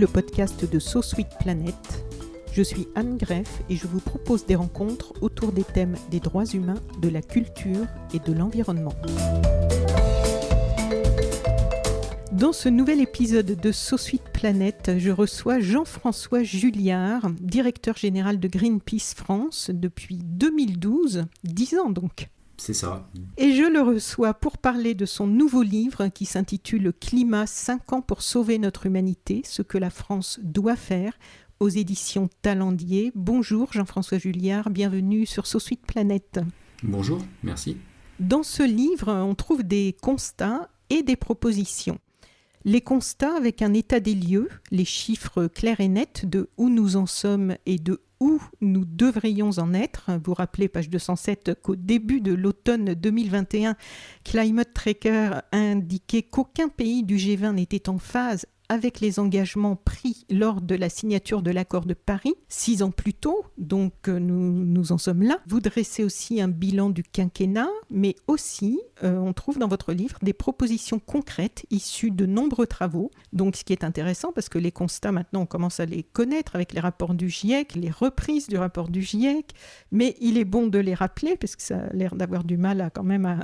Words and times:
le 0.00 0.06
podcast 0.06 0.64
de 0.64 0.78
So 0.78 1.02
Sweet 1.02 1.28
Planet. 1.40 1.74
Je 2.54 2.62
suis 2.62 2.88
Anne 2.94 3.18
Greff 3.18 3.60
et 3.68 3.76
je 3.76 3.86
vous 3.86 4.00
propose 4.00 4.46
des 4.46 4.54
rencontres 4.54 5.12
autour 5.20 5.52
des 5.52 5.62
thèmes 5.62 5.94
des 6.10 6.20
droits 6.20 6.46
humains, 6.46 6.80
de 7.02 7.10
la 7.10 7.20
culture 7.20 7.86
et 8.14 8.18
de 8.18 8.32
l'environnement. 8.32 8.94
Dans 12.32 12.54
ce 12.54 12.70
nouvel 12.70 13.02
épisode 13.02 13.60
de 13.60 13.72
So 13.72 13.98
Sweet 13.98 14.24
Planet, 14.32 14.92
je 14.96 15.10
reçois 15.10 15.60
Jean-François 15.60 16.44
Julliard, 16.44 17.30
directeur 17.38 17.98
général 17.98 18.40
de 18.40 18.48
Greenpeace 18.48 19.14
France 19.14 19.70
depuis 19.70 20.16
2012, 20.16 21.26
10 21.44 21.78
ans 21.78 21.90
donc. 21.90 22.30
C'est 22.60 22.74
ça. 22.74 23.08
Et 23.38 23.54
je 23.54 23.62
le 23.62 23.80
reçois 23.80 24.34
pour 24.34 24.58
parler 24.58 24.94
de 24.94 25.06
son 25.06 25.26
nouveau 25.26 25.62
livre 25.62 26.08
qui 26.08 26.26
s'intitule 26.26 26.92
Climat 26.92 27.46
5 27.46 27.94
ans 27.94 28.02
pour 28.02 28.20
sauver 28.20 28.58
notre 28.58 28.84
humanité, 28.84 29.40
ce 29.46 29.62
que 29.62 29.78
la 29.78 29.88
France 29.88 30.38
doit 30.42 30.76
faire 30.76 31.14
aux 31.58 31.70
éditions 31.70 32.28
Talendier. 32.42 33.12
Bonjour 33.14 33.72
Jean-François 33.72 34.18
Julliard, 34.18 34.68
bienvenue 34.68 35.24
sur 35.24 35.46
Suite 35.46 35.86
Planète. 35.86 36.38
Bonjour, 36.82 37.24
merci. 37.42 37.78
Dans 38.18 38.42
ce 38.42 38.62
livre, 38.62 39.10
on 39.10 39.34
trouve 39.34 39.62
des 39.62 39.96
constats 40.02 40.68
et 40.90 41.02
des 41.02 41.16
propositions. 41.16 41.98
Les 42.66 42.82
constats 42.82 43.34
avec 43.34 43.62
un 43.62 43.72
état 43.72 44.00
des 44.00 44.14
lieux, 44.14 44.50
les 44.70 44.84
chiffres 44.84 45.46
clairs 45.46 45.80
et 45.80 45.88
nets 45.88 46.26
de 46.26 46.50
où 46.58 46.68
nous 46.68 46.96
en 46.96 47.06
sommes 47.06 47.56
et 47.64 47.78
de 47.78 48.02
où 48.20 48.40
nous 48.60 48.84
devrions 48.84 49.50
en 49.58 49.72
être. 49.72 50.10
Vous 50.22 50.34
rappelez, 50.34 50.68
page 50.68 50.90
207, 50.90 51.54
qu'au 51.62 51.74
début 51.74 52.20
de 52.20 52.32
l'automne 52.34 52.94
2021, 52.94 53.76
Climate 54.24 54.72
Tracker 54.74 55.40
indiquait 55.52 56.22
qu'aucun 56.22 56.68
pays 56.68 57.02
du 57.02 57.16
G20 57.16 57.54
n'était 57.54 57.88
en 57.88 57.98
phase 57.98 58.46
avec 58.70 59.00
les 59.00 59.18
engagements 59.18 59.74
pris 59.74 60.24
lors 60.30 60.60
de 60.60 60.76
la 60.76 60.88
signature 60.88 61.42
de 61.42 61.50
l'accord 61.50 61.86
de 61.86 61.92
Paris, 61.92 62.34
six 62.48 62.84
ans 62.84 62.92
plus 62.92 63.14
tôt, 63.14 63.44
donc 63.58 63.92
euh, 64.06 64.20
nous, 64.20 64.64
nous 64.64 64.92
en 64.92 64.98
sommes 64.98 65.24
là. 65.24 65.40
Vous 65.48 65.58
dressez 65.58 66.04
aussi 66.04 66.40
un 66.40 66.46
bilan 66.46 66.88
du 66.88 67.02
quinquennat, 67.02 67.68
mais 67.90 68.14
aussi, 68.28 68.80
euh, 69.02 69.18
on 69.18 69.32
trouve 69.32 69.58
dans 69.58 69.66
votre 69.66 69.92
livre 69.92 70.18
des 70.22 70.32
propositions 70.32 71.00
concrètes 71.00 71.66
issues 71.70 72.12
de 72.12 72.26
nombreux 72.26 72.68
travaux. 72.68 73.10
Donc 73.32 73.56
ce 73.56 73.64
qui 73.64 73.72
est 73.72 73.82
intéressant, 73.82 74.30
parce 74.32 74.48
que 74.48 74.58
les 74.58 74.70
constats, 74.70 75.10
maintenant, 75.10 75.42
on 75.42 75.46
commence 75.46 75.80
à 75.80 75.84
les 75.84 76.04
connaître 76.04 76.54
avec 76.54 76.72
les 76.72 76.80
rapports 76.80 77.14
du 77.14 77.28
GIEC, 77.28 77.74
les 77.74 77.90
reprises 77.90 78.46
du 78.46 78.56
rapport 78.56 78.88
du 78.88 79.02
GIEC, 79.02 79.52
mais 79.90 80.14
il 80.20 80.38
est 80.38 80.44
bon 80.44 80.68
de 80.68 80.78
les 80.78 80.94
rappeler, 80.94 81.36
parce 81.36 81.56
que 81.56 81.62
ça 81.62 81.78
a 81.78 81.92
l'air 81.92 82.14
d'avoir 82.14 82.44
du 82.44 82.56
mal 82.56 82.80
à 82.82 82.90
quand 82.90 83.02
même 83.02 83.26
à, 83.26 83.40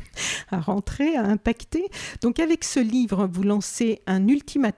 à 0.50 0.58
rentrer, 0.58 1.16
à 1.16 1.26
impacter. 1.26 1.84
Donc 2.22 2.40
avec 2.40 2.64
ce 2.64 2.80
livre, 2.80 3.28
vous 3.30 3.42
lancez 3.42 4.00
un 4.06 4.26
ultimatum 4.26 4.69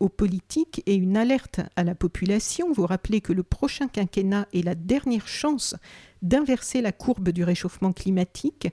aux 0.00 0.08
politiques 0.08 0.82
et 0.86 0.94
une 0.94 1.16
alerte 1.16 1.60
à 1.76 1.84
la 1.84 1.94
population. 1.94 2.72
Vous 2.72 2.86
rappelez 2.86 3.20
que 3.20 3.32
le 3.32 3.42
prochain 3.42 3.88
quinquennat 3.88 4.46
est 4.52 4.64
la 4.64 4.74
dernière 4.74 5.28
chance 5.28 5.74
d'inverser 6.22 6.80
la 6.80 6.92
courbe 6.92 7.30
du 7.30 7.44
réchauffement 7.44 7.92
climatique. 7.92 8.68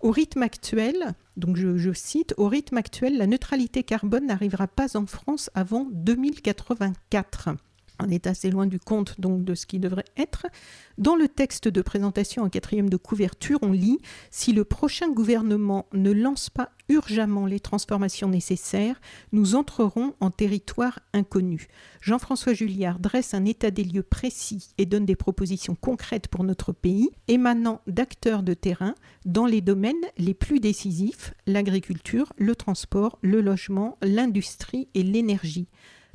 Au 0.00 0.10
rythme 0.10 0.42
actuel, 0.42 1.14
donc 1.36 1.56
je, 1.56 1.76
je, 1.76 1.92
cite, 1.92 2.34
au 2.36 2.48
rythme 2.48 2.76
actuel, 2.76 3.16
la 3.18 3.26
neutralité 3.26 3.82
carbone 3.82 4.26
n'arrivera 4.26 4.68
pas 4.68 4.96
en 4.96 5.06
France 5.06 5.50
avant 5.54 5.86
2084 5.90 7.56
on 8.00 8.08
est 8.10 8.26
assez 8.26 8.50
loin 8.50 8.66
du 8.66 8.78
compte 8.78 9.20
donc 9.20 9.44
de 9.44 9.54
ce 9.54 9.66
qui 9.66 9.78
devrait 9.78 10.04
être. 10.16 10.46
Dans 10.98 11.16
le 11.16 11.28
texte 11.28 11.68
de 11.68 11.82
présentation 11.82 12.42
en 12.42 12.48
quatrième 12.48 12.90
de 12.90 12.96
couverture, 12.96 13.58
on 13.62 13.72
lit 13.72 13.98
Si 14.30 14.52
le 14.52 14.64
prochain 14.64 15.10
gouvernement 15.10 15.86
ne 15.92 16.12
lance 16.12 16.50
pas 16.50 16.70
urgemment 16.88 17.46
les 17.46 17.60
transformations 17.60 18.28
nécessaires, 18.28 19.00
nous 19.32 19.54
entrerons 19.54 20.14
en 20.20 20.30
territoire 20.30 21.00
inconnu. 21.12 21.68
Jean-François 22.00 22.54
Julliard 22.54 22.98
dresse 22.98 23.34
un 23.34 23.44
état 23.44 23.70
des 23.70 23.84
lieux 23.84 24.02
précis 24.02 24.70
et 24.78 24.86
donne 24.86 25.04
des 25.04 25.16
propositions 25.16 25.74
concrètes 25.74 26.28
pour 26.28 26.44
notre 26.44 26.72
pays, 26.72 27.10
émanant 27.28 27.82
d'acteurs 27.86 28.42
de 28.42 28.54
terrain 28.54 28.94
dans 29.24 29.46
les 29.46 29.60
domaines 29.60 29.94
les 30.16 30.34
plus 30.34 30.60
décisifs 30.60 31.34
l'agriculture, 31.46 32.32
le 32.38 32.54
transport, 32.54 33.18
le 33.22 33.40
logement, 33.40 33.98
l'industrie 34.02 34.88
et 34.94 35.02
l'énergie 35.02 35.68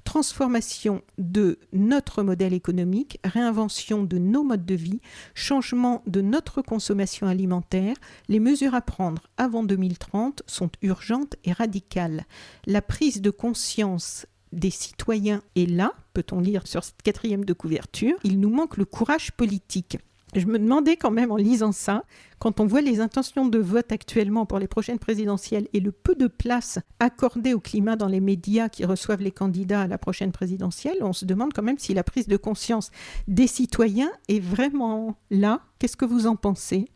transformation 0.03 1.01
de 1.17 1.59
notre 1.71 2.23
modèle 2.23 2.53
économique, 2.53 3.19
réinvention 3.23 4.03
de 4.03 4.17
nos 4.17 4.43
modes 4.43 4.65
de 4.65 4.75
vie, 4.75 5.01
changement 5.33 6.03
de 6.07 6.21
notre 6.21 6.61
consommation 6.61 7.27
alimentaire, 7.27 7.95
les 8.27 8.39
mesures 8.39 8.75
à 8.75 8.81
prendre 8.81 9.23
avant 9.37 9.63
2030 9.63 10.43
sont 10.45 10.69
urgentes 10.81 11.35
et 11.43 11.51
radicales. 11.51 12.25
La 12.65 12.81
prise 12.81 13.21
de 13.21 13.29
conscience 13.29 14.25
des 14.51 14.69
citoyens 14.69 15.41
est 15.55 15.69
là, 15.69 15.93
peut-on 16.13 16.39
lire 16.39 16.67
sur 16.67 16.83
cette 16.83 17.01
quatrième 17.01 17.45
de 17.45 17.53
couverture, 17.53 18.17
il 18.23 18.39
nous 18.39 18.49
manque 18.49 18.77
le 18.77 18.85
courage 18.85 19.31
politique. 19.31 19.97
Je 20.35 20.47
me 20.47 20.57
demandais 20.57 20.95
quand 20.95 21.11
même 21.11 21.31
en 21.31 21.35
lisant 21.35 21.71
ça, 21.71 22.05
quand 22.39 22.59
on 22.59 22.65
voit 22.65 22.81
les 22.81 22.99
intentions 22.99 23.47
de 23.47 23.59
vote 23.59 23.91
actuellement 23.91 24.45
pour 24.45 24.57
les 24.57 24.67
prochaines 24.67 24.97
présidentielles 24.97 25.67
et 25.73 25.79
le 25.79 25.91
peu 25.91 26.15
de 26.15 26.27
place 26.27 26.79
accordée 26.99 27.53
au 27.53 27.59
climat 27.59 27.95
dans 27.95 28.07
les 28.07 28.19
médias 28.19 28.67
qui 28.67 28.83
reçoivent 28.83 29.21
les 29.21 29.31
candidats 29.31 29.81
à 29.81 29.87
la 29.87 29.99
prochaine 29.99 30.31
présidentielle, 30.31 30.97
on 31.01 31.13
se 31.13 31.25
demande 31.25 31.53
quand 31.53 31.61
même 31.61 31.77
si 31.77 31.93
la 31.93 32.03
prise 32.03 32.27
de 32.27 32.37
conscience 32.37 32.89
des 33.27 33.47
citoyens 33.47 34.11
est 34.27 34.39
vraiment 34.39 35.17
là. 35.29 35.61
Qu'est-ce 35.77 35.97
que 35.97 36.05
vous 36.05 36.25
en 36.25 36.35
pensez? 36.35 36.87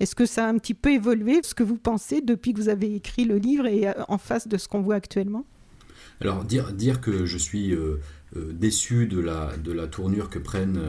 Est-ce 0.00 0.16
que 0.16 0.26
ça 0.26 0.46
a 0.46 0.48
un 0.48 0.58
petit 0.58 0.74
peu 0.74 0.90
évolué, 0.90 1.40
ce 1.44 1.54
que 1.54 1.62
vous 1.62 1.76
pensez 1.76 2.20
depuis 2.20 2.52
que 2.52 2.60
vous 2.60 2.68
avez 2.68 2.94
écrit 2.96 3.24
le 3.24 3.36
livre 3.36 3.66
et 3.66 3.86
euh, 3.86 3.92
en 4.08 4.18
face 4.18 4.48
de 4.48 4.56
ce 4.56 4.66
qu'on 4.66 4.80
voit 4.80 4.96
actuellement? 4.96 5.46
Alors, 6.20 6.44
dire, 6.44 6.72
dire 6.72 7.00
que 7.00 7.24
je 7.26 7.38
suis 7.38 7.72
euh, 7.72 8.00
euh, 8.36 8.52
déçu 8.52 9.06
de 9.06 9.20
la, 9.20 9.56
de 9.56 9.70
la 9.70 9.86
tournure 9.86 10.28
que 10.28 10.40
prennent 10.40 10.80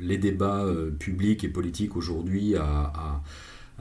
les 0.00 0.18
débats 0.18 0.64
euh, 0.64 0.90
publics 0.90 1.44
et 1.44 1.48
politiques 1.48 1.96
aujourd'hui 1.96 2.56
à, 2.56 3.22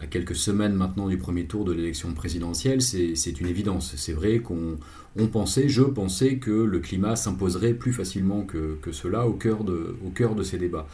quelques 0.09 0.35
semaines 0.35 0.73
maintenant 0.75 1.09
du 1.09 1.17
premier 1.17 1.43
tour 1.43 1.65
de 1.65 1.73
l'élection 1.73 2.13
présidentielle, 2.13 2.81
c'est 2.81 3.41
une 3.41 3.47
évidence. 3.47 3.95
C'est 3.97 4.13
vrai 4.13 4.39
qu'on 4.39 4.77
on 5.17 5.27
pensait, 5.27 5.67
je 5.67 5.81
pensais 5.81 6.37
que 6.37 6.51
le 6.51 6.79
climat 6.79 7.17
s'imposerait 7.17 7.73
plus 7.73 7.91
facilement 7.91 8.43
que, 8.43 8.77
cela 8.93 9.27
au 9.27 9.33
cœur 9.33 9.65
de 9.65 10.43
ces 10.43 10.57
débats. 10.57 10.87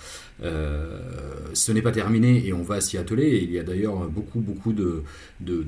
Euh, 0.43 0.99
ce 1.53 1.71
n'est 1.71 1.81
pas 1.81 1.91
terminé 1.91 2.45
et 2.45 2.51
on 2.51 2.61
va 2.61 2.81
s'y 2.81 2.97
atteler. 2.97 3.39
il 3.41 3.51
y 3.51 3.59
a 3.59 3.63
d'ailleurs 3.63 4.09
beaucoup, 4.09 4.41
beaucoup 4.41 4.73
de, 4.73 5.03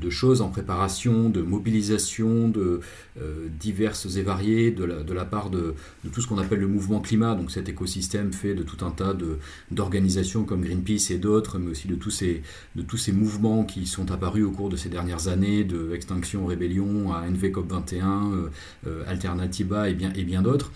choses 0.09 0.41
en 0.41 0.49
préparation, 0.49 1.29
de 1.29 1.41
mobilisation, 1.41 2.49
de 2.49 2.81
euh, 3.21 3.47
diverses 3.59 4.17
et 4.17 4.23
variées 4.23 4.71
de 4.71 4.83
la, 4.83 5.25
part 5.25 5.49
de, 5.49 5.73
tout 6.11 6.21
ce 6.21 6.27
qu'on 6.27 6.37
appelle 6.37 6.59
le 6.59 6.67
mouvement 6.67 6.99
climat, 6.99 7.35
donc 7.35 7.51
cet 7.51 7.69
écosystème 7.69 8.33
fait 8.33 8.53
de 8.53 8.63
tout 8.63 8.85
un 8.85 8.91
tas 8.91 9.15
d'organisations 9.71 10.43
comme 10.43 10.61
Greenpeace 10.61 11.11
et 11.11 11.17
d'autres, 11.17 11.59
mais 11.59 11.71
aussi 11.71 11.87
de 11.87 11.95
tous, 11.95 12.11
ces, 12.11 12.41
de 12.75 12.81
tous 12.81 12.97
ces 12.97 13.11
mouvements 13.11 13.63
qui 13.63 13.85
sont 13.85 14.11
apparus 14.11 14.43
au 14.43 14.51
cours 14.51 14.69
de 14.69 14.75
ces 14.75 14.89
dernières 14.89 15.27
années, 15.27 15.63
de 15.63 15.93
Extinction 15.93 16.45
Rébellion 16.45 17.13
à 17.13 17.27
NVCOP 17.29 17.71
21, 17.71 18.31
euh, 18.85 19.03
Alternativa 19.07 19.89
et 19.89 19.93
bien, 19.93 20.41
d'autres, 20.41 20.71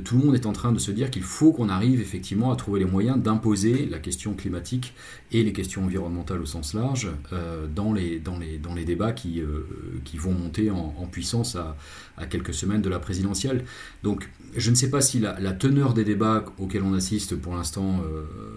tout 0.00 0.16
le 0.16 0.24
monde 0.24 0.34
est 0.34 0.46
en 0.46 0.52
train 0.52 0.72
de 0.72 0.78
se 0.78 0.90
dire 0.90 1.10
qu'il 1.10 1.22
faut 1.22 1.52
qu'on 1.52 1.68
arrive 1.68 2.00
effectivement 2.00 2.50
à 2.50 2.56
trouver 2.56 2.80
les 2.80 2.86
moyens 2.86 3.18
d'imposer 3.18 3.86
la 3.86 3.98
question 3.98 4.34
climatique 4.34 4.94
et 5.32 5.42
les 5.42 5.52
questions 5.52 5.84
environnementales 5.84 6.40
au 6.40 6.46
sens 6.46 6.74
large 6.74 7.10
euh, 7.32 7.66
dans, 7.66 7.92
les, 7.92 8.18
dans, 8.18 8.38
les, 8.38 8.58
dans 8.58 8.74
les 8.74 8.84
débats 8.84 9.12
qui, 9.12 9.42
qui 10.04 10.16
vont 10.16 10.32
monter 10.32 10.70
en, 10.70 11.06
puissance 11.10 11.56
à, 11.56 11.76
à, 12.16 12.26
quelques 12.26 12.54
semaines 12.54 12.80
de 12.80 12.88
la 12.88 12.98
présidentielle. 12.98 13.64
Donc 14.02 14.30
je 14.56 14.70
ne 14.70 14.74
sais 14.74 14.90
pas 14.90 15.00
si 15.00 15.18
la, 15.18 15.34
teneur 15.52 15.94
des 15.94 16.04
débats 16.04 16.44
auxquels 16.58 16.82
on 16.82 16.94
assiste 16.94 17.36
pour 17.36 17.54
l'instant 17.54 18.02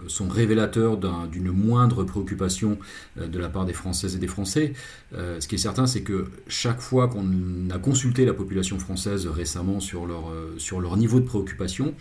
sont 0.08 0.28
révélateurs 0.28 0.98
d'une 1.28 1.52
moindre 1.52 2.04
préoccupation 2.04 2.78
de 3.18 3.40
la 3.40 3.50
part 3.50 3.66
des 3.66 3.74
Françaises 3.74 4.16
et 4.16 4.20
des 4.20 4.28
Français. 4.28 4.74
ce 5.14 5.48
qui 5.48 5.56
est 5.56 5.60
certain, 5.60 5.88
c'est 5.88 6.02
que 6.02 6.26
chaque 6.48 6.82
fois 6.82 7.08
qu'on 7.08 7.26
a 7.70 7.78
consulté 7.78 8.26
la 8.26 8.34
population 8.34 8.80
française 8.80 9.28
récemment 9.28 9.80
sur 9.80 10.06
leur, 10.06 10.32
sur 10.58 10.82
leur 10.82 10.98
niveau 10.98 11.20
de 11.20 11.25
préoccupation, 11.26 11.94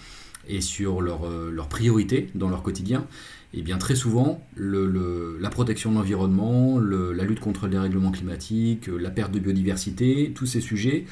et 0.46 0.60
sur 0.60 1.00
leurs 1.00 1.28
leur 1.50 1.68
priorités 1.68 2.28
dans 2.34 2.50
leur 2.50 2.62
quotidien, 2.62 3.06
et 3.56 3.62
bien 3.62 3.78
très 3.78 3.94
souvent, 3.94 4.44
la 4.56 5.50
protection 5.50 5.92
de 5.92 5.96
l'environnement, 5.96 6.80
la 6.80 7.24
lutte 7.24 7.38
contre 7.38 7.66
le 7.66 7.70
dérèglement 7.70 8.10
climatique, 8.10 8.88
la 8.88 9.10
perte 9.10 9.30
de 9.30 9.38
biodiversité, 9.38 10.32
tous 10.34 10.46
ces 10.46 10.60
sujets 10.60 11.04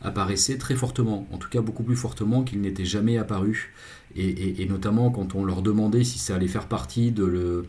apparaissaient 0.00 0.56
très 0.56 0.76
fortement, 0.76 1.28
en 1.30 1.36
tout 1.36 1.50
cas 1.50 1.60
beaucoup 1.60 1.82
plus 1.82 1.96
fortement 1.96 2.42
qu'ils 2.42 2.62
n'étaient 2.62 2.86
jamais 2.86 3.18
apparus. 3.18 3.68
Et, 4.16 4.66
notamment 4.66 5.10
quand 5.10 5.34
on 5.34 5.44
leur 5.44 5.60
demandait 5.60 6.02
si 6.02 6.18
ça 6.18 6.36
allait 6.36 6.48
faire 6.48 6.68
partie 6.68 7.12
de, 7.12 7.66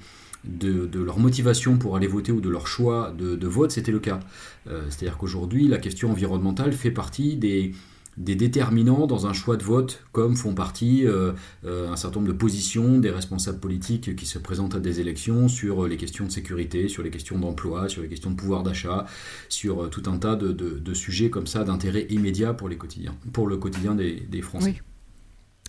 leur 0.93 1.19
motivation 1.19 1.77
pour 1.77 1.97
aller 1.97 2.07
voter 2.07 2.31
ou 2.31 2.39
de 2.39 2.49
leur 2.49 2.67
choix 2.67 3.13
de, 3.17 3.47
vote, 3.47 3.71
c'était 3.71 3.91
le 3.91 3.99
cas. 3.99 4.21
Euh, 4.67 4.85
c'est-à-dire 4.89 5.17
qu'aujourd'hui, 5.17 5.67
la 5.67 5.77
question 5.77 6.09
environnementale 6.09 6.71
fait 6.71 6.91
partie 6.91 7.35
des, 7.35 7.73
des 8.17 8.35
déterminants 8.35 9.07
dans 9.07 9.27
un 9.27 9.33
choix 9.33 9.57
de 9.57 9.63
vote, 9.63 10.03
comme 10.11 10.35
font 10.35 10.53
partie 10.53 11.05
euh, 11.05 11.31
euh, 11.65 11.89
un 11.89 11.95
certain 11.95 12.19
nombre 12.19 12.31
de 12.31 12.37
positions 12.37 12.99
des 12.99 13.09
responsables 13.09 13.59
politiques 13.59 14.15
qui 14.15 14.25
se 14.25 14.37
présentent 14.37 14.75
à 14.75 14.79
des 14.79 14.99
élections 14.99 15.47
sur 15.47 15.87
les 15.87 15.97
questions 15.97 16.25
de 16.25 16.31
sécurité, 16.31 16.87
sur 16.87 17.03
les 17.03 17.09
questions 17.09 17.39
d'emploi, 17.39 17.89
sur 17.89 18.01
les 18.01 18.09
questions 18.09 18.31
de 18.31 18.35
pouvoir 18.35 18.63
d'achat, 18.63 19.05
sur 19.49 19.83
euh, 19.83 19.87
tout 19.87 20.03
un 20.07 20.17
tas 20.17 20.35
de, 20.35 20.93
sujets 20.93 21.29
comme 21.29 21.47
ça 21.47 21.63
d'intérêt 21.63 22.05
immédiat 22.09 22.53
pour 22.53 22.67
le 22.67 22.75
quotidien 22.75 23.95
des, 23.95 24.41
Français. 24.41 24.81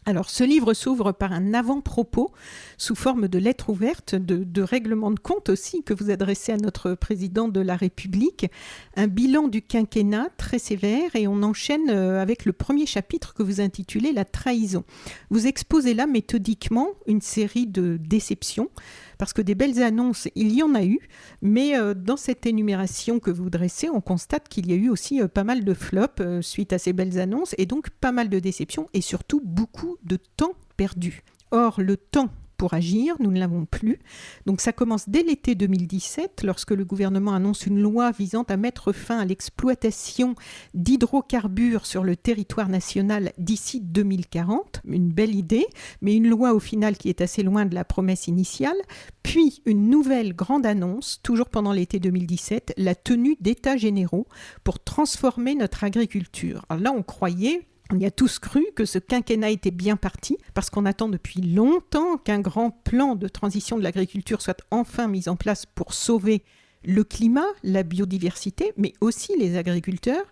Alors, 0.04 0.30
ce 0.30 0.42
livre 0.42 0.74
s'ouvre 0.74 1.12
par 1.12 1.32
un 1.32 1.54
avant-propos 1.54 2.32
sous 2.76 2.96
forme 2.96 3.28
de 3.28 3.38
lettre 3.38 3.70
ouverte, 3.70 4.16
de, 4.16 4.42
de, 4.42 4.62
règlement 4.62 5.12
de 5.12 5.20
compte 5.20 5.48
aussi 5.48 5.84
que 5.84 5.94
vous 5.94 6.10
adressez 6.10 6.50
à 6.50 6.56
notre 6.56 6.94
président 6.94 7.46
de 7.46 7.60
la 7.60 7.76
République, 7.76 8.46
un 8.96 9.06
bilan 9.06 9.46
du 9.46 9.62
quinquennat 9.62 10.28
très 10.36 10.58
sévère 10.58 11.14
et 11.14 11.28
on 11.28 11.44
enchaîne 11.44 11.88
euh, 11.88 12.20
avec 12.20 12.46
le 12.46 12.52
premier 12.52 12.84
chapitre 12.84 13.32
que 13.32 13.44
vous 13.44 13.60
intitulez 13.60 14.12
La 14.12 14.24
trahison. 14.24 14.82
Vous 15.30 15.46
exposez 15.46 15.94
là 15.94 16.08
méthodiquement 16.08 16.88
une 17.06 17.20
série 17.20 17.68
de 17.68 17.96
déceptions 17.96 18.70
parce 19.18 19.32
que 19.32 19.42
des 19.42 19.54
belles 19.54 19.82
annonces, 19.82 20.28
il 20.34 20.54
y 20.54 20.62
en 20.62 20.74
a 20.74 20.84
eu, 20.84 21.00
mais 21.40 21.76
euh, 21.76 21.94
dans 21.94 22.16
cette 22.16 22.46
énumération 22.46 23.20
que 23.20 23.30
vous 23.30 23.50
dressez, 23.50 23.88
on 23.90 24.00
constate 24.00 24.48
qu'il 24.48 24.70
y 24.70 24.72
a 24.72 24.76
eu 24.76 24.88
aussi 24.88 25.20
euh, 25.20 25.28
pas 25.28 25.44
mal 25.44 25.64
de 25.64 25.74
flops 25.74 26.20
euh, 26.20 26.42
suite 26.42 26.72
à 26.72 26.78
ces 26.78 26.92
belles 26.92 27.18
annonces, 27.18 27.54
et 27.58 27.66
donc 27.66 27.90
pas 27.90 28.12
mal 28.12 28.28
de 28.28 28.38
déceptions, 28.38 28.88
et 28.94 29.00
surtout 29.00 29.40
beaucoup 29.44 29.96
de 30.02 30.16
temps 30.36 30.54
perdu. 30.76 31.22
Or, 31.50 31.80
le 31.80 31.96
temps 31.96 32.30
pour 32.62 32.74
agir, 32.74 33.16
nous 33.18 33.32
ne 33.32 33.40
l'avons 33.40 33.64
plus. 33.64 33.98
Donc 34.46 34.60
ça 34.60 34.72
commence 34.72 35.08
dès 35.08 35.24
l'été 35.24 35.56
2017, 35.56 36.44
lorsque 36.44 36.70
le 36.70 36.84
gouvernement 36.84 37.34
annonce 37.34 37.66
une 37.66 37.82
loi 37.82 38.12
visant 38.12 38.44
à 38.44 38.56
mettre 38.56 38.92
fin 38.92 39.18
à 39.18 39.24
l'exploitation 39.24 40.36
d'hydrocarbures 40.72 41.86
sur 41.86 42.04
le 42.04 42.14
territoire 42.14 42.68
national 42.68 43.32
d'ici 43.36 43.80
2040. 43.80 44.82
Une 44.84 45.08
belle 45.08 45.34
idée, 45.34 45.66
mais 46.02 46.14
une 46.14 46.28
loi 46.28 46.54
au 46.54 46.60
final 46.60 46.96
qui 46.96 47.08
est 47.08 47.20
assez 47.20 47.42
loin 47.42 47.66
de 47.66 47.74
la 47.74 47.84
promesse 47.84 48.28
initiale. 48.28 48.78
Puis 49.24 49.60
une 49.66 49.90
nouvelle 49.90 50.32
grande 50.32 50.64
annonce, 50.64 51.18
toujours 51.24 51.48
pendant 51.48 51.72
l'été 51.72 51.98
2017, 51.98 52.74
la 52.76 52.94
tenue 52.94 53.36
d'états 53.40 53.76
généraux 53.76 54.28
pour 54.62 54.78
transformer 54.78 55.56
notre 55.56 55.82
agriculture. 55.82 56.64
Alors 56.68 56.80
là, 56.80 56.92
on 56.92 57.02
croyait 57.02 57.66
on 57.92 57.98
y 57.98 58.06
a 58.06 58.10
tous 58.10 58.38
cru 58.38 58.64
que 58.74 58.86
ce 58.86 58.98
quinquennat 58.98 59.50
était 59.50 59.70
bien 59.70 59.96
parti, 59.96 60.38
parce 60.54 60.70
qu'on 60.70 60.86
attend 60.86 61.08
depuis 61.08 61.42
longtemps 61.42 62.16
qu'un 62.16 62.40
grand 62.40 62.70
plan 62.70 63.14
de 63.16 63.28
transition 63.28 63.76
de 63.76 63.82
l'agriculture 63.82 64.40
soit 64.40 64.62
enfin 64.70 65.08
mis 65.08 65.28
en 65.28 65.36
place 65.36 65.66
pour 65.66 65.92
sauver 65.92 66.42
le 66.84 67.04
climat, 67.04 67.46
la 67.62 67.82
biodiversité, 67.82 68.72
mais 68.76 68.92
aussi 69.00 69.36
les 69.38 69.56
agriculteurs. 69.56 70.24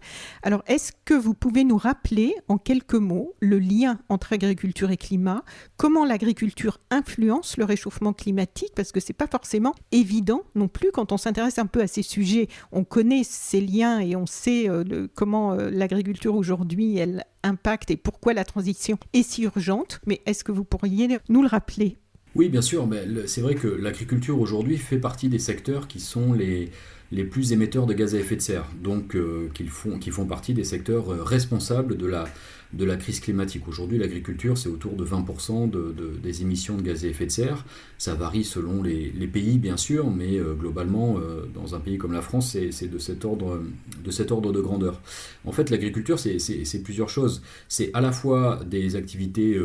Alors, 0.43 0.62
est-ce 0.67 0.93
que 1.05 1.14
vous 1.14 1.35
pouvez 1.35 1.64
nous 1.64 1.76
rappeler 1.76 2.35
en 2.49 2.58
quelques 2.58 2.94
mots 2.94 3.35
le 3.41 3.58
lien 3.58 3.99
entre 4.08 4.32
agriculture 4.32 4.91
et 4.91 4.97
climat? 4.97 5.44
Comment 5.76 6.05
l'agriculture 6.05 6.79
influence 6.91 7.56
le 7.56 7.64
réchauffement 7.64 8.12
climatique? 8.12 8.73
Parce 8.75 8.93
que 8.93 9.00
ce 9.00 9.08
n'est 9.08 9.17
pas 9.17 9.26
forcément 9.26 9.75
évident 9.93 10.43
non 10.55 10.69
plus 10.69 10.91
quand 10.93 11.12
on 11.12 11.17
s'intéresse 11.17 11.58
un 11.58 11.67
peu 11.67 11.81
à 11.81 11.87
ces 11.87 12.02
sujets. 12.02 12.49
On 12.73 12.85
connaît 12.85 13.25
ces 13.25 13.61
liens 13.61 14.00
et 14.00 14.17
on 14.17 14.26
sait 14.26 14.69
euh, 14.69 15.08
comment 15.14 15.52
euh, 15.52 15.70
l'agriculture 15.70 16.35
aujourd'hui, 16.35 16.97
elle 16.97 17.25
impacte 17.43 17.91
et 17.91 17.97
pourquoi 17.97 18.35
la 18.35 18.44
transition 18.44 18.99
est 19.12 19.23
si 19.23 19.43
urgente. 19.43 20.00
Mais 20.06 20.20
est-ce 20.26 20.44
que 20.44 20.52
vous 20.52 20.64
pourriez 20.64 21.19
nous 21.29 21.43
le 21.43 21.49
rappeler? 21.49 21.99
Oui, 22.35 22.49
bien 22.49 22.62
sûr, 22.62 22.87
mais 22.87 23.05
c'est 23.27 23.41
vrai 23.41 23.55
que 23.55 23.67
l'agriculture 23.67 24.41
aujourd'hui 24.41 24.77
fait 24.79 24.99
partie 24.99 25.29
des 25.29 25.41
secteurs 25.41 25.88
qui 25.88 25.99
sont 25.99 26.32
les, 26.32 26.71
les 27.12 27.25
plus 27.25 27.53
émetteurs 27.53 27.87
de 27.87 27.94
gaz 27.94 28.15
à 28.15 28.19
effet 28.19 28.37
de 28.37 28.41
serre, 28.41 28.67
donc 28.82 29.17
euh, 29.17 29.49
qui, 29.53 29.67
font, 29.67 29.99
font 30.00 30.27
partie 30.27 30.55
des 30.55 30.62
secteurs 30.62 31.12
euh, 31.12 31.25
responsables 31.25 31.97
de 31.97 32.06
la, 32.06 32.27
de 32.73 32.85
la 32.85 32.97
crise 32.97 33.19
climatique. 33.19 33.67
Aujourd'hui, 33.67 33.99
l'agriculture, 33.99 34.56
c'est 34.56 34.69
autour 34.69 34.94
de 34.94 35.05
20% 35.05 35.71
de, 35.71 35.93
des 36.23 36.43
émissions 36.43 36.77
de 36.77 36.82
gaz 36.82 37.05
à 37.05 37.09
effet 37.09 37.27
de 37.27 37.32
serre. 37.32 37.65
Ça 37.99 38.15
varie 38.15 38.44
selon 38.44 38.81
les, 38.81 39.11
pays, 39.26 39.59
bien 39.59 39.76
sûr, 39.76 40.09
mais 40.09 40.38
euh, 40.38 40.55
globalement, 40.55 41.17
dans 41.53 41.75
un 41.75 41.81
pays 41.81 41.99
comme 41.99 42.12
la 42.12 42.23
France, 42.23 42.56
c'est 42.71 42.88
de, 42.88 42.99
cet 42.99 43.25
ordre, 43.25 43.61
de 44.05 44.11
cet 44.12 44.31
ordre 44.31 44.53
de 44.53 44.61
grandeur. 44.61 45.00
En 45.44 45.50
fait, 45.50 45.69
l'agriculture, 45.69 46.21
c'est 46.21 46.83
plusieurs 46.85 47.09
choses. 47.09 47.43
C'est 47.69 47.91
à 47.93 48.00
la 48.00 48.12
fois 48.12 48.61
des 48.65 48.94
activités 48.94 49.59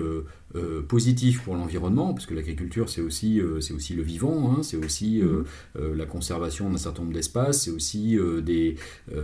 euh, 0.56 0.82
positif 0.82 1.44
pour 1.44 1.56
l'environnement, 1.56 2.14
parce 2.14 2.26
que 2.26 2.34
l'agriculture 2.34 2.88
c'est 2.90 3.02
aussi, 3.02 3.42
euh, 3.42 3.60
c'est 3.60 3.74
aussi 3.74 3.94
le 3.94 4.04
vivant, 4.04 4.52
hein, 4.52 4.64
c'est 4.64 4.78
aussi 4.78 5.22
euh, 5.22 5.44
mhm. 5.78 5.94
la 5.96 6.06
conservation 6.06 6.70
d'un 6.70 6.78
certain 6.78 7.02
nombre 7.02 7.14
d'espaces, 7.14 7.64
c'est 7.64 7.72
aussi 7.72 8.18
des, 8.44 8.76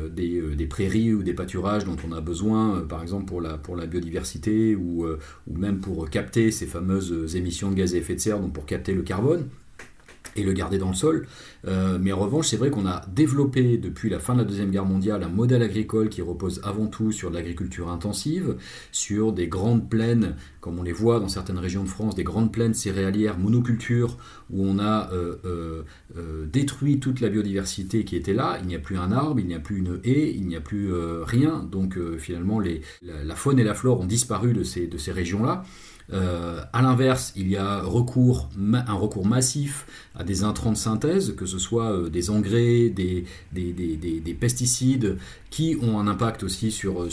des, 0.09 0.41
des, 0.55 0.65
prairies 0.65 1.13
ou 1.13 1.23
des 1.23 1.33
pâturages 1.33 1.85
dont 1.85 1.95
on 2.07 2.11
a 2.11 2.21
besoin, 2.21 2.81
par 2.81 3.01
exemple 3.01 3.25
pour 3.25 3.41
la, 3.41 3.57
pour 3.57 3.75
la 3.75 3.85
biodiversité 3.85 4.75
ou, 4.75 5.05
ou 5.05 5.57
même 5.57 5.79
pour 5.79 6.09
capter 6.09 6.51
ces 6.51 6.65
fameuses 6.65 7.35
émissions 7.35 7.69
de 7.71 7.75
gaz 7.75 7.93
à 7.93 7.97
effet 7.97 8.15
de 8.15 8.19
serre, 8.19 8.39
donc 8.39 8.53
pour 8.53 8.65
capter 8.65 8.93
le 8.93 9.01
carbone 9.01 9.47
et 10.35 10.43
le 10.43 10.53
garder 10.53 10.77
dans 10.77 10.89
le 10.89 10.95
sol. 10.95 11.27
Euh, 11.67 11.97
mais 12.01 12.11
en 12.11 12.19
revanche, 12.19 12.47
c'est 12.47 12.57
vrai 12.57 12.69
qu'on 12.69 12.85
a 12.85 13.01
développé 13.07 13.77
depuis 13.77 14.09
la 14.09 14.19
fin 14.19 14.33
de 14.33 14.39
la 14.39 14.45
Deuxième 14.45 14.71
Guerre 14.71 14.85
mondiale 14.85 15.23
un 15.23 15.29
modèle 15.29 15.61
agricole 15.61 16.09
qui 16.09 16.21
repose 16.21 16.61
avant 16.63 16.87
tout 16.87 17.11
sur 17.11 17.29
l'agriculture 17.29 17.89
intensive, 17.89 18.55
sur 18.91 19.33
des 19.33 19.47
grandes 19.47 19.89
plaines, 19.89 20.35
comme 20.59 20.79
on 20.79 20.83
les 20.83 20.91
voit 20.91 21.19
dans 21.19 21.27
certaines 21.27 21.59
régions 21.59 21.83
de 21.83 21.89
France, 21.89 22.15
des 22.15 22.23
grandes 22.23 22.51
plaines 22.51 22.73
céréalières, 22.73 23.37
monocultures, 23.37 24.17
où 24.49 24.65
on 24.65 24.79
a 24.79 25.11
euh, 25.13 25.83
euh, 26.17 26.45
détruit 26.47 26.99
toute 26.99 27.21
la 27.21 27.29
biodiversité 27.29 28.03
qui 28.03 28.15
était 28.15 28.33
là. 28.33 28.57
Il 28.61 28.67
n'y 28.67 28.75
a 28.75 28.79
plus 28.79 28.97
un 28.97 29.11
arbre, 29.11 29.39
il 29.39 29.47
n'y 29.47 29.55
a 29.55 29.59
plus 29.59 29.77
une 29.77 29.99
haie, 30.03 30.31
il 30.33 30.47
n'y 30.47 30.55
a 30.55 30.61
plus 30.61 30.91
rien. 31.23 31.67
Donc 31.71 31.97
finalement, 32.17 32.59
la, 32.59 33.35
faune 33.35 33.59
et 33.59 33.63
la 33.63 33.73
flore 33.73 34.01
ont 34.01 34.05
disparu 34.05 34.53
de 34.53 34.63
ces 34.63 35.11
régions-là. 35.11 35.63
Euh, 36.13 36.61
à 36.73 36.81
l'inverse, 36.81 37.33
il 37.35 37.47
y 37.47 37.57
a 37.57 37.65
un 37.65 37.83
recours 37.83 38.49
massif 39.25 39.85
à 40.15 40.23
des 40.23 40.43
intrants 40.43 40.71
de 40.71 40.77
synthèse, 40.77 41.35
que 41.35 41.45
ce 41.45 41.57
soit 41.57 41.91
euh, 41.91 42.09
des 42.09 42.29
engrais, 42.29 42.89
des, 42.89 43.25
des, 43.53 44.37
pesticides, 44.39 45.17
qui 45.49 45.77
ont 45.81 45.99
un 45.99 46.07
impact 46.07 46.43
aussi 46.43 46.71
sur, 46.71 47.03
euh, 47.03 47.09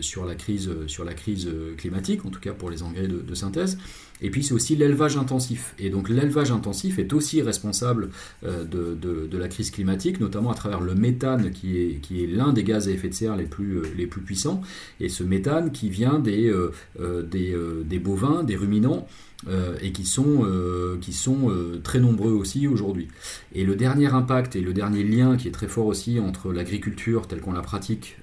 sur 0.00 0.26
la 0.26 0.34
crise 0.34 1.48
climatique, 1.76 2.24
en 2.24 2.30
tout 2.30 2.40
cas 2.40 2.52
pour 2.52 2.70
les 2.70 2.82
engrais 2.82 3.08
de 3.08 3.34
synthèse. 3.34 3.78
Et 4.22 4.30
puis 4.30 4.42
c'est 4.42 4.54
aussi 4.54 4.76
l'élevage 4.76 5.16
intensif. 5.16 5.74
Et 5.78 5.90
donc 5.90 6.08
l'élevage 6.08 6.50
intensif 6.50 6.98
est 6.98 7.12
aussi 7.12 7.42
responsable 7.42 8.10
euh, 8.44 8.64
de, 8.64 9.38
la 9.38 9.48
crise 9.48 9.70
climatique, 9.70 10.20
notamment 10.20 10.50
à 10.50 10.54
travers 10.54 10.80
le 10.80 10.94
méthane 10.94 11.50
qui 11.50 11.78
est, 11.78 12.00
qui 12.02 12.22
est 12.22 12.26
l'un 12.26 12.52
des 12.52 12.62
gaz 12.62 12.88
à 12.88 12.90
effet 12.90 13.08
de 13.08 13.14
serre 13.14 13.36
les 13.36 13.46
plus, 13.46 13.78
euh, 13.78 13.82
les 13.96 14.06
plus 14.06 14.20
puissants. 14.20 14.60
Et 15.00 15.08
ce 15.08 15.24
méthane 15.24 15.72
qui 15.72 15.88
vient 15.88 16.18
des, 16.18 16.52
euh, 17.00 17.22
des, 17.22 17.98
bovins, 17.98 18.42
des 18.42 18.56
ruminants. 18.56 19.06
et 19.82 19.92
qui 19.92 20.04
sont, 20.04 20.46
qui 21.00 21.14
sont 21.14 21.50
très 21.82 21.98
nombreux 21.98 22.32
aussi 22.32 22.68
aujourd'hui. 22.68 23.08
Et 23.54 23.64
le 23.64 23.74
dernier 23.74 24.08
impact 24.08 24.54
et 24.54 24.60
le 24.60 24.74
dernier 24.74 25.02
lien 25.02 25.38
qui 25.38 25.48
est 25.48 25.50
très 25.50 25.66
fort 25.66 25.86
aussi 25.86 26.20
entre 26.20 26.52
l'agriculture 26.52 27.26
telle 27.26 27.40
qu'on 27.40 27.52
la 27.54 27.62
pratique 27.62 28.18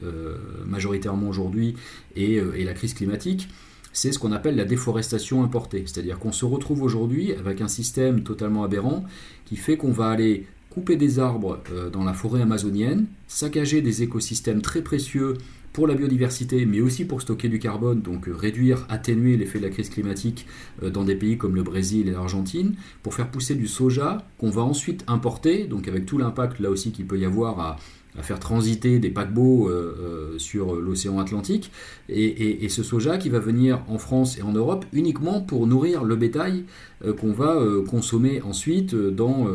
majoritairement 0.68 1.28
aujourd'hui 1.28 1.74
et, 2.16 2.36
et, 2.36 2.64
la 2.64 2.74
crise 2.76 2.94
climatique, 2.94 3.50
c'est 3.98 4.12
ce 4.12 4.20
qu'on 4.20 4.32
appelle 4.32 4.56
la 4.56 4.64
déforestation 4.64 5.44
importée. 5.44 5.84
C'est-à-dire 5.88 6.20
qu'on 6.20 6.32
se 6.32 6.46
retrouve 6.46 6.84
aujourd'hui 6.84 7.34
avec 7.34 7.62
un 7.62 7.68
système 7.68 8.22
totalement 8.22 8.64
aberrant 8.64 9.04
qui 9.46 9.56
fait 9.56 9.76
qu'on 9.76 9.92
va 9.92 10.10
aller 10.10 10.46
couper 10.70 10.98
des 10.98 11.18
arbres 11.18 11.58
euh, 11.72 11.90
dans 11.90 12.04
la 12.04 12.14
forêt 12.14 12.44
amazonienne, 12.44 13.08
saccager 13.28 13.82
des 13.82 14.04
écosystèmes 14.04 14.62
très 14.62 14.84
précieux 14.84 15.34
pour 15.74 15.88
la 15.88 15.96
biodiversité, 15.96 16.68
mais 16.68 16.80
aussi 16.80 17.06
pour 17.06 17.24
stocker 17.24 17.50
du 17.50 17.58
carbone, 17.58 18.02
donc 18.02 18.28
euh, 18.28 18.36
réduire, 18.36 18.86
atténuer 18.88 19.36
l'effet 19.36 19.58
de 19.58 19.64
la 19.64 19.72
crise 19.72 19.90
climatique 19.90 20.46
euh, 20.84 20.92
dans 20.92 21.04
des 21.04 21.16
pays 21.16 21.40
comme 21.40 21.56
le 21.56 21.64
Brésil 21.64 22.08
et 22.08 22.12
l'Argentine, 22.12 22.76
pour 23.02 23.16
faire 23.16 23.32
pousser 23.32 23.56
du 23.56 23.66
soja 23.66 24.28
qu'on 24.38 24.52
va 24.52 24.62
ensuite 24.62 25.04
importer, 25.08 25.64
donc 25.64 25.88
avec 25.88 26.06
tout 26.06 26.20
l'impact 26.20 26.60
là 26.60 26.70
aussi 26.70 26.92
qu'il 26.92 27.08
peut 27.08 27.18
y 27.18 27.26
avoir 27.26 27.60
à 27.60 27.78
à 28.18 28.24
faire 28.24 28.40
transiter 28.40 29.00
des 29.00 29.10
paquebots 29.10 29.70
euh, 29.70 30.34
euh, 30.34 30.40
sur 30.40 30.76
l'océan 30.76 31.20
Atlantique, 31.20 31.72
et, 32.10 32.68
ce 32.70 32.84
soja 32.84 33.18
qui 33.18 33.30
va 33.30 33.40
venir 33.40 33.80
en 33.88 33.98
France 33.98 34.38
et 34.38 34.42
en 34.42 34.52
Europe 34.52 34.86
uniquement 34.92 35.42
pour 35.42 35.68
nourrir 35.68 36.04
le 36.04 36.16
bétail 36.16 36.66
euh, 37.06 37.14
qu'on 37.14 37.32
va 37.32 37.62
consommer 37.88 38.42
ensuite 38.42 38.94
dans, 38.96 39.48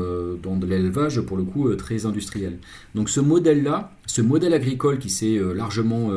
dans 0.42 0.56
de 0.56 0.66
l'élevage 0.66 1.20
pour 1.20 1.36
le 1.36 1.44
coup 1.44 1.74
très 1.74 2.06
industriel. 2.06 2.58
Donc 2.94 3.10
ce 3.10 3.20
modèle-là, 3.20 3.92
ce 4.06 4.22
modèle 4.22 4.54
agricole 4.54 4.98
qui 4.98 5.10
s'est 5.10 5.38
largement 5.54 6.10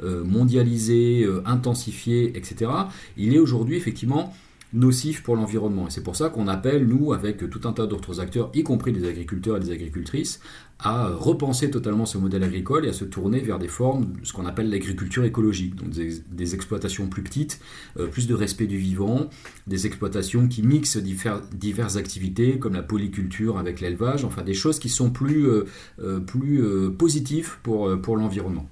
mondialisé, 0.00 1.26
intensifié, 1.44 2.36
etc., 2.36 2.70
il 3.16 3.34
est 3.34 3.38
aujourd'hui 3.38 3.76
effectivement 3.76 4.32
nocif 4.72 5.22
pour 5.22 5.36
l'environnement. 5.36 5.88
Et 5.88 5.90
c'est 5.90 6.02
pour 6.02 6.16
ça 6.16 6.28
qu'on 6.28 6.48
appelle, 6.48 6.86
nous, 6.86 7.12
avec 7.12 7.48
tout 7.50 7.60
un 7.64 7.72
tas 7.72 7.86
d'autres 7.86 8.20
acteurs, 8.20 8.50
y 8.54 8.62
compris 8.62 8.92
des 8.92 9.08
agriculteurs 9.08 9.56
et 9.56 9.60
des 9.60 9.72
agricultrices, 9.72 10.40
à 10.82 11.08
repenser 11.08 11.70
totalement 11.70 12.06
ce 12.06 12.18
modèle 12.18 12.42
agricole 12.42 12.86
et 12.86 12.88
à 12.88 12.92
se 12.92 13.04
tourner 13.04 13.40
vers 13.40 13.58
des 13.58 13.68
formes, 13.68 14.12
ce 14.22 14.32
qu'on 14.32 14.46
appelle 14.46 14.70
l'agriculture 14.70 15.24
écologique, 15.24 15.74
donc 15.74 15.90
des, 15.90 16.54
exploitations 16.54 17.06
plus 17.06 17.22
petites, 17.22 17.60
euh, 17.98 18.06
plus 18.06 18.26
de 18.26 18.34
respect 18.34 18.66
du 18.66 18.78
vivant, 18.78 19.28
des 19.66 19.86
exploitations 19.86 20.48
qui 20.48 20.62
mixent 20.62 20.96
diverses 20.96 21.96
activités 21.96 22.58
comme 22.58 22.74
la 22.74 22.82
polyculture 22.82 23.58
avec 23.58 23.80
l'élevage, 23.80 24.24
enfin 24.24 24.42
des 24.42 24.54
choses 24.54 24.78
qui 24.78 24.88
sont 24.88 25.10
plus, 25.10 25.46
euh, 25.46 25.66
euh, 26.00 26.18
plus 26.18 26.62
positives 26.96 27.58
pour, 27.62 28.00
pour 28.00 28.16
l'environnement. 28.16 28.66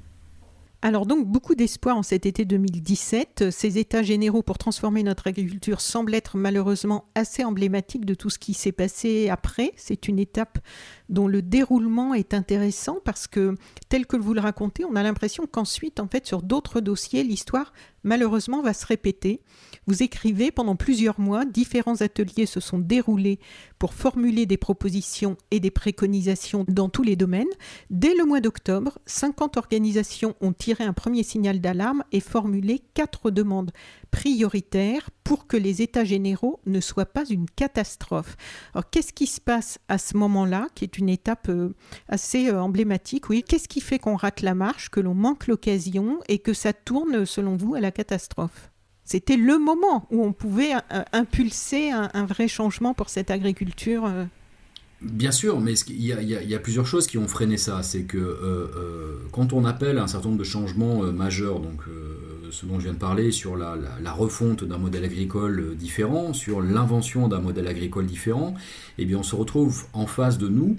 Alors 0.81 1.07
donc 1.07 1.27
beaucoup 1.27 1.57
d'espoir 1.57 1.97
en 1.97 2.05
cet 2.05 2.25
été 2.25 2.45
2017. 2.45 3.51
Ces 3.51 3.79
états 3.79 4.03
généraux 4.03 4.43
pour 4.43 4.59
transformer 4.59 5.03
notre 5.03 5.27
agriculture 5.27 5.81
semblent 5.81 6.15
être 6.15 6.37
malheureusement 6.37 7.07
assez 7.17 7.43
emblématiques 7.43 8.05
de 8.05 8.15
tout 8.15 8.31
ce 8.31 8.39
qui 8.39 8.55
s'est 8.55 8.71
passé 8.71 9.29
après. 9.29 9.73
C'est 9.75 10.07
une 10.07 10.21
étape 10.21 10.61
dont 11.09 11.29
le 11.29 11.43
déroulement 11.43 12.15
est 12.15 12.35
intéressant 12.35 12.99
parce 13.05 13.27
que 13.27 13.55
tel 13.89 14.07
que 14.07 14.17
vous 14.17 14.35
le 14.35 14.41
racontez, 14.41 14.85
on 14.85 14.97
a 14.97 15.03
l'impression 15.03 15.47
qu'ensuite, 15.51 16.01
en 16.01 16.09
fait, 16.09 16.27
sur 16.27 16.43
d'autres 16.43 16.81
dossiers, 16.81 17.23
l'histoire 17.23 17.73
malheureusement 18.05 18.63
va 18.63 18.73
se 18.73 18.87
répéter. 18.87 19.41
Vous 19.87 20.03
écrivez 20.03 20.51
pendant 20.51 20.77
plusieurs 20.77 21.21
mois, 21.21 21.45
différents 21.45 22.01
ateliers 22.01 22.47
se 22.47 22.61
sont 22.61 22.79
déroulés 22.79 23.39
pour 23.79 23.95
formuler 23.95 24.47
des 24.47 24.57
propositions 24.57 25.37
et 25.51 25.61
des 25.61 25.71
préconisations 25.71 26.65
dans 26.69 26.89
tous 26.89 27.03
les 27.03 27.17
domaines. 27.17 27.47
Dès 27.91 28.15
le 28.15 28.25
mois 28.25 28.41
d'octobre, 28.41 28.99
50 29.07 29.57
organisations 29.57 30.35
ont 30.41 30.53
tiré 30.53 30.85
un 30.85 30.93
premier 30.93 31.23
signal 31.23 31.61
d'alarme 31.61 32.05
et 32.13 32.21
formulé 32.21 32.81
quatre 32.95 33.31
demandes 33.31 33.73
prioritaires 34.11 35.11
pour 35.25 35.47
que 35.47 35.57
les 35.57 35.83
États 35.83 36.05
généraux 36.05 36.61
ne 36.67 36.81
soient 36.81 37.07
pas 37.07 37.25
une 37.29 37.49
catastrophe. 37.49 38.37
Alors 38.75 38.89
qu'est-ce 38.91 39.13
qui 39.13 39.27
se 39.27 39.41
passe 39.41 39.79
à 39.89 39.99
ce 39.99 40.17
moment-là, 40.17 40.69
qui 40.75 40.85
est 40.85 40.99
une 40.99 41.09
étape 41.09 41.49
euh, 41.49 41.75
assez 42.09 42.49
euh, 42.49 42.61
emblématique 42.61 43.29
Oui, 43.29 43.43
qu'est-ce 43.47 43.69
qui 43.69 43.81
fait 43.81 43.99
qu'on 43.99 44.17
rate 44.17 44.43
la 44.43 44.55
marche, 44.55 44.89
que 44.89 45.01
l'on 45.01 45.15
manque 45.15 45.47
l'occasion 45.47 46.21
et 46.29 46.39
que 46.39 46.53
ça 46.53 46.73
tourne, 46.73 47.27
selon 47.27 47.57
vous, 47.57 47.75
à 47.75 47.81
la 47.81 47.91
catastrophe? 47.91 48.71
C'était 49.05 49.37
le 49.37 49.59
moment 49.59 50.07
où 50.11 50.23
on 50.23 50.33
pouvait 50.33 50.75
euh, 50.75 51.03
impulser 51.13 51.91
un, 51.91 52.27
vrai 52.27 52.49
changement 52.49 52.95
pour 52.95 53.09
cette 53.09 53.31
agriculture. 53.31 54.07
Bien 55.01 55.31
sûr, 55.31 55.61
mais 55.61 55.75
il 55.75 56.05
y, 56.05 56.55
a, 56.55 56.59
plusieurs 56.59 56.87
choses 56.87 57.07
qui 57.07 57.19
ont 57.19 57.29
freiné 57.29 57.57
ça. 57.57 57.85
C'est 57.85 58.03
que 58.03 58.69
quand 59.31 59.53
on 59.53 59.65
appelle 59.65 59.99
un 59.99 60.09
certain 60.09 60.29
nombre 60.29 60.41
de 60.41 60.45
changements 60.45 61.03
majeurs, 61.13 61.61
donc 61.61 61.83
ce 62.51 62.67
dont 62.67 62.79
je 62.79 62.85
viens 62.85 62.93
de 62.93 62.99
parler, 62.99 63.31
sur 63.31 63.57
la, 63.57 63.77
refonte 64.13 64.65
d'un 64.65 64.79
modèle 64.79 65.05
agricole 65.05 65.61
euh, 65.61 65.75
différent, 65.75 66.33
sur 66.33 66.61
l'invention 66.61 67.29
d'un 67.29 67.41
modèle 67.41 67.69
agricole 67.69 68.07
différent, 68.07 68.55
eh 68.99 69.05
bien 69.05 69.19
on 69.19 69.23
se 69.23 69.37
retrouve 69.37 69.85
en 69.93 70.07
face 70.07 70.39
de 70.39 70.49
nous 70.49 70.77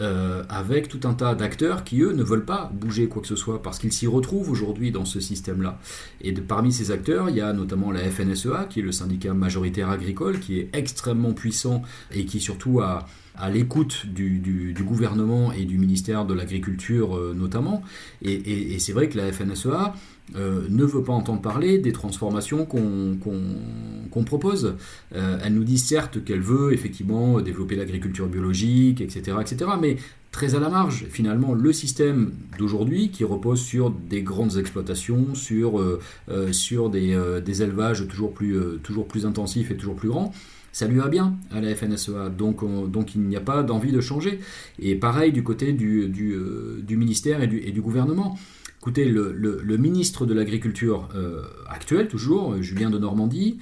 euh, 0.00 0.42
avec 0.48 0.88
tout 0.88 1.00
un 1.04 1.14
tas 1.14 1.34
d'acteurs 1.34 1.84
qui, 1.84 2.00
eux, 2.00 2.12
ne 2.12 2.22
veulent 2.22 2.44
pas 2.44 2.70
bouger 2.74 3.08
quoi 3.08 3.22
que 3.22 3.28
ce 3.28 3.36
soit 3.36 3.62
parce 3.62 3.78
qu'ils 3.78 3.92
s'y 3.92 4.06
retrouvent 4.06 4.50
aujourd'hui 4.50 4.90
dans 4.90 5.04
ce 5.04 5.20
système-là. 5.20 5.78
Et 6.22 6.32
parmi 6.32 6.72
ces 6.72 6.90
acteurs, 6.90 7.28
il 7.28 7.36
y 7.36 7.40
a 7.40 7.52
notamment 7.52 7.92
la 7.92 8.00
FNSEA, 8.00 8.66
qui 8.68 8.80
est 8.80 8.82
le 8.82 8.92
syndicat 8.92 9.34
majoritaire 9.34 9.90
agricole, 9.90 10.40
qui 10.40 10.58
est 10.58 10.70
extrêmement 10.72 11.34
puissant 11.34 11.82
et 12.10 12.24
qui 12.24 12.40
surtout 12.40 12.80
a 12.80 13.06
à 13.36 13.50
l'écoute 13.50 14.06
du, 14.06 14.74
gouvernement 14.82 15.52
et 15.52 15.64
du 15.64 15.78
ministère 15.78 16.24
de 16.24 16.34
l'Agriculture 16.34 17.16
euh, 17.16 17.34
notamment. 17.34 17.82
Et, 18.22 18.78
c'est 18.78 18.92
vrai 18.92 19.08
que 19.08 19.16
la 19.16 19.32
FNSEA 19.32 19.94
euh, 20.36 20.66
ne 20.68 20.84
veut 20.84 21.02
pas 21.02 21.12
entendre 21.12 21.40
parler 21.40 21.78
des 21.78 21.92
transformations 21.92 22.66
qu'on 22.66 24.24
propose. 24.24 24.76
Euh, 25.14 25.38
elle 25.42 25.54
nous 25.54 25.64
dit 25.64 25.78
certes 25.78 26.24
qu'elle 26.24 26.40
veut 26.40 26.72
effectivement 26.72 27.40
développer 27.40 27.76
l'agriculture 27.76 28.26
biologique, 28.26 29.00
etc., 29.00 29.36
etc., 29.40 29.70
mais 29.80 29.96
très 30.30 30.54
à 30.54 30.60
la 30.60 30.68
marge. 30.68 31.06
Finalement, 31.10 31.54
le 31.54 31.72
système 31.72 32.32
d'aujourd'hui, 32.58 33.10
qui 33.10 33.24
repose 33.24 33.60
sur 33.60 33.90
des 33.90 34.22
grandes 34.22 34.56
exploitations, 34.56 35.34
sur, 35.34 36.00
des, 36.90 37.40
des, 37.44 37.62
élevages 37.62 38.08
toujours 38.08 38.32
plus, 38.32 38.56
toujours 38.82 39.06
plus 39.06 39.26
intensifs 39.26 39.70
et 39.70 39.76
toujours 39.76 39.96
plus 39.96 40.08
grands, 40.08 40.32
ça 40.72 40.86
lui 40.88 40.98
va 40.98 41.08
bien 41.08 41.36
à 41.50 41.60
la 41.60 41.74
FNSEA, 41.74 42.30
donc, 42.30 42.62
il 43.14 43.20
n'y 43.22 43.36
a 43.36 43.40
pas 43.40 43.62
d'envie 43.62 43.92
de 43.92 44.00
changer. 44.00 44.40
Et 44.78 44.96
pareil 44.96 45.30
du 45.32 45.42
côté 45.42 45.72
du, 45.72 46.10
euh, 46.34 46.82
ministère 46.96 47.42
et 47.42 47.46
du, 47.46 47.80
gouvernement. 47.82 48.38
Écoutez, 48.80 49.04
le, 49.04 49.76
ministre 49.76 50.26
de 50.26 50.34
l'Agriculture 50.34 51.08
euh, 51.14 51.42
actuel, 51.68 52.08
toujours, 52.08 52.60
Julien 52.62 52.90
de 52.90 52.98
Normandie, 52.98 53.58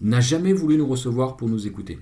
n'a 0.00 0.20
jamais 0.20 0.52
voulu 0.52 0.76
nous 0.76 0.86
recevoir 0.86 1.36
pour 1.36 1.48
nous 1.48 1.66
écouter. 1.66 1.98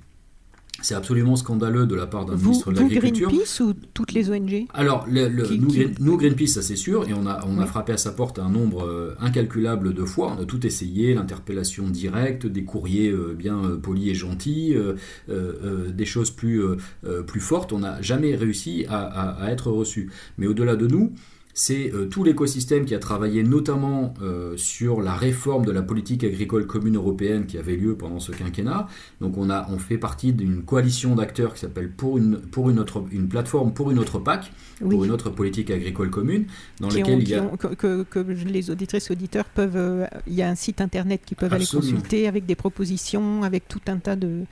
C'est 0.82 0.94
absolument 0.94 1.37
scandaleux 1.37 1.87
de 1.87 1.94
la 1.94 2.06
part 2.06 2.25
d'un 2.25 2.37
ministre 2.37 2.72
de 2.72 2.80
l'Agriculture. 2.80 3.28
Greenpeace 3.28 3.60
ou 3.60 3.75
toutes 3.94 4.12
les 4.12 4.30
ONG 4.30 4.66
Alors, 4.75 5.06
nous, 5.08 6.16
Greenpeace, 6.16 6.54
ça 6.54 6.62
c'est 6.62 6.76
sûr, 6.76 7.08
et 7.08 7.14
on 7.14 7.26
a, 7.26 7.44
on 7.46 7.58
a 7.58 7.66
frappé 7.66 7.92
à 7.92 7.96
sa 7.96 8.12
porte 8.12 8.38
un 8.38 8.49
nombre 8.49 8.84
euh, 8.84 9.14
incalculable 9.20 9.94
de 9.94 10.04
fois. 10.04 10.34
On 10.38 10.42
a 10.42 10.44
tout 10.44 10.66
essayé, 10.66 11.14
l'interpellation 11.14 11.88
directe, 11.88 12.46
des 12.46 12.64
courriers 12.64 13.10
euh, 13.10 13.34
bien 13.34 13.58
euh, 13.64 13.76
polis 13.76 14.10
et 14.10 14.14
gentils, 14.14 14.76
des 15.28 16.04
choses 16.04 16.30
plus, 16.30 16.62
plus 17.26 17.40
fortes. 17.40 17.72
On 17.72 17.80
n'a 17.80 18.00
jamais 18.02 18.34
réussi 18.34 18.87
à, 18.88 19.00
à 19.42 19.50
être 19.50 19.70
reçu. 19.70 20.10
Mais 20.38 20.46
au-delà 20.46 20.76
de 20.76 20.87
nous, 20.87 21.12
c'est 21.54 21.92
euh, 21.92 22.07
tout 22.07 22.25
l'écosystème 22.25 22.85
qui 22.85 22.95
a 22.95 22.99
travaillé 22.99 23.42
notamment 23.42 24.14
euh, 24.23 24.57
sur 24.57 25.02
la 25.02 25.14
réforme 25.14 25.64
de 25.64 25.73
la 25.73 25.83
politique 25.83 26.25
agricole 26.25 26.66
commune 26.66 26.97
européenne 26.97 27.47
qui 27.47 27.59
avait 27.59 27.76
lieu 27.76 27.97
pendant 27.97 28.21
ce 28.21 28.33
quinquennat. 28.33 28.87
Donc 29.21 29.37
on, 29.37 29.50
a, 29.50 29.66
on 29.71 29.78
fait 29.78 29.99
partie 29.99 30.33
d'une 30.33 30.62
coalition 30.62 31.14
d'acteurs 31.14 31.54
qui 31.54 31.61
s'appelle 31.61 31.90
pour 31.90 32.19
une, 32.19 32.38
pour 32.38 32.71
une, 32.71 32.78
autre, 32.78 33.04
une 33.11 33.28
plateforme 33.28 33.73
pour 33.73 33.90
une 33.90 33.99
autre 33.99 34.19
PAC, 34.19 34.52
pour 34.78 35.04
une 35.04 35.11
autre 35.11 35.30
politique 35.30 35.71
agricole 35.71 36.11
commune, 36.11 36.47
dans 36.78 36.88
laquelle 36.88 37.23
il 37.23 37.28
y 37.28 37.35
a... 37.35 37.42
que, 37.57 38.02
que, 38.04 38.19
les 38.19 38.71
auditrices 38.71 39.11
et 39.11 39.12
auditeurs 39.12 39.45
peuvent... 39.45 39.76
Euh, 39.76 40.07
il 40.26 40.35
y 40.35 40.42
a 40.42 40.49
un 40.49 40.54
site 40.54 40.80
internet 40.80 41.23
qui 41.25 41.35
peuvent 41.35 41.52
aller 41.52 41.66
consulter 41.66 42.28
avec 42.28 42.47
des 42.47 42.54
propositions, 42.54 43.42
avec 43.42 43.69
tout 43.69 43.80
un 43.88 43.99
tas 43.99 44.16
de 44.16 44.45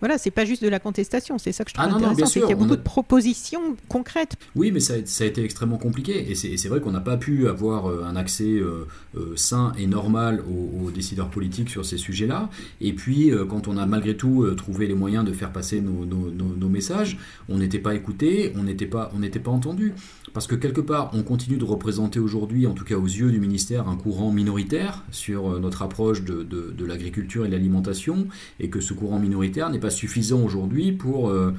voilà, 0.00 0.16
c'est 0.16 0.30
pas 0.30 0.44
juste 0.44 0.62
de 0.62 0.68
la 0.68 0.80
contestation, 0.80 1.38
c'est 1.38 1.52
ça 1.52 1.64
que 1.64 1.70
je 1.70 1.74
trouve 1.74 1.88
ah 1.90 1.94
intéressant, 1.94 2.26
c'est 2.26 2.40
qu'il 2.40 2.48
y 2.48 2.52
a 2.52 2.56
beaucoup 2.56 2.76
de 2.76 2.80
propositions 2.80 3.76
concrètes. 3.88 4.36
Oui, 4.56 4.72
mais 4.72 4.80
ça 4.80 4.94
a, 4.94 5.26
été 5.26 5.44
extrêmement 5.44 5.76
compliqué, 5.76 6.30
et 6.30 6.34
c'est 6.34 6.68
vrai 6.68 6.80
qu'on 6.80 6.92
n'a 6.92 7.00
pas 7.00 7.18
pu 7.18 7.48
avoir 7.48 7.86
euh, 7.86 8.04
un 8.04 8.16
accès 8.16 8.44
euh, 8.44 8.86
euh, 9.16 9.34
sain 9.36 9.72
et 9.78 9.86
normal 9.86 10.42
aux, 10.48 10.90
décideurs 10.90 11.28
politiques 11.28 11.68
sur 11.68 11.84
ces 11.84 11.98
sujets-là, 11.98 12.48
et 12.80 12.92
puis 12.92 13.30
quand 13.48 13.68
on 13.68 13.76
a 13.76 13.86
malgré 13.86 14.16
tout 14.16 14.44
trouvé 14.56 14.88
les 14.88 14.94
moyens 14.94 15.24
de 15.24 15.32
faire 15.32 15.52
passer 15.52 15.80
nos, 15.80 16.04
nos 16.04 16.68
messages, 16.68 17.18
on 17.48 17.58
n'était 17.58 17.78
pas 17.78 17.94
écouté, 17.94 18.52
on 18.56 18.64
n'était 18.64 18.86
pas, 18.86 19.12
on 19.14 19.20
pas 19.20 19.50
entendu. 19.50 19.92
Parce 20.32 20.46
que 20.46 20.54
quelque 20.54 20.80
part, 20.80 21.10
on 21.12 21.22
continue 21.22 21.58
de 21.58 21.64
représenter 21.64 22.18
aujourd'hui, 22.18 22.66
en 22.66 22.72
tout 22.72 22.84
cas 22.84 22.96
aux 22.96 23.06
yeux 23.06 23.30
du 23.30 23.40
ministère, 23.40 23.88
un 23.88 23.96
courant 23.96 24.32
minoritaire 24.32 25.04
sur 25.10 25.60
notre 25.60 25.82
approche 25.82 26.22
de, 26.22 26.42
de, 26.42 26.84
l'agriculture 26.84 27.44
et 27.44 27.48
de 27.48 27.52
l'alimentation, 27.52 28.26
et 28.58 28.68
que 28.68 28.80
ce 28.80 28.94
courant 28.94 29.18
minoritaire 29.18 29.70
n'est 29.70 29.78
pas 29.78 29.89
suffisant 29.90 30.40
aujourd'hui 30.42 30.92
pour, 30.92 31.30
euh, 31.30 31.54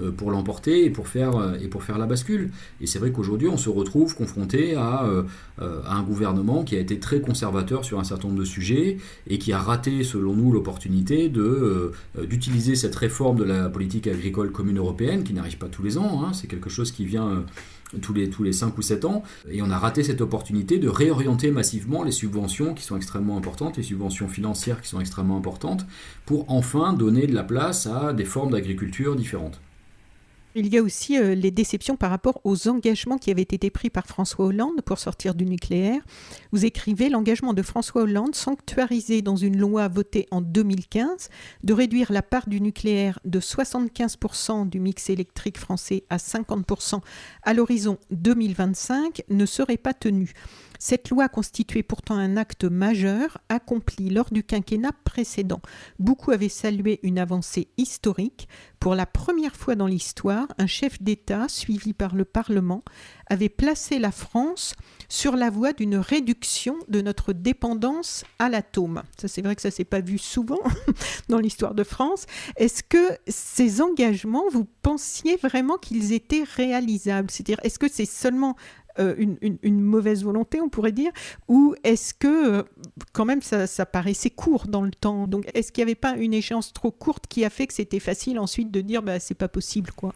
euh, 0.00 0.10
pour 0.10 0.30
l'emporter 0.30 0.84
et, 0.84 0.90
pour 0.90 1.08
faire, 1.08 1.54
et 1.62 1.68
pour 1.68 1.82
faire 1.82 1.98
la 1.98 2.06
bascule. 2.06 2.50
Et 2.80 2.86
c'est 2.86 2.98
vrai 2.98 3.10
qu'aujourd'hui, 3.10 3.48
on 3.48 3.56
se 3.56 3.68
retrouve 3.68 4.14
confronté 4.14 4.74
à, 4.74 5.06
un 5.58 6.02
gouvernement 6.02 6.64
qui 6.64 6.76
a 6.76 6.80
été 6.80 6.98
très 6.98 7.20
conservateur 7.20 7.84
sur 7.84 8.00
un 8.00 8.04
certain 8.04 8.28
nombre 8.28 8.40
de 8.40 8.44
sujets 8.44 8.98
et 9.28 9.38
qui 9.38 9.52
a 9.52 9.58
raté, 9.58 10.02
selon 10.02 10.34
nous, 10.34 10.52
l'opportunité 10.52 11.30
d'utiliser 12.28 12.74
cette 12.74 12.96
réforme 12.96 13.38
de 13.38 13.44
la 13.44 13.68
politique 13.68 14.06
agricole 14.06 14.50
commune 14.50 14.78
européenne, 14.78 15.22
qui 15.22 15.32
n'arrive 15.32 15.58
pas 15.58 15.68
tous 15.68 15.82
les 15.82 15.96
ans, 15.96 16.24
hein. 16.24 16.32
c'est 16.32 16.48
quelque 16.48 16.70
chose 16.70 16.90
qui 16.90 17.04
vient 17.04 17.44
tous 18.00 18.12
les, 18.12 18.30
tous 18.30 18.42
les 18.42 18.52
5 18.52 18.76
ou 18.76 18.82
7 18.82 19.04
ans, 19.04 19.22
et 19.50 19.62
on 19.62 19.70
a 19.70 19.78
raté 19.78 20.02
cette 20.02 20.20
opportunité 20.20 20.78
de 20.78 20.88
réorienter 20.88 21.50
massivement 21.50 22.02
les 22.02 22.12
subventions 22.12 22.74
qui 22.74 22.84
sont 22.84 22.96
extrêmement 22.96 23.36
importantes, 23.36 23.76
les 23.76 23.82
subventions 23.82 24.28
financières 24.28 24.80
qui 24.80 24.88
sont 24.88 25.00
extrêmement 25.00 25.36
importantes, 25.36 25.86
pour 26.26 26.50
enfin 26.50 26.92
donner 26.92 27.26
de 27.26 27.34
la 27.34 27.44
place 27.44 27.86
à 27.86 28.12
des 28.12 28.24
formes 28.24 28.52
d'agriculture 28.52 29.16
différentes. 29.16 29.60
Il 30.56 30.72
y 30.72 30.78
a 30.78 30.82
aussi 30.82 31.18
euh, 31.18 31.34
les 31.34 31.50
déceptions 31.50 31.96
par 31.96 32.10
rapport 32.10 32.40
aux 32.44 32.68
engagements 32.68 33.18
qui 33.18 33.32
avaient 33.32 33.42
été 33.42 33.70
pris 33.70 33.90
par 33.90 34.06
François 34.06 34.46
Hollande 34.46 34.82
pour 34.82 35.00
sortir 35.00 35.34
du 35.34 35.46
nucléaire. 35.46 36.00
Vous 36.52 36.64
écrivez 36.64 37.08
l'engagement 37.08 37.54
de 37.54 37.62
François 37.62 38.02
Hollande, 38.02 38.36
sanctuarisé 38.36 39.20
dans 39.20 39.34
une 39.34 39.58
loi 39.58 39.88
votée 39.88 40.28
en 40.30 40.40
2015, 40.40 41.28
de 41.64 41.72
réduire 41.72 42.12
la 42.12 42.22
part 42.22 42.48
du 42.48 42.60
nucléaire 42.60 43.18
de 43.24 43.40
75% 43.40 44.68
du 44.68 44.78
mix 44.78 45.10
électrique 45.10 45.58
français 45.58 46.04
à 46.08 46.18
50% 46.18 47.00
à 47.42 47.52
l'horizon 47.52 47.98
2025, 48.12 49.22
ne 49.30 49.46
serait 49.46 49.76
pas 49.76 49.92
tenu. 49.92 50.34
Cette 50.78 51.10
loi 51.10 51.28
constituait 51.28 51.82
pourtant 51.82 52.16
un 52.16 52.36
acte 52.36 52.64
majeur 52.64 53.38
accompli 53.48 54.10
lors 54.10 54.30
du 54.30 54.42
quinquennat 54.42 54.92
précédent. 55.04 55.60
Beaucoup 55.98 56.30
avaient 56.30 56.48
salué 56.48 57.00
une 57.02 57.18
avancée 57.18 57.68
historique. 57.76 58.48
Pour 58.80 58.94
la 58.94 59.06
première 59.06 59.56
fois 59.56 59.76
dans 59.76 59.86
l'histoire, 59.86 60.46
un 60.58 60.66
chef 60.66 61.00
d'État, 61.00 61.46
suivi 61.48 61.94
par 61.94 62.14
le 62.14 62.24
Parlement, 62.24 62.82
avait 63.30 63.48
placé 63.48 63.98
la 63.98 64.12
France 64.12 64.74
sur 65.08 65.36
la 65.36 65.48
voie 65.48 65.72
d'une 65.72 65.96
réduction 65.96 66.76
de 66.88 67.00
notre 67.00 67.32
dépendance 67.32 68.24
à 68.38 68.48
l'atome. 68.48 69.02
Ça, 69.18 69.28
c'est 69.28 69.40
vrai 69.40 69.56
que 69.56 69.62
ça 69.62 69.70
s'est 69.70 69.84
pas 69.84 70.00
vu 70.00 70.18
souvent 70.18 70.60
dans 71.28 71.38
l'histoire 71.38 71.74
de 71.74 71.84
France. 71.84 72.26
Est-ce 72.56 72.82
que 72.82 73.16
ces 73.26 73.80
engagements, 73.80 74.44
vous 74.50 74.66
pensiez 74.82 75.36
vraiment 75.36 75.78
qu'ils 75.78 76.12
étaient 76.12 76.44
réalisables? 76.56 77.30
C'est-à-dire, 77.30 77.60
est-ce 77.62 77.78
que 77.78 77.88
c'est 77.88 78.04
seulement 78.04 78.56
euh, 78.98 79.14
une, 79.62 79.80
mauvaise 79.80 80.22
volonté, 80.22 80.60
on 80.60 80.68
pourrait 80.68 80.92
dire, 80.92 81.10
ou 81.48 81.74
est-ce 81.84 82.14
que 82.14 82.58
euh, 82.58 82.62
quand 83.12 83.24
même 83.24 83.42
ça, 83.42 83.66
paraissait 83.86 84.30
court 84.30 84.66
dans 84.68 84.82
le 84.82 84.90
temps 84.90 85.26
Donc 85.26 85.46
est-ce 85.54 85.72
qu'il 85.72 85.84
n'y 85.84 85.90
avait 85.90 86.00
pas 86.00 86.16
une 86.16 86.34
échéance 86.34 86.72
trop 86.72 86.90
courte 86.90 87.26
qui 87.28 87.44
a 87.44 87.50
fait 87.50 87.66
que 87.66 87.74
c'était 87.74 88.00
facile 88.00 88.38
ensuite 88.38 88.70
de 88.70 88.80
dire 88.80 89.02
bah 89.02 89.18
c'est 89.20 89.34
pas 89.34 89.48
possible 89.48 89.90
quoi? 89.96 90.14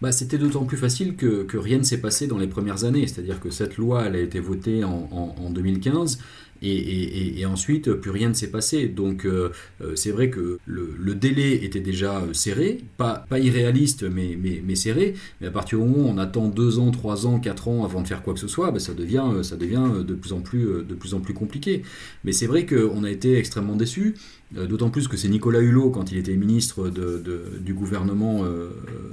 Bah, 0.00 0.12
C'était 0.12 0.38
d'autant 0.38 0.64
plus 0.64 0.76
facile 0.76 1.16
que, 1.16 1.46
rien 1.56 1.78
ne 1.78 1.82
s'est 1.82 2.00
passé 2.00 2.26
dans 2.28 2.38
les 2.38 2.46
premières 2.46 2.84
années. 2.84 3.06
C'est-à-dire 3.08 3.40
que 3.40 3.50
cette 3.50 3.76
loi, 3.76 4.04
elle 4.06 4.14
a 4.14 4.20
été 4.20 4.38
votée 4.38 4.84
en 4.84 5.50
2015. 5.50 6.18
Et, 6.62 7.44
ensuite, 7.46 7.92
plus 7.92 8.10
rien 8.10 8.28
ne 8.28 8.34
s'est 8.34 8.50
passé. 8.50 8.88
Donc, 8.88 9.24
euh, 9.24 9.50
euh, 9.80 9.94
c'est 9.94 10.10
vrai 10.10 10.30
que 10.30 10.58
le, 10.66 11.14
délai 11.14 11.64
était 11.64 11.80
déjà 11.80 12.20
euh, 12.20 12.32
serré, 12.32 12.78
pas, 12.96 13.24
irréaliste, 13.30 14.04
mais, 14.04 14.74
serré. 14.74 15.14
Mais 15.40 15.48
à 15.48 15.50
partir 15.50 15.78
du 15.78 15.84
moment 15.84 16.08
où 16.08 16.10
on 16.10 16.18
attend 16.18 16.48
2 16.48 16.78
ans, 16.78 16.90
3 16.90 17.26
ans, 17.26 17.40
4 17.40 17.68
ans 17.68 17.84
avant 17.84 18.02
de 18.02 18.08
faire 18.08 18.22
quoi 18.22 18.34
que 18.34 18.40
ce 18.40 18.48
soit, 18.48 18.70
ben, 18.70 18.78
ça, 18.78 18.94
devient, 18.94 19.24
ça 19.42 19.56
devient 19.56 20.04
de 20.06 20.14
plus 20.14 20.32
en 20.32 20.40
plus, 20.40 20.84
de 20.84 20.94
plus, 20.94 21.14
en 21.14 21.20
plus 21.20 21.34
compliqué. 21.34 21.82
Mais 22.24 22.32
c'est 22.32 22.46
vrai 22.46 22.66
qu'on 22.66 23.04
a 23.04 23.10
été 23.10 23.36
extrêmement 23.36 23.76
déçus. 23.76 24.14
D'autant 24.52 24.88
plus 24.88 25.08
que 25.08 25.16
c'est 25.18 25.28
Nicolas 25.28 25.60
Hulot, 25.60 25.90
quand 25.90 26.10
il 26.10 26.16
était 26.18 26.34
ministre 26.34 26.90
du 27.60 27.74
gouvernement 27.74 28.44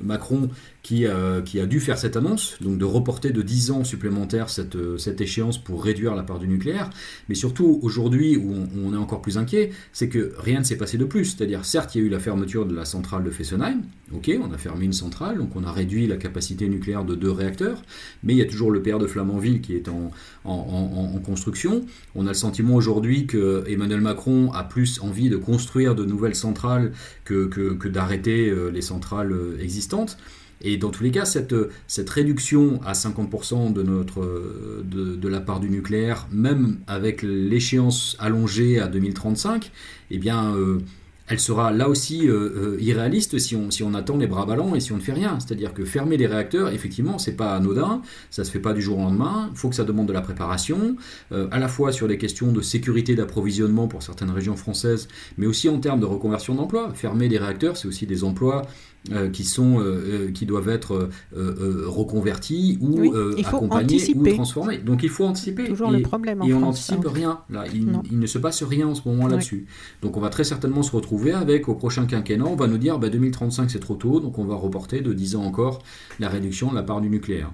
Macron, 0.01 0.49
qui, 0.81 1.05
a 1.05 1.41
dû 1.41 1.79
faire 1.79 1.97
cette 1.97 2.15
annonce, 2.15 2.57
donc 2.61 2.77
de 2.77 2.85
reporter 2.85 3.31
de 3.31 3.41
10 3.41 3.71
ans 3.71 3.83
supplémentaires 3.83 4.49
cette, 4.49 4.77
cette 4.97 5.19
échéance 5.19 5.57
pour 5.57 5.83
réduire 5.83 6.15
la 6.15 6.23
part 6.23 6.39
du 6.39 6.47
nucléaire. 6.47 6.89
Mais 7.27 7.35
surtout, 7.35 7.79
aujourd'hui, 7.81 8.37
où 8.37 8.53
on, 8.83 8.93
est 8.93 8.97
encore 8.97 9.21
plus 9.21 9.37
inquiet, 9.37 9.71
c'est 9.93 10.09
que 10.09 10.33
rien 10.37 10.59
ne 10.59 10.63
s'est 10.63 10.77
passé 10.77 10.97
de 10.97 11.05
plus. 11.05 11.25
C'est-à-dire, 11.25 11.65
certes, 11.65 11.95
il 11.95 12.01
y 12.01 12.03
a 12.03 12.07
eu 12.07 12.09
la 12.09 12.19
fermeture 12.19 12.65
de 12.65 12.75
la 12.75 12.85
centrale 12.85 13.23
de 13.23 13.29
Fessenheim. 13.29 13.81
Ok, 14.13 14.31
on 14.39 14.53
a 14.53 14.57
fermé 14.57 14.85
une 14.85 14.93
centrale, 14.93 15.39
donc 15.39 15.55
on 15.55 15.63
a 15.63 15.71
réduit 15.71 16.05
la 16.05 16.17
capacité 16.17 16.69
nucléaire 16.69 17.05
de 17.05 17.15
deux 17.15 17.31
réacteurs. 17.31 17.81
Mais 18.23 18.33
il 18.33 18.37
y 18.37 18.41
a 18.41 18.45
toujours 18.45 18.69
le 18.69 18.81
PR 18.81 18.99
de 18.99 19.07
Flamanville 19.07 19.61
qui 19.61 19.75
est 19.75 19.89
en, 19.89 20.11
en, 20.43 21.19
construction. 21.25 21.85
On 22.13 22.25
a 22.25 22.29
le 22.29 22.35
sentiment 22.35 22.75
aujourd'hui 22.75 23.25
que 23.25 23.63
Emmanuel 23.67 24.01
Macron 24.01 24.51
a 24.53 24.63
plus 24.63 24.99
envie 25.01 25.24
de 25.29 25.37
construire 25.37 25.95
de 25.95 26.05
nouvelles 26.05 26.35
centrales 26.35 26.91
que, 27.23 27.87
d'arrêter 27.87 28.49
euh, 28.49 28.69
les 28.69 28.81
centrales 28.81 29.31
euh, 29.31 29.57
existantes. 29.61 30.17
Et 30.61 30.77
dans 30.77 30.89
tous 30.89 31.03
les 31.03 31.11
cas, 31.11 31.25
cette, 31.25 31.53
cette 31.87 32.09
réduction 32.09 32.79
à 32.85 32.93
50% 32.93 33.73
de, 33.73 35.27
la 35.27 35.41
part 35.41 35.59
du 35.59 35.69
nucléaire, 35.69 36.27
même 36.31 36.79
avec 36.87 37.21
l'échéance 37.21 38.15
allongée 38.19 38.79
à 38.79 38.87
2035, 38.87 39.71
eh 40.11 40.17
bien, 40.17 40.55
euh, 40.55 40.79
elle 41.27 41.39
sera 41.39 41.71
là 41.71 41.89
aussi 41.89 42.27
euh, 42.27 42.75
euh, 42.75 42.77
irréaliste 42.81 43.37
si 43.39 43.55
on, 43.55 43.71
si 43.71 43.83
on 43.83 43.93
attend 43.93 44.17
les 44.17 44.27
bras 44.27 44.45
ballants 44.45 44.75
et 44.75 44.79
si 44.79 44.91
on 44.91 44.97
ne 44.97 45.01
fait 45.01 45.13
rien. 45.13 45.39
C'est-à-dire 45.39 45.73
que 45.73 45.85
fermer 45.85 46.17
les 46.17 46.27
réacteurs, 46.27 46.69
effectivement, 46.69 47.17
c'est 47.17 47.35
pas 47.35 47.55
anodin, 47.55 48.01
ça 48.29 48.43
se 48.43 48.51
fait 48.51 48.59
pas 48.59 48.73
du 48.73 48.81
jour 48.81 48.99
au 48.99 49.01
lendemain, 49.01 49.49
il 49.51 49.57
faut 49.57 49.69
que 49.69 49.75
ça 49.75 49.83
demande 49.83 50.07
de 50.07 50.13
la 50.13 50.21
préparation, 50.21 50.95
à 51.31 51.59
la 51.59 51.67
fois 51.67 51.91
sur 51.91 52.07
les 52.07 52.17
questions 52.17 52.51
de 52.51 52.61
sécurité 52.61 53.15
d'approvisionnement 53.15 53.87
pour 53.87 54.03
certaines 54.03 54.29
régions 54.29 54.55
françaises, 54.55 55.07
mais 55.37 55.47
aussi 55.47 55.69
en 55.69 55.79
termes 55.79 55.99
de 55.99 56.05
reconversion 56.05 56.55
d'emplois. 56.55 56.93
Fermer 56.93 57.27
des 57.27 57.37
réacteurs, 57.37 57.77
c'est 57.77 57.87
aussi 57.87 58.05
des 58.05 58.23
emplois 58.23 58.63
euh, 59.11 59.29
qui, 59.29 59.43
sont, 59.43 59.79
euh, 59.79 59.83
euh, 59.83 60.31
qui 60.31 60.47
doivent 60.47 60.69
être 60.69 61.09
reconvertis 61.35 62.79
ou 62.81 63.13
accompagnés 63.45 64.01
ou 64.15 64.23
transformés. 64.27 64.79
Donc 64.79 65.03
il 65.03 65.09
faut 65.09 65.25
anticiper. 65.25 65.65
Toujours 65.65 65.93
et, 65.93 65.97
le 65.97 66.01
problème. 66.01 66.41
et 66.43 66.53
on 66.53 66.61
n'anticipe 66.61 67.05
rien. 67.05 67.41
Là, 67.49 67.65
il, 67.73 68.19
ne 68.19 68.25
se 68.25 68.39
passe 68.39 68.63
rien 68.63 68.87
en 68.87 68.95
ce 68.95 69.07
moment 69.07 69.27
là-dessus. 69.27 69.67
Donc 70.01 70.17
on 70.17 70.19
va 70.19 70.29
très 70.29 70.43
certainement 70.43 70.81
se 70.81 70.91
retrouver 70.91 71.33
avec 71.33 71.69
au 71.69 71.75
prochain 71.75 72.05
quinquennat, 72.05 72.45
on 72.45 72.55
va 72.55 72.67
nous 72.67 72.79
dire 72.79 72.97
bah, 72.97 73.09
2035 73.09 73.69
c'est 73.69 73.79
trop 73.79 73.95
tôt, 73.95 74.19
donc 74.19 74.39
on 74.39 74.45
va 74.45 74.55
reporter 74.55 75.01
de 75.01 75.13
10 75.13 75.35
ans 75.35 75.43
encore 75.43 75.83
la 76.19 76.29
réduction 76.29 76.71
de 76.71 76.75
la 76.75 76.83
part 76.83 77.01
du 77.01 77.09
nucléaire. 77.09 77.51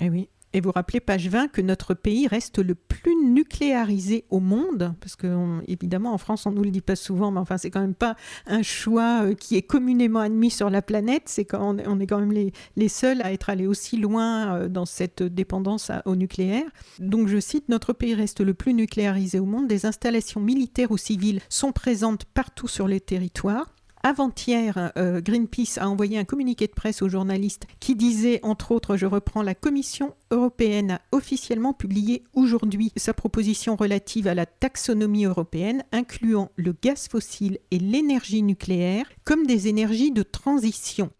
Eh 0.00 0.08
oui. 0.08 0.28
Et 0.52 0.60
vous 0.60 0.72
rappelez, 0.72 0.98
page 0.98 1.28
20, 1.28 1.48
que 1.48 1.60
notre 1.60 1.94
pays 1.94 2.26
reste 2.26 2.58
le 2.58 2.74
plus 2.74 3.14
nucléarisé 3.24 4.24
au 4.30 4.40
monde, 4.40 4.94
parce 5.00 5.14
que 5.14 5.60
évidemment 5.68 6.12
en 6.12 6.18
France 6.18 6.44
on 6.44 6.50
nous 6.50 6.64
le 6.64 6.70
dit 6.70 6.80
pas 6.80 6.96
souvent, 6.96 7.30
mais 7.30 7.38
enfin 7.38 7.56
c'est 7.56 7.70
quand 7.70 7.80
même 7.80 7.94
pas 7.94 8.16
un 8.46 8.62
choix 8.62 9.22
euh, 9.22 9.34
qui 9.34 9.56
est 9.56 9.62
communément 9.62 10.18
admis 10.18 10.50
sur 10.50 10.68
la 10.68 10.82
planète. 10.82 11.22
C'est 11.26 11.44
quand 11.44 11.76
on 11.86 12.00
est 12.00 12.06
quand 12.06 12.18
même 12.18 12.32
les, 12.32 12.52
les, 12.76 12.88
seuls 12.88 13.22
à 13.22 13.32
être 13.32 13.48
allés 13.48 13.68
aussi 13.68 13.96
loin 13.96 14.56
euh, 14.56 14.68
dans 14.68 14.86
cette 14.86 15.22
dépendance 15.22 15.92
au 16.04 16.16
nucléaire. 16.16 16.66
Donc 16.98 17.28
je 17.28 17.38
cite, 17.38 17.68
notre 17.68 17.92
pays 17.92 18.14
reste 18.14 18.40
le 18.40 18.54
plus 18.54 18.74
nucléarisé 18.74 19.38
au 19.38 19.46
monde. 19.46 19.68
Des 19.68 19.86
installations 19.86 20.40
militaires 20.40 20.90
ou 20.90 20.98
civiles 20.98 21.40
sont 21.48 21.70
présentes 21.70 22.24
partout 22.24 22.68
sur 22.68 22.88
le 22.88 22.98
territoire. 22.98 23.66
Avant-hier, 24.02 24.92
euh, 24.96 25.20
Greenpeace 25.20 25.78
a 25.78 25.88
envoyé 25.88 26.18
un 26.18 26.24
communiqué 26.24 26.66
de 26.66 26.72
presse 26.72 27.02
aux 27.02 27.10
journalistes 27.10 27.66
qui 27.80 27.94
disait, 27.94 28.40
entre 28.42 28.72
autres, 28.72 28.96
je 28.96 29.04
reprends, 29.04 29.42
la 29.42 29.54
Commission 29.54 30.14
européenne 30.30 30.92
a 30.92 31.00
officiellement 31.12 31.74
publié 31.74 32.24
aujourd'hui 32.32 32.92
sa 32.96 33.12
proposition 33.12 33.76
relative 33.76 34.26
à 34.26 34.34
la 34.34 34.46
taxonomie 34.46 35.26
européenne, 35.26 35.84
incluant 35.92 36.50
le 36.56 36.74
gaz 36.82 37.08
fossile 37.08 37.58
et 37.70 37.78
l'énergie 37.78 38.42
nucléaire 38.42 39.04
comme 39.24 39.46
des 39.46 39.68
énergies 39.68 40.12
de 40.12 40.22
transition. 40.22 41.10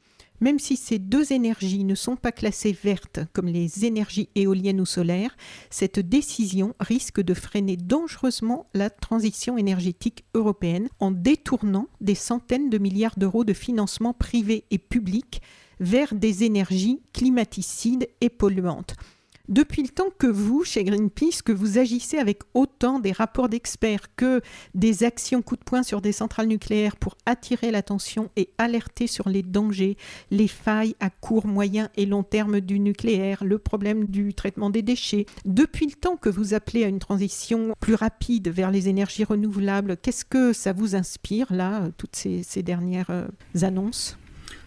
Même 0.40 0.59
si 0.59 0.76
ces 0.76 0.98
deux 0.98 1.33
énergies 1.33 1.85
ne 1.85 1.94
sont 1.94 2.16
pas 2.16 2.33
classées 2.33 2.76
vertes 2.83 3.20
comme 3.33 3.46
les 3.46 3.85
énergies 3.85 4.31
éoliennes 4.35 4.81
ou 4.81 4.87
solaires, 4.87 5.37
cette 5.68 6.00
décision 6.00 6.74
risque 6.81 7.20
de 7.20 7.35
freiner 7.35 7.76
dangereusement 7.76 8.66
la 8.72 8.88
transition 8.88 9.59
énergétique 9.59 10.24
européenne 10.35 10.88
en 10.98 11.11
détournant 11.11 11.88
des 12.00 12.14
centaines 12.14 12.70
de 12.70 12.79
milliards 12.79 13.18
d'euros 13.18 13.44
de 13.44 13.53
financement 13.53 14.14
privés 14.14 14.64
et 14.70 14.79
publics 14.79 15.42
vers 15.79 16.14
des 16.14 16.44
énergies 16.44 17.00
climaticides 17.12 18.09
et 18.20 18.31
polluantes. 18.31 18.96
Depuis 19.51 19.83
le 19.83 19.89
temps 19.89 20.11
que 20.17 20.29
vous, 20.29 20.63
chez 20.63 20.85
Greenpeace, 20.85 21.43
que 21.45 21.51
vous 21.51 21.79
agissez 21.79 22.19
avec 22.19 22.43
autant 22.55 23.01
des 23.01 23.11
rapports 23.11 23.49
d'experts 23.49 24.15
que 24.15 24.43
des 24.75 25.03
actions 25.03 25.43
coup 25.43 25.57
de 25.57 25.65
poing 25.65 25.83
sur 25.83 26.01
des 26.01 26.13
centrales 26.13 26.47
nucléaires 26.47 26.95
pour 26.95 27.17
attirer 27.27 27.73
l'attention 27.73 28.31
et 28.37 28.51
alerter 28.59 29.09
sur 29.09 29.29
les 29.29 29.43
dangers, 29.43 29.97
les 30.31 30.47
failles 30.47 30.95
à 31.01 31.11
court, 31.11 31.49
moyen 31.49 31.89
et 31.97 32.07
long 32.07 32.23
terme 32.23 32.61
du 32.61 32.79
nucléaire, 32.79 33.43
le 33.43 33.59
problème 33.59 34.05
du 34.05 34.35
traitement 34.35 34.71
des 34.71 34.83
déchets, 34.83 35.27
depuis 35.45 35.87
le 35.87 35.95
temps 35.95 36.17
que 36.17 36.29
vous 36.29 36.55
appelez 36.55 36.85
à 36.85 36.89
une 36.89 37.01
transition 37.01 37.75
plus 37.81 37.97
rapide 37.97 38.51
vers 38.51 38.71
les 38.71 38.89
énergies 38.89 39.25
renouvelables, 39.25 39.97
qu'est-ce 39.97 40.25
que 40.25 40.53
ça 40.53 40.73
vous 40.73 40.95
inspire 40.95 41.53
là, 41.53 41.89
toutes 41.97 42.15
ces, 42.15 42.63
dernières 42.63 43.11
euh, 43.11 43.27
annonces? 43.63 44.17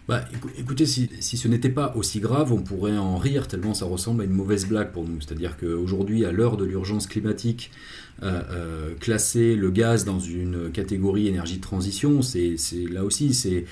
Bah, 0.06 0.24
écoutez, 0.58 0.84
si, 0.84 1.08
ce 1.20 1.48
n'était 1.48 1.70
pas 1.70 1.94
aussi 1.96 2.20
grave, 2.20 2.52
on 2.52 2.60
pourrait 2.60 2.98
en 2.98 3.16
rire 3.16 3.48
tellement 3.48 3.72
ça 3.72 3.86
ressemble 3.86 4.20
à 4.20 4.24
une 4.24 4.32
mauvaise 4.32 4.66
blague 4.66 4.92
pour 4.92 5.04
nous. 5.04 5.20
C'est-à-dire 5.20 5.56
qu'aujourd'hui, 5.56 6.26
à 6.26 6.32
l'heure 6.32 6.58
de 6.58 6.64
l'urgence 6.64 7.06
climatique, 7.06 7.70
euh, 8.22 8.42
euh, 8.50 8.94
classer 9.00 9.56
le 9.56 9.70
gaz 9.70 10.04
dans 10.04 10.20
une 10.20 10.70
catégorie 10.70 11.26
énergie 11.26 11.56
de 11.56 11.62
transition, 11.62 12.20
c'est 12.20 12.56
là 12.90 13.02
aussi, 13.02 13.32
c'est 13.32 13.64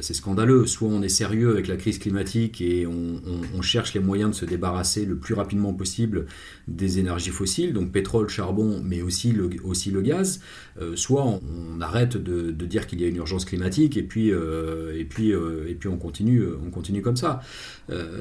c'est 0.00 0.14
scandaleux. 0.14 0.66
Soit 0.66 0.88
on 0.88 1.02
est 1.02 1.08
sérieux 1.08 1.50
avec 1.50 1.68
la 1.68 1.76
crise 1.76 1.98
climatique 1.98 2.60
et 2.60 2.86
on, 2.86 3.62
cherche 3.62 3.92
les 3.94 4.00
moyens 4.00 4.30
de 4.30 4.34
se 4.34 4.44
débarrasser 4.46 5.04
le 5.04 5.16
plus 5.16 5.34
rapidement 5.34 5.74
possible 5.74 6.26
des 6.66 6.98
énergies 6.98 7.30
fossiles, 7.30 7.74
donc 7.74 7.92
pétrole, 7.92 8.28
charbon, 8.28 8.80
mais 8.82 9.02
aussi 9.02 9.32
le, 9.32 9.50
aussi 9.62 9.90
le 9.90 10.00
gaz. 10.00 10.40
Euh, 10.80 10.96
soit 10.96 11.24
on, 11.24 11.80
arrête 11.80 12.16
de, 12.16 12.50
dire 12.50 12.86
qu'il 12.86 13.00
y 13.00 13.04
a 13.04 13.08
une 13.08 13.16
urgence 13.16 13.44
climatique 13.44 13.96
et 13.96 14.02
puis, 14.02 14.32
euh, 14.32 14.98
et 14.98 15.04
puis, 15.04 15.30
et 15.30 15.74
puis 15.74 15.88
on, 15.88 15.98
continue, 15.98 16.44
on 16.66 16.70
continue 16.70 17.02
comme 17.02 17.16
ça. 17.16 17.40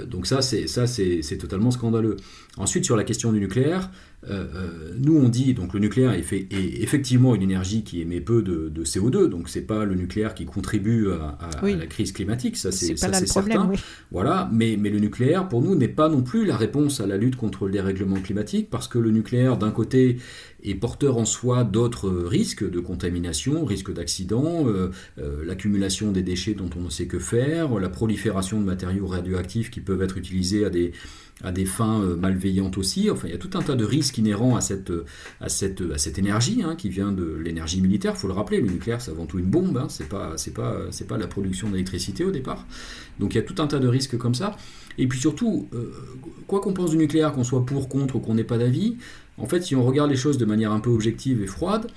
donc 0.08 0.28
ça, 0.28 0.42
c'est 0.42 1.38
totalement 1.40 1.72
scandaleux. 1.72 2.18
Ensuite, 2.58 2.86
sur 2.86 2.98
la 2.98 3.04
question 3.04 3.32
du 3.32 3.40
nucléaire, 3.40 3.90
euh, 4.28 4.46
euh, 4.54 4.94
nous 5.00 5.18
on 5.18 5.30
dit 5.30 5.54
donc 5.54 5.74
le 5.74 5.80
nucléaire 5.80 6.12
est, 6.12 6.24
fait, 6.24 6.46
est, 6.52 6.82
effectivement 6.82 7.36
une 7.36 7.42
énergie 7.42 7.84
qui 7.84 8.02
émet 8.02 8.20
peu 8.20 8.42
de, 8.42 8.70
CO2, 8.84 9.28
donc 9.28 9.48
c'est 9.48 9.62
pas 9.62 9.86
le 9.86 9.96
nucléaire 9.96 10.34
qui 10.34 10.46
contribue 10.46 11.10
à, 11.12 11.38
la 11.62 11.86
crise 11.86 12.12
climatique, 12.12 12.58
ça 12.58 12.72
c'est 12.72 12.98
certain. 12.98 13.72
Voilà, 14.12 14.50
mais, 14.52 14.78
mais 14.78 14.90
le 14.90 15.00
nucléaire 15.00 15.48
pour 15.48 15.62
nous 15.62 15.76
n'est 15.76 15.88
pas 15.88 16.10
non 16.10 16.22
plus 16.22 16.46
la 16.46 16.58
réponse 16.58 17.00
à 17.00 17.08
la 17.08 17.18
lutte 17.18 17.38
contre 17.38 17.66
le 17.66 17.72
dérèglement 17.72 18.20
climatique 18.20 18.70
parce 18.70 18.88
que 18.88 19.00
le 19.00 19.12
nucléaire 19.12 19.58
d'un 19.58 19.72
côté 19.72 20.18
est 20.64 20.76
porteur 20.76 21.18
en 21.18 21.26
soi 21.26 21.64
d'autres 21.64 22.10
risques 22.10 22.70
de 22.70 22.80
contamination, 22.80 23.64
risques 23.64 23.94
d'accident, 23.94 24.66
euh, 24.68 24.92
l'accumulation 25.46 26.12
des 26.12 26.24
déchets 26.24 26.54
dont 26.54 26.70
on 26.78 26.84
ne 26.84 26.90
sait 26.90 27.08
que 27.08 27.20
faire, 27.20 27.80
la 27.80 27.90
prolifération 27.90 28.60
de 28.60 28.66
matériaux 28.66 29.08
radioactifs 29.08 29.72
qui 29.72 29.80
peuvent 29.80 30.02
être 30.02 30.18
utilisés 30.18 30.66
à 30.66 30.70
des 30.70 30.92
à 31.44 31.52
des 31.52 31.66
fins 31.66 32.00
malveillantes 32.18 32.78
aussi. 32.78 33.10
Enfin, 33.10 33.28
il 33.28 33.32
y 33.32 33.36
a 33.36 33.38
tout 33.38 33.58
un 33.58 33.62
tas 33.62 33.76
de 33.76 33.86
risques 33.86 34.18
inhérents 34.18 34.56
à 34.56 34.62
cette, 34.62 34.92
à 35.40 35.50
cette, 35.50 35.82
à 35.94 35.98
cette 35.98 36.20
énergie 36.20 36.64
hein, 36.64 36.76
qui 36.76 36.90
vient 36.90 37.12
de 37.12 37.36
l'énergie 37.44 37.82
militaire. 37.82 38.14
Il 38.16 38.20
faut 38.20 38.28
le 38.28 38.34
rappeler, 38.34 38.60
le 38.60 38.68
nucléaire, 38.68 39.02
c'est 39.02 39.12
avant 39.12 39.26
tout 39.26 39.40
une 39.40 39.46
bombe. 39.46 39.78
Hein, 39.78 39.88
c'est 39.90 40.10
pas, 40.10 40.36
pas, 40.54 40.76
pas 41.08 41.18
la 41.18 41.28
production 41.28 41.70
d'électricité 41.70 42.26
au 42.26 42.32
départ. 42.32 42.66
Donc 43.20 43.34
il 43.34 43.38
y 43.38 43.42
a 43.42 43.44
tout 43.44 43.62
un 43.62 43.68
tas 43.68 43.80
de 43.80 43.88
risques 43.88 44.18
comme 44.18 44.36
ça. 44.36 44.58
Et 44.98 45.08
puis 45.08 45.20
surtout, 45.20 45.70
quoi 46.48 46.60
qu'on 46.60 46.74
pense 46.74 46.92
du 46.92 46.98
nucléaire, 46.98 47.32
qu'on 47.32 47.46
soit 47.46 47.66
pour, 47.66 47.88
contre 47.88 48.18
ou 48.18 48.20
qu'on 48.20 48.36
n'ait 48.36 48.44
pas 48.44 48.58
d'avis, 48.58 48.98
en 49.40 49.48
fait, 49.48 49.62
si 49.62 49.76
on 49.76 49.84
regarde 49.84 50.10
les 50.10 50.18
choses 50.18 50.38
de 50.38 50.46
manière 50.46 50.72
un 50.72 50.80
peu 50.80 50.90
objective 50.90 51.42
et 51.42 51.48
froide, 51.48 51.88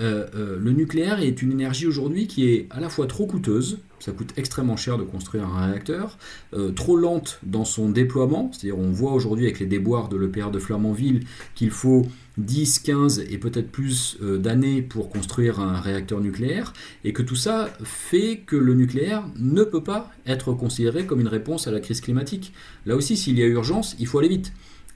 euh, 0.00 0.26
euh, 0.34 0.58
le 0.58 0.72
nucléaire 0.72 1.20
est 1.20 1.42
une 1.42 1.52
énergie 1.52 1.86
aujourd'hui 1.86 2.26
qui 2.26 2.48
est 2.48 2.66
à 2.70 2.80
la 2.80 2.88
fois 2.88 3.06
trop 3.06 3.26
coûteuse, 3.26 3.78
ça 4.02 4.12
coûte 4.12 4.32
extrêmement 4.36 4.76
cher 4.76 4.98
de 4.98 5.04
construire 5.04 5.44
un 5.44 5.66
réacteur, 5.66 6.18
euh, 6.54 6.72
trop 6.72 6.96
lente 6.96 7.38
dans 7.42 7.64
son 7.64 7.88
déploiement, 7.88 8.50
c'est-à-dire 8.52 8.78
on 8.78 8.90
voit 8.90 9.12
aujourd'hui 9.12 9.44
avec 9.44 9.60
les 9.60 9.66
déboires 9.66 10.08
de 10.08 10.16
l'EPR 10.16 10.50
de 10.50 10.58
Flamanville 10.58 11.20
qu'il 11.54 11.70
faut 11.70 12.06
10, 12.38 12.80
15 12.80 13.24
et 13.30 13.38
peut-être 13.38 13.70
plus 13.70 14.18
d'années 14.20 14.80
pour 14.80 15.10
construire 15.10 15.60
un 15.60 15.78
réacteur 15.80 16.20
nucléaire, 16.20 16.72
et 17.04 17.12
que 17.12 17.22
tout 17.22 17.36
ça 17.36 17.68
fait 17.84 18.38
que 18.46 18.56
le 18.56 18.74
nucléaire 18.74 19.24
ne 19.38 19.64
peut 19.64 19.82
pas 19.82 20.10
être 20.26 20.52
considéré 20.54 21.04
comme 21.04 21.20
une 21.20 21.28
réponse 21.28 21.66
à 21.66 21.70
la 21.70 21.80
crise 21.80 22.00
climatique. 22.00 22.52
Là 22.86 22.96
aussi, 22.96 23.16
s'il 23.16 23.38
y 23.38 23.42
a 23.42 23.46
urgence, 23.46 23.96
il 23.98 24.06
faut 24.06 24.18
aller 24.18 24.28
vite. 24.28 24.52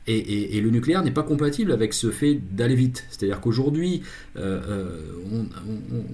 Et, 0.08 0.60
le 0.60 0.70
nucléaire 0.70 1.02
n'est 1.02 1.10
pas 1.10 1.24
compatible 1.24 1.72
avec 1.72 1.92
ce 1.92 2.10
fait 2.10 2.34
d'aller 2.34 2.76
vite. 2.76 3.04
C'est-à-dire 3.10 3.40
qu'aujourd'hui, 3.40 4.02
euh, 4.36 4.60
euh, 4.68 5.44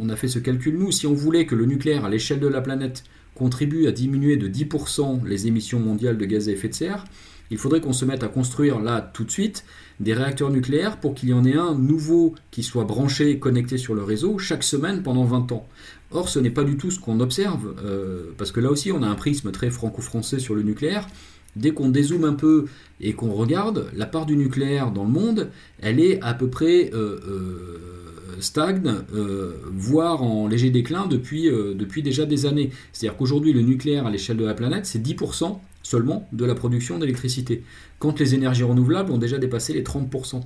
on, 0.00 0.08
a 0.08 0.16
fait 0.16 0.28
ce 0.28 0.38
calcul, 0.38 0.78
nous, 0.78 0.90
si 0.92 1.06
on 1.06 1.12
voulait 1.12 1.44
que 1.44 1.54
le 1.54 1.66
nucléaire, 1.66 2.06
à 2.06 2.08
l'échelle 2.08 2.40
de 2.40 2.48
la 2.48 2.62
planète, 2.62 3.04
contribue 3.34 3.86
à 3.86 3.92
diminuer 3.92 4.36
de 4.36 4.48
10% 4.48 5.26
les 5.26 5.46
émissions 5.46 5.78
mondiales 5.78 6.16
de 6.16 6.24
gaz 6.24 6.48
à 6.48 6.52
effet 6.52 6.68
de 6.68 6.74
serre, 6.74 7.04
il 7.50 7.58
faudrait 7.58 7.82
qu'on 7.82 7.92
se 7.92 8.06
mette 8.06 8.22
à 8.22 8.28
construire 8.28 8.80
là 8.80 9.10
tout 9.12 9.24
de 9.24 9.30
suite 9.30 9.64
des 10.00 10.14
réacteurs 10.14 10.50
nucléaires 10.50 10.98
pour 10.98 11.14
qu'il 11.14 11.28
y 11.28 11.32
en 11.34 11.44
ait 11.44 11.56
un 11.56 11.74
nouveau 11.74 12.34
qui 12.50 12.62
soit 12.62 12.84
branché 12.84 13.28
et 13.28 13.38
connecté 13.38 13.76
sur 13.76 13.94
le 13.94 14.02
réseau 14.02 14.38
chaque 14.38 14.64
semaine 14.64 15.02
pendant 15.02 15.24
20 15.24 15.52
ans. 15.52 15.68
Or, 16.10 16.30
ce 16.30 16.38
n'est 16.38 16.50
pas 16.50 16.64
du 16.64 16.78
tout 16.78 16.90
ce 16.90 16.98
qu'on 16.98 17.20
observe, 17.20 17.74
euh, 17.84 18.32
parce 18.38 18.52
que 18.52 18.60
là 18.60 18.70
aussi, 18.70 18.90
on 18.90 19.02
a 19.02 19.06
un 19.06 19.14
prisme 19.14 19.50
très 19.50 19.70
franco-français 19.70 20.38
sur 20.38 20.54
le 20.54 20.62
nucléaire. 20.62 21.08
Dès 21.54 21.72
qu'on 21.72 21.90
dézoome 21.90 22.24
un 22.24 22.32
peu 22.32 22.66
et 23.00 23.12
qu'on 23.12 23.32
regarde, 23.32 23.90
la 23.94 24.06
part 24.06 24.24
du 24.24 24.36
nucléaire 24.36 24.90
dans 24.90 25.04
le 25.04 25.10
monde, 25.10 25.50
elle 25.80 26.00
est 26.00 26.20
à 26.22 26.32
peu 26.32 26.48
près 26.48 26.90
euh, 26.94 27.18
euh, 27.28 28.36
stagne, 28.40 28.90
euh, 29.14 29.56
voire 29.70 30.22
en 30.22 30.48
léger 30.48 30.70
déclin 30.70 31.06
depuis, 31.06 31.44
depuis 31.44 32.02
déjà 32.02 32.24
des 32.24 32.46
années. 32.46 32.70
C'est-à-dire 32.92 33.18
qu'aujourd'hui, 33.18 33.52
le 33.52 33.60
nucléaire 33.60 34.06
à 34.06 34.10
l'échelle 34.10 34.38
de 34.38 34.44
la 34.44 34.54
planète, 34.54 34.86
c'est 34.86 35.04
10% 35.04 35.58
seulement 35.82 36.28
de 36.32 36.44
la 36.44 36.54
production 36.54 36.98
d'électricité, 36.98 37.64
quand 37.98 38.18
les 38.18 38.34
énergies 38.34 38.62
renouvelables 38.62 39.12
ont 39.12 39.18
déjà 39.18 39.38
dépassé 39.38 39.72
les 39.72 39.82
30%. 39.82 40.40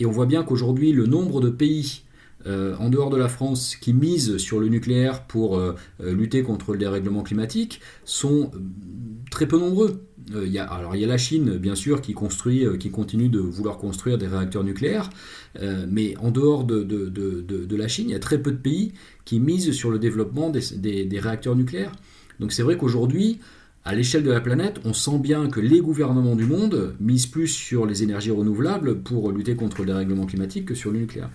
Et 0.00 0.06
on 0.06 0.10
voit 0.10 0.26
bien 0.26 0.42
qu'aujourd'hui, 0.42 0.92
le 0.92 1.06
nombre 1.06 1.40
de 1.40 1.50
pays 1.50 2.02
en 2.44 2.90
dehors 2.90 3.10
de 3.10 3.16
la 3.16 3.28
France 3.28 3.76
qui 3.76 3.92
misent 3.92 4.38
sur 4.38 4.58
le 4.58 4.66
nucléaire 4.66 5.22
pour 5.28 5.62
lutter 6.00 6.42
contre 6.42 6.72
le 6.72 6.78
dérèglement 6.78 7.22
climatique 7.22 7.80
sont 8.04 8.50
très 9.30 9.46
peu 9.46 9.58
nombreux. 9.58 10.02
Euh, 10.34 10.66
alors 10.70 10.94
il 10.94 11.00
y 11.00 11.04
a 11.04 11.06
la 11.06 11.18
Chine, 11.18 11.56
bien 11.58 11.74
sûr, 11.74 12.00
qui 12.00 12.12
construit, 12.12 12.66
euh, 12.66 12.76
qui 12.76 12.90
continue 12.90 13.28
de 13.28 13.38
vouloir 13.38 13.78
construire 13.78 14.18
des 14.18 14.26
réacteurs 14.26 14.64
nucléaires, 14.64 15.10
euh, 15.60 15.86
mais 15.90 16.16
en 16.18 16.30
dehors 16.30 16.64
de, 16.64 16.82
de, 16.82 17.76
la 17.76 17.88
Chine, 17.88 18.06
il 18.08 18.12
y 18.12 18.16
a 18.16 18.20
très 18.20 18.38
peu 18.40 18.52
de 18.52 18.56
pays 18.56 18.92
qui 19.24 19.40
misent 19.40 19.72
sur 19.72 19.90
le 19.90 19.98
développement 19.98 20.50
des, 20.50 21.04
des 21.04 21.20
réacteurs 21.20 21.56
nucléaires. 21.56 21.92
Donc 22.40 22.52
c'est 22.52 22.62
vrai 22.62 22.76
qu'aujourd'hui, 22.76 23.40
à 23.84 23.94
l'échelle 23.94 24.22
de 24.22 24.30
la 24.30 24.40
planète, 24.40 24.80
on 24.84 24.92
sent 24.92 25.18
bien 25.18 25.48
que 25.48 25.60
les 25.60 25.80
gouvernements 25.80 26.36
du 26.36 26.44
monde 26.44 26.94
misent 27.00 27.26
plus 27.26 27.48
sur 27.48 27.86
les 27.86 28.02
énergies 28.02 28.30
renouvelables 28.30 29.00
pour 29.00 29.32
lutter 29.32 29.56
contre 29.56 29.80
le 29.80 29.86
dérèglement 29.86 30.26
climatique 30.26 30.66
que 30.66 30.74
sur 30.74 30.92
le 30.92 31.00
nucléaire. 31.00 31.30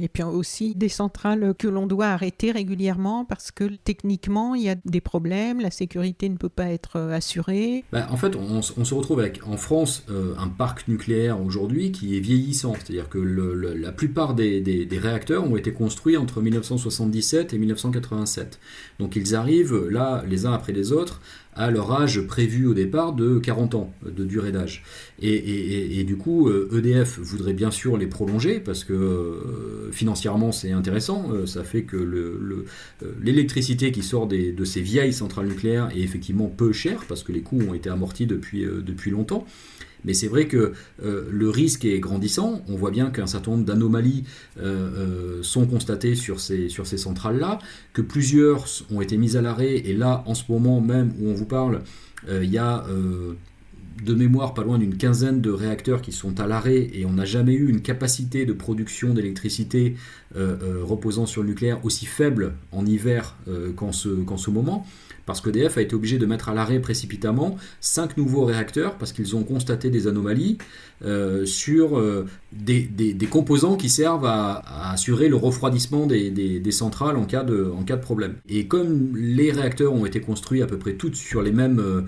Et 0.00 0.08
puis 0.08 0.22
aussi 0.22 0.74
des 0.74 0.88
centrales 0.88 1.54
que 1.58 1.66
l'on 1.66 1.86
doit 1.86 2.06
arrêter 2.06 2.52
régulièrement 2.52 3.24
parce 3.24 3.50
que 3.50 3.64
techniquement 3.84 4.54
il 4.54 4.62
y 4.62 4.68
a 4.68 4.76
des 4.84 5.00
problèmes, 5.00 5.60
la 5.60 5.70
sécurité 5.70 6.28
ne 6.28 6.36
peut 6.36 6.48
pas 6.48 6.70
être 6.70 6.96
euh, 6.96 7.12
assurée. 7.12 7.84
Bah, 7.92 8.06
en 8.10 8.16
fait, 8.16 8.36
on, 8.36 8.62
se 8.62 8.94
retrouve 8.94 9.20
avec 9.20 9.40
en 9.46 9.56
France 9.56 10.04
euh, 10.10 10.34
un 10.38 10.48
parc 10.48 10.88
nucléaire 10.88 11.40
aujourd'hui 11.42 11.90
qui 11.90 12.16
est 12.16 12.20
vieillissant, 12.20 12.74
c'est-à-dire 12.74 13.08
que 13.08 13.18
la 13.18 13.92
plupart 13.92 14.34
des, 14.34 14.88
réacteurs 14.90 15.50
ont 15.50 15.56
été 15.56 15.72
construits 15.72 16.16
entre 16.16 16.40
1977 16.40 17.54
et 17.54 17.58
1987. 17.58 18.58
Donc 18.98 19.16
ils 19.16 19.34
arrivent 19.34 19.86
là 19.88 20.22
les 20.28 20.46
uns 20.46 20.52
après 20.52 20.72
les 20.72 20.92
autres 20.92 21.20
à 21.58 21.70
leur 21.72 21.90
âge 21.92 22.20
prévu 22.20 22.66
au 22.66 22.74
départ 22.74 23.12
de 23.12 23.38
40 23.38 23.74
ans 23.74 23.92
de 24.04 24.24
durée 24.24 24.52
d'âge. 24.52 24.84
Et, 25.20 26.04
du 26.04 26.16
coup, 26.16 26.48
EDF 26.48 27.18
euh, 27.18 27.22
e 27.22 27.24
voudrait 27.24 27.52
bien 27.52 27.72
sûr 27.72 27.96
les 27.96 28.06
prolonger 28.06 28.60
parce 28.60 28.84
que 28.84 28.94
financièrement 29.92 30.52
c'est 30.52 30.72
intéressant. 30.72 31.30
Euh, 31.32 31.46
ça 31.46 31.64
fait 31.64 31.82
que 31.82 31.96
l'électricité 33.20 33.86
le, 33.86 33.92
qui 33.92 34.02
sort 34.02 34.26
de 34.26 34.64
ces 34.64 34.80
vieilles 34.80 35.12
centrales 35.12 35.46
nucléaires 35.46 35.90
est 35.94 36.00
effectivement 36.00 36.46
peu 36.46 36.72
chère 36.72 37.04
parce 37.08 37.22
que 37.22 37.32
les 37.32 37.42
coûts 37.42 37.60
ont 37.68 37.74
été 37.74 37.90
amortis 37.90 38.26
depuis, 38.26 38.64
depuis 38.64 39.10
longtemps. 39.10 39.46
Mais 40.04 40.14
c'est 40.14 40.28
vrai 40.28 40.46
que 40.46 40.72
euh, 41.02 41.28
le 41.30 41.50
risque 41.50 41.84
est 41.84 42.00
grandissant. 42.00 42.62
On 42.68 42.76
voit 42.76 42.90
bien 42.90 43.10
qu'un 43.10 43.26
certain 43.26 43.52
nombre 43.52 43.64
d'anomalies 43.64 44.24
euh, 44.58 45.38
euh, 45.38 45.42
sont 45.42 45.66
constatées 45.66 46.14
sur 46.14 46.40
ces, 46.40 46.68
sur 46.68 46.86
ces 46.86 46.98
centrales-là, 46.98 47.58
que 47.92 48.02
plusieurs 48.02 48.66
ont 48.90 49.00
été 49.00 49.16
mises 49.16 49.36
à 49.36 49.42
l'arrêt. 49.42 49.76
Et 49.76 49.94
là, 49.94 50.22
en 50.26 50.34
ce 50.34 50.44
moment 50.50 50.80
même 50.80 51.12
où 51.20 51.28
on 51.28 51.34
vous 51.34 51.46
parle, 51.46 51.82
il 52.28 52.50
y 52.50 52.58
a 52.58 52.84
de 54.02 54.14
mémoire 54.14 54.54
pas 54.54 54.64
loin 54.64 54.78
d'une 54.78 54.96
quinzaine 54.96 55.40
de 55.40 55.50
réacteurs 55.50 56.02
qui 56.02 56.12
sont 56.12 56.40
à 56.40 56.46
l'arrêt 56.46 56.88
et 56.92 57.04
on 57.06 57.12
n'a 57.12 57.24
jamais 57.24 57.54
eu 57.54 57.68
une 57.68 57.82
capacité 57.82 58.46
de 58.46 58.52
production 58.52 59.14
d'électricité 59.14 59.96
reposant 60.34 61.26
sur 61.26 61.42
le 61.42 61.48
nucléaire 61.48 61.84
aussi 61.84 62.06
faible 62.06 62.54
en 62.72 62.84
hiver 62.84 63.36
qu'en 63.76 63.92
ce, 63.92 64.08
qu'en 64.08 64.36
ce 64.36 64.50
moment. 64.50 64.86
Parce 65.28 65.42
qu'EDF 65.42 65.76
a 65.76 65.82
été 65.82 65.94
obligé 65.94 66.16
de 66.16 66.24
mettre 66.24 66.48
à 66.48 66.54
l'arrêt 66.54 66.80
précipitamment 66.80 67.58
cinq 67.82 68.16
nouveaux 68.16 68.46
réacteurs 68.46 68.96
parce 68.96 69.12
qu'ils 69.12 69.36
ont 69.36 69.44
constaté 69.44 69.90
des 69.90 70.06
anomalies 70.06 70.56
euh, 71.04 71.46
sur 71.46 71.96
euh, 71.96 72.26
des, 72.50 72.88
composants 73.30 73.76
qui 73.76 73.88
servent 73.88 74.24
à, 74.24 74.90
assurer 74.90 75.28
le 75.28 75.36
refroidissement 75.36 76.06
des, 76.06 76.72
centrales 76.72 77.16
en 77.16 77.24
cas, 77.24 77.44
de, 77.44 77.72
problème. 78.02 78.34
Et 78.48 78.66
comme 78.66 79.16
les 79.16 79.52
réacteurs 79.52 79.92
ont 79.92 80.06
été 80.06 80.20
construits 80.20 80.60
à 80.60 80.66
peu 80.66 80.76
près 80.76 80.94
tous 80.94 81.14
sur, 81.14 81.40
euh, 81.40 82.04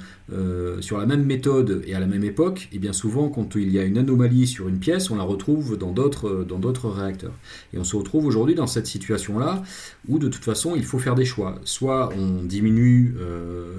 la 0.91 1.07
même 1.07 1.25
méthode 1.25 1.83
et 1.87 1.95
à 1.95 2.01
la 2.01 2.07
même 2.07 2.25
époque, 2.25 2.69
et 2.73 2.79
bien 2.79 2.93
souvent 2.93 3.29
quand 3.29 3.55
il 3.55 3.71
y 3.71 3.79
a 3.79 3.85
une 3.85 3.99
anomalie 3.99 4.49
sur 4.49 4.69
une 4.69 4.79
pièce, 4.79 5.11
on 5.11 5.17
la 5.17 5.23
retrouve 5.23 5.79
dans 5.79 5.93
d'autres, 5.93 6.45
dans 6.49 6.59
d'autres 6.59 6.89
réacteurs. 6.89 7.35
Et 7.73 7.79
on 7.79 7.85
se 7.85 7.95
retrouve 7.95 8.27
aujourd'hui 8.27 8.57
dans 8.57 8.67
cette 8.67 8.89
situation-là 8.89 9.63
où 10.09 10.19
de 10.19 10.29
toute 10.29 10.45
façon 10.45 10.75
il 10.75 10.85
faut 10.85 10.99
faire 10.99 11.15
des 11.15 11.25
choix. 11.25 11.61
Soit 11.65 12.11
on 12.19 12.43
diminue 12.43 13.15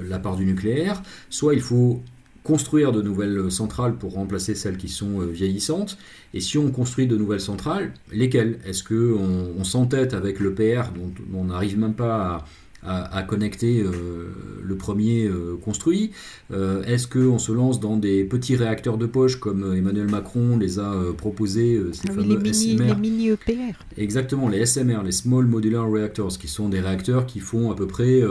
la 0.08 0.20
part 0.20 0.38
du 0.38 0.46
nucléaire, 0.46 1.02
soit 1.30 1.54
il 1.54 1.62
faut 1.62 2.02
construire 2.44 2.92
de 2.92 3.02
nouvelles 3.02 3.52
centrales 3.52 3.96
pour 3.96 4.14
remplacer 4.14 4.56
celles 4.56 4.78
qui 4.78 4.90
sont 4.90 5.22
euh, 5.22 5.26
vieillissantes. 5.26 5.98
Et 6.34 6.42
si 6.42 6.58
on 6.58 6.72
construit 6.72 7.08
de 7.08 7.16
nouvelles 7.16 7.42
centrales, 7.42 7.94
lesquelles? 8.12 8.60
Est-ce 8.66 8.84
qu'on 8.84 9.54
on, 9.58 9.64
s'entête 9.64 10.14
avec 10.14 10.40
le 10.40 10.54
PR 10.54 10.92
dont 10.96 11.12
on 11.34 11.46
n'arrive 11.46 11.78
même 11.78 11.94
pas 11.94 12.46
à 12.84 13.02
à, 13.12 13.24
connecter 13.24 13.82
euh, 13.82 14.30
le 14.64 14.76
premier 14.76 15.26
euh, 15.26 15.58
construit 15.64 16.12
euh, 16.52 16.84
Est-ce 16.84 17.08
qu'on 17.08 17.40
se 17.40 17.52
lance 17.52 17.80
dans 17.80 17.98
des 17.98 18.24
petits 18.24 18.56
réacteurs 18.56 18.98
de 18.98 19.06
poche 19.06 19.40
comme 19.40 19.76
Emmanuel 19.76 20.10
Macron 20.10 20.58
les 20.58 20.80
a 20.80 20.96
proposés, 21.18 21.82
ces 21.94 22.10
ah 22.10 22.14
fameux 22.14 22.38
les 22.38 22.52
mini, 22.52 22.78
Les 22.78 22.96
mini 22.96 23.30
EPR. 23.30 23.78
Exactement, 23.98 24.50
les 24.50 24.66
SMR, 24.66 25.04
les 25.04 25.12
Small 25.12 25.46
Modular 25.46 25.90
Reactors, 25.90 26.38
qui 26.38 26.48
sont 26.48 26.70
des 26.70 26.80
réacteurs 26.80 27.26
qui 27.26 27.40
font 27.40 27.72
à 27.72 27.76
peu 27.76 27.88
près 27.88 28.22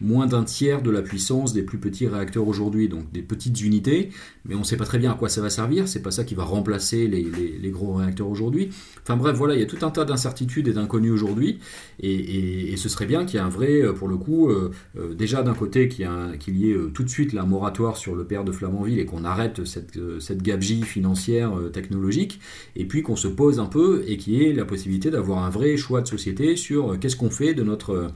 moins 0.00 0.26
d'un 0.26 0.44
tiers 0.44 0.82
de 0.82 0.90
la 0.90 1.02
puissance 1.02 1.52
des 1.52 1.62
plus 1.62 1.78
petits 1.78 2.06
réacteurs 2.06 2.46
aujourd'hui, 2.46 2.88
donc 2.88 3.10
des 3.12 3.22
petites 3.22 3.60
unités, 3.60 4.10
mais 4.44 4.54
on 4.54 4.60
ne 4.60 4.64
sait 4.64 4.76
pas 4.76 4.84
très 4.84 4.98
bien 4.98 5.12
à 5.12 5.14
quoi 5.14 5.28
ça 5.28 5.40
va 5.40 5.50
servir, 5.50 5.88
c'est 5.88 6.02
pas 6.02 6.10
ça 6.10 6.24
qui 6.24 6.34
va 6.34 6.44
remplacer 6.44 7.06
les, 7.06 7.26
les, 7.60 7.70
gros 7.70 7.94
réacteurs 7.94 8.28
aujourd'hui. 8.28 8.70
Enfin 9.02 9.16
bref, 9.16 9.36
voilà, 9.36 9.54
il 9.54 9.60
y 9.60 9.62
a 9.62 9.66
tout 9.66 9.84
un 9.84 9.90
tas 9.90 10.04
d'incertitudes 10.04 10.68
et 10.68 10.72
d'inconnus 10.72 11.12
aujourd'hui, 11.12 11.58
et, 12.00 12.72
et, 12.72 12.76
ce 12.76 12.88
serait 12.88 13.06
bien 13.06 13.24
qu'il 13.24 13.38
y 13.38 13.42
ait 13.42 13.44
un 13.44 13.50
vrai 13.50 13.82
pour 14.00 14.08
le 14.08 14.16
coup, 14.16 14.48
euh, 14.48 14.70
euh, 14.98 15.12
déjà 15.12 15.42
d'un 15.42 15.52
côté 15.52 15.86
qu'il 15.86 16.06
y, 16.06 16.70
ait 16.70 16.72
euh, 16.72 16.88
tout 16.88 17.04
de 17.04 17.10
suite 17.10 17.36
un 17.36 17.44
moratoire 17.44 17.98
sur 17.98 18.16
le 18.16 18.24
père 18.24 18.44
de 18.44 18.50
Flamanville 18.50 18.98
et 18.98 19.04
qu'on 19.04 19.24
arrête 19.24 19.66
cette, 19.66 19.98
cette 20.20 20.42
gabegie 20.42 20.84
financière 20.84 21.52
technologique, 21.70 22.40
et 22.76 22.86
puis 22.86 23.02
qu'on 23.02 23.14
se 23.14 23.28
pose 23.28 23.60
un 23.60 23.66
peu 23.66 24.02
et 24.06 24.16
qu'il 24.16 24.32
y 24.32 24.42
ait 24.42 24.54
la 24.54 24.64
possibilité 24.64 25.10
d'avoir 25.10 25.44
un 25.44 25.50
vrai 25.50 25.76
choix 25.76 26.00
de 26.00 26.08
société 26.08 26.56
sur 26.56 26.98
qu'est-ce 26.98 27.16
qu'on 27.16 27.28
fait 27.28 27.52
de 27.52 27.62
notre 27.62 28.10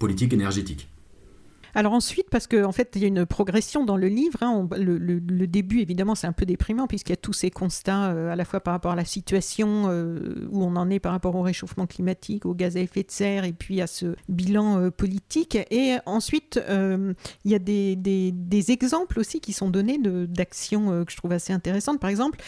politique 0.00 0.32
énergétique. 0.32 0.88
Alors 1.74 1.92
ensuite, 1.92 2.28
parce 2.30 2.46
qu'en 2.46 2.64
en 2.64 2.72
fait, 2.72 2.92
il 2.96 3.02
y 3.02 3.04
a 3.04 3.08
une 3.08 3.26
progression 3.26 3.84
dans 3.84 3.96
le 3.96 4.08
livre. 4.08 4.42
Hein, 4.42 4.68
le, 4.76 5.46
début, 5.46 5.80
évidemment, 5.80 6.14
c'est 6.14 6.26
un 6.26 6.32
peu 6.32 6.46
déprimant 6.46 6.86
puisqu'il 6.86 7.12
y 7.12 7.14
a 7.14 7.16
tous 7.16 7.32
ces 7.32 7.50
constats 7.50 8.10
euh, 8.10 8.32
à 8.32 8.36
la 8.36 8.44
fois 8.44 8.60
par 8.60 8.72
rapport 8.72 8.92
à 8.92 8.96
la 8.96 9.04
situation 9.04 9.86
euh, 9.88 10.48
où 10.50 10.62
on 10.62 10.76
en 10.76 10.90
est 10.90 11.00
par 11.00 11.12
rapport 11.12 11.34
au 11.34 11.42
réchauffement 11.42 11.86
climatique, 11.86 12.46
au 12.46 12.54
gaz 12.54 12.76
à 12.76 12.80
effet 12.80 13.02
de 13.02 13.10
serre 13.10 13.44
et 13.44 13.52
puis 13.52 13.80
à 13.80 13.86
ce 13.86 14.14
bilan 14.28 14.78
euh, 14.78 14.90
politique. 14.90 15.58
Et 15.70 15.96
ensuite, 16.06 16.60
il 16.68 17.50
y 17.50 17.54
a 17.54 17.58
des, 17.58 18.70
exemples 18.70 19.18
aussi 19.18 19.40
qui 19.40 19.52
sont 19.52 19.70
donnés 19.70 19.98
d'actions 19.98 21.04
que 21.04 21.10
je 21.10 21.16
trouve 21.16 21.32
assez 21.32 21.52
intéressantes. 21.52 21.98
Par 21.98 22.10
exemple, 22.10 22.40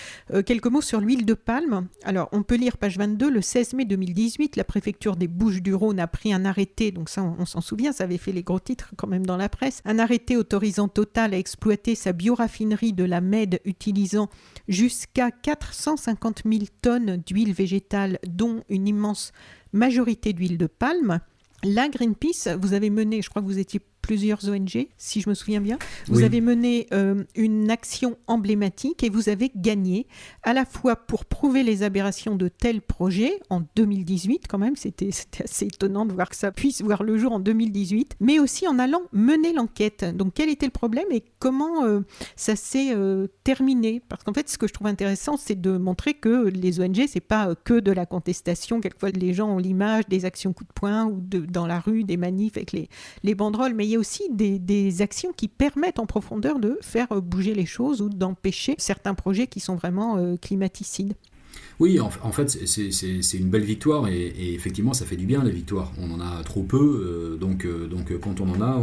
quelques 0.47 0.67
mots 0.67 0.83
sur 0.83 1.01
l'huile 1.01 1.25
de 1.25 1.35
palme. 1.35 1.89
Alors, 2.05 2.29
on 2.33 2.43
peut 2.43 2.57
lire 2.57 2.77
page 2.77 2.99
22, 2.99 3.31
le 3.31 3.41
16 3.41 3.75
mai 3.75 3.85
2018, 3.85 4.57
la 4.57 4.65
préfecture 4.65 5.17
des 5.17 5.27
Bouches-du-Rhône 5.27 5.99
a 5.99 6.07
pris 6.07 6.33
un 6.33 6.45
arrêté, 6.45 6.91
donc 6.91 7.09
ça, 7.09 7.23
on, 7.23 7.37
on 7.39 7.47
s'en 7.47 7.61
souvient, 7.61 7.93
ça 7.93 8.05
avait 8.05 8.19
fait 8.19 8.33
les 8.33 8.43
gros 8.43 8.61
titres 8.61 8.93
quand 8.97 9.09
même 9.13 9.27
dans 9.27 9.37
la 9.37 9.49
presse, 9.49 9.83
un 9.85 9.99
arrêté 9.99 10.37
autorisant 10.37 10.89
Total 10.89 11.35
à 11.35 11.39
exploiter 11.39 11.95
sa 11.95 12.13
bioraffinerie 12.13 12.95
de 12.95 13.05
la 13.05 13.21
Med 13.21 13.61
utilisant 13.65 14.29
jusqu'à 14.69 15.31
450 15.31 16.43
000 16.51 16.65
tonnes 16.81 17.19
d'huile 17.19 17.53
végétale, 17.53 18.19
dont 18.27 18.65
une 18.69 18.89
immense 18.89 19.33
majorité 19.73 20.33
d'huile 20.33 20.59
de 20.59 20.67
palme. 20.67 21.21
La 21.63 21.89
Greenpeace, 21.89 22.57
vous 22.59 22.73
avez 22.73 22.91
mené, 22.91 23.23
je 23.23 23.29
crois 23.29 23.43
que 23.43 23.47
vous 23.47 23.59
étiez 23.59 23.81
plusieurs 24.03 24.47
ONG, 24.49 24.89
si 24.99 25.21
je 25.21 25.29
me 25.31 25.35
souviens 25.35 25.61
bien. 25.61 25.79
Vous 26.09 26.23
avez 26.23 26.41
mené 26.41 26.89
euh, 26.93 27.25
une 27.37 27.71
action 27.71 28.19
emblématique 28.27 29.05
et 29.05 29.09
vous 29.09 29.29
avez 29.29 29.51
gagné 29.55 30.07
à 30.43 30.53
la 30.53 30.65
fois 30.65 30.97
pour 30.97 31.25
prouver 31.25 31.63
les 31.63 31.85
aberrations 31.85 32.35
de 32.35 32.49
tels 32.49 32.83
projets 32.83 33.39
en 33.49 33.63
2018 33.77 34.47
quand 34.49 34.59
même, 34.59 34.77
c'était 34.83 35.11
assez 35.43 35.67
étonnant 35.67 36.05
de 36.05 36.13
voir 36.13 36.29
que 36.29 36.37
ça 36.37 36.51
puisse 36.53 36.83
voir 36.83 37.05
le 37.05 37.17
jour 37.17 37.33
en 37.33 37.41
2018, 37.41 38.17
mais 38.21 38.39
aussi 38.39 38.67
en 38.67 38.79
allant 38.79 39.03
mener 39.13 39.53
l'enquête. 39.53 40.05
Donc 40.17 40.35
quel 40.35 40.51
était 40.51 40.67
le 40.67 40.73
problème 40.73 41.07
et 41.11 41.23
comment 41.39 41.85
euh, 41.85 42.01
ça 42.37 42.57
s'est 42.57 42.93
euh, 42.93 43.29
terminé? 43.45 44.03
Parce 44.09 44.25
qu'en 44.25 44.35
fait, 44.35 44.49
ce 44.49 44.59
que 44.59 44.67
je 44.67 44.73
trouve 44.73 44.89
intéressant, 44.89 45.37
c'est 45.37 45.61
de 45.61 45.77
montrer 45.77 46.15
que 46.15 46.49
les 46.49 46.81
ONG, 46.81 47.05
c'est 47.07 47.21
pas 47.21 47.55
que 47.55 47.79
de 47.79 47.93
la 47.93 48.05
contestation. 48.05 48.81
Quelquefois, 48.81 49.11
les 49.11 49.33
gens 49.33 49.51
ont 49.51 49.59
l'image 49.59 50.09
des 50.09 50.25
actions 50.25 50.53
coup 50.53 50.65
de 50.65 50.73
poing 50.75 51.07
ou 51.07 51.21
de, 51.21 51.39
dans 51.39 51.67
la 51.67 51.79
rue, 51.79 52.03
des 52.05 52.17
manifs 52.17 52.57
avec 52.57 52.73
les, 52.73 52.89
les 53.23 53.35
banderoles, 53.35 53.75
mais 53.75 53.87
il 53.87 53.92
y 53.93 53.97
a 53.97 53.99
aussi 53.99 54.29
des, 54.31 55.03
actions 55.03 55.33
qui 55.33 55.49
permettent 55.49 55.99
en 55.99 56.07
profondeur 56.07 56.59
de 56.59 56.79
faire 56.83 57.09
bouger 57.23 57.55
les 57.55 57.67
choses 57.67 58.03
ou 58.03 58.09
d'empêcher 58.09 58.75
certains 58.79 59.15
projets 59.15 59.47
qui 59.47 59.61
sont 59.61 59.77
vraiment 59.77 60.17
euh, 60.19 60.37
climaticides. 60.37 61.15
Oui, 61.83 61.99
en, 61.99 62.11
fait, 62.11 62.49
c'est 62.49 63.39
une 63.39 63.51
belle 63.51 63.65
victoire 63.65 64.07
et, 64.07 64.55
effectivement, 64.55 64.93
ça 64.93 65.05
fait 65.05 65.17
du 65.17 65.27
bien 65.27 65.43
la 65.43 65.51
victoire. 65.51 65.93
On 65.99 66.13
en 66.13 66.21
a 66.21 66.43
trop 66.45 66.63
peu, 66.63 66.79
euh, 66.79 67.37
donc, 67.37 67.65
euh, 67.65 67.89
donc 67.89 68.17
quand 68.21 68.41
on 68.41 68.51
en 68.51 68.61
a, 68.61 68.81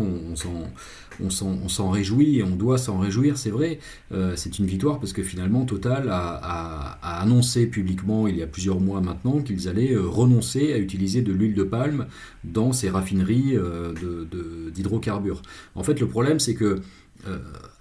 on, 1.21 1.29
s'en 1.29 1.89
réjouit 1.91 2.39
et 2.39 2.43
on 2.43 2.57
doit 2.57 2.77
s'en 2.77 2.99
réjouir, 2.99 3.37
c'est 3.37 3.51
vrai. 3.51 3.79
Euh, 4.11 4.33
c'est 4.35 4.59
une 4.59 4.65
victoire 4.65 4.99
parce 4.99 5.13
que 5.13 5.23
finalement, 5.23 5.63
Total 5.63 6.09
a, 6.11 6.99
annoncé 7.21 7.67
publiquement 7.67 8.27
il 8.27 8.35
y 8.35 8.43
a 8.43 8.47
plusieurs 8.47 8.81
mois 8.81 8.99
maintenant 8.99 9.39
qu'ils 9.39 9.69
allaient 9.69 9.95
renoncer 9.95 10.73
à 10.73 10.77
utiliser 10.77 11.21
de 11.21 11.31
l'huile 11.31 11.55
de 11.55 11.63
palme 11.63 12.07
dans 12.43 12.73
ces 12.73 12.89
raffineries 12.89 13.55
d'hydrocarbures. 14.73 15.41
En 15.75 15.83
fait, 15.83 16.01
le 16.01 16.07
problème, 16.07 16.41
c'est 16.41 16.55
que 16.55 16.81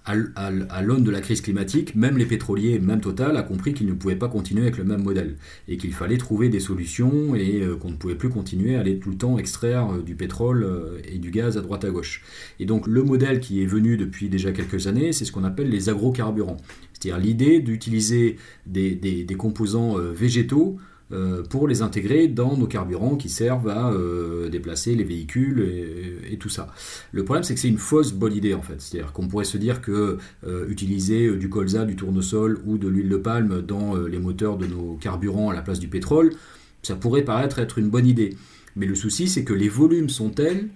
à, 0.09 0.81
l'aune 0.81 1.03
de 1.03 1.11
la 1.11 1.21
crise 1.21 1.41
climatique, 1.41 1.95
même 1.95 2.17
les 2.17 2.25
pétroliers, 2.25 2.79
même 2.79 2.99
Total, 2.99 3.37
a 3.37 3.43
compris 3.43 3.73
qu'ils 3.73 3.87
ne 3.87 3.93
pouvaient 3.93 4.15
pas 4.15 4.27
continuer 4.27 4.63
avec 4.63 4.77
le 4.77 4.83
même 4.83 5.03
modèle 5.03 5.35
et 5.67 5.77
qu'il 5.77 5.93
fallait 5.93 6.17
trouver 6.17 6.49
des 6.49 6.59
solutions 6.59 7.35
et 7.35 7.61
euh, 7.61 7.75
qu'on 7.75 7.91
ne 7.91 7.95
pouvait 7.95 8.15
plus 8.15 8.29
continuer 8.29 8.75
à 8.75 8.81
aller 8.81 8.99
tout 8.99 9.09
le 9.09 9.17
temps 9.17 9.37
extraire 9.37 9.93
euh, 9.93 10.01
du 10.01 10.15
pétrole 10.15 10.63
euh, 10.63 10.99
et 11.07 11.17
du 11.17 11.31
gaz 11.31 11.57
à 11.57 11.61
droite 11.61 11.85
à 11.85 11.89
gauche. 11.89 12.23
Et 12.59 12.65
donc 12.65 12.87
le 12.87 13.03
modèle 13.03 13.39
qui 13.39 13.61
est 13.61 13.65
venu 13.65 13.97
depuis 13.97 14.29
déjà 14.29 14.51
quelques 14.51 14.87
années, 14.87 15.13
c'est 15.13 15.25
ce 15.25 15.31
qu'on 15.31 15.43
appelle 15.43 15.69
les 15.69 15.89
agrocarburants. 15.89 16.57
C'est-à-dire 16.93 17.19
l'idée 17.19 17.59
d'utiliser 17.59 18.37
des, 18.65 19.25
composants 19.37 19.95
végétaux 19.97 20.77
pour 21.49 21.67
les 21.67 21.81
intégrer 21.81 22.27
dans 22.27 22.55
nos 22.55 22.67
carburants 22.67 23.15
qui 23.15 23.29
servent 23.29 23.69
à 23.69 23.91
euh, 23.91 24.49
déplacer 24.49 24.93
les 24.95 25.03
véhicules 25.03 25.59
et, 26.31 26.37
tout 26.37 26.49
ça. 26.49 26.73
Le 27.11 27.25
problème, 27.25 27.43
c'est 27.43 27.53
que 27.53 27.59
c'est 27.59 27.67
une 27.67 27.77
fausse 27.77 28.13
bonne 28.13 28.33
idée 28.33 28.53
en 28.53 28.61
fait. 28.61 28.79
C'est-à-dire 28.79 29.11
qu'on 29.11 29.27
pourrait 29.27 29.43
se 29.43 29.57
dire 29.57 29.81
que 29.81 30.17
euh, 30.45 30.67
utiliser 30.69 31.35
du 31.35 31.49
colza, 31.49 31.85
du 31.85 31.95
tournesol 31.95 32.59
ou 32.65 32.77
de 32.77 32.87
l'huile 32.87 33.09
de 33.09 33.17
palme 33.17 33.61
dans 33.61 33.95
les 33.95 34.19
moteurs 34.19 34.57
de 34.57 34.67
nos 34.67 34.95
carburants 34.95 35.49
à 35.49 35.53
la 35.53 35.61
place 35.61 35.79
du 35.79 35.87
pétrole, 35.87 36.31
ça 36.83 36.95
pourrait 36.95 37.23
paraître 37.23 37.59
être 37.59 37.77
une 37.77 37.89
bonne 37.89 38.07
idée. 38.07 38.37
Mais 38.75 38.85
le 38.85 38.95
souci, 38.95 39.27
c'est 39.27 39.43
que 39.43 39.53
les 39.53 39.67
volumes 39.67 40.09
sont 40.09 40.29
tels 40.29 40.69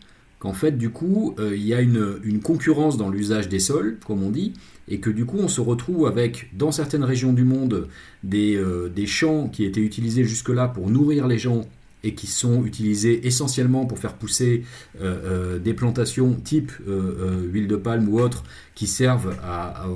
qu'en 0.44 0.54
fait, 0.54 0.78
du 0.78 0.90
coup, 0.90 1.36
il 1.40 1.66
y 1.66 1.74
a 1.74 1.80
une, 1.80 2.42
concurrence 2.44 2.98
dans 2.98 3.10
l'usage 3.10 3.48
des 3.48 3.60
sols, 3.60 3.98
comme 4.06 4.22
on 4.22 4.30
dit, 4.30 4.52
et 4.88 5.00
que 5.00 5.10
du 5.10 5.26
coup 5.26 5.38
on 5.40 5.48
se 5.48 5.62
retrouve 5.62 6.08
avec, 6.08 6.50
dans 6.54 6.72
certaines 6.72 7.04
régions 7.04 7.34
du 7.34 7.44
monde, 7.44 7.88
des, 8.24 8.56
euh, 8.56 8.90
champs 9.06 9.48
qui 9.48 9.66
étaient 9.66 9.82
utilisés 9.82 10.24
jusque-là 10.24 10.68
pour 10.68 10.90
nourrir 10.90 11.28
les 11.28 11.38
gens 11.38 11.62
et 12.06 12.16
qui 12.16 12.28
sont 12.28 12.66
utilisés 12.66 13.26
essentiellement 13.26 13.86
pour 13.86 13.98
faire 13.98 14.16
pousser 14.16 14.64
euh, 15.00 15.16
euh, 15.24 15.60
des 15.60 15.74
plantations 15.74 16.34
type 16.34 16.74
huile 16.86 17.68
de 17.68 17.78
palme 17.78 18.10
ou 18.10 18.20
autres 18.20 18.44
qui 18.76 18.88
servent 18.88 19.34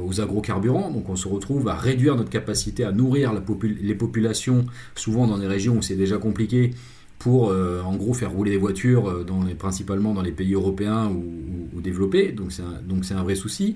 aux 0.06 0.22
agrocarburants. 0.22 0.90
Donc 0.90 1.10
on 1.10 1.18
se 1.18 1.28
retrouve 1.28 1.68
à 1.68 1.76
réduire 1.76 2.16
notre 2.16 2.30
capacité 2.30 2.86
à 2.86 2.94
nourrir 2.94 3.34
les 3.62 3.96
populations, 3.96 4.66
souvent 4.96 5.28
dans 5.28 5.38
des 5.38 5.48
régions 5.48 5.78
où 5.78 5.82
c'est 5.82 5.96
déjà 5.96 6.18
compliqué, 6.18 6.72
pour 7.20 7.52
en 7.52 7.96
gros 7.96 8.14
faire 8.14 8.32
rouler 8.32 8.52
des 8.52 8.58
voitures 8.58 9.26
dans 9.26 9.44
les, 9.44 9.56
principalement 9.56 10.14
dans 10.14 10.22
les 10.22 10.32
pays 10.32 10.54
européens 10.54 11.12
ou, 11.12 11.82
développés. 11.82 12.32
Donc 12.32 12.52
c'est 12.52 12.64
un, 12.64 13.18
un, 13.18 13.24
vrai 13.24 13.36
souci. 13.36 13.76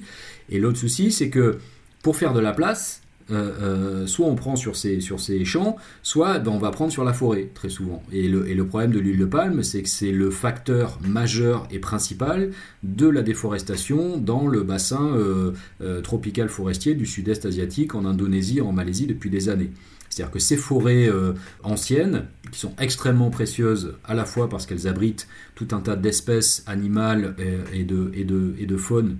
Et 0.50 0.60
l'autre 0.60 0.78
souci, 0.78 1.12
c'est 1.12 1.30
que 1.30 1.58
pour 2.04 2.16
faire 2.16 2.34
de 2.34 2.40
la 2.40 2.52
place, 2.52 3.02
euh, 3.32 3.52
euh, 3.62 4.08
soit 4.08 4.26
on 4.26 4.36
prend 4.36 4.56
sur 4.56 4.76
ces, 4.76 5.00
sur 5.00 5.20
ces 5.20 5.46
champs, 5.46 5.78
soit 6.04 6.40
ben, 6.40 6.52
on 6.52 6.58
va 6.58 6.72
prendre 6.72 6.92
sur 6.92 7.04
la 7.04 7.14
forêt, 7.14 7.50
très 7.54 7.70
souvent. 7.70 8.04
Et 8.12 8.28
le, 8.28 8.50
et 8.50 8.56
le 8.56 8.66
problème 8.66 8.92
de 8.92 9.00
l'huile 9.00 9.20
de 9.20 9.26
palme, 9.26 9.64
c'est 9.64 9.84
que 9.84 9.90
c'est 9.90 10.12
le 10.12 10.30
facteur 10.30 11.00
majeur 11.08 11.68
et 11.72 11.80
principal 11.80 12.52
de 12.84 13.08
la 13.08 13.22
déforestation 13.22 14.18
dans 14.18 14.48
le 14.48 14.64
bassin 14.64 15.16
euh, 15.16 16.02
tropical 16.02 16.50
forestier 16.50 16.94
du 16.94 17.06
sud-est 17.06 17.46
asiatique, 17.46 17.96
en 17.96 18.06
Indonésie, 18.06 18.60
en 18.60 18.72
Malaisie, 18.74 19.08
depuis 19.08 19.30
des 19.30 19.50
années. 19.50 19.72
C'est-à-dire 20.12 20.32
que 20.32 20.40
ces 20.40 20.58
forêts 20.58 21.10
anciennes, 21.64 22.28
qui 22.52 22.60
sont 22.60 22.74
extrêmement 22.78 23.30
précieuses 23.30 23.96
à 24.04 24.14
la 24.14 24.26
fois 24.26 24.50
parce 24.50 24.66
qu'elles 24.66 24.88
abritent 24.88 25.28
tout 25.56 25.70
un 25.72 25.80
tas 25.80 25.96
d'espèces 25.96 26.64
animales 26.68 27.34
et, 27.74 27.86
de, 27.86 28.12
et, 28.14 28.26
de, 28.26 28.54
et 28.60 28.66
de 28.66 28.78
faune 28.78 29.18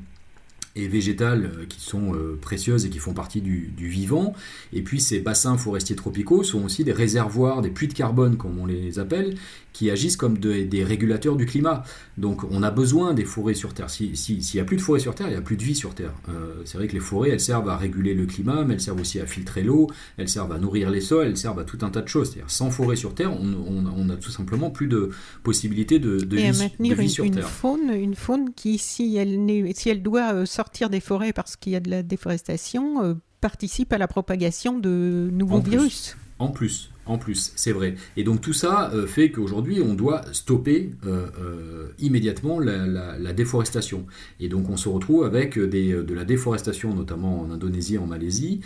et 0.76 0.88
végétales 0.88 1.46
euh, 1.46 1.66
qui 1.68 1.82
sont 1.82 2.14
euh, 2.14 2.38
précieuses 2.42 2.86
et 2.86 2.90
qui 2.90 3.00
font 3.00 3.14
partie 3.14 3.42
du, 3.42 3.72
vivant. 3.78 4.34
Et 4.74 4.82
puis 4.82 5.02
ces 5.02 5.20
bassins 5.20 5.58
forestiers 5.58 5.96
tropicaux 5.96 6.44
sont 6.44 6.64
aussi 6.64 6.84
des 6.84 6.94
réservoirs, 6.94 7.62
des 7.62 7.70
puits 7.70 7.88
de 7.88 7.94
carbone 7.94 8.38
comme 8.38 8.58
on 8.60 8.66
les 8.66 9.00
appelle, 9.00 9.36
qui 9.74 9.90
agissent 9.90 10.18
comme 10.18 10.38
des 10.38 10.84
régulateurs 10.84 11.36
du 11.36 11.46
climat. 11.46 11.84
Donc 12.18 12.44
on 12.52 12.64
a 12.64 12.72
besoin 12.72 13.14
des 13.14 13.26
forêts 13.26 13.54
sur 13.54 13.74
Terre. 13.74 13.90
S'il 13.90 14.14
n'y 14.54 14.60
a 14.60 14.64
plus 14.64 14.78
de 14.78 14.82
forêts 14.82 15.00
sur 15.00 15.16
Terre, 15.16 15.28
il 15.28 15.32
n'y 15.32 15.38
a 15.38 15.42
plus 15.42 15.58
de 15.58 15.64
vie 15.64 15.76
sur 15.76 15.96
Terre. 15.96 16.14
Euh, 16.30 16.62
c'est 16.66 16.78
vrai 16.78 16.88
que 16.88 16.94
les 16.94 17.00
forêts, 17.00 17.30
elles 17.30 17.40
servent 17.40 17.70
à 17.70 17.78
réguler 17.78 18.14
le 18.14 18.26
climat, 18.26 18.64
mais 18.64 18.76
elles 18.76 18.82
servent 18.82 19.02
aussi 19.02 19.20
à 19.20 19.26
filtrer 19.26 19.64
l'eau, 19.64 19.88
elles 20.18 20.30
servent 20.30 20.52
à 20.52 20.60
nourrir 20.60 20.90
les 20.90 21.02
sols, 21.02 21.28
elles 21.28 21.38
servent 21.38 21.60
à 21.60 21.64
tout 21.64 21.80
un 21.82 21.90
tas 21.90 22.02
de 22.02 22.08
choses. 22.08 22.30
C'est-à-dire 22.30 22.50
sans 22.50 22.70
forêts 22.70 22.96
sur 22.96 23.16
Terre, 23.16 23.32
on, 23.34 24.04
n'a 24.04 24.16
tout 24.16 24.32
simplement 24.32 24.72
plus 24.72 24.88
de 24.88 25.12
possibilité 25.44 26.00
de, 26.00 26.18
de, 26.18 26.38
Et 26.38 26.52
vie, 26.52 26.60
à 26.60 26.64
maintenir 26.64 27.00
une, 27.00 27.10
sur 27.10 27.30
Terre. 27.30 27.48
Faune, 27.48 27.92
une 27.94 28.16
faune 28.16 28.54
qui, 28.54 28.78
si 28.78 29.16
elle, 29.16 29.40
si 29.76 29.90
elle 29.90 30.02
doit 30.02 30.34
euh, 30.34 30.46
sortir 30.46 30.90
des 30.90 31.00
forêts 31.00 31.34
parce 31.34 31.56
qu'il 31.56 31.74
y 31.74 31.76
a 31.76 31.80
de 31.80 31.90
la 31.90 32.04
déforestation, 32.04 33.04
euh, 33.04 33.14
participe 33.40 33.92
à 33.94 33.98
la 33.98 34.08
propagation 34.08 34.80
de 34.80 35.30
nouveaux 35.32 35.60
virus. 35.60 36.16
En 36.42 36.48
plus, 36.48 36.90
en 37.06 37.20
plus, 37.20 37.54
c'est 37.56 37.72
vrai. 37.72 37.94
Et 38.18 38.24
donc 38.24 38.42
tout 38.42 38.52
ça 38.52 38.90
euh, 38.96 39.06
fait 39.06 39.30
qu'aujourd'hui, 39.30 39.80
on 39.80 39.94
doit 39.94 40.22
stopper 40.32 40.90
euh, 41.06 41.28
euh, 41.40 41.88
immédiatement 42.00 42.60
la, 42.60 43.32
déforestation. 43.34 44.08
Et 44.40 44.50
donc 44.50 44.68
on 44.68 44.76
se 44.76 44.90
retrouve 44.90 45.24
avec 45.24 45.60
de 45.60 46.14
la 46.16 46.26
déforestation, 46.26 46.96
notamment 46.96 47.42
en 47.42 47.52
Indonésie, 47.52 48.00
en 48.00 48.08
Malaisie, 48.08 48.62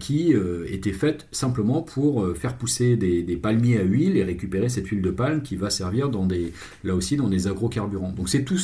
qui 0.00 0.34
était 0.66 0.92
faite 0.92 1.28
simplement 1.30 1.82
pour 1.82 2.36
faire 2.36 2.56
pousser 2.56 2.96
des, 2.96 3.36
palmiers 3.36 3.78
à 3.78 3.82
huile 3.82 4.16
et 4.16 4.24
récupérer 4.24 4.68
cette 4.68 4.88
huile 4.88 5.02
de 5.02 5.10
palme 5.10 5.42
qui 5.42 5.56
va 5.56 5.68
servir 5.68 6.08
dans 6.08 6.26
des, 6.26 6.52
là 6.84 6.94
aussi 6.94 7.16
dans 7.16 7.28
des 7.28 7.46
agrocarburants. 7.48 8.12
Donc 8.12 8.30
c'est 8.30 8.44
tout 8.44 8.58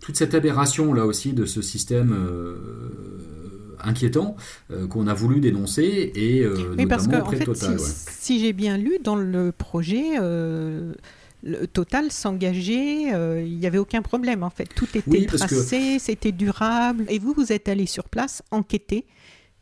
toute 0.00 0.16
cette 0.16 0.34
aberration 0.34 0.94
là 0.94 1.06
aussi 1.06 1.32
de 1.34 1.44
ce 1.44 1.60
système 1.60 2.14
inquiétant 3.82 4.36
euh, 4.70 4.86
qu'on 4.86 5.06
a 5.06 5.14
voulu 5.14 5.40
dénoncer 5.40 6.12
et 6.14 6.40
euh, 6.40 6.74
notamment 6.76 7.20
auprès 7.20 7.38
Total. 7.38 7.78
Si, 7.78 8.40
j'ai 8.40 8.52
bien 8.52 8.76
lu 8.76 8.98
dans 9.02 9.16
le 9.16 9.52
projet. 9.52 10.18
Euh, 10.20 10.94
le 11.44 11.66
Total 11.68 12.10
s'engageait, 12.10 13.44
il 13.44 13.58
n'y 13.58 13.66
avait 13.66 13.78
aucun 13.78 14.02
problème 14.02 14.42
en 14.42 14.50
fait. 14.50 14.66
Tout 14.74 14.88
était 14.94 15.24
tracé, 15.26 16.00
c'était 16.00 16.32
durable. 16.32 17.04
Et 17.08 17.20
vous, 17.20 17.32
vous 17.32 17.52
êtes 17.52 17.68
allé 17.68 17.86
sur 17.86 18.08
place 18.08 18.42
enquêter 18.50 19.04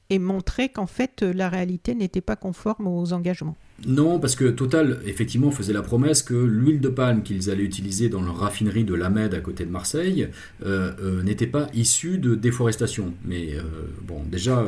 et 0.08 0.18
montrer 0.18 0.70
qu'en 0.70 0.86
fait 0.86 1.20
la 1.20 1.50
réalité 1.50 1.94
n'était 1.94 2.22
pas 2.22 2.34
conforme 2.36 2.86
aux 2.86 3.12
engagements. 3.12 3.56
Non, 3.84 4.18
parce 4.18 4.36
que 4.36 4.46
Total, 4.46 5.00
effectivement, 5.04 5.50
faisait 5.50 5.74
la 5.74 5.82
promesse 5.82 6.22
que 6.22 6.34
l'huile 6.34 6.80
de 6.80 6.88
palme 6.88 7.22
qu'ils 7.22 7.50
allaient 7.50 7.62
utiliser 7.62 8.08
dans 8.08 8.22
leur 8.22 8.38
raffinerie 8.38 8.84
de 8.84 8.94
Lamed 8.94 9.34
à 9.34 9.40
côté 9.40 9.66
de 9.66 9.70
Marseille 9.70 10.28
euh, 10.64 10.92
euh, 11.02 11.22
n'était 11.22 11.46
pas 11.46 11.66
issue 11.74 12.16
de 12.16 12.34
déforestation. 12.34 13.12
Mais 13.24 13.54
euh, 13.54 13.62
bon, 14.06 14.22
déjà, 14.30 14.64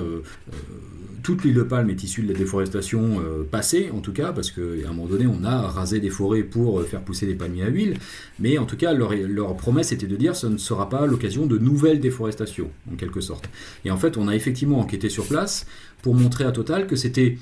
toute 1.22 1.42
l'huile 1.42 1.54
de 1.54 1.62
palme 1.62 1.88
est 1.88 2.02
issue 2.02 2.22
de 2.22 2.32
la 2.32 2.38
déforestation 2.38 3.22
passée, 3.50 3.90
en 3.94 4.00
tout 4.00 4.12
cas, 4.12 4.32
parce 4.32 4.50
qu'à 4.50 4.60
un 4.60 4.92
moment 4.92 5.06
donné, 5.06 5.26
on 5.26 5.42
a 5.42 5.62
rasé 5.62 6.00
des 6.00 6.10
forêts 6.10 6.42
pour 6.42 6.82
faire 6.82 7.00
pousser 7.00 7.26
des 7.26 7.34
palmiers 7.34 7.62
à 7.62 7.68
huile. 7.68 7.94
Mais 8.38 8.58
en 8.58 8.66
tout 8.66 8.76
cas, 8.76 8.92
leur, 8.92 9.14
leur 9.14 9.56
promesse 9.56 9.90
était 9.90 10.06
de 10.06 10.16
dire 10.16 10.36
ce 10.36 10.46
ne 10.46 10.58
sera 10.58 10.90
pas 10.90 11.06
l'occasion 11.06 11.46
de 11.46 11.56
nouvelles 11.56 12.00
déforestations, 12.00 12.70
en 12.92 12.96
quelque 12.96 13.22
sorte. 13.22 13.48
Et 13.86 13.90
en 13.90 13.96
fait, 13.96 14.18
on 14.18 14.28
a 14.28 14.36
effectivement 14.36 14.80
enquêté 14.80 15.08
sur 15.08 15.26
place 15.26 15.66
pour 16.02 16.14
montrer 16.14 16.44
à 16.44 16.52
Total 16.52 16.86
que 16.86 16.96
c'était 16.96 17.38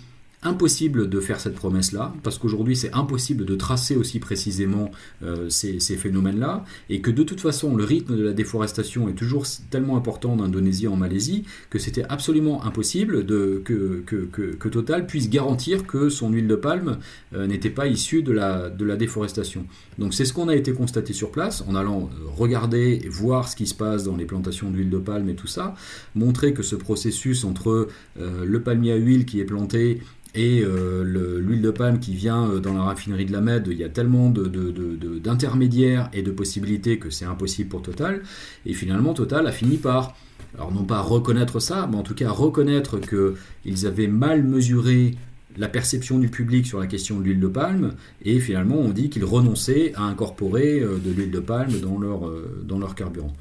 impossible 0.47 1.09
de 1.09 1.21
faire 1.21 1.41
cette 1.41 1.55
promesse-là, 1.55 2.15
parce 2.23 2.39
qu'aujourd'hui 2.39 2.77
c'est 2.77 2.93
impossible 2.95 3.45
de 3.45 3.55
tracer 3.57 3.97
aussi 3.97 4.19
précisément 4.19 4.91
euh, 5.23 5.49
ces, 5.51 5.79
phénomènes-là, 5.79 6.65
et 6.89 7.01
que 7.01 7.11
de 7.11 7.23
toute 7.23 7.41
façon 7.41 7.77
le 7.77 7.85
rythme 7.85 8.17
de 8.17 8.23
la 8.23 8.33
déforestation 8.33 9.09
est 9.09 9.15
toujours 9.15 9.45
tellement 9.71 9.97
important 9.97 10.33
en 10.33 10.41
Indonésie, 10.41 10.89
en 10.89 10.97
Malaisie, 10.97 11.45
que 11.71 11.79
c'était 11.79 12.05
absolument 12.09 12.65
impossible 12.65 13.27
que, 13.27 14.69
Total 14.77 15.07
puisse 15.07 15.31
garantir 15.31 15.87
que 15.87 16.11
son 16.11 16.31
huile 16.31 16.49
de 16.49 16.57
palme 16.57 16.99
euh, 17.35 17.47
n'était 17.47 17.71
pas 17.71 17.87
issue 17.87 18.23
de 18.23 18.33
la 18.33 18.97
déforestation. 18.97 19.65
Donc 19.99 20.15
c'est 20.15 20.25
ce 20.25 20.33
qu'on 20.33 20.49
a 20.49 20.55
été 20.55 20.73
constaté 20.73 21.13
sur 21.13 21.31
place, 21.31 21.65
en 21.69 21.75
allant 21.75 22.11
euh, 22.13 22.29
regarder 22.37 23.01
et 23.05 23.09
voir 23.09 23.49
ce 23.49 23.57
qui 23.57 23.67
se 23.67 23.75
passe 23.75 24.05
dans 24.05 24.17
les 24.17 24.27
plantations 24.27 24.71
d'huile 24.71 24.91
de 24.91 24.99
palme 24.99 25.29
et 25.29 25.35
tout 25.35 25.47
ça, 25.47 25.75
montrer 26.15 26.53
que 26.53 26.63
ce 26.63 26.77
processus 26.77 27.45
entre 27.45 27.89
le 28.17 28.63
palmier 28.63 28.93
à 28.93 28.97
huile 28.97 29.27
qui 29.27 29.41
est 29.41 29.45
planté 29.45 30.01
et 30.37 30.63
euh, 30.63 31.03
l'huile 31.41 31.63
de 31.63 31.71
palme 31.71 31.99
qui 31.99 32.15
vient 32.15 32.49
euh, 32.51 32.61
dans 32.61 32.75
la 32.75 32.83
raffinerie 32.83 33.25
de 33.25 33.33
la 33.33 33.41
Med, 33.41 33.67
il 33.71 33.79
y 33.79 33.85
a 33.85 33.89
tellement 33.89 34.31
d'intermédiaires 34.31 36.11
et 36.13 36.23
de 36.23 36.31
possibilités 36.31 36.99
que 36.99 37.11
c'est 37.11 37.25
impossible 37.25 37.71
pour 37.71 37.83
Total. 37.83 38.23
Et 38.67 38.75
finalement, 38.75 39.15
Total 39.15 39.47
a 39.47 39.53
fini 39.53 39.79
par, 39.79 40.15
alors 40.55 40.73
non 40.73 40.85
pas 40.85 41.01
reconnaître 41.01 41.59
ça, 41.59 41.89
mais 41.91 41.97
en 41.97 42.03
tout 42.03 42.15
cas 42.15 42.31
reconnaître 42.31 42.99
qu'ils 43.01 43.87
avaient 43.87 44.09
mal 44.09 44.45
mesuré 44.45 45.15
la 45.57 45.69
perception 45.69 46.19
du 46.19 46.29
public 46.29 46.67
sur 46.67 46.79
la 46.81 46.87
question 46.87 47.19
de 47.19 47.25
l'huile 47.25 47.41
de 47.41 47.49
palme, 47.49 47.95
et 48.23 48.41
finalement 48.41 48.77
on 48.77 48.91
dit 48.91 49.11
qu'ils 49.11 49.25
renonçaient 49.25 49.93
à 49.95 50.03
incorporer 50.03 50.81
euh, 50.81 50.99
de 50.99 51.11
l'huile 51.11 51.31
de 51.31 51.41
palme 51.41 51.79
dans 51.81 51.99
leur, 51.99 52.31
dans 52.65 52.79
leur 52.79 52.95
carburant. 52.95 53.33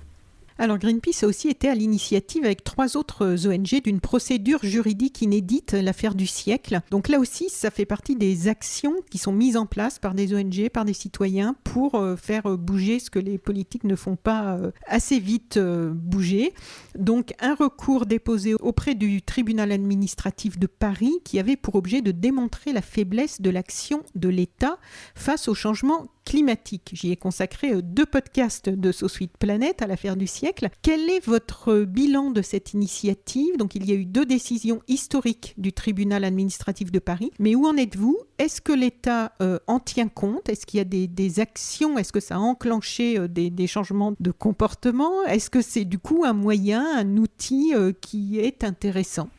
Alors 0.58 0.78
Greenpeace 0.78 1.24
a 1.24 1.28
aussi 1.28 1.50
été 1.50 1.68
à 1.68 1.76
l'initiative 1.76 2.46
avec 2.46 2.64
trois 2.64 2.96
autres 2.96 3.46
ONG 3.46 3.82
d'une 3.84 4.00
procédure 4.00 4.60
juridique 4.64 5.22
inédite, 5.22 5.74
l'affaire 5.74 6.16
du 6.16 6.28
siècle. 6.28 6.80
Donc 6.92 7.10
là 7.10 7.20
aussi, 7.20 7.50
ça 7.50 7.72
fait 7.72 7.86
partie 7.86 8.16
des 8.16 8.48
actions 8.48 8.96
qui 9.12 9.18
sont 9.18 9.34
mises 9.34 9.58
en 9.58 9.66
place 9.66 10.00
par 10.00 10.14
des 10.14 10.34
ONG, 10.34 10.70
par 10.70 10.86
des 10.86 10.94
citoyens 10.94 11.58
pour 11.66 11.96
euh, 11.96 12.16
faire 12.16 12.58
bouger 12.58 13.00
ce 13.00 13.10
que 13.10 13.20
les 13.20 13.38
politiques 13.38 13.84
ne 13.84 13.98
font 13.98 14.16
pas 14.16 14.56
euh, 14.56 14.72
assez 14.88 15.20
vite 15.20 15.58
euh, 15.58 15.92
bouger. 15.94 16.54
Donc 16.98 17.34
un 17.42 17.56
recours 17.56 18.06
déposé 18.06 18.54
auprès 18.54 18.96
du 18.96 19.22
tribunal 19.22 19.74
administratif 19.74 20.58
de 20.58 20.68
Paris 20.68 21.20
qui 21.26 21.38
avait 21.38 21.58
pour 21.58 21.76
objet 21.76 22.02
de 22.02 22.12
démontrer 22.12 22.72
la 22.72 22.82
faiblesse 22.82 23.42
de 23.42 23.50
l'action 23.50 24.04
de 24.16 24.30
l'État 24.30 24.80
face 25.16 25.50
au 25.50 25.54
changement 25.54 26.08
climatique. 26.26 26.90
J'y 26.94 27.12
ai 27.12 27.16
consacré 27.16 27.82
deux 27.82 28.06
podcasts 28.06 28.70
de 28.70 28.92
So 28.92 29.08
Sweet 29.08 29.38
Planet 29.38 29.82
à 29.82 29.88
l'affaire 29.88 30.18
du 30.18 30.28
siècle. 30.28 30.70
Quel 30.82 31.10
est 31.10 31.26
votre 31.26 31.84
bilan 31.84 32.32
de 32.32 32.42
cette 32.42 32.74
initiative? 32.74 33.58
Donc 33.58 33.76
il 33.76 33.90
y 33.90 33.92
a 33.94 33.96
eu 33.96 34.06
deux 34.06 34.26
décisions 34.26 34.82
historiques 34.88 35.54
du 35.58 35.72
tribunal 35.72 36.24
administratif 36.24 36.92
de 36.92 37.00
Paris, 37.00 37.32
mais 37.40 37.56
où 37.56 37.66
en 37.66 37.78
êtes-vous? 37.78 38.18
Est-ce 38.38 38.60
que 38.60 38.74
l'État 38.74 39.34
euh, 39.42 39.60
en 39.68 39.80
tient 39.80 40.10
compte? 40.10 40.50
Est-ce 40.50 40.66
qu'il 40.66 40.78
y 40.78 40.82
a 40.82 40.84
des, 40.84 41.40
actions? 41.40 41.98
Est-ce 41.98 42.12
que 42.12 42.20
ça 42.20 42.36
a 42.36 42.40
enclenché 42.40 43.18
euh, 43.18 43.28
des, 43.28 43.68
changements 43.68 44.14
de 44.20 44.32
comportement? 44.32 45.24
Est-ce 45.26 45.50
que 45.50 45.62
c'est 45.62 45.86
du 45.86 46.00
coup 46.00 46.24
un 46.26 46.34
moyen, 46.34 46.86
un 46.98 47.18
outil 47.18 47.74
euh, 47.74 47.94
qui 48.02 48.40
est 48.40 48.64
intéressant? 48.64 49.30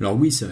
Alors 0.00 0.16
oui, 0.16 0.32
c'est 0.32 0.46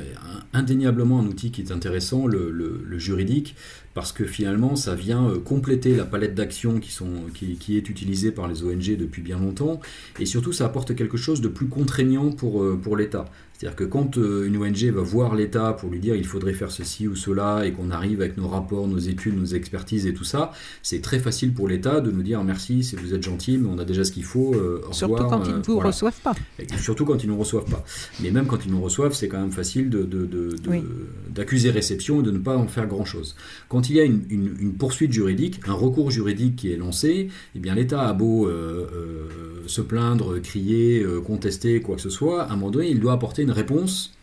indéniablement 0.53 1.19
un 1.19 1.27
outil 1.27 1.51
qui 1.51 1.63
est 1.63 1.73
intéressant, 1.73 2.27
le 2.27 2.99
juridique 2.99 3.57
parce 3.95 4.13
que 4.13 4.25
finalement 4.25 4.77
ça 4.77 4.95
vient 4.95 5.29
euh, 5.29 5.39
compléter 5.39 5.97
la 5.97 6.05
palette 6.05 6.35
d'actions 6.35 6.81
qui, 6.81 6.97
qui, 7.33 7.57
qui, 7.57 7.77
est 7.77 7.89
utilisée 7.89 8.33
par 8.33 8.49
les 8.49 8.63
ONG 8.63 8.97
depuis 8.97 9.23
bien 9.23 9.39
longtemps, 9.39 9.81
et 10.19 10.27
surtout 10.27 10.53
ça 10.53 10.67
apporte 10.67 10.95
quelque 10.95 11.17
chose 11.17 11.41
de 11.41 11.49
plus 11.49 11.69
contraignant 11.69 12.31
pour, 12.31 12.63
euh, 12.63 12.79
pour 12.81 12.97
l'État. 12.97 13.27
C'est-à-dire 13.57 13.77
que 13.77 13.85
quand 13.85 14.19
euh, 14.19 14.47
une 14.47 14.57
ONG 14.57 14.85
va 14.91 15.01
voir 15.01 15.37
l'État 15.37 15.73
pour 15.73 15.89
lui 15.89 16.01
dire 16.01 16.17
il 16.17 16.27
faudrait 16.27 16.55
faire 16.55 16.73
ceci 16.73 17.07
ou 17.07 17.15
cela 17.15 17.65
et 17.65 17.73
qu'on 17.73 17.91
arrive 17.91 18.21
avec 18.21 18.37
nos 18.37 18.49
rapports, 18.49 18.89
nos 18.89 18.99
études, 18.99 19.39
nos 19.39 19.47
expertises 19.47 20.07
et 20.07 20.13
tout 20.13 20.25
ça, 20.25 20.53
c'est 20.83 21.01
très 21.01 21.21
facile 21.21 21.55
pour 21.55 21.69
l'État 21.69 22.01
de 22.01 22.11
nous 22.11 22.23
dire 22.23 22.43
merci, 22.43 22.83
si 22.83 22.97
vous 22.97 23.15
êtes 23.15 23.23
gentil, 23.23 23.57
mais 23.59 23.69
on 23.69 23.79
a 23.79 23.85
déjà 23.85 24.03
ce 24.03 24.11
qu'il 24.11 24.25
faut. 24.25 24.55
Euh, 24.55 24.83
surtout 24.91 25.25
quand 25.25 25.45
ils 25.45 25.55
ne 25.55 25.63
vous 25.63 25.79
reçoivent 25.79 26.21
pas. 26.21 26.35
surtout 26.79 27.05
quand 27.05 27.23
ils 27.23 27.29
ne 27.29 27.33
nous 27.33 27.39
reçoivent 27.39 27.71
pas. 27.71 27.85
Mais 28.21 28.33
même 28.33 28.47
quand 28.47 28.67
ils 28.67 28.73
nous 28.73 28.83
reçoivent, 28.83 29.15
c'est 29.15 29.29
quand 29.29 29.41
même 29.41 29.53
facile 29.53 29.89
d'accuser 29.89 31.69
de, 31.69 31.73
de, 31.73 31.75
réception 31.75 32.21
et 32.21 32.23
de 32.25 32.33
ne 32.33 32.39
pas 32.39 32.57
en 32.57 32.67
faire 32.67 32.89
grand-chose. 32.89 33.37
Quand 33.69 33.84
il 33.89 33.97
y 33.97 34.01
a 34.01 34.05
une, 34.05 34.75
poursuite 34.79 35.13
juridique, 35.13 35.61
un 35.67 35.73
recours 35.73 36.11
juridique 36.11 36.57
qui 36.57 36.73
est 36.73 36.77
lancé, 36.77 37.29
eh 37.55 37.59
bien 37.59 37.75
l'État 37.75 38.09
a 38.09 38.13
beau 38.13 38.47
euh, 38.47 39.27
se 39.67 39.81
plaindre, 39.81 40.39
crier, 40.41 41.05
contester, 41.27 41.81
quoi 41.81 41.97
que 41.97 42.03
ce 42.03 42.11
soit, 42.11 42.43
à 42.43 42.53
un 42.53 42.57
moment 42.57 42.71
donné, 42.71 42.89
il 42.89 43.01
doit 43.01 43.13
apporter 43.13 43.43
une 43.43 43.51
réponse 43.51 44.15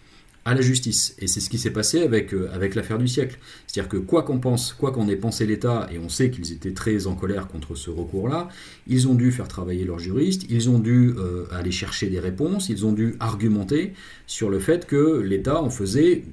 à 0.45 0.54
la 0.54 0.62
justice. 0.62 1.15
Et 1.19 1.28
c'est 1.28 1.39
ce 1.39 1.50
qui 1.50 1.58
s'est 1.58 1.71
passé 1.71 2.02
avec, 2.02 2.34
euh, 2.34 2.50
avec 2.54 2.76
l'affaire 2.76 2.97
du 2.97 3.08
siècle. 3.08 3.38
C'est-à-dire 3.67 3.89
que 3.89 3.97
quoi 3.97 4.24
qu'on 4.24 4.39
pense, 4.39 4.74
quoi 4.74 4.91
qu'on 4.91 5.08
ait 5.08 5.15
pensé 5.15 5.45
l'État, 5.45 5.88
et 5.91 6.00
on 6.00 6.10
sait 6.10 6.32
qu'ils 6.32 6.52
étaient 6.52 6.74
très 6.74 7.08
en 7.08 7.15
colère 7.15 7.47
contre 7.47 7.76
ce 7.76 7.89
recours-là, 7.89 8.50
ils 8.88 9.08
ont 9.08 9.13
dû 9.13 9.32
faire 9.32 9.47
travailler 9.47 9.86
leurs 9.86 10.00
juristes, 10.00 10.45
ils 10.50 10.69
ont 10.69 10.80
dû 10.80 11.13
euh, 11.17 11.45
aller 11.52 11.71
chercher 11.71 12.08
des 12.08 12.19
réponses, 12.19 12.69
ils 12.69 12.86
ont 12.86 12.93
dû 12.93 13.15
argumenter 13.19 13.93
sur 14.26 14.50
le 14.50 14.60
fait 14.60 14.88
que 14.88 15.19
l'État 15.19 15.62
en 15.62 15.69
faisait 15.69 16.24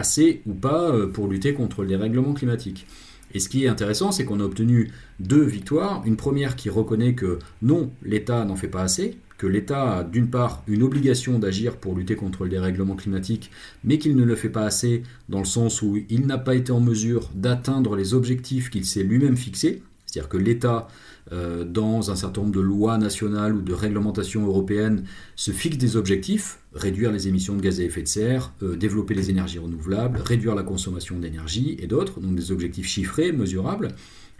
assez 0.00 0.42
ou 0.46 0.54
pas 0.54 0.90
euh, 0.90 1.06
pour 1.06 1.28
lutter 1.28 1.54
contre 1.54 1.84
les 1.84 1.96
règlements 1.96 2.34
climatiques. 2.34 2.86
Et 3.32 3.38
ce 3.38 3.48
qui 3.48 3.64
est 3.64 3.68
intéressant, 3.68 4.10
c'est 4.10 4.24
qu'on 4.24 4.40
a 4.40 4.44
obtenu 4.44 4.90
deux 5.20 5.44
victoires. 5.44 6.02
Une 6.04 6.16
première 6.16 6.56
qui 6.56 6.68
reconnaît 6.68 7.14
que 7.14 7.38
non, 7.62 7.90
l'État 8.02 8.44
n'en 8.44 8.56
fait 8.56 8.68
pas 8.68 8.82
assez, 8.82 9.18
que 9.38 9.46
l'État 9.46 9.98
a 9.98 10.04
d'une 10.04 10.28
part 10.28 10.64
une 10.66 10.82
obligation 10.82 11.38
d'agir 11.38 11.76
pour 11.76 11.94
lutter 11.94 12.16
contre 12.16 12.44
le 12.44 12.50
dérèglement 12.50 12.96
climatique, 12.96 13.50
mais 13.84 13.98
qu'il 13.98 14.16
ne 14.16 14.24
le 14.24 14.34
fait 14.34 14.48
pas 14.48 14.64
assez 14.64 15.02
dans 15.28 15.38
le 15.38 15.44
sens 15.44 15.80
où 15.80 15.96
il 16.08 16.26
n'a 16.26 16.38
pas 16.38 16.56
été 16.56 16.72
en 16.72 16.80
mesure 16.80 17.30
d'atteindre 17.34 17.94
les 17.94 18.14
objectifs 18.14 18.68
qu'il 18.68 18.84
s'est 18.84 19.04
lui-même 19.04 19.36
fixés. 19.36 19.82
C'est-à-dire 20.06 20.28
que 20.28 20.36
l'État, 20.36 20.88
euh, 21.32 21.64
dans 21.64 22.10
un 22.10 22.16
certain 22.16 22.40
nombre 22.40 22.54
de 22.54 22.60
lois 22.60 22.98
nationales 22.98 23.54
ou 23.54 23.62
de 23.62 23.72
réglementations 23.72 24.44
européennes, 24.46 25.04
se 25.36 25.52
fixe 25.52 25.78
des 25.78 25.96
objectifs, 25.96 26.58
réduire 26.74 27.12
les 27.12 27.28
émissions 27.28 27.54
de 27.54 27.62
gaz 27.62 27.78
à 27.78 27.84
effet 27.84 28.02
de 28.02 28.08
serre, 28.08 28.52
euh, 28.62 28.74
développer 28.74 29.14
les 29.14 29.30
énergies 29.30 29.60
renouvelables, 29.60 30.18
réduire 30.18 30.56
la 30.56 30.64
consommation 30.64 31.18
d'énergie 31.20 31.76
et 31.78 31.86
d'autres, 31.86 32.18
donc 32.18 32.34
des 32.34 32.50
objectifs 32.50 32.86
chiffrés, 32.86 33.30
mesurables. 33.30 33.88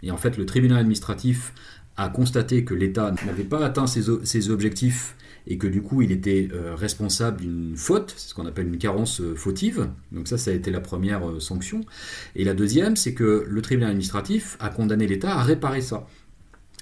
Et 0.03 0.11
en 0.11 0.17
fait, 0.17 0.37
le 0.37 0.45
tribunal 0.45 0.79
administratif 0.79 1.53
a 1.95 2.09
constaté 2.09 2.65
que 2.65 2.73
l'État 2.73 3.13
n'avait 3.25 3.43
pas 3.43 3.63
atteint 3.63 3.87
ses, 3.87 4.49
objectifs 4.49 5.15
et 5.47 5.57
que 5.57 5.67
du 5.67 5.81
coup 5.81 6.01
il 6.01 6.11
était 6.11 6.49
euh, 6.53 6.75
responsable 6.75 7.41
d'une 7.41 7.75
faute, 7.75 8.13
c'est 8.15 8.29
ce 8.29 8.33
qu'on 8.33 8.45
appelle 8.45 8.67
une 8.67 8.77
carence 8.77 9.21
fautive. 9.35 9.89
Donc 10.11 10.27
ça, 10.27 10.37
ça 10.37 10.51
a 10.51 10.53
été 10.53 10.71
la 10.71 10.81
première 10.81 11.21
sanction. 11.39 11.81
Et 12.35 12.43
la 12.43 12.53
deuxième, 12.53 12.95
c'est 12.95 13.13
que 13.13 13.45
le 13.47 13.61
tribunal 13.61 13.91
administratif 13.91 14.57
a 14.59 14.69
condamné 14.69 15.07
l'État 15.07 15.35
à 15.35 15.43
réparer 15.43 15.81
ça. 15.81 16.05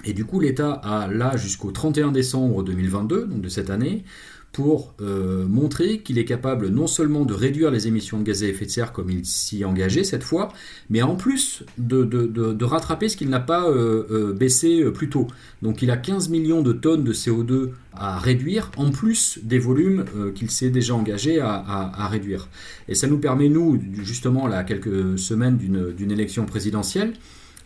Et 0.06 0.14
du 0.14 0.26
coup, 0.26 0.40
l'État 0.40 0.72
a 0.72 1.08
là 1.08 1.36
jusqu'au 1.36 1.72
31 1.72 2.12
décembre 2.12 2.64
2022, 2.64 3.26
donc 3.26 3.42
de 3.42 3.50
cette 3.50 3.70
année, 3.70 4.04
pour 4.52 4.96
euh, 5.00 5.48
montrer 5.48 6.00
qu'il 6.00 6.18
est 6.18 6.26
capable 6.26 6.70
non 6.70 6.88
seulement 6.88 7.24
de 7.24 7.34
réduire 7.34 7.70
les 7.70 7.88
émissions 7.88 8.18
de 8.18 8.24
gaz 8.24 8.44
à 8.44 8.48
effet 8.48 8.66
de 8.66 8.72
serre 8.72 8.94
comme 8.94 9.10
il 9.10 9.26
s'y 9.26 9.64
engagé 9.64 10.04
cette 10.04 10.24
fois, 10.24 10.50
mais 10.90 11.02
en 11.02 11.16
plus 11.16 11.64
de, 11.78 12.64
rattraper 12.64 13.10
ce 13.10 13.18
qu'il 13.18 13.30
n'a 13.30 13.40
pas 13.40 13.70
euh, 13.70 14.06
euh, 14.10 14.34
baissé 14.34 14.84
plus 14.92 15.10
tôt. 15.10 15.28
Donc 15.62 15.82
il 15.82 15.92
a 15.92 15.98
15 15.98 16.30
millions 16.30 16.62
de 16.62 16.74
tonnes 16.74 17.04
de 17.04 17.14
CO2 17.14 17.70
à 17.94 18.18
réduire, 18.18 18.72
en 18.78 18.90
plus 18.90 19.40
des 19.44 19.60
volumes 19.60 20.06
qu'il 20.34 20.50
s'est 20.50 20.70
déjà 20.70 20.96
engagé 20.96 21.40
à, 21.40 21.54
à, 21.54 22.08
réduire. 22.08 22.48
Et 22.88 22.96
ça 22.96 23.08
nous 23.08 23.18
permet, 23.18 23.50
nous, 23.50 23.80
justement, 24.04 24.48
là, 24.48 24.64
quelques 24.64 25.18
semaines 25.20 25.58
d'une 25.58 26.12
élection 26.12 26.46
présidentielle, 26.46 27.14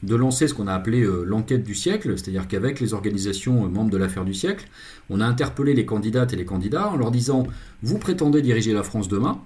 de 0.04 0.16
lancer 0.16 0.48
ce 0.48 0.54
qu'on 0.54 0.68
a 0.68 0.74
appelé 0.74 1.02
euh, 1.02 1.24
l'enquête 1.26 1.64
du 1.64 1.74
siècle, 1.74 2.18
c'est-à-dire 2.18 2.48
qu'avec 2.48 2.80
les 2.80 2.94
organisations 2.94 3.66
euh, 3.66 3.70
membres 3.70 3.90
de 3.90 3.98
l'affaire 3.98 4.26
du 4.26 4.34
siècle, 4.34 4.68
on 5.10 5.20
a 5.20 5.26
interpellé 5.26 5.74
les 5.74 5.86
candidates 5.86 6.34
et 6.34 6.36
les 6.36 6.46
candidats 6.46 6.90
en 6.90 6.98
leur 6.98 7.10
disant 7.10 7.48
Vous 7.82 7.98
prétendez 7.98 8.42
diriger 8.42 8.74
la 8.74 8.84
France 8.84 9.08
demain, 9.08 9.42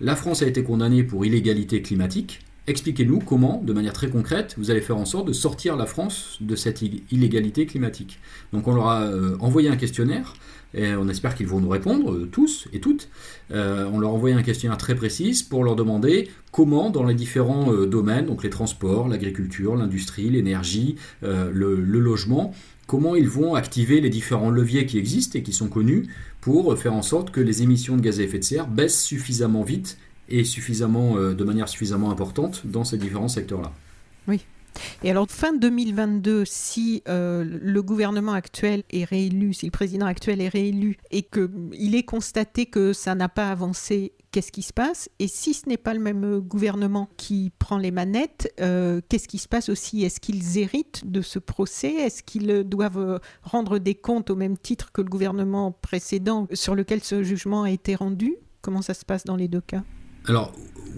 la 0.00 0.14
France 0.14 0.42
a 0.42 0.46
été 0.46 0.62
condamnée 0.62 1.04
pour 1.04 1.24
illégalité 1.24 1.80
climatique, 1.82 2.40
expliquez-nous 2.66 3.20
comment, 3.20 3.62
de 3.64 3.72
manière 3.72 3.92
très 3.92 4.08
concrète, 4.08 4.54
vous 4.58 4.70
allez 4.70 4.80
faire 4.80 4.96
en 4.96 5.04
sorte 5.04 5.26
de 5.26 5.32
sortir 5.32 5.76
la 5.76 5.86
France 5.86 6.38
de 6.40 6.56
cette 6.56 6.82
illégalité 7.10 7.66
climatique. 7.66 8.18
Donc 8.52 8.68
on 8.68 8.74
leur 8.74 8.88
a 8.88 9.02
euh, 9.02 9.36
envoyé 9.40 9.68
un 9.68 9.76
questionnaire, 9.76 10.34
et 10.74 10.94
on 10.94 11.08
espère 11.08 11.34
qu'ils 11.34 11.46
vont 11.46 11.60
nous 11.60 11.68
répondre, 11.68 12.12
euh, 12.12 12.28
tous 12.30 12.68
et 12.72 12.80
toutes. 12.80 13.08
Euh, 13.52 13.88
on 13.92 13.98
leur 13.98 14.10
a 14.10 14.12
envoyé 14.12 14.34
un 14.34 14.42
questionnaire 14.42 14.78
très 14.78 14.94
précis 14.94 15.46
pour 15.48 15.64
leur 15.64 15.76
demander 15.76 16.30
comment, 16.52 16.90
dans 16.90 17.04
les 17.04 17.14
différents 17.14 17.72
domaines, 17.86 18.26
donc 18.26 18.42
les 18.42 18.50
transports, 18.50 19.08
l'agriculture, 19.08 19.76
l'industrie, 19.76 20.30
l'énergie, 20.30 20.96
le, 21.22 21.74
logement, 21.74 22.54
comment 22.86 23.16
ils 23.16 23.28
vont 23.28 23.54
activer 23.54 24.00
les 24.00 24.10
différents 24.10 24.50
leviers 24.50 24.86
qui 24.86 24.98
existent 24.98 25.38
et 25.38 25.42
qui 25.42 25.52
sont 25.52 25.68
connus 25.68 26.06
pour 26.40 26.78
faire 26.78 26.94
en 26.94 27.02
sorte 27.02 27.30
que 27.30 27.40
les 27.40 27.62
émissions 27.62 27.96
de 27.96 28.02
gaz 28.02 28.20
à 28.20 28.22
effet 28.22 28.38
de 28.38 28.44
serre 28.44 28.68
baissent 28.68 29.02
suffisamment 29.02 29.62
vite 29.62 29.98
et 30.28 30.44
suffisamment, 30.44 31.16
euh, 31.16 31.34
de 31.34 31.44
manière 31.44 31.68
suffisamment 31.68 32.10
importante 32.10 32.62
dans 32.66 32.84
ces 32.84 32.98
différents 32.98 33.28
secteurs-là. 33.28 33.72
Oui. 34.28 34.40
Et 35.02 35.10
alors, 35.10 35.26
fin 35.28 35.52
2022, 35.52 36.44
si 36.46 37.02
euh, 37.08 37.44
le 37.44 37.82
gouvernement 37.82 38.32
actuel 38.32 38.82
est 38.90 39.04
réélu, 39.04 39.52
si 39.52 39.66
le 39.66 39.70
président 39.70 40.06
actuel 40.06 40.40
est 40.40 40.48
réélu 40.48 40.96
et 41.10 41.22
qu'il 41.22 41.94
est 41.94 42.02
constaté 42.02 42.66
que 42.66 42.92
ça 42.92 43.14
n'a 43.14 43.28
pas 43.28 43.50
avancé, 43.50 44.12
qu'est-ce 44.30 44.52
qui 44.52 44.62
se 44.62 44.72
passe? 44.72 45.08
Et 45.18 45.28
si 45.28 45.54
ce 45.54 45.68
n'est 45.68 45.76
pas 45.76 45.94
le 45.94 46.00
même 46.00 46.40
gouvernement 46.40 47.08
qui 47.16 47.52
prend 47.58 47.78
les 47.78 47.90
manettes, 47.90 48.52
euh, 48.60 49.00
qu'est-ce 49.08 49.28
qui 49.28 49.38
se 49.38 49.48
passe 49.48 49.68
aussi? 49.68 50.04
Est-ce 50.04 50.20
qu'ils 50.20 50.58
héritent 50.58 51.10
de 51.10 51.22
ce 51.22 51.38
procès? 51.38 51.92
Est-ce 51.94 52.22
qu'ils 52.22 52.64
doivent 52.64 53.20
rendre 53.42 53.78
des 53.78 53.94
comptes 53.94 54.30
au 54.30 54.36
même 54.36 54.58
titre 54.58 54.92
que 54.92 55.02
le 55.02 55.08
gouvernement 55.08 55.72
précédent 55.72 56.46
sur 56.52 56.74
lequel 56.74 57.02
ce 57.02 57.22
jugement 57.22 57.62
a 57.64 57.70
été 57.70 57.94
rendu? 57.94 58.36
Comment 58.62 58.82
ça 58.82 58.94
se 58.94 59.04
passe 59.04 59.24
dans 59.24 59.36
les 59.36 59.48
deux 59.48 59.60
cas? 59.60 59.82
Alors 60.26 60.52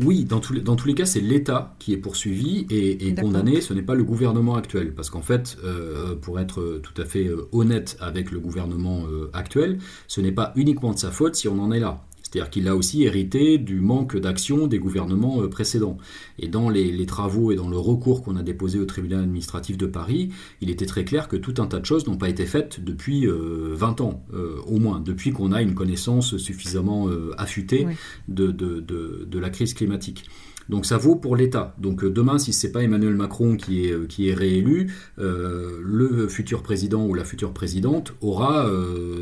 oui, 0.05 0.25
dans, 0.25 0.41
tous 0.41 0.53
les, 0.53 0.95
cas, 0.95 1.07
c'est 1.07 1.21
l'État 1.21 1.75
qui 1.79 1.93
est 1.93 1.97
poursuivi 1.97 2.67
et, 2.71 3.15
condamné, 3.15 3.61
ce 3.61 3.73
n'est 3.73 3.83
pas 3.83 3.95
le 3.95 4.05
gouvernement 4.05 4.57
actuel. 4.57 4.95
Parce 4.95 5.11
qu'en 5.11 5.23
fait, 5.23 5.57
euh, 5.65 6.15
pour 6.17 6.39
être 6.39 6.81
tout 6.83 7.01
à 7.01 7.05
fait 7.05 7.27
euh, 7.27 7.49
honnête 7.53 7.97
avec 8.01 8.31
le 8.31 8.39
gouvernement 8.39 9.05
euh, 9.11 9.31
actuel, 9.33 9.79
ce 10.07 10.21
n'est 10.21 10.33
pas 10.33 10.53
uniquement 10.57 10.93
de 10.93 10.99
sa 10.99 11.11
faute 11.11 11.35
si 11.35 11.49
on 11.49 11.59
en 11.59 11.73
est 11.73 11.81
là. 11.81 12.03
C'est-à-dire 12.37 12.51
qu'il 12.51 12.69
a 12.69 12.77
aussi 12.77 13.03
hérité 13.05 13.57
du 13.57 13.81
manque 13.81 14.15
d'action 14.15 14.67
des 14.67 14.79
gouvernements 14.79 15.41
euh, 15.41 15.49
précédents. 15.49 15.97
Et 16.39 16.49
dans 16.49 16.69
les, 16.69 17.07
travaux 17.07 17.51
et 17.51 17.57
dans 17.57 17.71
le 17.71 17.79
recours 17.79 18.23
qu'on 18.23 18.37
a 18.37 18.43
déposé 18.43 18.79
au 18.79 18.85
tribunal 18.85 19.21
administratif 19.21 19.79
de 19.79 19.87
Paris, 19.87 20.29
il 20.61 20.69
était 20.69 20.85
très 20.85 21.07
clair 21.07 21.29
que 21.29 21.37
tout 21.37 21.55
un 21.59 21.67
tas 21.67 21.79
de 21.79 21.87
choses 21.87 22.07
n'ont 22.07 22.19
pas 22.19 22.29
été 22.29 22.45
faites 22.45 22.85
depuis 22.85 23.25
20 23.25 23.31
euh, 23.31 24.05
ans, 24.05 24.23
euh, 24.35 24.59
au 24.67 24.79
moins, 24.79 25.01
depuis 25.01 25.33
qu'on 25.33 25.51
a 25.51 25.63
une 25.63 25.75
connaissance 25.75 26.37
suffisamment 26.37 27.09
affûtée 27.39 27.87
de 28.29 29.39
la 29.39 29.49
crise 29.49 29.73
climatique. 29.73 30.29
Donc 30.69 30.87
ça 30.87 30.97
vaut 30.97 31.17
pour 31.17 31.37
l'État. 31.37 31.75
Donc 31.79 32.03
euh, 32.03 32.11
demain, 32.11 32.39
si 32.39 32.53
ce 32.53 32.67
n'est 32.67 32.73
pas 32.73 32.83
Emmanuel 32.83 33.15
Macron 33.15 33.57
qui 33.57 33.87
est, 33.87 33.93
euh, 33.93 34.35
réélu, 34.35 34.93
euh, 35.19 35.81
le 35.85 36.29
futur 36.29 36.63
président 36.63 37.07
ou 37.07 37.15
la 37.15 37.25
future 37.25 37.53
présidente 37.53 38.15
aura 38.21 38.69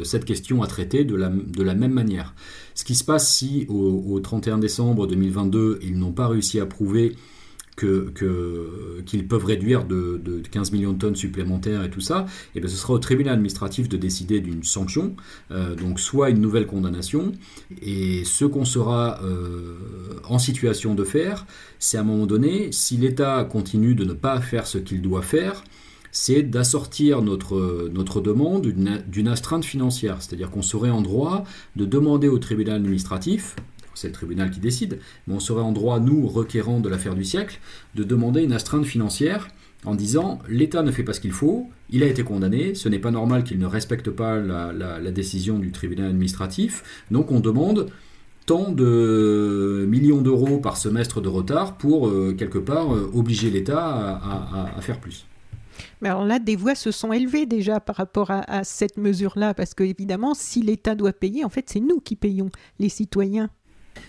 cette 0.05 0.25
question 0.25 0.63
à 0.63 0.67
traiter 0.67 1.05
de 1.05 1.15
la, 1.15 1.29
de 1.29 1.63
la 1.63 1.75
même 1.75 1.93
manière. 1.93 2.35
Ce 2.75 2.85
qui 2.85 2.95
se 2.95 3.05
passe 3.05 3.33
si 3.33 3.67
au 3.69 4.19
31 4.21 4.59
décembre 4.59 5.07
2022, 5.07 5.81
ils 5.83 5.99
n'ont 5.99 6.13
pas 6.13 6.29
réussi 6.29 6.61
à 6.61 6.67
prouver 6.67 7.17
qu'ils 7.77 8.13
que, 8.15 9.03
qu'ils 9.07 9.27
peuvent 9.27 9.45
réduire 9.45 9.85
de, 9.85 10.21
15 10.51 10.73
millions 10.73 10.93
de 10.93 10.99
tonnes 10.99 11.17
supplémentaires 11.17 11.85
et 11.85 11.91
tout 11.91 12.01
ça, 12.01 12.27
et 12.29 12.59
eh 12.59 12.61
bien 12.61 12.69
ce 12.69 12.77
sera 12.77 12.93
au 12.93 12.99
tribunal 12.99 13.35
administratif 13.35 13.89
de 13.89 13.97
décider 13.97 14.41
d'une 14.41 14.63
sanction, 14.63 15.17
euh, 15.51 15.75
donc 15.75 16.01
soit 16.01 16.31
une 16.31 16.41
nouvelle 16.41 16.67
condamnation, 16.67 17.33
et 17.83 18.25
ce 18.25 18.45
qu'on 18.45 18.65
sera 18.65 19.21
euh, 19.23 19.77
en 20.29 20.39
situation 20.39 20.95
de 20.95 21.05
faire, 21.05 21.47
c'est 21.79 21.97
à 21.97 22.01
un 22.01 22.05
moment 22.05 22.27
donné, 22.27 22.71
si 22.73 22.97
l'État 22.97 23.45
continue 23.45 23.95
de 23.95 24.05
ne 24.05 24.13
pas 24.13 24.41
faire 24.41 24.67
ce 24.67 24.79
qu'il 24.79 25.03
doit 25.03 25.23
faire, 25.23 25.65
c'est 26.15 26.43
d'assortir 26.43 27.23
notre, 27.23 27.91
notre 27.93 28.21
demande 28.21 28.69
d'une 28.69 29.29
astreinte 29.29 29.65
financière, 29.65 30.23
c'est-à-dire 30.23 30.49
qu'on 30.49 30.63
serait 30.63 30.91
en 30.91 31.03
droit 31.03 31.45
de 31.75 31.85
demander 31.85 32.29
au 32.29 32.39
tribunal 32.39 32.77
administratif, 32.77 33.57
c'est 33.95 34.09
le 34.09 34.13
tribunal 34.13 34.51
qui 34.51 34.61
décide, 34.61 34.99
mais 35.27 35.35
on 35.35 35.41
serait 35.41 35.63
en 35.63 35.73
droit, 35.73 36.01
nous, 36.01 36.27
requérants 36.27 36.81
de 36.81 36.89
l'affaire 36.89 37.15
du 37.15 37.25
siècle, 37.25 37.61
de 37.95 38.05
demander 38.05 38.43
une 38.43 38.53
astreinte 38.53 38.85
financière 38.85 39.49
en 39.85 39.95
disant 39.95 40.39
l'État 40.49 40.83
ne 40.83 40.91
fait 40.91 41.03
pas 41.03 41.13
ce 41.13 41.21
qu'il 41.21 41.33
faut, 41.33 41.69
il 41.91 42.03
a 42.03 42.07
été 42.07 42.25
condamné, 42.25 42.75
ce 42.75 42.89
n'est 42.89 42.99
pas 42.99 43.11
normal 43.11 43.45
qu'il 43.45 43.59
ne 43.59 43.67
respecte 43.67 44.11
pas 44.11 44.39
la, 44.39 45.11
décision 45.11 45.59
du 45.59 45.71
tribunal 45.71 46.09
administratif, 46.09 46.83
donc 47.11 47.31
on 47.31 47.41
demande 47.41 47.91
tant 48.47 48.73
de 48.73 49.87
millions 49.89 50.21
d'euros 50.21 50.59
par 50.59 50.77
semestre 50.77 51.21
de 51.21 51.29
retard 51.29 51.77
pour, 51.77 52.09
euh, 52.09 52.35
quelque 52.37 52.59
part, 52.59 52.95
euh, 52.95 53.11
obliger 53.15 53.51
l'État 53.51 54.21
à, 54.77 54.81
faire 54.81 55.01
plus. 55.01 55.27
Mais 56.03 56.09
alors 56.11 56.25
là, 56.25 56.39
des 56.39 56.57
voix 56.57 56.75
se 56.75 56.91
sont 56.91 57.13
élevées 57.13 57.47
déjà 57.47 57.81
par 57.81 57.97
rapport 57.97 58.31
à, 58.31 58.41
à 58.41 58.65
cette 58.65 58.99
mesure-là, 58.99 59.55
parce 59.55 59.73
que 59.73 59.83
évidemment, 59.83 60.35
si 60.35 60.61
l'État 60.61 60.95
doit 60.95 61.13
payer, 61.13 61.45
en 61.45 61.49
fait, 61.49 61.71
c'est 61.71 61.81
nous 61.81 62.01
qui 62.01 62.17
payons, 62.17 62.51
les 62.79 62.89
citoyens. 62.89 63.49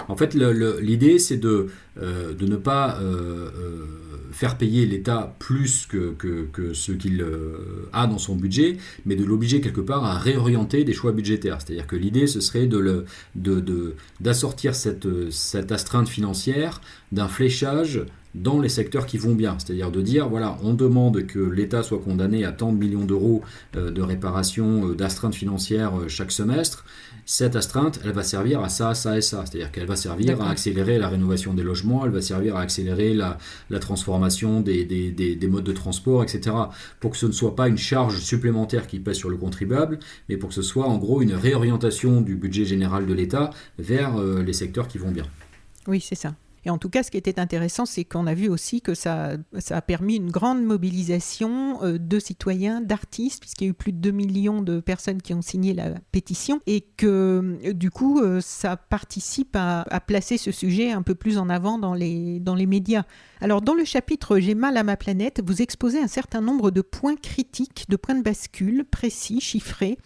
En 0.08 0.16
fait, 0.16 0.36
l'idée, 0.36 1.20
c'est 1.20 1.38
de, 1.38 1.68
euh, 2.02 2.34
ne 2.40 2.56
pas 2.56 3.00
euh, 3.02 3.50
euh, 3.58 3.86
faire 4.32 4.58
payer 4.58 4.86
l'État 4.86 5.36
plus 5.40 5.88
que, 5.88 6.16
ce 6.74 6.92
qu'il 6.92 7.26
a 7.94 8.08
dans 8.08 8.18
son 8.18 8.36
budget, 8.36 8.78
mais 9.06 9.16
de 9.16 9.24
l'obliger 9.24 9.62
quelque 9.62 9.82
part 9.82 10.04
à 10.04 10.18
réorienter 10.18 10.84
des 10.84 10.94
choix 10.94 11.12
budgétaires. 11.12 11.60
C'est-à-dire 11.62 11.88
que 11.88 11.96
l'idée, 11.96 12.28
ce 12.28 12.42
serait 12.42 12.70
d'assortir 14.20 14.76
cette, 14.76 15.08
cette 15.32 15.72
astreinte 15.72 16.10
financière 16.10 16.82
d'un 17.12 17.28
fléchage 17.28 18.06
dans 18.36 18.60
les 18.60 18.68
secteurs 18.68 19.06
qui 19.06 19.18
vont 19.18 19.34
bien. 19.34 19.56
C'est-à-dire 19.58 19.92
de 19.92 20.02
dire, 20.02 20.28
voilà, 20.28 20.58
on 20.62 20.74
demande 20.74 21.26
que 21.26 21.40
l'État 21.40 21.84
soit 21.84 22.00
condamné 22.00 22.44
à 22.44 22.52
tant 22.52 22.74
de 22.74 22.78
millions 22.78 23.06
d'euros 23.06 23.42
de 23.74 24.02
réparation, 24.02 24.90
d'astreinte 24.90 25.36
financière 25.36 25.94
chaque 26.10 26.34
semestre 26.34 26.84
cette 27.26 27.55
astreinte, 27.55 27.99
elle 28.03 28.11
va 28.11 28.23
servir 28.23 28.61
à 28.61 28.69
ça, 28.69 28.93
ça 28.93 29.17
et 29.17 29.21
ça. 29.21 29.43
C'est-à-dire 29.45 29.71
qu'elle 29.71 29.88
va 29.88 29.95
servir 29.95 30.41
à 30.41 30.49
accélérer 30.49 30.99
la 30.99 31.09
rénovation 31.09 31.53
des 31.53 31.63
logements, 31.63 32.05
elle 32.05 32.11
va 32.11 32.21
servir 32.21 32.55
à 32.55 32.61
accélérer 32.61 33.13
la, 33.13 33.38
transformation 33.80 34.61
des, 34.61 34.86
des, 34.86 35.47
modes 35.47 35.63
de 35.63 35.71
transport, 35.71 36.23
etc. 36.23 36.55
Pour 36.99 37.11
que 37.11 37.17
ce 37.17 37.26
ne 37.26 37.32
soit 37.32 37.55
pas 37.55 37.67
une 37.67 37.78
charge 37.78 38.19
supplémentaire 38.19 38.88
qui 38.88 38.99
pèse 38.99 39.17
sur 39.17 39.30
le 39.30 39.38
contribuable, 39.38 39.99
mais 40.30 40.38
pour 40.38 40.49
que 40.49 40.55
ce 40.55 40.61
soit 40.61 40.86
en 40.86 40.97
gros 40.97 41.21
une 41.21 41.34
réorientation 41.34 42.21
du 42.21 42.36
budget 42.36 42.65
général 42.65 43.05
de 43.05 43.13
l'État 43.13 43.49
vers 43.80 44.17
euh, 44.17 44.43
les 44.43 44.53
secteurs 44.53 44.88
qui 44.88 44.97
vont 44.97 45.11
bien. 45.11 45.26
Oui, 45.88 45.99
c'est 46.01 46.15
ça. 46.15 46.36
Et 46.66 46.72
en 46.72 46.80
tout 46.80 46.89
cas, 46.89 47.03
ce 47.03 47.11
qui 47.11 47.18
était 47.18 47.39
intéressant, 47.39 47.86
c'est 47.86 48.03
qu'on 48.03 48.26
a 48.26 48.34
vu 48.34 48.49
aussi 48.49 48.82
que 48.82 48.95
ça, 48.95 49.34
ça, 49.59 49.78
a 49.78 49.82
permis 49.82 50.16
une 50.16 50.32
grande 50.32 50.63
mobilisation 50.63 51.84
euh, 51.84 51.99
de 51.99 52.20
citoyens, 52.20 52.82
d'artistes, 52.82 53.39
puisqu'il 53.39 53.66
y 53.66 53.68
a 53.68 53.72
eu 53.72 53.74
plus 53.74 53.91
de 53.91 53.99
2 53.99 54.11
millions 54.11 54.61
de 54.61 54.80
personnes 54.80 55.22
qui 55.22 55.36
ont 55.36 55.43
signé 55.43 55.76
la 55.76 55.91
pétition, 56.11 56.61
et 56.66 56.82
que 56.82 57.59
euh, 57.63 57.74
du 57.74 57.91
coup, 57.91 58.20
euh, 58.20 58.41
ça 58.41 58.78
participe 58.78 59.55
à, 59.55 59.86
placer 60.07 60.38
ce 60.38 60.51
sujet 60.51 60.91
un 60.91 61.01
peu 61.01 61.16
plus 61.16 61.38
en 61.38 61.49
avant 61.49 61.78
dans 61.78 61.93
les, 61.93 62.39
dans 62.39 62.55
les 62.55 62.66
médias. 62.66 63.03
Alors, 63.41 63.61
dans 63.61 63.74
le 63.74 63.86
chapitre 63.86 64.39
J'ai 64.39 64.55
mal 64.55 64.78
à 64.78 64.84
ma 64.84 64.97
planète, 64.97 65.41
vous 65.45 65.61
exposez 65.61 65.99
un 65.99 66.07
certain 66.07 66.41
nombre 66.41 66.72
de 66.72 66.82
points 66.82 67.16
critiques, 67.16 67.86
de 67.89 67.95
points 67.95 68.16
de 68.16 68.24
bascule 68.24 68.86
précis, 68.86 69.39
chiffrés, 69.39 69.97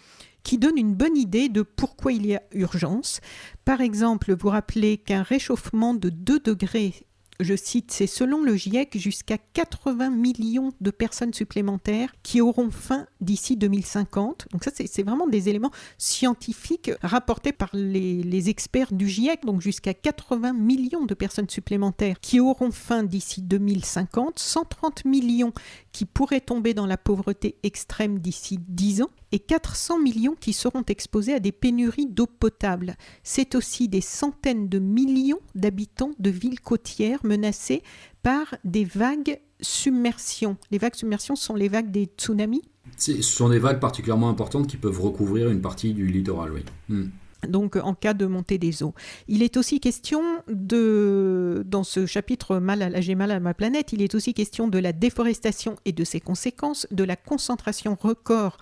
qui 0.43 0.57
donne 0.57 0.77
une 0.77 0.95
bonne 0.95 1.17
idée 1.17 1.49
de 1.49 1.61
pourquoi 1.61 2.11
il 2.11 2.25
y 2.25 2.35
a 2.35 2.41
urgence. 2.53 3.21
Par 3.65 3.81
exemple, 3.81 4.33
vous 4.33 4.49
rappelez 4.49 4.97
qu'un 4.97 5.23
réchauffement 5.23 5.93
de 5.93 6.09
2 6.09 6.39
degrés 6.39 6.93
je 7.39 7.55
cite, 7.55 7.91
c'est 7.91 8.07
selon 8.07 8.43
le 8.43 8.55
GIEC 8.55 8.97
jusqu'à 8.97 9.37
80 9.37 10.09
millions 10.09 10.73
de 10.81 10.91
personnes 10.91 11.33
supplémentaires 11.33 12.13
qui 12.21 12.41
auront 12.41 12.69
faim 12.69 13.07
d'ici 13.21 13.55
2050. 13.55 14.47
Donc 14.51 14.65
ça, 14.65 14.71
c'est 14.73 15.03
vraiment 15.03 15.27
des 15.27 15.47
éléments 15.47 15.71
scientifiques 15.97 16.91
rapportés 17.01 17.53
par 17.53 17.69
les, 17.73 18.49
experts 18.49 18.91
du 18.91 19.07
GIEC, 19.07 19.45
donc 19.45 19.61
jusqu'à 19.61 19.93
80 19.93 20.53
millions 20.53 21.05
de 21.05 21.13
personnes 21.13 21.49
supplémentaires 21.49 22.19
qui 22.19 22.39
auront 22.39 22.71
faim 22.71 23.03
d'ici 23.03 23.41
2050, 23.41 24.39
130 24.39 25.05
millions 25.05 25.53
qui 25.91 26.05
pourraient 26.05 26.41
tomber 26.41 26.73
dans 26.73 26.85
la 26.85 26.97
pauvreté 26.97 27.57
extrême 27.63 28.19
d'ici 28.19 28.59
10 28.67 29.03
ans 29.03 29.09
et 29.31 29.39
400 29.39 29.99
millions 29.99 30.35
qui 30.39 30.53
seront 30.53 30.83
exposés 30.87 31.33
à 31.33 31.39
des 31.39 31.51
pénuries 31.51 32.07
d'eau 32.07 32.25
potable. 32.25 32.95
C'est 33.23 33.55
aussi 33.55 33.87
des 33.87 34.01
centaines 34.01 34.69
de 34.69 34.79
millions 34.79 35.39
d'habitants 35.55 36.11
de 36.19 36.29
villes 36.29 36.61
côtières 36.61 37.19
menacées 37.29 37.83
par 38.23 38.55
des 38.65 38.83
vagues 38.83 39.39
submersion. 39.61 40.57
Les 40.71 40.77
vagues 40.77 40.95
submersion 40.95 41.35
sont 41.35 41.55
les 41.55 41.69
vagues 41.69 41.91
des 41.91 42.09
tsunamis 42.17 42.63
Ce 42.97 43.21
sont 43.21 43.49
des 43.49 43.59
vagues 43.59 43.79
particulièrement 43.79 44.29
importantes 44.29 44.67
qui 44.67 44.77
peuvent 44.77 45.01
recouvrir 45.01 45.49
une 45.49 45.61
partie 45.61 45.93
du 45.93 46.07
littoral, 46.07 46.51
oui. 46.51 46.63
Hmm 46.89 47.07
donc 47.47 47.77
en 47.77 47.93
cas 47.93 48.13
de 48.13 48.25
montée 48.25 48.57
des 48.57 48.83
eaux. 48.83 48.93
Il 49.27 49.43
est 49.43 49.57
aussi 49.57 49.79
question 49.79 50.21
de, 50.47 51.63
dans 51.65 51.83
ce 51.83 52.05
chapitre 52.05 52.57
mal 52.57 52.81
à, 52.81 53.01
J'ai 53.01 53.15
mal 53.15 53.31
à 53.31 53.39
ma 53.39 53.53
planète, 53.53 53.93
il 53.93 54.01
est 54.01 54.13
aussi 54.15 54.33
question 54.33 54.67
de 54.67 54.77
la 54.77 54.91
déforestation 54.91 55.77
et 55.85 55.91
de 55.91 56.03
ses 56.03 56.19
conséquences, 56.19 56.87
de 56.91 57.03
la 57.03 57.15
concentration 57.15 57.97
record 57.99 58.57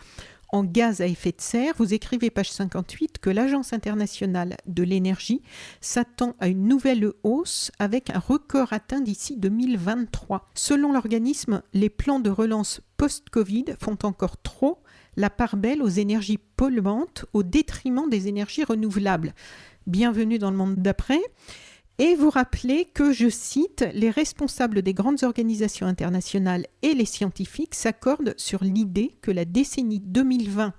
en 0.49 0.63
gaz 0.63 1.01
à 1.01 1.07
effet 1.07 1.31
de 1.31 1.41
serre, 1.41 1.73
vous 1.77 1.93
écrivez 1.93 2.29
page 2.29 2.51
58 2.51 3.17
que 3.19 3.29
l'Agence 3.29 3.73
internationale 3.73 4.57
de 4.65 4.83
l'énergie 4.83 5.41
s'attend 5.81 6.35
à 6.39 6.47
une 6.47 6.67
nouvelle 6.67 7.11
hausse 7.23 7.71
avec 7.79 8.09
un 8.09 8.19
record 8.19 8.71
atteint 8.71 9.01
d'ici 9.01 9.35
2023. 9.37 10.49
Selon 10.53 10.93
l'organisme, 10.93 11.61
les 11.73 11.89
plans 11.89 12.19
de 12.19 12.29
relance 12.29 12.81
post-Covid 12.97 13.65
font 13.79 13.97
encore 14.03 14.41
trop 14.41 14.79
la 15.17 15.29
part 15.29 15.57
belle 15.57 15.81
aux 15.81 15.87
énergies 15.87 16.39
polluantes 16.55 17.25
au 17.33 17.43
détriment 17.43 18.09
des 18.09 18.27
énergies 18.27 18.63
renouvelables. 18.63 19.33
Bienvenue 19.85 20.37
dans 20.37 20.51
le 20.51 20.57
monde 20.57 20.75
d'après. 20.75 21.21
Et 21.99 22.13
vous 22.15 22.29
rappelez 22.29 22.85
que, 22.85 23.11
je 23.11 23.27
cite, 23.27 23.83
les 23.93 24.11
responsables 24.11 24.83
des 24.83 24.93
grandes 24.93 25.23
organisations 25.23 25.87
internationales 25.87 26.67
et 26.83 26.93
les 26.93 27.05
scientifiques 27.05 27.73
s'accordent 27.73 28.35
sur 28.37 28.63
l'idée 28.63 29.15
que 29.21 29.31
la 29.31 29.45
décennie 29.45 29.99
2020 29.99 30.73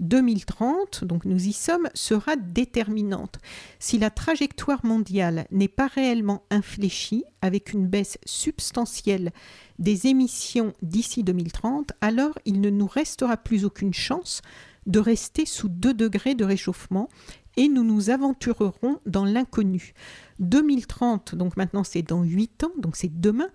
2030, 0.00 1.04
donc 1.04 1.24
nous 1.24 1.46
y 1.46 1.52
sommes, 1.52 1.88
sera 1.94 2.34
déterminante. 2.34 3.38
Si 3.78 3.98
la 3.98 4.10
trajectoire 4.10 4.84
mondiale 4.84 5.46
n'est 5.52 5.68
pas 5.68 5.86
réellement 5.86 6.42
infléchie, 6.50 7.24
avec 7.42 7.72
une 7.72 7.86
baisse 7.86 8.18
substantielle 8.24 9.32
des 9.78 10.08
émissions 10.08 10.72
d'ici 10.82 11.22
2030, 11.22 11.92
alors 12.00 12.36
il 12.44 12.60
ne 12.60 12.70
nous 12.70 12.88
restera 12.88 13.36
plus 13.36 13.64
aucune 13.64 13.94
chance 13.94 14.42
de 14.86 14.98
rester 14.98 15.46
sous 15.46 15.68
2 15.68 15.94
degrés 15.94 16.34
de 16.34 16.44
réchauffement 16.44 17.08
et 17.56 17.68
nous 17.68 17.84
nous 17.84 18.10
aventurerons 18.10 19.00
dans 19.06 19.24
l'inconnu. 19.24 19.92
2030, 20.40 21.34
donc 21.34 21.56
maintenant 21.56 21.84
c'est 21.84 22.02
dans 22.02 22.22
8 22.22 22.64
ans, 22.64 22.72
donc 22.78 22.96
c'est 22.96 23.20
demain. 23.20 23.48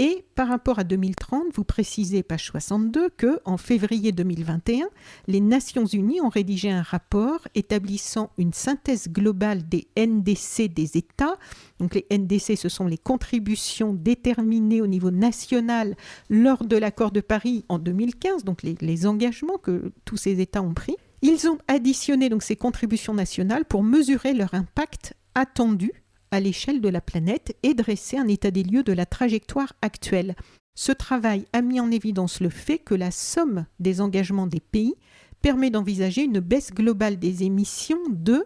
Et 0.00 0.24
par 0.36 0.46
rapport 0.46 0.78
à 0.78 0.84
2030, 0.84 1.46
vous 1.54 1.64
précisez, 1.64 2.22
page 2.22 2.44
62, 2.46 3.10
que 3.10 3.40
en 3.44 3.56
février 3.56 4.12
2021, 4.12 4.88
les 5.26 5.40
Nations 5.40 5.86
Unies 5.86 6.20
ont 6.20 6.28
rédigé 6.28 6.70
un 6.70 6.82
rapport 6.82 7.40
établissant 7.56 8.30
une 8.38 8.52
synthèse 8.52 9.08
globale 9.08 9.68
des 9.68 9.88
NDC 9.96 10.72
des 10.72 10.96
États. 10.96 11.36
Donc 11.80 11.96
les 11.96 12.06
NDC, 12.16 12.56
ce 12.56 12.68
sont 12.68 12.86
les 12.86 12.96
contributions 12.96 13.92
déterminées 13.92 14.82
au 14.82 14.86
niveau 14.86 15.10
national 15.10 15.96
lors 16.30 16.64
de 16.64 16.76
l'accord 16.76 17.10
de 17.10 17.20
Paris 17.20 17.64
en 17.68 17.80
2015, 17.80 18.44
donc 18.44 18.62
les, 18.62 18.76
les 18.80 19.04
engagements 19.04 19.58
que 19.58 19.90
tous 20.04 20.16
ces 20.16 20.40
États 20.40 20.62
ont 20.62 20.74
pris. 20.74 20.94
Ils 21.22 21.48
ont 21.48 21.58
additionné 21.66 22.28
donc 22.28 22.42
ces 22.42 22.56
contributions 22.56 23.14
nationales 23.14 23.64
pour 23.64 23.82
mesurer 23.82 24.34
leur 24.34 24.54
impact 24.54 25.14
attendu 25.34 25.90
à 26.30 26.40
l'échelle 26.40 26.80
de 26.80 26.88
la 26.88 27.00
planète 27.00 27.56
et 27.62 27.74
dresser 27.74 28.18
un 28.18 28.28
état 28.28 28.50
des 28.50 28.62
lieux 28.62 28.82
de 28.82 28.92
la 28.92 29.06
trajectoire 29.06 29.72
actuelle. 29.82 30.36
Ce 30.74 30.92
travail 30.92 31.46
a 31.52 31.60
mis 31.60 31.80
en 31.80 31.90
évidence 31.90 32.40
le 32.40 32.50
fait 32.50 32.78
que 32.78 32.94
la 32.94 33.10
somme 33.10 33.66
des 33.80 34.00
engagements 34.00 34.46
des 34.46 34.60
pays 34.60 34.94
permet 35.42 35.70
d'envisager 35.70 36.22
une 36.22 36.40
baisse 36.40 36.72
globale 36.72 37.18
des 37.18 37.42
émissions 37.42 37.98
de 38.10 38.44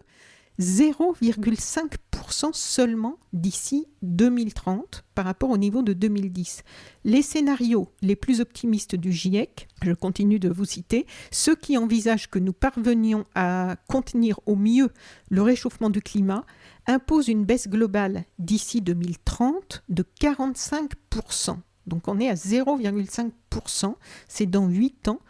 0,5% 0.60 2.52
seulement 2.52 3.18
d'ici 3.32 3.86
2030 4.02 5.04
par 5.14 5.24
rapport 5.24 5.50
au 5.50 5.58
niveau 5.58 5.82
de 5.82 5.92
2010. 5.92 6.62
Les 7.04 7.22
scénarios 7.22 7.88
les 8.02 8.16
plus 8.16 8.40
optimistes 8.40 8.94
du 8.94 9.12
GIEC, 9.12 9.68
je 9.82 9.92
continue 9.92 10.38
de 10.38 10.48
vous 10.48 10.64
citer, 10.64 11.06
ceux 11.30 11.54
qui 11.54 11.76
envisagent 11.78 12.30
que 12.30 12.38
nous 12.38 12.52
parvenions 12.52 13.24
à 13.34 13.76
contenir 13.88 14.40
au 14.46 14.56
mieux 14.56 14.90
le 15.30 15.42
réchauffement 15.42 15.90
du 15.90 16.00
climat, 16.00 16.44
imposent 16.86 17.28
une 17.28 17.44
baisse 17.44 17.68
globale 17.68 18.24
d'ici 18.38 18.80
2030 18.80 19.84
de 19.88 20.04
45%. 20.20 21.56
Donc 21.86 22.08
on 22.08 22.20
est 22.20 22.28
à 22.28 22.34
0,5%, 22.34 23.94
c'est 24.28 24.46
dans 24.46 24.68
8 24.68 25.08
ans. 25.08 25.20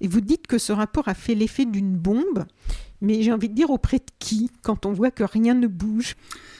Et 0.00 0.08
vous 0.08 0.20
dites 0.20 0.46
que 0.46 0.58
ce 0.58 0.72
rapport 0.72 1.08
a 1.08 1.14
fait 1.14 1.34
l'effet 1.34 1.64
d'une 1.64 1.96
bombe, 1.96 2.44
mais 3.00 3.22
j'ai 3.22 3.32
envie 3.32 3.48
de 3.48 3.54
dire 3.54 3.70
auprès 3.70 3.98
de 3.98 4.04
qui 4.18 4.50
quand 4.62 4.86
on 4.86 4.92
voit 4.92 5.10
que 5.10 5.24
rien 5.24 5.54
ne 5.54 5.66
bouge? 5.66 6.16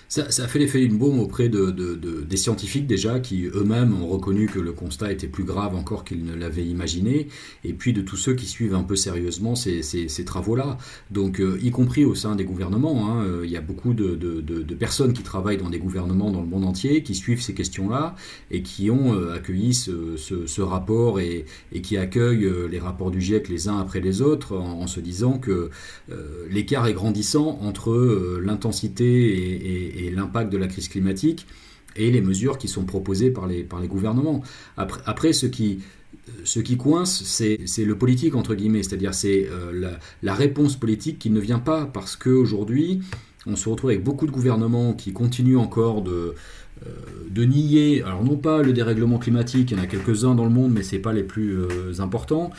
Ça, 0.08 0.22
a 0.22 0.46
fait 0.46 0.60
l'effet 0.60 0.78
d'une 0.80 0.98
bombe 0.98 1.18
auprès 1.18 1.48
de, 1.48 1.70
des 1.70 2.36
scientifiques 2.36 2.86
déjà, 2.86 3.18
qui 3.18 3.46
eux-mêmes 3.46 4.00
ont 4.00 4.06
reconnu 4.06 4.46
que 4.46 4.60
le 4.60 4.72
constat 4.72 5.10
était 5.10 5.26
plus 5.26 5.42
grave 5.42 5.74
encore 5.74 6.04
qu'ils 6.04 6.24
ne 6.24 6.34
l'avaient 6.34 6.64
imaginé, 6.64 7.26
et 7.64 7.72
puis 7.72 7.92
de 7.92 8.02
tous 8.02 8.16
ceux 8.16 8.34
qui 8.34 8.46
suivent 8.46 8.74
un 8.74 8.84
peu 8.84 8.94
sérieusement 8.94 9.56
ces, 9.56 10.24
travaux-là. 10.24 10.78
Donc, 11.10 11.40
euh, 11.40 11.58
y 11.60 11.70
compris 11.70 12.04
au 12.04 12.14
sein 12.14 12.36
des 12.36 12.44
gouvernements, 12.44 13.10
hein, 13.10 13.24
euh, 13.24 13.42
il 13.44 13.50
y 13.50 13.56
a 13.56 13.60
beaucoup 13.60 13.94
de, 13.94 14.16
personnes 14.78 15.12
qui 15.12 15.22
travaillent 15.22 15.56
dans 15.56 15.70
des 15.70 15.78
gouvernements 15.78 16.30
dans 16.30 16.40
le 16.40 16.46
monde 16.46 16.64
entier, 16.64 17.02
qui 17.02 17.14
suivent 17.14 17.42
ces 17.42 17.54
questions-là, 17.54 18.14
et 18.52 18.62
qui 18.62 18.90
ont 18.90 19.12
euh, 19.12 19.34
accueilli 19.34 19.74
ce, 19.74 20.60
rapport 20.60 21.18
et, 21.18 21.46
qui 21.82 21.96
accueillent 21.96 22.48
les 22.70 22.78
rapports 22.78 23.10
du 23.10 23.20
GIEC 23.20 23.48
les 23.48 23.68
uns 23.68 23.78
après 23.78 24.00
les 24.00 24.22
autres, 24.22 24.56
en, 24.56 24.86
se 24.86 25.00
disant 25.00 25.38
que 25.38 25.70
l'écart 26.50 26.86
est 26.86 26.94
grandissant 26.94 27.58
entre 27.62 28.40
l'intensité 28.42 30.06
et 30.06 30.10
l'impact 30.10 30.52
de 30.52 30.58
la 30.58 30.66
crise 30.66 30.88
climatique 30.88 31.46
et 31.96 32.10
les 32.10 32.20
mesures 32.20 32.58
qui 32.58 32.68
sont 32.68 32.84
proposées 32.84 33.30
par 33.30 33.46
les, 33.46 33.62
par 33.62 33.80
les 33.80 33.88
gouvernements. 33.88 34.42
Après, 34.76 35.00
après 35.06 35.32
ce 35.32 35.46
qui, 35.46 35.80
ce 36.44 36.60
qui 36.60 36.76
coince, 36.76 37.22
c'est 37.24 37.84
le 37.84 37.98
politique, 37.98 38.34
entre 38.34 38.54
guillemets, 38.54 38.82
c'est-à-dire 38.82 39.14
c'est 39.14 39.48
euh, 39.50 39.96
la, 40.22 40.34
réponse 40.34 40.76
politique 40.76 41.18
qui 41.18 41.30
ne 41.30 41.40
vient 41.40 41.58
pas 41.58 41.86
parce 41.86 42.16
qu'aujourd'hui, 42.16 43.00
on 43.46 43.56
se 43.56 43.68
retrouve 43.68 43.90
avec 43.90 44.02
beaucoup 44.02 44.26
de 44.26 44.32
gouvernements 44.32 44.92
qui 44.92 45.12
continuent 45.12 45.58
encore 45.58 46.02
de, 46.02 46.10
euh, 46.10 46.32
de 47.30 47.44
nier, 47.44 48.02
alors 48.02 48.24
non 48.24 48.36
pas 48.36 48.62
le 48.62 48.72
dérèglement 48.72 49.18
climatique, 49.18 49.70
il 49.70 49.76
y 49.76 49.80
en 49.80 49.82
a 49.82 49.86
quelques-uns 49.86 50.34
dans 50.34 50.44
le 50.44 50.50
monde, 50.50 50.72
mais 50.72 50.82
ce 50.82 50.96
n'est 50.96 51.02
pas 51.02 51.12
les 51.12 51.22
plus 51.22 51.58
euh, 51.58 52.00
importants, 52.00 52.50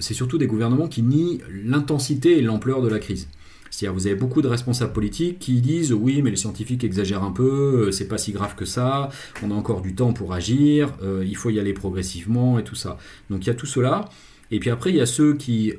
c'est 0.00 0.14
surtout 0.14 0.38
des 0.38 0.46
gouvernements 0.46 0.88
qui 0.88 1.02
nient 1.02 1.38
l'intensité 1.64 2.38
et 2.38 2.42
l'ampleur 2.42 2.82
de 2.82 2.88
la 2.88 2.98
crise. 2.98 3.28
C'est-à-dire 3.70 3.94
vous 3.94 4.06
avez 4.06 4.16
beaucoup 4.16 4.42
de 4.42 4.48
responsables 4.48 4.92
politiques 4.92 5.38
qui 5.38 5.60
disent 5.60 5.92
oui 5.92 6.22
mais 6.22 6.30
les 6.30 6.36
scientifiques 6.36 6.84
exagèrent 6.84 7.22
un 7.22 7.32
peu, 7.32 7.86
euh, 7.86 7.92
c'est 7.92 8.08
pas 8.08 8.18
si 8.18 8.32
grave 8.32 8.54
que 8.54 8.64
ça, 8.64 9.10
on 9.42 9.50
a 9.50 9.54
encore 9.54 9.82
du 9.82 9.94
temps 9.94 10.12
pour 10.12 10.32
agir, 10.32 10.94
euh, 11.02 11.24
il 11.26 11.36
faut 11.36 11.50
y 11.50 11.60
aller 11.60 11.74
progressivement 11.74 12.58
et 12.58 12.64
tout 12.64 12.74
ça. 12.74 12.98
Donc 13.30 13.44
il 13.44 13.48
y 13.48 13.50
a 13.50 13.54
tout 13.54 13.66
cela. 13.66 14.08
Et 14.50 14.58
puis 14.58 14.70
après 14.70 14.90
il 14.90 14.96
y 14.96 15.00
a 15.00 15.06
ceux 15.06 15.34
qui 15.34 15.70
euh, 15.70 15.76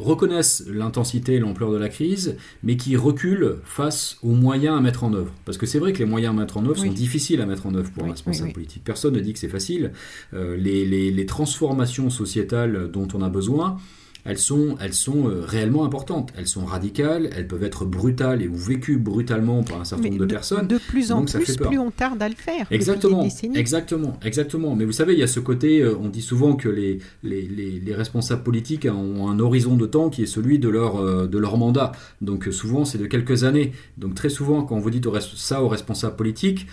reconnaissent 0.00 0.64
l'intensité 0.66 1.34
et 1.34 1.38
l'ampleur 1.38 1.70
de 1.70 1.76
la 1.76 1.88
crise, 1.88 2.36
mais 2.62 2.76
qui 2.76 2.96
reculent 2.96 3.56
face 3.64 4.18
aux 4.22 4.32
moyens 4.32 4.76
à 4.76 4.80
mettre 4.80 5.04
en 5.04 5.12
œuvre. 5.12 5.32
Parce 5.44 5.58
que 5.58 5.66
c'est 5.66 5.78
vrai 5.78 5.92
que 5.92 5.98
les 5.98 6.04
moyens 6.04 6.34
à 6.34 6.40
mettre 6.40 6.56
en 6.56 6.64
œuvre 6.64 6.76
sont 6.78 6.92
difficiles 6.92 7.40
à 7.40 7.46
mettre 7.46 7.66
en 7.66 7.74
œuvre 7.74 7.90
pour 7.90 8.04
un 8.04 8.10
responsable 8.10 8.52
politique. 8.52 8.82
Personne 8.84 9.14
ne 9.14 9.20
dit 9.20 9.32
que 9.32 9.38
c'est 9.38 9.48
facile. 9.48 9.92
les, 10.32 11.26
transformations 11.26 12.10
sociétales 12.10 12.90
dont 12.90 13.06
on 13.14 13.22
a 13.22 13.28
besoin, 13.28 13.76
elles 14.24 14.38
sont, 14.38 14.76
elles 14.80 14.94
sont 14.94 15.28
euh, 15.28 15.42
réellement 15.44 15.84
importantes. 15.84 16.32
Elles 16.36 16.46
sont 16.46 16.64
radicales, 16.64 17.30
elles 17.36 17.46
peuvent 17.46 17.64
être 17.64 17.84
brutales 17.84 18.42
et 18.42 18.48
ou 18.48 18.56
vécues 18.56 18.98
brutalement 18.98 19.62
par 19.62 19.80
un 19.80 19.84
certain 19.84 20.10
nombre 20.10 20.26
de, 20.26 20.26
personnes. 20.26 20.66
De 20.66 20.78
plus 20.78 21.12
en 21.12 21.24
plus, 21.24 21.56
plus 21.56 21.78
on 21.78 21.90
tarde 21.90 22.22
à 22.22 22.28
le 22.28 22.34
faire. 22.34 22.66
Exactement, 22.70 23.26
exactement, 23.54 24.18
exactement. 24.24 24.74
Mais 24.74 24.84
vous 24.84 24.92
savez, 24.92 25.14
il 25.14 25.18
y 25.18 25.22
a 25.22 25.26
ce 25.26 25.40
côté, 25.40 25.80
euh, 25.80 25.96
on 26.00 26.08
dit 26.08 26.22
souvent 26.22 26.56
que 26.56 26.68
les, 26.68 26.98
les, 27.22 27.42
les, 27.42 27.94
responsables 27.94 28.42
politiques 28.42 28.86
ont 28.86 29.28
un 29.28 29.38
horizon 29.40 29.76
de 29.76 29.86
temps 29.86 30.10
qui 30.10 30.22
est 30.22 30.26
celui 30.26 30.58
de 30.58 30.68
leur, 30.68 30.96
euh, 30.96 31.26
de 31.26 31.38
leur 31.38 31.56
mandat. 31.58 31.92
Donc 32.20 32.48
souvent, 32.50 32.84
c'est 32.84 32.98
de 32.98 33.06
quelques 33.06 33.44
années. 33.44 33.72
Donc 33.98 34.14
très 34.14 34.28
souvent, 34.28 34.62
quand 34.62 34.78
vous 34.78 34.90
dites 34.90 35.06
ça 35.34 35.62
aux 35.62 35.68
responsables 35.68 36.16
politiques, 36.16 36.66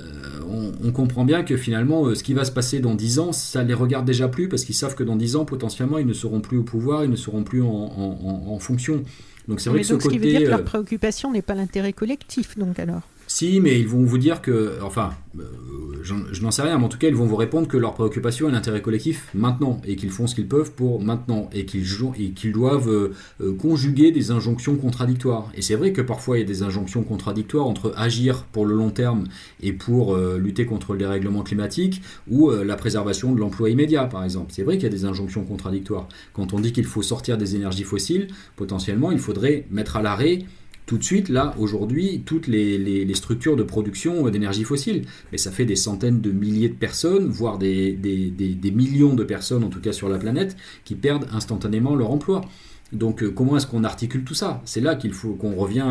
euh, 0.00 0.72
on, 0.82 0.92
comprend 0.92 1.24
bien 1.24 1.42
que 1.42 1.56
finalement, 1.56 2.06
euh, 2.06 2.14
ce 2.14 2.22
qui 2.22 2.34
va 2.34 2.44
se 2.44 2.52
passer 2.52 2.80
dans 2.80 2.94
10 2.94 3.18
ans, 3.18 3.32
ça 3.32 3.62
les 3.62 3.74
regarde 3.74 4.04
déjà 4.04 4.28
plus 4.28 4.48
parce 4.48 4.64
qu'ils 4.64 4.74
savent 4.74 4.94
que 4.94 5.04
dans 5.04 5.16
10 5.16 5.36
ans, 5.36 5.44
potentiellement, 5.44 5.98
ils 5.98 6.06
ne 6.06 6.12
seront 6.12 6.40
plus 6.40 6.58
au 6.58 6.62
pouvoir, 6.62 7.04
ils 7.04 7.10
ne 7.10 7.16
seront 7.16 7.44
plus 7.44 7.62
en, 7.62 8.58
fonction. 8.58 9.02
Donc 9.48 9.60
c'est 9.60 9.70
vrai 9.70 9.80
que 9.80 9.86
ce, 9.86 9.94
côté, 9.94 10.04
ce 10.04 10.08
qui 10.10 10.18
veut 10.18 10.28
dire 10.30 10.42
que 10.42 10.48
leur 10.48 10.60
euh, 10.60 10.64
préoccupation 10.64 11.32
n'est 11.32 11.42
pas 11.42 11.54
l'intérêt 11.54 11.92
collectif, 11.92 12.58
donc 12.58 12.78
alors? 12.78 13.02
Si, 13.32 13.60
mais 13.60 13.78
ils 13.78 13.86
vont 13.86 14.02
vous 14.02 14.18
dire 14.18 14.42
que, 14.42 14.78
enfin, 14.82 15.12
euh, 15.38 15.44
je 16.02 16.42
n'en 16.42 16.50
sais 16.50 16.62
rien, 16.62 16.78
mais 16.78 16.84
en 16.84 16.88
tout 16.88 16.98
cas, 16.98 17.06
ils 17.06 17.14
vont 17.14 17.26
vous 17.26 17.36
répondre 17.36 17.68
que 17.68 17.76
leur 17.76 17.94
préoccupation 17.94 18.48
est 18.48 18.52
l'intérêt 18.52 18.82
collectif 18.82 19.28
maintenant, 19.34 19.80
et 19.86 19.94
qu'ils 19.94 20.10
font 20.10 20.26
ce 20.26 20.34
qu'ils 20.34 20.48
peuvent 20.48 20.72
pour 20.72 21.00
maintenant, 21.00 21.48
et 21.52 21.64
qu'ils 21.64 22.52
doivent 22.52 22.88
euh, 22.88 23.12
euh, 23.40 23.54
conjuguer 23.54 24.10
des 24.10 24.32
injonctions 24.32 24.74
contradictoires. 24.74 25.48
Et 25.54 25.62
c'est 25.62 25.76
vrai 25.76 25.92
que 25.92 26.02
parfois, 26.02 26.38
il 26.38 26.40
y 26.40 26.42
a 26.42 26.46
des 26.46 26.64
injonctions 26.64 27.04
contradictoires 27.04 27.68
entre 27.68 27.94
agir 27.96 28.42
pour 28.50 28.66
le 28.66 28.74
long 28.74 28.90
terme 28.90 29.28
et 29.62 29.72
pour 29.72 30.16
lutter 30.16 30.66
contre 30.66 30.94
le 30.94 30.98
dérèglement 30.98 31.44
climatique, 31.44 32.02
ou 32.28 32.50
la 32.50 32.74
préservation 32.74 33.32
de 33.32 33.38
l'emploi 33.38 33.70
immédiat, 33.70 34.06
par 34.06 34.24
exemple. 34.24 34.48
C'est 34.50 34.64
vrai 34.64 34.74
qu'il 34.74 34.84
y 34.84 34.92
a 34.92 34.96
des 34.96 35.04
injonctions 35.04 35.44
contradictoires. 35.44 36.08
Quand 36.32 36.52
on 36.52 36.58
dit 36.58 36.72
qu'il 36.72 36.84
faut 36.84 37.02
sortir 37.02 37.38
des 37.38 37.54
énergies 37.54 37.84
fossiles, 37.84 38.26
potentiellement, 38.56 39.12
il 39.12 39.20
faudrait 39.20 39.66
mettre 39.70 39.96
à 39.96 40.02
l'arrêt 40.02 40.40
tout 40.90 40.98
de 40.98 41.04
suite, 41.04 41.28
là, 41.28 41.54
aujourd'hui, 41.56 42.22
toutes 42.26 42.48
les, 42.48 43.14
structures 43.14 43.54
de 43.54 43.62
production 43.62 44.28
d'énergie 44.28 44.64
fossile. 44.64 45.04
Mais 45.30 45.38
ça 45.38 45.52
fait 45.52 45.64
des 45.64 45.76
centaines 45.76 46.20
de 46.20 46.32
milliers 46.32 46.68
de 46.68 46.74
personnes, 46.74 47.28
voire 47.28 47.58
des, 47.58 47.96
millions 48.74 49.14
de 49.14 49.22
personnes, 49.22 49.62
en 49.62 49.68
tout 49.68 49.80
cas 49.80 49.92
sur 49.92 50.08
la 50.08 50.18
planète, 50.18 50.56
qui 50.84 50.96
perdent 50.96 51.28
instantanément 51.32 51.94
leur 51.94 52.10
emploi. 52.10 52.40
Donc 52.92 53.22
euh, 53.22 53.30
comment 53.30 53.56
est-ce 53.56 53.68
qu'on 53.68 53.84
articule 53.84 54.24
tout 54.24 54.34
ça? 54.34 54.62
C'est 54.64 54.80
là 54.80 54.96
qu'il 54.96 55.12
faut 55.12 55.34
qu'on 55.34 55.54
revient 55.54 55.86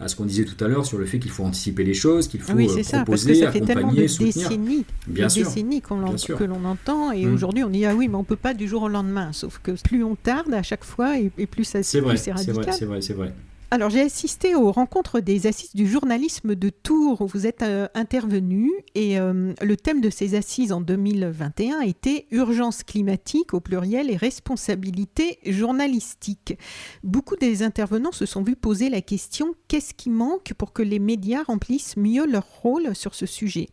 à, 0.00 0.08
ce 0.08 0.16
qu'on 0.16 0.24
disait 0.24 0.44
tout 0.44 0.64
à 0.64 0.66
l'heure 0.66 0.86
sur 0.86 0.98
le 0.98 1.06
fait 1.06 1.20
qu'il 1.20 1.30
faut 1.30 1.44
anticiper 1.44 1.84
les 1.84 1.94
choses, 1.94 2.26
qu'il 2.26 2.40
faut 2.40 2.54
oui, 2.54 2.68
euh, 2.68 2.82
ça, 2.82 3.04
proposer, 3.04 3.36
ça 3.36 3.50
accompagner, 3.50 4.08
soutenir. 4.08 4.48
Décennies, 4.48 4.84
Bien 5.06 5.28
sûr, 5.28 5.46
décennies 5.46 5.80
que 5.82 5.94
l'on 6.42 6.64
entend 6.64 7.12
et 7.12 7.26
mm. 7.26 7.32
aujourd'hui 7.32 7.62
on 7.62 7.70
dit 7.70 7.86
ah 7.86 7.94
oui 7.94 8.08
mais 8.08 8.16
on 8.16 8.24
peut 8.24 8.34
pas 8.34 8.54
du 8.54 8.66
jour 8.66 8.82
au 8.82 8.88
lendemain. 8.88 9.32
Sauf 9.32 9.60
que 9.62 9.80
plus 9.84 10.02
on 10.02 10.16
tarde 10.16 10.52
à 10.52 10.64
chaque 10.64 10.82
fois 10.82 11.16
et, 11.16 11.46
plus 11.46 11.62
ça 11.62 11.84
c'est 11.84 12.00
vrai, 12.00 12.16
c'est 12.16 12.32
vrai, 12.32 12.42
c'est 12.72 12.86
vrai, 12.86 13.00
c'est 13.00 13.14
vrai. 13.14 13.32
Alors 13.72 13.88
j'ai 13.88 14.02
assisté 14.02 14.54
aux 14.54 14.70
rencontres 14.70 15.20
des 15.20 15.46
assises 15.46 15.74
du 15.74 15.88
journalisme 15.88 16.54
de 16.54 16.68
Tours 16.68 17.22
où 17.22 17.26
vous 17.26 17.46
êtes 17.46 17.62
euh, 17.62 17.88
intervenu 17.94 18.70
et 18.94 19.18
euh, 19.18 19.54
le 19.62 19.76
thème 19.78 20.02
de 20.02 20.10
ces 20.10 20.34
assises 20.34 20.72
en 20.72 20.82
2021 20.82 21.80
était 21.80 22.26
urgence 22.32 22.82
climatique 22.82 23.54
au 23.54 23.60
pluriel 23.60 24.10
et 24.10 24.16
responsabilité 24.16 25.38
journalistique. 25.46 26.58
Beaucoup 27.02 27.36
des 27.36 27.62
intervenants 27.62 28.12
se 28.12 28.26
sont 28.26 28.42
vus 28.42 28.56
poser 28.56 28.90
la 28.90 29.00
question 29.00 29.54
qu'est-ce 29.68 29.94
qui 29.94 30.10
manque 30.10 30.52
pour 30.58 30.74
que 30.74 30.82
les 30.82 30.98
médias 30.98 31.42
remplissent 31.42 31.96
mieux 31.96 32.26
leur 32.26 32.44
rôle 32.60 32.94
sur 32.94 33.14
ce 33.14 33.24
sujet? 33.24 33.70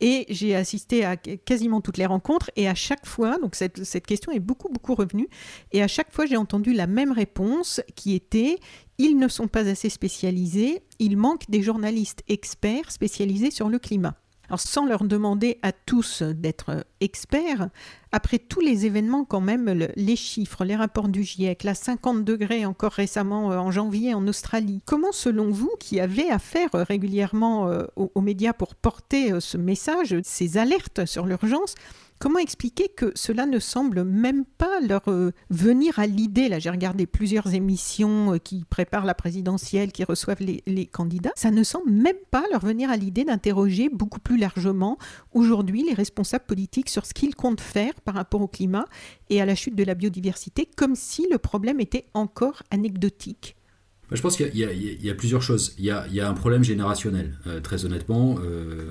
Et 0.00 0.26
j'ai 0.30 0.56
assisté 0.56 1.04
à 1.04 1.16
quasiment 1.16 1.80
toutes 1.80 1.96
les 1.96 2.06
rencontres 2.06 2.50
et 2.56 2.68
à 2.68 2.74
chaque 2.74 3.06
fois, 3.06 3.38
donc 3.38 3.54
cette, 3.54 3.84
cette 3.84 4.06
question 4.06 4.32
est 4.32 4.40
beaucoup, 4.40 4.68
beaucoup 4.68 4.94
revenue, 4.94 5.28
et 5.72 5.82
à 5.82 5.88
chaque 5.88 6.12
fois 6.12 6.26
j'ai 6.26 6.36
entendu 6.36 6.72
la 6.72 6.86
même 6.86 7.12
réponse 7.12 7.80
qui 7.96 8.14
était 8.14 8.58
ils 8.98 9.16
ne 9.16 9.28
sont 9.28 9.48
pas 9.48 9.68
assez 9.68 9.88
spécialisés, 9.88 10.82
il 10.98 11.16
manque 11.16 11.48
des 11.48 11.62
journalistes 11.62 12.22
experts 12.28 12.90
spécialisés 12.90 13.50
sur 13.50 13.68
le 13.68 13.78
climat. 13.78 14.16
Alors 14.48 14.60
sans 14.60 14.86
leur 14.86 15.04
demander 15.04 15.58
à 15.60 15.72
tous 15.72 16.22
d'être 16.22 16.86
experts, 17.00 17.68
après 18.12 18.38
tous 18.38 18.60
les 18.60 18.86
événements 18.86 19.24
quand 19.24 19.42
même, 19.42 19.88
les 19.94 20.16
chiffres, 20.16 20.64
les 20.64 20.74
rapports 20.74 21.08
du 21.08 21.22
GIEC, 21.22 21.64
la 21.64 21.74
50 21.74 22.24
degrés 22.24 22.64
encore 22.64 22.92
récemment 22.92 23.52
euh, 23.52 23.58
en 23.58 23.70
janvier 23.70 24.14
en 24.14 24.26
Australie, 24.26 24.80
comment 24.86 25.12
selon 25.12 25.50
vous, 25.50 25.70
qui 25.78 26.00
avez 26.00 26.30
affaire 26.30 26.70
régulièrement 26.72 27.68
euh, 27.68 27.84
aux 27.96 28.22
médias 28.22 28.54
pour 28.54 28.74
porter 28.74 29.32
euh, 29.32 29.40
ce 29.40 29.58
message, 29.58 30.16
ces 30.22 30.56
alertes 30.56 31.04
sur 31.04 31.26
l'urgence, 31.26 31.74
Comment 32.20 32.40
expliquer 32.40 32.88
que 32.88 33.12
cela 33.14 33.46
ne 33.46 33.60
semble 33.60 34.02
même 34.02 34.44
pas 34.44 34.80
leur 34.80 35.02
euh, 35.06 35.30
venir 35.50 36.00
à 36.00 36.08
l'idée? 36.08 36.48
Là, 36.48 36.58
j'ai 36.58 36.70
regardé 36.70 37.06
plusieurs 37.06 37.54
émissions 37.54 38.34
euh, 38.34 38.38
qui 38.38 38.64
préparent 38.68 39.04
la 39.04 39.14
présidentielle, 39.14 39.92
qui 39.92 40.02
reçoivent 40.02 40.42
les, 40.42 40.64
les, 40.66 40.86
candidats. 40.86 41.30
Ça 41.36 41.52
ne 41.52 41.62
semble 41.62 41.92
même 41.92 42.16
pas 42.32 42.42
leur 42.50 42.64
venir 42.64 42.90
à 42.90 42.96
l'idée 42.96 43.22
d'interroger 43.22 43.88
beaucoup 43.88 44.18
plus 44.18 44.36
largement 44.36 44.98
aujourd'hui 45.32 45.84
les 45.84 45.94
responsables 45.94 46.46
politiques 46.46 46.88
sur 46.88 47.06
ce 47.06 47.14
qu'ils 47.14 47.36
comptent 47.36 47.60
faire 47.60 47.94
par 48.00 48.16
rapport 48.16 48.40
au 48.40 48.48
climat 48.48 48.86
et 49.30 49.40
à 49.40 49.46
la 49.46 49.54
chute 49.54 49.76
de 49.76 49.84
la 49.84 49.94
biodiversité, 49.94 50.68
comme 50.76 50.96
si 50.96 51.28
le 51.30 51.38
problème 51.38 51.78
était 51.78 52.08
encore 52.14 52.64
anecdotique. 52.72 53.57
Je 54.10 54.22
pense 54.22 54.36
qu'il 54.36 54.56
y, 54.56 55.10
a 55.10 55.14
plusieurs 55.14 55.42
choses. 55.42 55.74
Il 55.78 55.84
y 55.84 55.90
a, 55.90 56.28
un 56.28 56.32
problème 56.32 56.64
générationnel, 56.64 57.34
euh, 57.46 57.60
très 57.60 57.84
honnêtement. 57.84 58.38
Euh, 58.42 58.86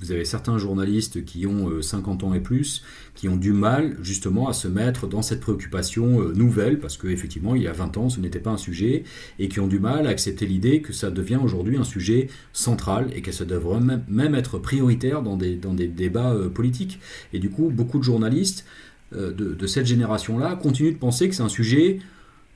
vous 0.00 0.12
avez 0.12 0.24
certains 0.24 0.56
journalistes 0.56 1.26
qui 1.26 1.46
ont 1.46 1.82
50 1.82 2.22
euh, 2.22 2.26
ans 2.26 2.32
et 2.32 2.40
plus, 2.40 2.82
qui 3.14 3.28
ont 3.28 3.36
du 3.36 3.52
mal 3.52 3.98
justement 4.00 4.48
à 4.48 4.54
se 4.54 4.66
mettre 4.66 5.06
dans 5.06 5.20
cette 5.20 5.40
préoccupation 5.40 6.30
nouvelle, 6.32 6.80
parce 6.80 6.96
qu'effectivement, 6.96 7.54
il 7.54 7.62
y 7.62 7.68
a 7.68 7.72
20 7.72 7.98
ans, 7.98 8.08
ce 8.08 8.18
n'était 8.20 8.38
pas 8.38 8.50
un 8.50 8.56
sujet, 8.56 9.04
et 9.38 9.48
qui 9.48 9.60
ont 9.60 9.66
du 9.66 9.78
mal 9.78 10.06
à 10.06 10.10
accepter 10.10 10.46
l'idée 10.46 10.80
que 10.80 10.94
ça 10.94 11.10
devient 11.10 11.38
aujourd'hui 11.42 11.76
un 11.76 11.84
sujet 11.84 12.28
central 12.54 13.10
et 13.14 13.20
que 13.20 13.32
ça 13.32 13.44
devrait 13.44 13.80
même, 14.08 14.34
être 14.34 14.58
prioritaire 14.58 15.20
dans 15.20 15.36
des, 15.36 15.56
dans 15.56 15.74
des 15.74 15.88
débats 15.88 16.34
politiques. 16.54 16.98
Et 17.34 17.38
du 17.38 17.50
coup, 17.50 17.68
beaucoup 17.68 17.98
de 17.98 18.04
journalistes 18.04 18.64
de, 19.12 19.30
de 19.30 19.66
cette 19.66 19.86
génération-là 19.86 20.56
continuent 20.56 20.94
de 20.94 20.98
penser 20.98 21.28
que 21.28 21.34
c'est 21.34 21.42
un 21.42 21.50
sujet 21.50 21.98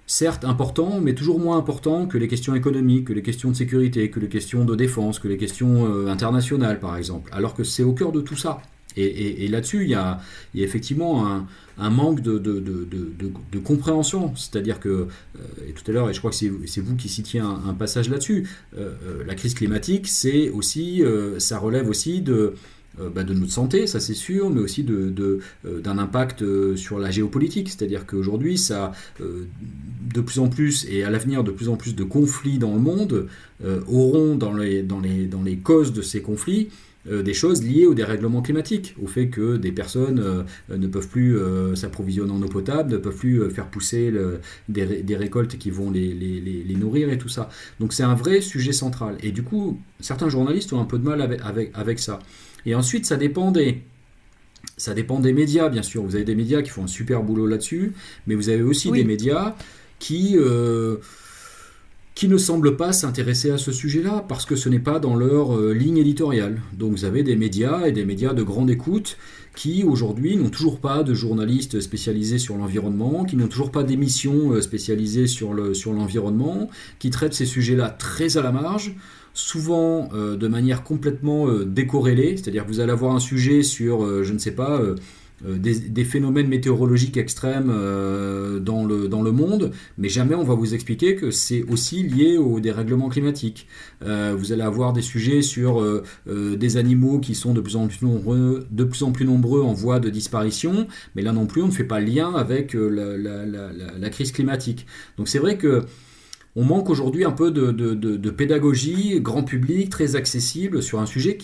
certes 0.07 0.45
important, 0.45 1.01
mais 1.01 1.15
toujours 1.15 1.41
moins 1.41 1.59
important 1.59 2.07
que 2.07 2.19
les 2.19 2.29
questions 2.29 2.55
économiques, 2.55 3.07
que 3.07 3.13
les 3.13 3.23
questions 3.23 3.51
de 3.51 3.57
sécurité, 3.57 4.11
que 4.11 4.21
les 4.21 4.29
questions 4.29 4.65
de 4.65 4.75
défense, 4.75 5.19
que 5.19 5.29
les 5.29 5.39
questions 5.39 5.87
euh, 5.87 6.09
internationales, 6.09 6.79
par 6.81 6.97
exemple. 6.97 7.31
Alors 7.33 7.55
que 7.55 7.65
c'est 7.65 7.83
au 7.83 7.93
cœur 7.93 8.13
de 8.13 8.21
tout 8.21 8.37
ça. 8.37 8.61
Et, 8.97 9.49
là-dessus, 9.49 9.83
il, 9.83 9.91
y 9.91 9.95
a, 9.95 10.21
effectivement 10.55 11.27
un, 11.79 11.91
manque 11.91 12.21
de, 12.21 13.59
compréhension. 13.65 14.33
C'est-à-dire 14.37 14.79
que, 14.79 14.89
euh, 14.89 15.41
tout 15.75 15.91
à 15.91 15.93
l'heure, 15.93 16.11
et 16.11 16.15
je 16.15 16.21
crois 16.21 16.31
que 16.31 16.37
c'est 16.37 16.81
vous 16.81 16.95
qui 16.95 17.09
citiez 17.09 17.41
un, 17.41 17.75
passage 17.77 18.09
là-dessus, 18.09 18.49
euh, 18.79 18.95
la 19.27 19.35
crise 19.35 19.55
climatique, 19.55 20.07
c'est 20.07 20.49
aussi, 20.51 21.03
ça 21.39 21.59
relève 21.59 21.89
aussi 21.89 22.23
de 22.23 22.55
bah, 22.99 23.24
de 23.24 23.34
notre 23.34 23.53
santé, 23.53 23.86
ça 23.86 23.99
c'est 23.99 24.14
sûr, 24.14 24.51
mais 24.51 24.61
aussi 24.61 24.84
d'un 24.84 25.11
de, 25.11 25.40
euh, 25.66 25.80
d'un 25.80 25.99
impact 25.99 26.42
euh, 26.42 26.76
sur 26.76 26.99
la 26.99 27.11
géopolitique. 27.11 27.68
C'est-à-dire 27.68 28.07
qu'aujourd'hui, 28.07 28.57
ça, 28.57 28.92
de 29.20 30.20
plus 30.20 30.38
en 30.38 30.49
plus, 30.49 30.86
et 30.88 31.03
à 31.03 31.11
l'avenir, 31.11 31.42
de 31.42 31.51
plus 31.51 31.68
en 31.68 31.76
plus 31.76 31.97
de 31.97 32.05
conflits 32.05 32.59
dans 32.59 32.72
le 32.72 32.80
monde 32.80 33.26
auront 33.88 34.36
dans 34.36 34.53
les, 34.53 34.82
dans, 34.82 35.01
les, 35.01 35.26
dans 35.26 35.42
les 35.42 35.57
causes 35.57 35.92
de 35.92 36.03
ces 36.03 36.20
conflits 36.20 36.68
des 37.11 37.34
choses 37.34 37.62
liées 37.62 37.86
au 37.86 37.95
dérèglement 37.95 38.40
climatique, 38.40 38.95
au 39.03 39.07
fait 39.07 39.28
que 39.28 39.57
des 39.57 39.72
personnes 39.72 40.45
ne 40.70 40.86
peuvent 40.86 41.09
plus 41.09 41.36
s'approvisionner 41.74 42.32
en 42.32 42.42
eau 42.42 42.49
potable, 42.49 42.92
ne 42.92 42.97
peuvent 42.99 43.16
plus 43.16 43.51
faire 43.51 43.66
pousser 43.66 44.12
des, 44.68 45.03
des, 45.03 45.16
récoltes 45.16 45.59
qui 45.59 45.70
vont 45.70 45.90
les, 45.90 46.12
les, 46.12 46.40
les, 46.40 46.74
nourrir 46.76 47.11
et 47.11 47.18
tout 47.18 47.28
ça. 47.28 47.49
Donc 47.80 47.92
c'est 47.92 48.03
un 48.03 48.14
vrai 48.14 48.40
sujet 48.40 48.72
central. 48.72 49.16
Et 49.22 49.32
du 49.32 49.42
coup, 49.42 49.78
certains 50.01 50.28
journalistes 50.28 50.72
ont 50.72 50.80
un 50.80 50.86
peu 50.86 50.99
de 50.99 51.05
mal 51.05 51.20
avec, 51.20 51.40
avec, 51.45 51.70
avec 51.74 51.99
ça. 51.99 52.18
Et 52.67 52.75
ensuite, 52.75 53.07
ça 53.07 53.17
dépend 53.17 53.51
des, 53.51 53.83
ça 54.77 54.95
dépend 54.95 55.21
des 55.21 55.33
médias, 55.33 55.69
bien 55.69 55.83
sûr. 55.83 56.03
Vous 56.03 56.15
avez 56.15 56.25
des 56.25 56.35
médias 56.35 56.62
qui 56.62 56.71
font 56.71 56.85
un 56.85 56.89
super 56.89 57.23
boulot 57.23 57.47
là-dessus, 57.47 57.93
mais 58.27 58.35
vous 58.35 58.49
avez 58.49 58.62
aussi 58.62 58.91
des 58.91 59.05
médias 59.05 59.55
qui, 59.99 60.37
euh, 60.37 60.97
qui 62.15 62.29
ne 62.29 62.37
semblent 62.37 62.77
pas 62.77 62.93
s'intéresser 62.93 63.51
à 63.51 63.59
ce 63.59 63.73
sujet-là, 63.73 64.25
parce 64.29 64.47
que 64.47 64.57
ce 64.57 64.69
n'est 64.69 64.81
pas 64.81 64.99
dans 64.99 65.15
leur 65.15 65.57
euh, 65.57 65.73
ligne 65.73 65.99
éditoriale. 65.99 66.61
Donc 66.73 66.93
vous 66.93 67.05
avez 67.05 67.23
des 67.23 67.37
médias 67.37 67.87
et 67.87 67.93
des 67.93 68.05
médias 68.05 68.33
de 68.33 68.43
grande 68.43 68.71
écoute 68.71 69.17
qui, 69.55 69.85
aujourd'hui, 69.85 70.37
n'ont 70.37 70.51
toujours 70.51 70.81
pas 70.81 71.05
de 71.05 71.15
journalistes 71.15 71.81
spécialisés 71.81 72.39
sur 72.39 72.57
l'environnement, 72.57 73.25
qui 73.25 73.37
n'ont 73.37 73.47
toujours 73.47 73.71
pas 73.71 73.85
d'émissions 73.85 74.53
euh, 74.53 74.61
spécialisées 74.61 75.29
sur 75.29 75.53
l'environnement, 75.55 76.59
le, 76.59 76.67
sur 76.67 76.99
qui 76.99 77.11
traitent 77.11 77.35
ces 77.35 77.47
sujets-là 77.47 77.91
très 77.91 78.37
à 78.37 78.43
la 78.43 78.51
marge 78.51 78.97
souvent 79.35 80.09
euh, 80.14 80.37
de 80.37 80.49
manière 80.49 80.85
complètement 80.85 81.49
euh, 81.49 81.64
décorrélée, 81.64 82.37
c'est-à-dire 82.37 82.64
que 82.64 82.68
vous 82.68 82.80
allez 82.80 82.93
avoir 82.93 83.14
un 83.14 83.20
sujet 83.20 83.62
sur, 83.62 84.05
euh, 84.05 84.22
je 84.22 84.32
ne 84.32 84.39
sais 84.39 84.53
pas, 84.53 84.80
des, 85.45 86.05
phénomènes 86.05 86.47
météorologiques 86.47 87.16
extrêmes 87.16 87.66
dans, 87.66 88.87
le, 88.87 89.09
dans 89.09 89.20
le 89.20 89.32
monde, 89.32 89.72
mais 89.99 90.09
jamais 90.09 90.35
on 90.35 90.45
va 90.45 90.55
vous 90.55 90.74
expliquer 90.74 91.16
que 91.16 91.30
c'est 91.30 91.64
aussi 91.64 92.03
lié 92.03 92.39
au 92.39 92.61
dérèglement 92.61 93.09
climatique. 93.11 93.66
vous 94.01 94.53
allez 94.53 94.62
avoir 94.62 94.93
des 94.93 95.03
sujets 95.03 95.43
sur 95.43 95.85
des 96.26 96.76
animaux 96.76 97.18
qui 97.18 97.35
sont 97.35 97.53
de 97.53 97.61
plus, 97.61 97.76
en 97.76 97.89
plus 97.89 98.03
nombreux, 98.03 98.66
de 98.70 98.85
plus 98.85 99.03
en 99.03 99.12
plus 99.12 99.26
nombreux 99.26 99.61
en 99.61 99.74
voie 99.74 99.99
de 99.99 100.09
disparition, 100.09 100.87
mais 101.14 101.20
là 101.20 101.32
non 101.32 101.47
plus 101.47 101.62
on 101.62 101.66
ne 101.66 101.72
fait 101.72 101.85
pas 101.85 102.01
lien 102.01 102.32
avec 102.35 102.72
la, 102.72 103.16
la 103.16 104.11
crise 104.11 104.32
climatique. 104.32 104.87
Donc 105.18 105.28
c'est 105.28 105.41
vrai 105.41 105.59
que 105.59 105.85
on 106.57 106.65
manque 106.65 106.89
aujourd'hui 106.89 107.25
un 107.25 107.33
peu 107.33 107.51
de, 107.51 108.31
pédagogie 108.31 109.21
grand 109.21 109.43
public, 109.43 109.91
très 109.91 110.17
accessible 110.17 110.83
sur 110.83 111.01
un 111.01 111.07
sujet 111.07 111.39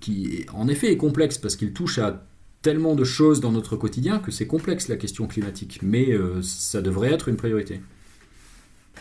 qui, 0.00 0.46
en 0.52 0.68
effet 0.68 0.92
est 0.92 0.96
complexe 0.96 1.38
parce 1.38 1.56
qu'il 1.56 1.72
touche 1.72 1.98
à 1.98 2.26
tellement 2.62 2.94
de 2.94 3.04
choses 3.04 3.40
dans 3.40 3.52
notre 3.52 3.76
quotidien 3.76 4.18
que 4.18 4.30
c'est 4.30 4.46
complexe 4.46 4.88
la 4.88 4.96
question 4.96 5.26
climatique, 5.26 5.80
mais 5.82 6.12
euh, 6.12 6.40
ça 6.40 6.80
devrait 6.80 7.12
être 7.12 7.28
une 7.28 7.36
priorité. 7.36 7.80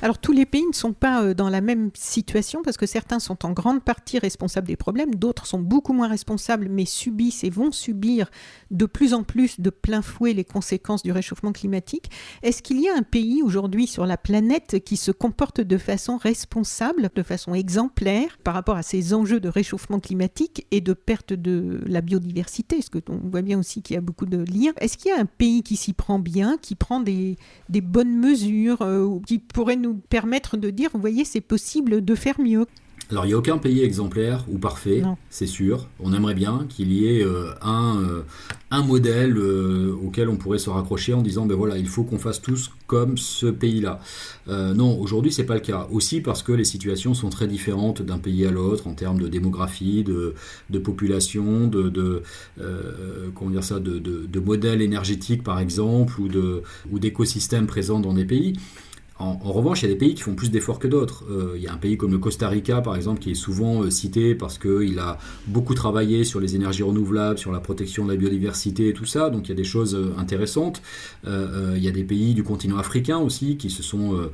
Alors 0.03 0.17
tous 0.17 0.33
les 0.33 0.45
pays 0.45 0.67
ne 0.67 0.75
sont 0.75 0.91
pas 0.91 1.23
euh, 1.23 1.33
dans 1.33 1.47
la 1.47 1.61
même 1.61 1.89
situation 1.93 2.61
parce 2.61 2.75
que 2.75 2.85
certains 2.85 3.19
sont 3.19 3.45
en 3.45 3.53
grande 3.53 3.81
partie 3.81 4.19
responsables 4.19 4.67
des 4.67 4.75
problèmes, 4.75 5.15
d'autres 5.15 5.45
sont 5.45 5.61
beaucoup 5.61 5.93
moins 5.93 6.09
responsables 6.09 6.67
mais 6.69 6.83
subissent 6.83 7.45
et 7.45 7.49
vont 7.49 7.71
subir 7.71 8.29
de 8.69 8.85
plus 8.85 9.13
en 9.13 9.23
plus 9.23 9.61
de 9.61 9.69
plein 9.69 10.01
fouet 10.01 10.33
les 10.33 10.43
conséquences 10.43 11.03
du 11.03 11.13
réchauffement 11.13 11.53
climatique. 11.53 12.11
Est-ce 12.41 12.61
qu'il 12.61 12.81
y 12.81 12.89
a 12.89 12.97
un 12.97 13.01
pays 13.01 13.41
aujourd'hui 13.41 13.87
sur 13.87 14.05
la 14.05 14.17
planète 14.17 14.83
qui 14.83 14.97
se 14.97 15.11
comporte 15.11 15.61
de 15.61 15.77
façon 15.77 16.17
responsable, 16.17 17.09
de 17.15 17.23
façon 17.23 17.53
exemplaire 17.53 18.37
par 18.43 18.55
rapport 18.55 18.75
à 18.75 18.83
ces 18.83 19.13
enjeux 19.13 19.39
de 19.39 19.47
réchauffement 19.47 20.01
climatique 20.01 20.67
et 20.71 20.81
de 20.81 20.91
perte 20.91 21.31
de 21.31 21.79
la 21.85 22.01
biodiversité 22.01 22.79
Est-ce 22.79 22.89
que 22.89 22.99
on 23.07 23.29
voit 23.29 23.41
bien 23.41 23.57
aussi 23.57 23.81
qu'il 23.81 23.93
y 23.93 23.97
a 23.97 24.01
beaucoup 24.01 24.25
de 24.25 24.39
liens? 24.39 24.73
Est-ce 24.81 24.97
qu'il 24.97 25.11
y 25.11 25.13
a 25.13 25.19
un 25.21 25.25
pays 25.25 25.63
qui 25.63 25.77
s'y 25.77 25.93
prend 25.93 26.19
bien, 26.19 26.57
qui 26.57 26.75
prend 26.75 26.99
des, 26.99 27.37
bonnes 27.69 28.17
mesures, 28.17 28.81
euh, 28.81 29.21
qui 29.25 29.39
pourrait 29.39 29.77
nous 29.77 29.92
permettre 29.93 30.57
de 30.57 30.69
dire, 30.69 30.89
vous 30.93 30.99
voyez, 30.99 31.25
c'est 31.25 31.41
possible 31.41 32.03
de 32.03 32.15
faire 32.15 32.39
mieux 32.39 32.65
alors 33.09 33.25
il 33.25 33.29
n'y 33.29 33.33
a 33.33 33.37
aucun 33.37 33.57
pays 33.57 33.83
exemplaire 33.83 34.45
ou 34.49 34.57
parfait, 34.57 35.03
c'est 35.29 35.45
sûr. 35.45 35.87
On 35.99 36.13
aimerait 36.13 36.33
bien 36.33 36.65
qu'il 36.69 36.91
y 36.93 37.07
ait 37.07 37.21
euh, 37.23 37.53
un, 37.61 38.01
euh, 38.01 38.21
un 38.71 38.81
modèle 38.81 39.37
euh, 39.37 39.93
auquel 40.03 40.29
on 40.29 40.37
pourrait 40.37 40.57
se 40.57 40.69
raccrocher 40.69 41.13
en 41.13 41.21
disant 41.21 41.45
ben 41.45 41.55
voilà, 41.55 41.77
il 41.77 41.87
faut 41.87 42.03
qu'on 42.03 42.17
fasse 42.17 42.41
tous 42.41 42.71
comme 42.87 43.17
ce 43.17 43.47
pays-là. 43.47 43.99
non, 44.47 44.97
aujourd'hui 44.99 45.31
c'est 45.31 45.45
pas 45.45 45.55
le 45.55 45.59
cas. 45.59 45.87
Aussi 45.91 46.21
parce 46.21 46.43
que 46.43 46.53
les 46.53 46.63
situations 46.63 47.13
sont 47.13 47.29
très 47.29 47.47
différentes 47.47 48.01
d'un 48.01 48.19
pays 48.19 48.45
à 48.45 48.51
l'autre 48.51 48.87
en 48.87 48.93
termes 48.93 49.19
de 49.19 49.27
démographie, 49.27 50.03
de, 50.03 50.33
de 50.69 50.79
population, 50.79 51.67
de, 51.67 51.89
de 51.89 52.23
comment 53.35 53.51
dire 53.51 53.63
ça, 53.63 53.79
de, 53.79 53.99
de, 53.99 54.25
de 54.25 54.39
modèles 54.39 54.81
énergétiques 54.81 55.43
par 55.43 55.59
exemple 55.59 56.19
ou 56.21 56.29
de 56.29 56.63
ou 56.91 56.99
d'écosystèmes 56.99 57.67
présents 57.67 57.99
dans 57.99 58.13
des 58.13 58.25
pays. 58.25 58.53
En, 59.20 59.36
revanche, 59.36 59.84
il 59.84 59.89
y 59.89 59.91
a 59.91 59.93
des 59.93 59.99
pays 59.99 60.16
qui 60.16 60.24
font 60.24 60.34
plus 60.34 60.49
d'efforts 60.49 60.80
que 60.80 60.88
d'autres. 60.88 61.24
Euh, 61.30 61.53
il 61.55 61.61
y 61.61 61.68
a 61.68 61.74
un 61.74 61.78
pays 61.78 61.97
comme 61.97 62.11
le 62.11 62.18
Costa 62.18 62.49
Rica, 62.49 62.82
par 62.82 62.95
exemple, 62.95 63.20
qui 63.20 63.32
est 63.32 63.36
souvent 63.36 63.84
euh, 63.84 63.91
cité 63.91 64.34
parce 64.34 64.57
qu'il 64.57 64.97
a 64.97 65.20
beaucoup 65.45 65.76
travaillé 65.76 66.24
sur 66.24 66.39
les 66.39 66.55
énergies 66.55 66.82
renouvelables, 66.82 67.38
sur 67.38 67.51
la 67.51 67.59
protection 67.59 68.05
de 68.05 68.11
la 68.11 68.18
biodiversité 68.18 68.89
et 68.89 68.93
tout 68.93 69.05
ça. 69.05 69.30
Donc 69.30 69.47
il 69.47 69.49
y 69.49 69.51
a 69.51 69.55
des 69.55 69.64
choses 69.64 69.93
euh, 69.93 70.16
intéressantes. 70.18 70.82
il 71.26 71.84
y 71.84 71.88
a 71.88 71.91
des 71.91 72.03
pays 72.03 72.34
du 72.34 72.43
continent 72.43 72.78
africain 72.78 73.18
aussi 73.18 73.57
qui 73.57 73.70
se 73.70 73.84
sont 73.84 74.30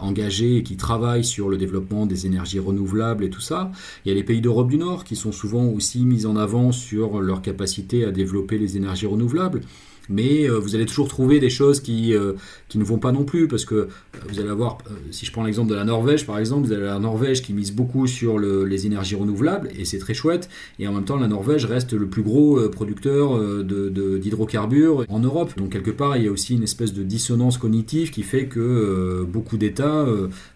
engagés 0.00 0.56
et 0.56 0.62
qui 0.62 0.76
travaillent 0.76 1.24
sur 1.24 1.48
le 1.48 1.56
développement 1.56 2.06
des 2.06 2.26
énergies 2.26 2.58
renouvelables 2.58 3.24
et 3.24 3.30
tout 3.30 3.40
ça. 3.40 3.70
Il 4.04 4.08
y 4.08 4.12
a 4.12 4.14
les 4.14 4.24
pays 4.24 4.40
d'Europe 4.40 4.68
du 4.68 4.78
Nord 4.78 5.04
qui 5.04 5.16
sont 5.16 5.32
souvent 5.32 5.66
aussi 5.66 6.04
mis 6.04 6.26
en 6.26 6.36
avant 6.36 6.72
sur 6.72 7.20
leur 7.20 7.42
capacité 7.42 8.04
à 8.04 8.10
développer 8.10 8.58
les 8.58 8.76
énergies 8.76 9.06
renouvelables 9.06 9.60
mais 10.08 10.48
euh, 10.48 10.58
vous 10.58 10.74
allez 10.74 10.86
toujours 10.86 11.08
trouver 11.08 11.40
des 11.40 11.50
choses 11.50 11.80
qui, 11.80 12.14
euh, 12.14 12.32
qui 12.68 12.78
ne 12.78 12.84
vont 12.84 12.98
pas 12.98 13.12
non 13.12 13.24
plus, 13.24 13.48
parce 13.48 13.64
que 13.64 13.74
euh, 13.74 13.88
vous 14.28 14.40
allez 14.40 14.48
avoir, 14.48 14.78
si 15.10 15.26
je 15.26 15.32
prends 15.32 15.44
l'exemple 15.44 15.70
de 15.70 15.74
la 15.74 15.84
Norvège 15.84 16.26
par 16.26 16.38
exemple, 16.38 16.66
vous 16.66 16.72
avez 16.72 16.86
la 16.86 16.98
Norvège 16.98 17.42
qui 17.42 17.52
mise 17.52 17.72
beaucoup 17.72 18.06
sur 18.06 18.38
les 18.38 18.86
énergies 18.86 19.16
renouvelables, 19.16 19.70
et 19.78 19.84
c'est 19.84 19.98
très 19.98 20.14
chouette, 20.14 20.48
et 20.78 20.86
en 20.88 20.92
même 20.92 21.04
temps 21.04 21.16
la 21.16 21.28
Norvège 21.28 21.64
reste 21.64 21.92
le 21.92 22.06
plus 22.06 22.22
gros 22.22 22.68
producteur 22.68 23.38
d'hydrocarbures 23.64 25.04
en 25.08 25.20
Europe. 25.20 25.52
Donc 25.56 25.70
quelque 25.70 25.90
part, 25.90 26.16
il 26.16 26.24
y 26.24 26.28
a 26.28 26.30
aussi 26.30 26.54
une 26.54 26.62
espèce 26.62 26.92
de 26.92 27.02
dissonance 27.02 27.58
cognitive 27.58 28.10
qui 28.10 28.22
fait 28.22 28.46
que 28.46 29.26
beaucoup 29.28 29.56
d'États 29.56 30.06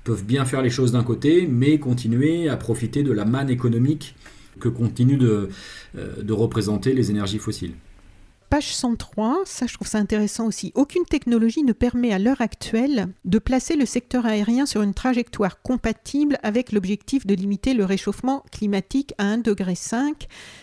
peuvent 0.05 0.25
bien 0.25 0.45
faire 0.45 0.63
les 0.63 0.71
choses 0.71 0.93
d'un 0.93 1.03
côté, 1.03 1.47
mais 1.47 1.79
continuer 1.79 2.49
à 2.49 2.57
profiter 2.57 3.03
de 3.03 3.13
la 3.13 3.25
manne 3.25 3.51
économique 3.51 4.15
que 4.59 4.69
continuent 4.69 5.19
de 5.19 6.33
représenter 6.33 6.93
les 6.93 7.11
énergies 7.11 7.39
fossiles. 7.39 7.73
Page 8.51 8.75
103, 8.75 9.43
ça 9.45 9.69
je 9.69 9.75
trouve 9.75 9.87
ça 9.87 9.99
intéressant 9.99 10.45
aussi. 10.49 10.73
Aucune 10.75 11.05
technologie 11.05 11.63
ne 11.63 11.73
permet 11.73 12.13
à 12.13 12.19
l'heure 12.19 12.41
actuelle 12.41 13.07
de 13.25 13.39
placer 13.39 13.77
le 13.77 13.87
secteur 13.87 14.27
aérien 14.27 14.67
sur 14.67 14.83
une 14.83 14.93
trajectoire 14.93 15.63
compatible 15.63 16.37
avec 16.43 16.73
l'objectif 16.73 17.29
de 17.29 17.35
limiter 17.37 17.75
le 17.75 17.85
réchauffement 17.85 18.43
climatique 18.51 19.15
à 19.19 19.37
1,5 19.37 19.43
degré 19.45 19.75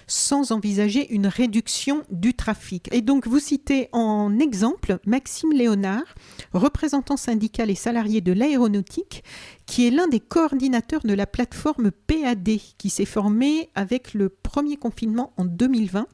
sans 0.05 0.51
envisager 0.51 1.13
une 1.13 1.27
réduction 1.27 2.03
du 2.11 2.33
trafic. 2.33 2.93
Et 2.93 2.99
donc 2.99 3.25
vous 3.25 3.39
citez 3.39 3.87
en 3.93 4.37
exemple 4.37 4.99
Maxime 5.05 5.53
Léonard, 5.53 6.13
représentant 6.53 7.15
syndical 7.15 7.69
et 7.69 7.75
salarié 7.75 8.19
de 8.19 8.33
l'aéronautique, 8.33 9.23
qui 9.65 9.87
est 9.87 9.91
l'un 9.91 10.09
des 10.09 10.19
coordinateurs 10.19 11.05
de 11.05 11.13
la 11.13 11.25
plateforme 11.25 11.91
PAD 11.91 12.49
qui 12.77 12.89
s'est 12.89 13.05
formée 13.05 13.69
avec 13.75 14.13
le 14.13 14.27
premier 14.27 14.75
confinement 14.75 15.31
en 15.37 15.45
2020 15.45 16.05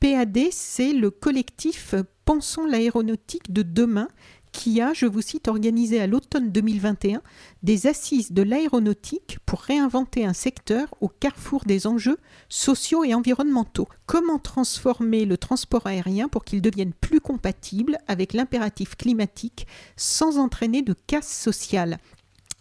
PAD, 0.00 0.38
c'est 0.52 0.92
le 0.92 1.10
collectif 1.10 1.94
Pensons 2.24 2.66
l'aéronautique 2.66 3.52
de 3.52 3.62
demain 3.62 4.08
qui 4.52 4.80
a, 4.80 4.92
je 4.92 5.06
vous 5.06 5.22
cite, 5.22 5.48
organisé 5.48 6.00
à 6.00 6.06
l'automne 6.06 6.50
2021 6.50 7.22
des 7.62 7.86
assises 7.86 8.32
de 8.32 8.42
l'aéronautique 8.42 9.38
pour 9.46 9.60
réinventer 9.60 10.24
un 10.24 10.32
secteur 10.32 10.94
au 11.00 11.08
carrefour 11.08 11.64
des 11.64 11.86
enjeux 11.86 12.18
sociaux 12.48 13.02
et 13.04 13.14
environnementaux. 13.14 13.88
Comment 14.06 14.38
transformer 14.38 15.24
le 15.24 15.36
transport 15.36 15.86
aérien 15.86 16.28
pour 16.28 16.44
qu'il 16.44 16.62
devienne 16.62 16.92
plus 16.92 17.20
compatible 17.20 17.98
avec 18.08 18.32
l'impératif 18.32 18.96
climatique 18.96 19.66
sans 19.96 20.38
entraîner 20.38 20.82
de 20.82 20.94
casse 21.06 21.32
sociale? 21.32 21.98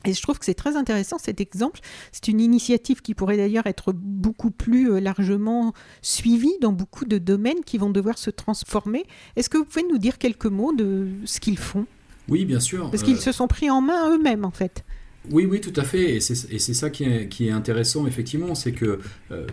Et 0.05 0.13
je 0.13 0.21
trouve 0.21 0.37
que 0.39 0.45
c'est 0.45 0.53
très 0.53 0.75
intéressant 0.75 1.17
cet 1.17 1.41
exemple. 1.41 1.79
C'est 2.11 2.27
une 2.27 2.39
initiative 2.39 3.01
qui 3.01 3.13
pourrait 3.13 3.37
d'ailleurs 3.37 3.67
être 3.67 3.93
beaucoup 3.93 4.51
plus 4.51 4.91
euh, 4.91 4.99
largement 4.99 5.73
suivie 6.01 6.53
dans 6.61 6.71
beaucoup 6.71 7.05
de 7.05 7.17
domaines 7.17 7.63
qui 7.65 7.77
vont 7.77 7.89
devoir 7.89 8.17
se 8.17 8.29
transformer. 8.29 9.05
Est-ce 9.35 9.49
que 9.49 9.57
vous 9.57 9.65
pouvez 9.65 9.85
nous 9.89 9.97
dire 9.97 10.17
quelques 10.17 10.45
mots 10.45 10.73
de 10.73 11.07
ce 11.25 11.39
qu'ils 11.39 11.57
font? 11.57 11.85
Oui, 12.29 12.45
bien 12.45 12.59
sûr. 12.59 12.89
Parce 12.91 13.03
qu'ils 13.03 13.17
euh, 13.17 13.21
se 13.21 13.31
sont 13.31 13.47
pris 13.47 13.69
en 13.69 13.81
main 13.81 14.11
eux-mêmes, 14.11 14.45
en 14.45 14.51
fait. 14.51 14.83
Oui, 15.31 15.45
oui, 15.45 15.61
tout 15.61 15.73
à 15.75 15.83
fait. 15.83 16.15
Et 16.15 16.19
c'est 16.19 16.73
ça 16.73 16.89
qui 16.89 17.03
est, 17.03 17.27
qui 17.27 17.47
est, 17.47 17.51
intéressant, 17.51 18.07
effectivement, 18.07 18.55
c'est 18.55 18.71
que 18.71 18.99
euh, 19.31 19.47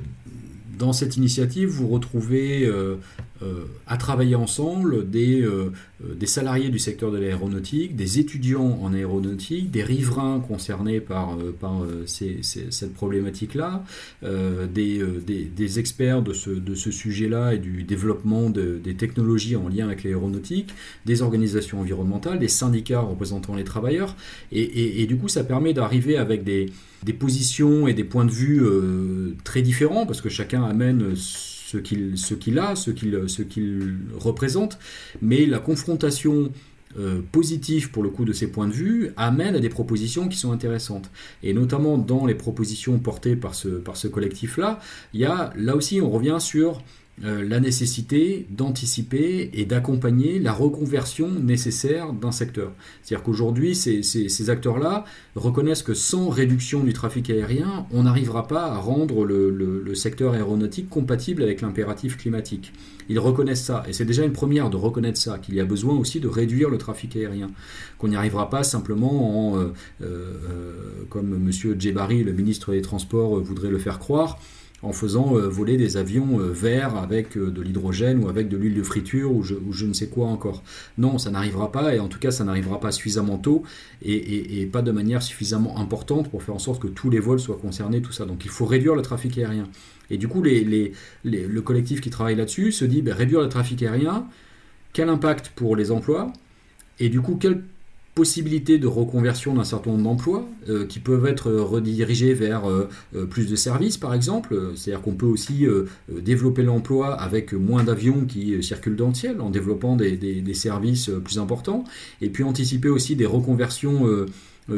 dans 0.78 0.92
cette 0.92 1.16
initiative, 1.16 1.68
vous 1.68 1.88
retrouvez 1.88 2.64
euh, 2.64 2.96
à 3.86 3.96
travailler 3.96 4.34
ensemble 4.34 5.08
des, 5.10 5.42
euh, 5.42 5.72
euh, 6.02 6.14
des 6.14 6.26
salariés 6.26 6.70
du 6.70 6.78
secteur 6.78 7.10
de 7.10 7.18
l'aéronautique, 7.18 7.96
des 7.96 8.18
étudiants 8.18 8.78
en 8.82 8.94
aéronautique, 8.94 9.70
des 9.70 9.82
riverains 9.82 10.40
concernés 10.40 11.00
par, 11.00 11.36
par 11.60 11.82
cette 12.06 12.94
problématique-là, 12.94 13.84
des, 14.22 15.02
des, 15.56 15.78
experts 15.78 16.22
de 16.22 16.32
ce, 16.32 16.50
de 16.50 16.74
ce 16.74 16.90
sujet-là 16.90 17.54
et 17.54 17.58
du 17.58 17.84
développement 17.84 18.50
des 18.50 18.94
technologies 18.94 19.56
en 19.56 19.68
lien 19.68 19.86
avec 19.86 20.04
l'aéronautique, 20.04 20.74
des 21.04 21.22
organisations 21.22 21.80
environnementales, 21.80 22.38
des 22.38 22.48
syndicats 22.48 23.00
représentant 23.00 23.54
les 23.54 23.64
travailleurs. 23.64 24.16
Et, 24.52 25.02
et, 25.02 25.06
du 25.06 25.16
coup, 25.16 25.28
ça 25.28 25.44
permet 25.44 25.72
d'arriver 25.72 26.16
avec 26.16 26.44
des, 26.44 26.66
des 27.02 27.12
positions 27.12 27.88
et 27.88 27.94
des 27.94 28.04
points 28.04 28.24
de 28.24 28.30
vue 28.30 28.62
très 29.44 29.62
différents, 29.62 30.06
parce 30.06 30.20
que 30.20 30.28
chacun 30.28 30.64
amène 30.64 31.14
qu'il 31.78 32.18
ce 32.18 32.34
qu'il 32.34 32.58
a, 32.58 32.76
ce 32.76 32.90
qu'il 32.90 33.24
ce 33.28 33.42
qu'il 33.42 33.98
représente, 34.14 34.78
mais 35.22 35.46
la 35.46 35.58
confrontation 35.58 36.50
euh, 36.96 37.22
positive 37.32 37.90
pour 37.90 38.04
le 38.04 38.08
coup 38.08 38.24
de 38.24 38.32
ces 38.32 38.46
points 38.46 38.68
de 38.68 38.72
vue 38.72 39.10
amène 39.16 39.56
à 39.56 39.58
des 39.58 39.68
propositions 39.68 40.28
qui 40.28 40.38
sont 40.38 40.52
intéressantes. 40.52 41.10
Et 41.42 41.52
notamment 41.52 41.98
dans 41.98 42.24
les 42.24 42.36
propositions 42.36 43.00
portées 43.00 43.34
par 43.34 43.56
ce, 43.56 43.68
par 43.68 43.96
ce 43.96 44.06
collectif-là, 44.06 44.78
il 45.12 45.20
y 45.20 45.24
a 45.24 45.52
là 45.56 45.74
aussi 45.74 46.00
on 46.00 46.08
revient 46.08 46.36
sur 46.38 46.82
euh, 47.22 47.48
la 47.48 47.60
nécessité 47.60 48.44
d'anticiper 48.50 49.50
et 49.54 49.64
d'accompagner 49.64 50.40
la 50.40 50.52
reconversion 50.52 51.30
nécessaire 51.30 52.12
d'un 52.12 52.32
secteur. 52.32 52.72
C'est-à-dire 53.02 53.22
qu'aujourd'hui, 53.22 53.76
ces, 53.76 54.50
acteurs-là 54.50 55.04
reconnaissent 55.36 55.84
que 55.84 55.94
sans 55.94 56.28
réduction 56.28 56.82
du 56.82 56.92
trafic 56.92 57.30
aérien, 57.30 57.86
on 57.92 58.02
n'arrivera 58.02 58.48
pas 58.48 58.64
à 58.64 58.78
rendre 58.78 59.24
le, 59.24 59.94
secteur 59.94 60.34
aéronautique 60.34 60.90
compatible 60.90 61.44
avec 61.44 61.60
l'impératif 61.60 62.16
climatique. 62.16 62.72
Ils 63.08 63.20
reconnaissent 63.20 63.62
ça, 63.62 63.84
et 63.88 63.92
c'est 63.92 64.04
déjà 64.04 64.24
une 64.24 64.32
première 64.32 64.68
de 64.68 64.76
reconnaître 64.76 65.18
ça, 65.18 65.38
qu'il 65.38 65.54
y 65.54 65.60
a 65.60 65.64
besoin 65.64 65.94
aussi 65.96 66.18
de 66.18 66.26
réduire 66.26 66.68
le 66.68 66.78
trafic 66.78 67.14
aérien, 67.14 67.50
qu'on 67.96 68.08
n'y 68.08 68.16
arrivera 68.16 68.50
pas 68.50 68.64
simplement 68.64 69.52
en, 69.52 69.58
euh, 69.58 69.72
euh, 70.02 70.72
comme 71.10 71.32
M. 71.32 71.78
Djebari, 71.78 72.24
le 72.24 72.32
ministre 72.32 72.72
des 72.72 72.82
Transports, 72.82 73.38
voudrait 73.38 73.70
le 73.70 73.78
faire 73.78 74.00
croire, 74.00 74.40
en 74.84 74.92
faisant 74.92 75.36
euh, 75.36 75.48
voler 75.48 75.76
des 75.76 75.96
avions 75.96 76.38
euh, 76.38 76.52
verts 76.52 76.96
avec 76.96 77.36
euh, 77.36 77.50
de 77.50 77.62
l'hydrogène 77.62 78.22
ou 78.22 78.28
avec 78.28 78.48
de 78.48 78.56
l'huile 78.56 78.74
de 78.74 78.82
friture 78.82 79.32
ou 79.32 79.42
je, 79.42 79.86
ne 79.86 79.92
sais 79.92 80.08
quoi 80.08 80.28
encore. 80.28 80.62
Non, 80.98 81.18
ça 81.18 81.30
n'arrivera 81.30 81.72
pas 81.72 81.94
et 81.94 82.00
en 82.00 82.08
tout 82.08 82.18
cas 82.18 82.30
ça 82.30 82.44
n'arrivera 82.44 82.80
pas 82.80 82.92
suffisamment 82.92 83.38
tôt 83.38 83.62
et, 84.02 84.68
pas 84.72 84.82
de 84.82 84.92
manière 84.92 85.22
suffisamment 85.22 85.78
importante 85.78 86.30
pour 86.30 86.42
faire 86.42 86.54
en 86.54 86.58
sorte 86.58 86.82
que 86.82 86.88
tous 86.88 87.10
les 87.10 87.20
vols 87.20 87.40
soient 87.40 87.58
concernés, 87.58 88.02
tout 88.02 88.12
ça. 88.12 88.24
Donc 88.24 88.44
il 88.44 88.50
faut 88.50 88.66
réduire 88.66 88.94
le 88.94 89.02
trafic 89.02 89.38
aérien. 89.38 89.68
Et 90.10 90.18
du 90.18 90.28
coup, 90.28 90.42
le 90.42 91.60
collectif 91.60 92.00
qui 92.00 92.10
travaille 92.10 92.36
là-dessus 92.36 92.72
se 92.72 92.84
dit 92.84 93.02
ben, 93.02 93.14
réduire 93.14 93.40
le 93.40 93.48
trafic 93.48 93.82
aérien, 93.82 94.26
quel 94.92 95.08
impact 95.08 95.52
pour 95.54 95.76
les 95.76 95.90
emplois? 95.90 96.32
Et 97.00 97.08
du 97.08 97.20
coup 97.20 97.36
quel 97.36 97.62
possibilité 98.14 98.78
de 98.78 98.86
reconversion 98.86 99.54
d'un 99.54 99.64
certain 99.64 99.90
nombre 99.90 100.04
d'emplois 100.04 100.48
euh, 100.68 100.86
qui 100.86 101.00
peuvent 101.00 101.26
être 101.26 101.50
redirigés 101.50 102.32
vers 102.32 102.64
euh, 102.64 102.88
euh, 103.16 103.26
plus 103.26 103.48
de 103.48 103.56
services 103.56 103.96
par 103.96 104.14
exemple. 104.14 104.56
C'est-à-dire 104.76 105.02
qu'on 105.02 105.14
peut 105.14 105.26
aussi 105.26 105.66
développer 106.08 106.62
l'emploi 106.62 107.14
avec 107.14 107.52
moins 107.52 107.84
d'avions 107.84 108.24
qui 108.24 108.62
circulent 108.62 108.96
dans 108.96 109.08
le 109.08 109.14
ciel 109.14 109.40
en 109.40 109.50
développant 109.50 109.96
des, 109.96 110.54
services 110.54 111.10
plus 111.24 111.38
importants 111.38 111.84
et 112.20 112.28
puis 112.28 112.44
anticiper 112.44 112.88
aussi 112.88 113.16
des 113.16 113.26
reconversions 113.26 114.06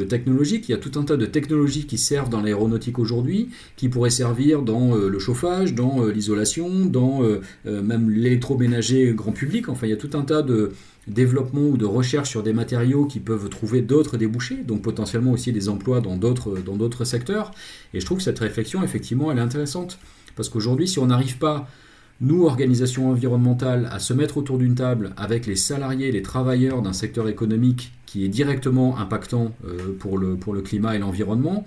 technologiques. 0.08 0.68
Il 0.68 0.72
y 0.72 0.74
a 0.74 0.78
tout 0.78 0.98
un 0.98 1.04
tas 1.04 1.16
de 1.16 1.26
technologies 1.26 1.86
qui 1.86 1.98
servent 1.98 2.30
dans 2.30 2.40
l'aéronautique 2.40 2.98
aujourd'hui, 2.98 3.50
qui 3.76 3.88
pourraient 3.88 4.10
servir 4.10 4.62
dans 4.62 4.94
le 4.94 5.18
chauffage, 5.18 5.74
dans 5.74 6.06
l'isolation, 6.06 6.86
dans 6.86 7.22
même 7.64 8.10
l'électroménager 8.10 9.12
grand 9.14 9.32
public. 9.32 9.68
Enfin, 9.68 9.86
il 9.86 9.90
y 9.90 9.94
a 9.94 9.98
tout 9.98 10.10
un 10.14 10.22
tas 10.22 10.42
de, 10.42 10.72
développement 11.06 11.62
ou 11.62 11.76
de 11.76 11.84
recherche 11.84 12.30
sur 12.30 12.42
des 12.42 12.52
matériaux 12.52 13.06
qui 13.06 13.20
peuvent 13.20 13.48
trouver 13.48 13.80
d'autres 13.80 14.16
débouchés, 14.16 14.56
donc 14.56 14.82
potentiellement 14.82 15.32
aussi 15.32 15.52
des 15.52 15.68
emplois 15.68 16.00
dans 16.00 16.16
d'autres, 16.16 17.04
secteurs. 17.04 17.52
Et 17.94 18.00
je 18.00 18.06
trouve 18.06 18.18
que 18.18 18.24
cette 18.24 18.38
réflexion, 18.38 18.82
effectivement, 18.82 19.30
elle 19.30 19.38
est 19.38 19.42
intéressante. 19.42 19.98
Parce 20.34 20.48
qu'aujourd'hui, 20.48 20.88
si 20.88 20.98
on 20.98 21.06
n'arrive 21.06 21.38
pas, 21.38 21.68
nous, 22.20 22.44
organisations 22.44 23.10
environnementales, 23.10 23.88
à 23.92 23.98
se 23.98 24.14
mettre 24.14 24.38
autour 24.38 24.58
d'une 24.58 24.74
table 24.74 25.12
avec 25.16 25.46
les 25.46 25.56
salariés, 25.56 26.10
les 26.10 26.22
travailleurs 26.22 26.82
d'un 26.82 26.92
secteur 26.92 27.28
économique 27.28 27.92
qui 28.06 28.24
est 28.24 28.28
directement 28.28 28.98
impactant 28.98 29.52
euh, 29.66 29.96
le, 30.16 30.36
pour 30.36 30.54
le 30.54 30.62
climat 30.62 30.96
et 30.96 30.98
l'environnement, 30.98 31.64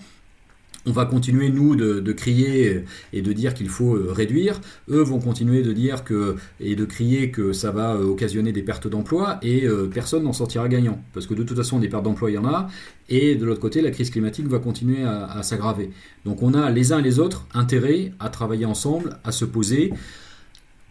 on 0.85 0.91
va 0.91 1.05
continuer, 1.05 1.49
nous, 1.49 1.75
de, 1.75 2.11
crier 2.13 2.85
et 3.13 3.21
de 3.21 3.33
dire 3.33 3.53
qu'il 3.53 3.69
faut 3.69 3.95
euh, 3.95 4.11
réduire. 4.11 4.59
Eux 4.89 5.01
vont 5.01 5.19
continuer 5.19 5.61
de 5.61 5.73
dire 5.73 6.03
que, 6.03 6.35
et 6.59 6.75
de 6.75 6.85
crier 6.85 7.31
que 7.31 7.53
ça 7.53 7.71
va 7.71 7.95
euh, 7.95 8.05
occasionner 8.05 8.51
des 8.51 8.61
pertes 8.61 8.87
d'emplois 8.87 9.39
et 9.41 9.65
euh, 9.65 9.87
personne 9.87 10.23
n'en 10.23 10.33
sortira 10.33 10.67
gagnant. 10.67 11.03
Parce 11.13 11.27
que 11.27 11.33
de 11.33 11.43
toute 11.43 11.57
façon, 11.57 11.79
des 11.79 11.89
pertes 11.89 12.03
d'emplois, 12.03 12.31
il 12.31 12.35
y 12.35 12.37
en 12.37 12.45
a. 12.45 12.69
Et 13.09 13.35
de 13.35 13.45
l'autre 13.45 13.59
côté, 13.59 13.81
la 13.81 13.91
crise 13.91 14.09
climatique 14.09 14.47
va 14.47 14.59
continuer 14.59 15.03
à, 15.03 15.41
s'aggraver. 15.43 15.91
Donc 16.25 16.41
on 16.41 16.53
a 16.53 16.69
les 16.69 16.93
uns 16.93 16.99
et 16.99 17.03
les 17.03 17.19
autres 17.19 17.47
intérêt 17.53 18.13
à 18.19 18.29
travailler 18.29 18.65
ensemble, 18.65 19.17
à 19.23 19.31
se 19.31 19.45
poser, 19.45 19.91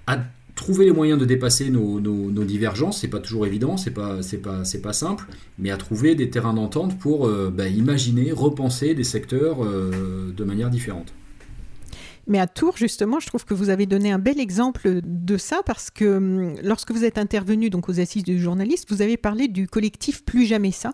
à 0.07 0.19
trouver 0.59 0.85
les 0.85 0.93
moyens 0.93 1.19
de 1.19 1.25
dépasser 1.25 1.71
nos, 1.71 2.01
nos, 2.01 2.45
divergences, 2.45 3.01
c'est 3.01 3.09
pas 3.09 3.21
toujours 3.21 3.47
évident, 3.47 3.77
c'est 3.77 3.93
pas, 3.93 4.23
c'est 4.23 4.39
pas, 4.39 4.65
c'est 4.65 4.83
pas 4.83 4.93
simple, 4.93 5.27
mais 5.59 5.71
à 5.71 5.77
trouver 5.77 6.15
des 6.15 6.31
terrains 6.31 6.53
d'entente 6.53 6.99
pour 6.99 7.27
euh, 7.27 7.51
bah, 7.55 7.69
imaginer, 7.69 8.33
repenser 8.33 8.95
des 8.95 9.05
secteurs 9.05 9.65
euh, 9.65 10.33
de 10.37 10.45
manière 10.45 10.69
différente. 10.69 11.15
Mais 12.27 12.41
à 12.41 12.47
Tours, 12.47 12.77
justement, 12.77 13.21
je 13.21 13.27
trouve 13.27 13.45
que 13.45 13.55
vous 13.55 13.71
avez 13.71 13.87
donné 13.87 14.11
un 14.11 14.19
bel 14.19 14.39
exemple 14.39 15.01
de 15.03 15.37
ça 15.39 15.63
parce 15.65 15.91
que 15.91 16.17
hum, 16.17 16.55
lorsque 16.63 16.91
vous 16.91 17.05
êtes 17.05 17.19
intervenu 17.19 17.71
donc 17.71 17.89
aux 17.89 18.01
assises 18.01 18.25
du 18.25 18.39
journaliste, 18.39 18.87
vous 18.91 19.01
avez 19.01 19.17
parlé 19.17 19.49
du 19.49 19.69
collectif 19.69 20.25
Plus 20.25 20.45
jamais 20.45 20.73
ça, 20.73 20.93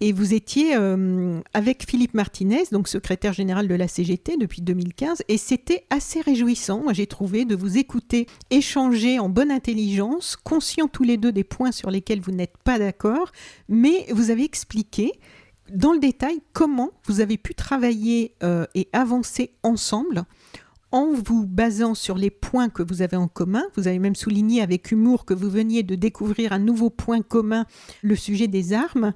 et 0.00 0.12
vous 0.12 0.34
étiez 0.34 0.76
euh, 0.76 1.40
avec 1.54 1.88
Philippe 1.88 2.14
Martinez, 2.14 2.64
donc 2.72 2.88
secrétaire 2.88 3.32
général 3.32 3.66
de 3.68 3.74
la 3.74 3.88
CGT 3.88 4.36
depuis 4.36 4.62
2015, 4.62 5.22
et 5.28 5.38
c'était 5.38 5.86
assez 5.90 6.20
réjouissant, 6.20 6.82
moi 6.82 6.92
j'ai 6.92 7.06
trouvé, 7.06 7.44
de 7.44 7.56
vous 7.56 7.78
écouter 7.78 8.26
échanger 8.50 9.18
en 9.18 9.28
bonne 9.28 9.50
intelligence, 9.50 10.36
conscients 10.36 10.88
tous 10.88 11.02
les 11.02 11.16
deux 11.16 11.32
des 11.32 11.44
points 11.44 11.72
sur 11.72 11.90
lesquels 11.90 12.20
vous 12.20 12.32
n'êtes 12.32 12.56
pas 12.64 12.78
d'accord, 12.78 13.32
mais 13.68 14.06
vous 14.12 14.30
avez 14.30 14.44
expliqué 14.44 15.12
dans 15.72 15.92
le 15.92 15.98
détail 15.98 16.40
comment 16.52 16.90
vous 17.06 17.20
avez 17.20 17.38
pu 17.38 17.54
travailler 17.54 18.34
euh, 18.42 18.66
et 18.74 18.88
avancer 18.92 19.52
ensemble 19.62 20.24
en 20.92 21.12
vous 21.12 21.46
basant 21.46 21.94
sur 21.94 22.16
les 22.16 22.30
points 22.30 22.68
que 22.68 22.82
vous 22.82 23.02
avez 23.02 23.16
en 23.16 23.28
commun. 23.28 23.64
Vous 23.76 23.88
avez 23.88 23.98
même 23.98 24.14
souligné 24.14 24.62
avec 24.62 24.92
humour 24.92 25.24
que 25.24 25.34
vous 25.34 25.50
veniez 25.50 25.82
de 25.82 25.94
découvrir 25.94 26.52
un 26.52 26.58
nouveau 26.58 26.90
point 26.90 27.22
commun, 27.22 27.66
le 28.02 28.14
sujet 28.16 28.46
des 28.46 28.72
armes. 28.72 29.12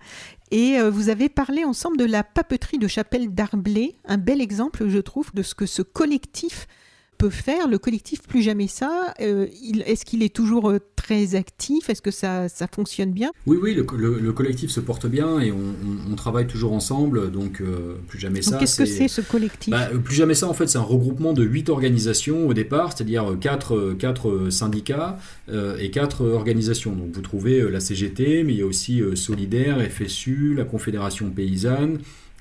Et 0.51 0.79
euh, 0.79 0.91
vous 0.91 1.09
avez 1.09 1.29
parlé 1.29 1.65
ensemble 1.65 1.97
de 1.97 2.05
la 2.05 2.25
papeterie 2.25 2.79
de 2.79 2.89
Chapelle 2.89 3.33
d'Arblay, 3.33 3.97
un 4.05 4.19
bel 4.19 4.41
exemple, 4.41 4.89
je 4.89 4.99
trouve, 4.99 5.33
de 5.33 5.43
ce 5.43 5.55
que 5.55 5.67
ce 5.67 5.83
collectif 5.83 6.67
peut 7.21 7.31
faire. 7.31 7.69
Le 7.69 7.79
collectif 7.79 8.23
Plus 8.27 8.41
Jamais 8.41 8.67
Ça, 8.67 9.13
euh, 9.21 9.47
est-ce 9.85 10.07
qu'il 10.07 10.23
est 10.23 10.35
toujours 10.35 10.71
euh, 10.71 10.79
très 10.97 11.35
actif? 11.35 11.91
Est-ce 11.91 12.01
que 12.01 12.11
ça, 12.11 12.49
ça, 12.49 12.67
fonctionne 12.67 13.13
bien? 13.13 13.31
Oui, 13.47 13.59
oui, 13.61 13.75
le, 13.75 13.85
le, 14.19 14.33
collectif 14.33 14.71
se 14.71 14.81
porte 14.81 15.07
bien 15.07 15.39
et 15.39 15.53
on, 15.53 15.75
on, 16.11 16.15
travaille 16.15 16.47
toujours 16.47 16.73
ensemble. 16.73 17.31
Donc, 17.31 17.61
euh, 17.61 17.97
Plus 18.09 18.19
Jamais 18.19 18.41
Ça. 18.41 18.57
Qu'est-ce 18.57 18.79
que 18.79 18.87
c'est 18.87 19.09
ce 19.09 19.21
collectif? 19.21 19.71
Bah, 19.71 19.89
Plus 20.03 20.15
Jamais 20.15 20.35
Ça, 20.35 20.49
en 20.49 20.55
fait, 20.55 20.67
c'est 20.69 20.79
un 20.79 20.83
regroupement 20.83 21.35
de 21.35 21.45
huit 21.45 21.69
organisations 21.69 22.49
au 22.49 22.55
départ, 22.55 22.95
c'est-à-dire 22.97 23.37
quatre, 23.39 23.95
quatre 23.99 24.49
syndicats 24.49 25.19
et 25.79 25.91
quatre 25.91 26.25
organisations. 26.25 26.93
Donc, 26.93 27.11
vous 27.13 27.21
trouvez 27.21 27.71
la 27.71 27.81
CGT, 27.81 28.45
mais 28.45 28.55
il 28.55 28.59
y 28.59 28.63
a 28.63 28.67
aussi 28.67 29.03
Solidaire, 29.15 29.79
FSU, 29.91 30.55
la 30.55 30.65
Confédération 30.65 31.29
Paysanne. 31.31 31.99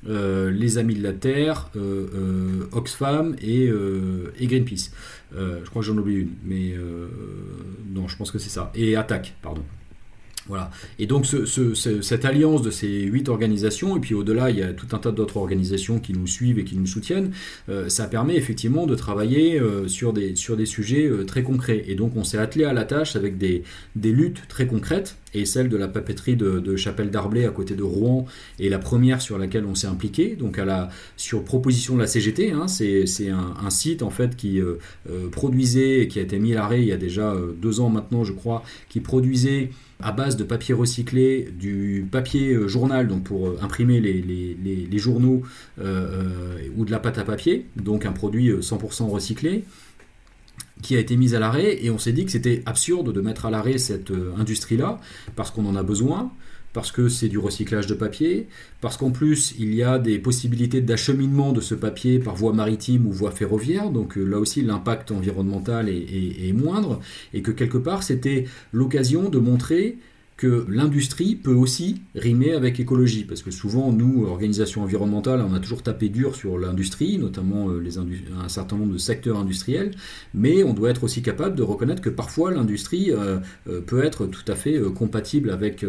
Euh, 0.07 0.49
les 0.51 0.77
Amis 0.77 0.95
de 0.95 1.03
la 1.03 1.13
Terre, 1.13 1.69
euh, 1.75 2.07
euh, 2.13 2.69
Oxfam 2.71 3.35
et, 3.41 3.69
Greenpeace. 4.41 4.91
je 5.35 5.69
crois 5.69 5.81
que 5.81 5.87
j'en 5.87 5.97
oublie 5.97 6.15
une, 6.15 6.31
mais 6.43 6.73
non, 7.93 8.07
je 8.07 8.17
pense 8.17 8.31
que 8.31 8.39
c'est 8.39 8.49
ça. 8.49 8.71
Et 8.75 8.95
Attaque, 8.95 9.35
pardon. 9.41 9.63
Voilà. 10.47 10.71
Et 10.97 11.05
donc 11.05 11.27
cette 11.27 12.25
alliance 12.25 12.63
de 12.63 12.71
ces 12.71 13.01
huit 13.03 13.29
organisations, 13.29 13.95
et 13.95 13.99
puis 13.99 14.15
au-delà, 14.15 14.49
il 14.49 14.57
y 14.57 14.63
a 14.63 14.73
tout 14.73 14.87
un 14.93 14.97
tas 14.97 15.11
d'autres 15.11 15.37
organisations 15.37 15.99
qui 15.99 16.13
nous 16.13 16.25
suivent 16.25 16.57
et 16.57 16.63
qui 16.63 16.75
nous 16.75 16.87
soutiennent, 16.87 17.31
ça 17.87 18.07
permet 18.07 18.35
effectivement 18.35 18.87
de 18.87 18.95
travailler 18.95 19.61
sur, 19.85 20.11
des, 20.11 20.65
sujets 20.65 21.07
très 21.27 21.43
concrets. 21.43 21.83
Et 21.87 21.93
donc 21.93 22.15
on 22.15 22.23
s'est 22.23 22.39
attelé 22.39 22.65
à 22.65 22.73
la 22.73 22.85
tâche 22.85 23.15
avec 23.15 23.37
des 23.37 23.63
luttes 23.95 24.41
très 24.47 24.65
concrètes 24.65 25.17
et 25.33 25.45
celle 25.45 25.69
de 25.69 25.77
la 25.77 25.87
papeterie 25.87 26.35
de, 26.35 26.75
Chapelle 26.75 27.09
d'Arblay 27.09 27.45
à 27.45 27.49
côté 27.49 27.75
de 27.75 27.83
Rouen 27.83 28.25
est 28.59 28.69
la 28.69 28.79
première 28.79 29.21
sur 29.21 29.37
laquelle 29.37 29.65
on 29.65 29.75
s'est 29.75 29.87
impliqué. 29.87 30.35
Donc 30.35 30.59
à 30.59 30.65
la, 30.65 30.89
sur 31.17 31.43
proposition 31.43 31.95
de 31.95 32.01
la 32.01 32.07
CGT, 32.07 32.51
hein, 32.51 32.67
c'est 32.67 33.05
un, 33.29 33.69
site 33.69 34.01
en 34.01 34.09
fait 34.09 34.35
qui 34.35 34.59
euh, 34.59 34.75
euh, 35.09 35.29
produisait, 35.29 36.07
qui 36.07 36.19
a 36.19 36.21
été 36.21 36.39
mis 36.39 36.53
à 36.53 36.55
l'arrêt 36.55 36.81
il 36.81 36.87
y 36.87 36.91
a 36.91 36.97
déjà 36.97 37.33
euh, 37.33 37.53
deux 37.53 37.79
ans 37.79 37.89
maintenant 37.89 38.23
je 38.23 38.33
crois, 38.33 38.63
qui 38.89 38.99
produisait 38.99 39.69
à 40.01 40.11
base 40.11 40.37
de 40.37 40.43
papier 40.43 40.73
recyclé, 40.73 41.49
du 41.51 42.07
papier 42.09 42.67
journal, 42.69 43.07
donc 43.07 43.25
pour 43.25 43.61
imprimer 43.61 43.99
les 43.99 44.97
journaux, 44.97 45.43
ou 45.77 46.85
de 46.85 46.91
la 46.91 46.99
pâte 46.99 47.17
à 47.17 47.25
papier, 47.25 47.65
donc 47.75 48.05
un 48.05 48.13
produit 48.13 48.49
100% 48.49 49.09
recyclé 49.09 49.65
qui 50.81 50.95
a 50.95 50.99
été 50.99 51.17
mise 51.17 51.35
à 51.35 51.39
l'arrêt 51.39 51.83
et 51.83 51.89
on 51.89 51.97
s'est 51.97 52.13
dit 52.13 52.25
que 52.25 52.31
c'était 52.31 52.61
absurde 52.65 53.11
de 53.11 53.21
mettre 53.21 53.45
à 53.45 53.51
l'arrêt 53.51 53.77
cette 53.77 54.11
euh, 54.11 54.33
industrie-là 54.37 54.99
parce 55.35 55.51
qu'on 55.51 55.65
en 55.65 55.75
a 55.75 55.83
besoin, 55.83 56.31
parce 56.73 56.91
que 56.91 57.09
c'est 57.09 57.27
du 57.27 57.37
recyclage 57.37 57.87
de 57.87 57.93
papier, 57.93 58.47
parce 58.79 58.95
qu'en 58.97 59.11
plus 59.11 59.55
il 59.59 59.73
y 59.73 59.83
a 59.83 59.99
des 59.99 60.19
possibilités 60.19 60.81
d'acheminement 60.81 61.51
de 61.51 61.61
ce 61.61 61.75
papier 61.75 62.19
par 62.19 62.35
voie 62.35 62.53
maritime 62.53 63.07
ou 63.07 63.11
voie 63.11 63.31
ferroviaire, 63.31 63.89
donc 63.89 64.17
euh, 64.17 64.23
là 64.23 64.39
aussi 64.39 64.61
l'impact 64.61 65.11
environnemental 65.11 65.89
est, 65.89 66.53
moindre, 66.53 67.01
et 67.33 67.41
que 67.41 67.51
quelque 67.51 67.77
part 67.77 68.03
c'était 68.03 68.45
l'occasion 68.71 69.29
de 69.29 69.39
montrer 69.39 69.97
que 70.39 70.65
l'industrie 70.69 71.35
peut 71.35 71.53
aussi 71.53 72.01
rimer 72.15 72.53
avec 72.53 72.79
écologie, 72.79 73.25
parce 73.25 73.41
que 73.41 73.51
souvent, 73.51 73.91
nous, 73.91 74.25
organisations 74.25 74.81
environnementales, 74.83 75.45
on 75.45 75.53
a 75.53 75.59
toujours 75.59 75.83
tapé 75.83 76.07
dur 76.07 76.33
sur 76.33 76.57
l'industrie, 76.57 77.17
notamment 77.17 77.69
euh, 77.69 77.81
les 77.81 77.97
un 77.97 78.47
certain 78.47 78.77
nombre 78.77 78.93
de 78.93 78.97
secteurs 78.97 79.37
industriels, 79.37 79.91
mais 80.33 80.63
on 80.63 80.73
doit 80.73 80.91
être 80.91 81.03
aussi 81.03 81.21
capable 81.21 81.57
de 81.57 81.61
reconnaître 81.61 82.01
que 82.01 82.09
parfois 82.09 82.51
l'industrie 82.51 83.11
euh, 83.11 83.39
euh, 83.67 83.81
peut 83.81 84.01
être 84.01 84.27
tout 84.27 84.49
à 84.49 84.55
fait 84.55 84.79
compatible 84.95 85.51
avec, 85.51 85.85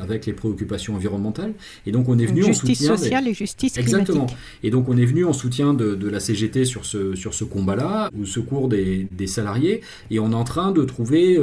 avec 0.00 0.26
les 0.26 0.32
préoccupations 0.32 0.96
environnementales. 0.96 1.52
Et 1.86 1.92
donc 1.92 2.08
on 2.08 2.18
est 2.18 2.26
venu 2.26 2.44
en 2.46 2.52
soutien... 2.52 2.96
sociale 2.96 3.28
et 3.28 3.34
justice 3.34 3.74
climatique. 3.74 4.00
Exactement. 4.00 4.26
Et 4.64 4.70
donc 4.70 4.88
on 4.88 4.96
est 4.96 5.06
venu 5.06 5.24
en 5.24 5.32
soutien 5.32 5.72
de, 5.72 5.94
de 5.94 6.08
la 6.08 6.18
CGT 6.18 6.64
sur 6.64 6.84
ce, 6.84 7.14
sur 7.14 7.32
ce 7.32 7.44
combat-là, 7.44 8.10
au 8.20 8.24
secours 8.24 8.66
des, 8.66 9.06
des, 9.12 9.28
salariés, 9.28 9.82
et 10.10 10.18
on 10.18 10.32
est 10.32 10.34
en 10.34 10.44
train 10.44 10.72
de 10.72 10.82
trouver 10.82 11.38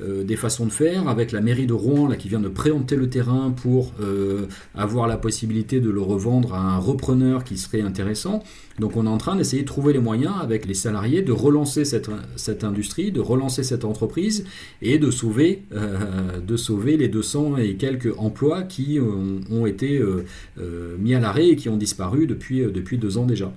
des 0.00 0.36
façons 0.36 0.66
de 0.66 0.70
faire 0.70 1.08
avec 1.08 1.32
la 1.32 1.40
mairie 1.40 1.66
de 1.66 1.71
Rouen 1.74 2.08
qui 2.16 2.28
vient 2.28 2.40
de 2.40 2.48
préempter 2.48 2.96
le 2.96 3.08
terrain 3.08 3.50
pour 3.50 3.92
euh, 4.00 4.46
avoir 4.74 5.06
la 5.06 5.16
possibilité 5.16 5.80
de 5.80 5.90
le 5.90 6.00
revendre 6.00 6.54
à 6.54 6.60
un 6.60 6.78
repreneur 6.78 7.44
qui 7.44 7.56
serait 7.58 7.80
intéressant. 7.80 8.42
Donc 8.78 8.96
on 8.96 9.06
est 9.06 9.10
en 9.10 9.18
train 9.18 9.36
d'essayer 9.36 9.62
de 9.62 9.66
trouver 9.66 9.92
les 9.92 9.98
moyens 9.98 10.34
avec 10.40 10.66
les 10.66 10.74
salariés 10.74 11.22
de 11.22 11.32
relancer 11.32 11.84
cette, 11.84 12.64
industrie, 12.64 13.12
de 13.12 13.20
relancer 13.20 13.62
cette 13.62 13.84
entreprise 13.84 14.44
et 14.80 14.98
de 14.98 15.10
sauver, 15.10 15.62
euh, 15.72 16.40
de 16.40 16.56
sauver 16.56 16.96
les 16.96 17.08
200 17.08 17.58
et 17.58 17.74
quelques 17.74 18.16
emplois 18.18 18.62
qui 18.62 18.98
ont, 19.00 19.66
été 19.66 19.98
euh, 19.98 20.96
mis 20.98 21.14
à 21.14 21.20
l'arrêt 21.20 21.48
et 21.48 21.56
qui 21.56 21.68
ont 21.68 21.76
disparu 21.76 22.26
depuis 22.26 22.98
deux 22.98 23.18
ans 23.18 23.26
déjà 23.26 23.52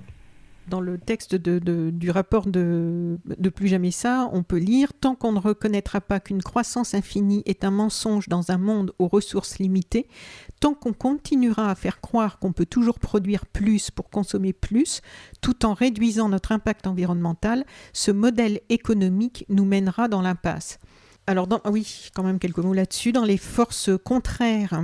dans 0.68 0.80
le 0.80 0.98
texte 0.98 1.34
du 1.34 2.10
rapport 2.10 2.46
de, 2.46 3.18
de, 3.24 3.48
Plus 3.48 3.68
jamais 3.68 3.90
ça, 3.90 4.28
on 4.32 4.42
peut 4.42 4.58
lire 4.58 4.92
Tant 5.00 5.14
qu'on 5.14 5.32
ne 5.32 5.38
reconnaîtra 5.38 6.00
pas 6.00 6.20
qu'une 6.20 6.42
croissance 6.42 6.94
infinie 6.94 7.42
est 7.46 7.64
un 7.64 7.70
mensonge 7.70 8.28
dans 8.28 8.50
un 8.50 8.58
monde 8.58 8.92
aux 8.98 9.08
ressources 9.08 9.58
limitées, 9.58 10.08
tant 10.60 10.74
qu'on 10.74 10.92
continuera 10.92 11.70
à 11.70 11.74
faire 11.74 12.00
croire 12.00 12.38
qu'on 12.38 12.52
peut 12.52 12.66
toujours 12.66 12.98
produire 12.98 13.46
plus 13.46 13.90
pour 13.90 14.10
consommer 14.10 14.52
plus, 14.52 15.00
tout 15.40 15.64
en 15.64 15.74
réduisant 15.74 16.28
notre 16.28 16.52
impact 16.52 16.86
environnemental, 16.86 17.64
ce 17.92 18.10
modèle 18.10 18.60
économique 18.68 19.44
nous 19.48 19.64
mènera 19.64 20.08
dans 20.08 20.22
l'impasse. 20.22 20.78
Alors, 21.28 21.48
dans, 21.48 21.60
oui, 21.68 22.10
quand 22.14 22.22
même 22.22 22.38
quelques 22.38 22.58
mots 22.58 22.72
là-dessus. 22.72 23.10
Dans 23.10 23.24
les 23.24 23.36
forces 23.36 23.90
contraires 24.04 24.80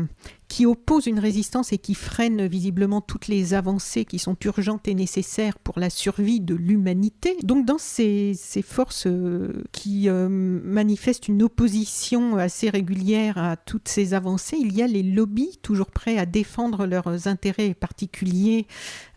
qui 0.53 0.67
oppose 0.67 1.07
une 1.07 1.19
résistance 1.19 1.73
et 1.73 1.79
qui 1.79 1.95
freine 1.95 2.47
visiblement 2.47 3.01
toutes 3.01 3.27
les 3.27 3.55
avancées 3.55 4.05
qui 4.05 4.19
sont 4.19 4.37
urgentes 4.45 4.87
et 4.87 4.93
nécessaires 4.93 5.59
pour 5.59 5.79
la 5.79 5.89
survie 5.89 6.41
de 6.41 6.55
l'humanité. 6.55 7.39
Donc 7.43 7.65
dans 7.65 7.79
ces, 7.79 8.37
forces 8.63 9.07
euh, 9.07 9.65
qui 9.73 10.11
euh, 10.11 10.29
manifestent 10.29 11.29
une 11.29 11.43
opposition 11.43 12.37
assez 12.37 12.69
régulière 12.69 13.39
à 13.39 13.57
toutes 13.57 13.89
ces 13.89 14.13
avancées, 14.13 14.59
il 14.61 14.77
y 14.77 14.83
a 14.83 14.87
les 14.87 15.03
lobbies 15.03 15.59
toujours 15.63 15.91
prêts 15.91 16.19
à 16.19 16.27
défendre 16.27 16.85
leurs 16.85 17.29
intérêts 17.29 17.73
particuliers 17.73 18.67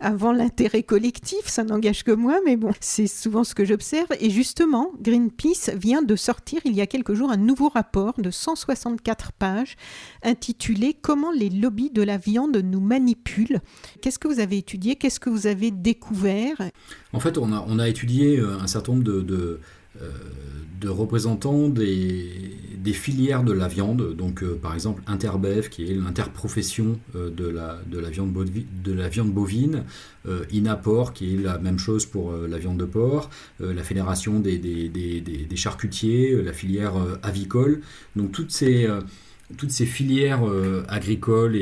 avant 0.00 0.32
l'intérêt 0.32 0.84
collectif. 0.84 1.48
Ça 1.48 1.64
n'engage 1.64 2.02
que 2.02 2.12
moi, 2.12 2.40
mais 2.46 2.56
bon, 2.56 2.70
c'est 2.80 3.06
souvent 3.06 3.44
ce 3.44 3.54
que 3.54 3.66
j'observe. 3.66 4.08
Et 4.20 4.30
justement, 4.30 4.90
Greenpeace 5.02 5.68
vient 5.74 6.00
de 6.00 6.16
sortir 6.16 6.62
il 6.64 6.74
y 6.74 6.80
a 6.80 6.86
quelques 6.86 7.12
jours 7.12 7.30
un 7.30 7.36
nouveau 7.36 7.68
rapport 7.68 8.14
de 8.16 8.30
164 8.30 9.32
pages 9.32 9.76
intitulé 10.22 10.94
Comment 10.94 11.25
les 11.32 11.50
lobbies 11.50 11.90
de 11.90 12.02
la 12.02 12.18
viande 12.18 12.56
nous 12.56 12.80
manipulent. 12.80 13.60
Qu'est-ce 14.00 14.18
que 14.18 14.28
vous 14.28 14.40
avez 14.40 14.58
étudié? 14.58 14.96
Qu'est-ce 14.96 15.20
que 15.20 15.30
vous 15.30 15.46
avez 15.46 15.70
découvert? 15.70 16.56
En 17.12 17.20
fait, 17.20 17.38
on 17.38 17.52
a, 17.52 17.64
on 17.68 17.78
a 17.78 17.88
étudié 17.88 18.38
euh, 18.38 18.58
un 18.58 18.66
certain 18.66 18.92
nombre 18.92 19.04
de, 19.04 19.60
de 20.80 20.88
représentants 20.88 21.68
des, 21.68 22.28
des, 22.76 22.92
filières 22.92 23.42
de 23.44 23.52
la 23.52 23.66
viande, 23.66 24.14
donc 24.14 24.44
par 24.44 24.74
exemple 24.74 25.02
Interbev, 25.06 25.70
qui 25.70 25.90
est 25.90 25.94
l'interprofession 25.94 26.98
de, 27.14 27.48
la, 27.48 27.78
de, 27.86 27.98
la 27.98 28.10
viande 28.10 28.34
de 28.84 28.92
la 28.92 29.08
viande 29.08 29.32
bovine, 29.32 29.84
Inapor, 30.52 31.14
qui 31.14 31.34
est 31.34 31.38
la 31.38 31.58
même 31.58 31.78
chose 31.78 32.04
pour 32.04 32.32
la 32.32 32.58
viande 32.58 32.76
de 32.76 32.84
porc, 32.84 33.30
la 33.58 33.82
fédération 33.82 34.38
des, 34.38 34.58
des, 34.58 34.90
des 34.90 35.56
charcutiers, 35.56 36.42
la 36.42 36.52
filière 36.52 36.92
avicole. 37.22 37.80
Donc 38.14 38.32
toutes 38.32 38.50
ces 38.50 38.86
toutes 39.56 39.70
ces 39.70 39.86
filières 39.86 40.46
euh, 40.46 40.84
agricoles 40.88 41.56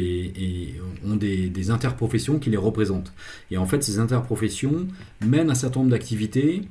ont 1.07 1.17
des, 1.17 1.71
interprofessions 1.71 2.39
qui 2.39 2.51
les 2.51 2.57
représentent. 2.57 3.13
Et 3.51 3.57
en 3.57 3.67
fait, 3.67 3.83
ces 3.83 3.99
interprofessions 3.99 4.87
mènent 5.25 5.51
un 5.51 5.55
certain 5.55 5.81
nombre 5.81 5.93
d'activités 5.93 6.63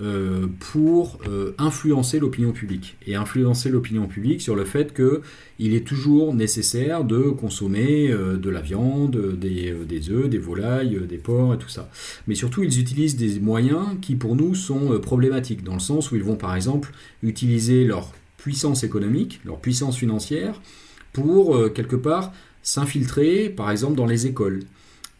euh, 0.00 0.46
pour 0.58 1.18
euh, 1.28 1.54
influencer 1.56 2.18
l'opinion 2.18 2.52
publique. 2.52 2.96
Et 3.06 3.14
influencer 3.14 3.70
l'opinion 3.70 4.06
publique 4.06 4.42
sur 4.42 4.54
le 4.54 4.64
fait 4.64 4.94
qu'il 4.94 5.74
est 5.74 5.86
toujours 5.86 6.34
nécessaire 6.34 7.04
de 7.04 7.20
consommer 7.30 8.08
de 8.08 8.50
la 8.50 8.60
viande, 8.60 9.38
des, 9.38 9.72
des 9.72 10.10
œufs, 10.10 10.28
des 10.28 10.38
volailles, 10.38 10.98
des 11.08 11.18
porcs 11.18 11.54
et 11.54 11.58
tout 11.58 11.68
ça. 11.68 11.90
Mais 12.26 12.34
surtout, 12.34 12.62
ils 12.62 12.80
utilisent 12.80 13.16
des 13.16 13.40
moyens 13.40 13.86
qui 14.02 14.16
pour 14.16 14.36
nous 14.36 14.54
sont 14.54 14.98
problématiques, 15.00 15.62
dans 15.62 15.74
le 15.74 15.80
sens 15.80 16.10
où 16.10 16.16
ils 16.16 16.24
vont 16.24 16.36
par 16.36 16.54
exemple 16.54 16.90
utiliser 17.22 17.84
leur 17.84 18.12
puissance 18.44 18.84
économique, 18.84 19.40
leur 19.46 19.58
puissance 19.58 19.96
financière, 19.96 20.60
pour 21.14 21.56
euh, 21.56 21.70
quelque 21.70 21.96
part 21.96 22.30
s'infiltrer, 22.62 23.48
par 23.48 23.70
exemple, 23.70 23.96
dans 23.96 24.04
les 24.04 24.26
écoles. 24.26 24.64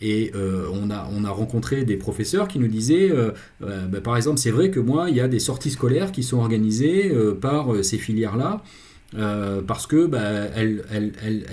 Et 0.02 0.30
euh, 0.34 0.68
on, 0.70 0.90
a, 0.90 1.08
on 1.10 1.24
a 1.24 1.30
rencontré 1.30 1.84
des 1.84 1.96
professeurs 1.96 2.48
qui 2.48 2.58
nous 2.58 2.68
disaient, 2.68 3.10
euh, 3.10 3.30
bah, 3.60 4.02
par 4.02 4.18
exemple, 4.18 4.38
c'est 4.38 4.50
vrai 4.50 4.70
que 4.70 4.78
moi, 4.78 5.08
il 5.08 5.16
y 5.16 5.20
a 5.20 5.28
des 5.28 5.38
sorties 5.38 5.70
scolaires 5.70 6.12
qui 6.12 6.22
sont 6.22 6.36
organisées 6.36 7.10
par 7.40 7.82
ces 7.82 7.96
filières-là. 7.96 8.62
Euh, 9.16 9.62
parce 9.62 9.86
que 9.86 10.06
bah, 10.06 10.20
elle, 10.56 10.82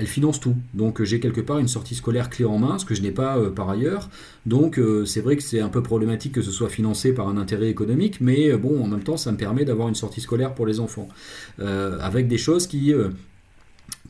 finance 0.05 0.39
tout. 0.39 0.55
Donc 0.73 1.03
j'ai 1.03 1.19
quelque 1.19 1.41
part 1.41 1.59
une 1.59 1.67
sortie 1.67 1.95
scolaire 1.95 2.29
clé 2.29 2.45
en 2.45 2.57
main, 2.57 2.77
ce 2.77 2.85
que 2.85 2.95
je 2.95 3.01
n'ai 3.01 3.11
pas 3.11 3.37
euh, 3.37 3.51
par 3.51 3.69
ailleurs. 3.69 4.09
Donc 4.45 4.79
euh, 4.79 5.05
c'est 5.05 5.21
vrai 5.21 5.37
que 5.37 5.43
c'est 5.43 5.59
un 5.59 5.69
peu 5.69 5.83
problématique 5.83 6.33
que 6.33 6.41
ce 6.41 6.51
soit 6.51 6.69
financé 6.69 7.13
par 7.13 7.27
un 7.27 7.37
intérêt 7.37 7.69
économique, 7.69 8.19
mais 8.21 8.55
bon, 8.57 8.83
en 8.83 8.87
même 8.87 9.03
temps, 9.03 9.17
ça 9.17 9.31
me 9.31 9.37
permet 9.37 9.65
d'avoir 9.65 9.87
une 9.87 9.95
sortie 9.95 10.21
scolaire 10.21 10.53
pour 10.53 10.65
les 10.65 10.79
enfants, 10.79 11.07
avec 11.59 12.27
des 12.27 12.37
choses 12.37 12.67
qui 12.67 12.93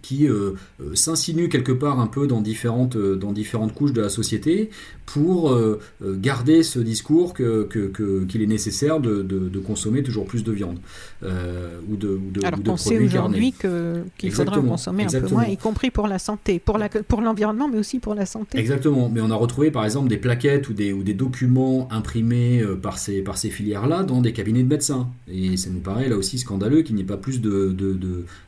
qui 0.01 0.27
euh, 0.27 0.53
euh, 0.81 0.95
s'insinue 0.95 1.49
quelque 1.49 1.71
part 1.71 1.99
un 1.99 2.07
peu 2.07 2.27
dans 2.27 2.41
différentes, 2.41 2.95
euh, 2.95 3.15
dans 3.15 3.31
différentes 3.31 3.73
couches 3.73 3.93
de 3.93 4.01
la 4.01 4.09
société 4.09 4.69
pour 5.05 5.59
garder 6.01 6.63
ce 6.63 6.79
discours 6.79 7.33
qu'il 7.33 7.67
que, 7.67 8.23
qu'il 8.23 8.41
est 8.41 8.47
nécessaire 8.47 9.01
de, 9.01 9.21
de, 9.21 9.59
consommer 9.59 10.03
toujours 10.03 10.25
plus 10.25 10.45
de 10.45 10.53
viande 10.53 10.79
ou 11.21 11.97
de, 11.97 12.07
ou 12.07 12.31
de, 12.31 12.45
Alors 12.45 12.63
qu'on 12.63 12.77
sait 12.77 12.97
aujourd'hui 12.97 13.51
qu'il 13.51 14.31
faudra 14.31 14.59
en 14.59 14.63
consommer 14.63 15.03
un 15.03 15.19
peu 15.19 15.27
moins, 15.27 15.43
y 15.47 15.57
compris 15.57 15.91
pour 15.91 16.07
la 16.07 16.17
santé, 16.17 16.59
pour 16.59 16.77
l'environnement, 16.77 17.65
pour 17.65 17.73
mais 17.73 17.79
aussi 17.79 17.99
pour 17.99 18.15
la 18.15 18.25
santé. 18.25 18.57
Exactement, 18.57 19.11
mais 19.13 19.19
on 19.19 19.31
a 19.31 19.35
retrouvé 19.35 19.69
par 19.69 19.83
exemple 19.83 20.07
des 20.07 20.17
plaquettes 20.17 20.69
ou 20.69 20.73
des, 20.73 20.93
ou 20.93 21.03
des 21.03 21.13
documents 21.13 21.89
imprimés 21.91 22.63
par 22.81 22.97
ces, 22.97 23.21
par 23.21 23.37
ces 23.37 23.49
filières-là 23.49 24.03
dans 24.03 24.21
des 24.21 24.31
cabinets 24.31 24.63
de 24.63 24.69
médecins. 24.69 25.09
Et 25.29 25.57
ça 25.57 25.69
nous 25.71 25.81
paraît 25.81 26.07
là 26.07 26.15
aussi 26.15 26.37
scandaleux 26.39 26.83
qu'il 26.83 26.95
n'y 26.95 27.01
ait 27.01 27.05
pas 27.05 27.17
plus 27.17 27.41
de, 27.41 27.75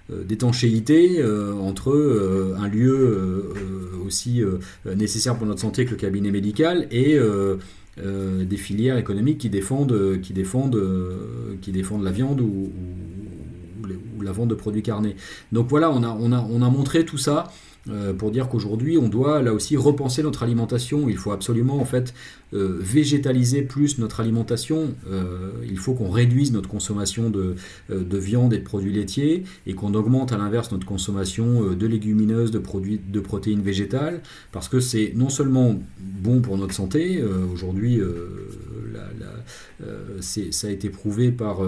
d'étanchéité 0.10 1.20
euh, 1.20 1.43
entre 1.62 1.92
euh, 1.92 2.56
un 2.60 2.68
lieu 2.68 2.94
euh, 2.94 4.06
aussi 4.06 4.44
nécessaire 4.86 5.36
pour 5.36 5.48
notre 5.48 5.62
santé 5.62 5.86
que 5.86 5.92
le 5.92 5.98
cabinet 5.98 6.32
médical 6.32 6.88
et 6.92 7.18
des 7.98 8.58
filières 8.58 8.98
économiques 8.98 9.38
qui 9.38 9.50
défendent, 9.50 10.20
qui 10.22 10.34
défendent, 10.34 10.82
qui 11.62 11.72
défendent 11.72 12.04
la 12.04 12.12
viande 12.12 12.42
ou, 12.42 12.72
la 14.22 14.32
vente 14.32 14.50
de 14.50 14.56
produits 14.56 14.84
carnés. 14.84 15.16
Donc 15.52 15.68
voilà, 15.70 15.90
on 15.92 16.04
a 16.04 16.70
montré 16.70 17.06
tout 17.06 17.18
ça. 17.18 17.52
Pour 18.18 18.32
dire 18.32 18.48
qu'aujourd'hui 18.48 18.98
on 18.98 19.10
doit 19.10 19.42
là 19.42 19.54
aussi 19.54 19.76
repenser 19.78 20.24
notre 20.24 20.44
alimentation. 20.44 21.10
Il 21.10 21.18
faut 21.18 21.32
absolument 21.32 21.80
en 21.80 21.86
fait 21.86 22.14
euh, 22.54 22.78
végétaliser 22.80 23.64
plus 23.64 23.98
notre 23.98 24.20
alimentation. 24.20 24.94
Euh, 25.10 25.52
il 25.68 25.78
faut 25.80 25.94
qu'on 25.94 26.12
réduise 26.12 26.52
notre 26.52 26.70
consommation 26.70 27.32
de, 27.32 27.56
euh, 27.90 28.04
de, 28.04 28.18
viande 28.20 28.54
et 28.54 28.60
de 28.60 28.64
produits 28.64 28.94
laitiers 28.94 29.44
et 29.66 29.74
qu'on 29.74 29.96
augmente 29.96 30.34
à 30.34 30.38
l'inverse 30.38 30.72
notre 30.72 30.86
consommation 30.86 31.74
de 31.74 31.88
légumineuses, 31.88 32.52
de 32.52 32.60
produits 32.60 33.02
de 33.04 33.20
protéines 33.20 33.62
végétales, 33.62 34.22
parce 34.52 34.70
que 34.70 34.80
c'est 34.80 35.14
non 35.16 35.30
seulement 35.30 35.80
bon 36.00 36.42
pour 36.42 36.58
notre 36.58 36.74
santé, 36.74 37.24
aujourd'hui 37.52 38.00
ça 40.20 40.68
a 40.68 40.70
été 40.70 40.90
prouvé 40.90 41.32
par 41.32 41.60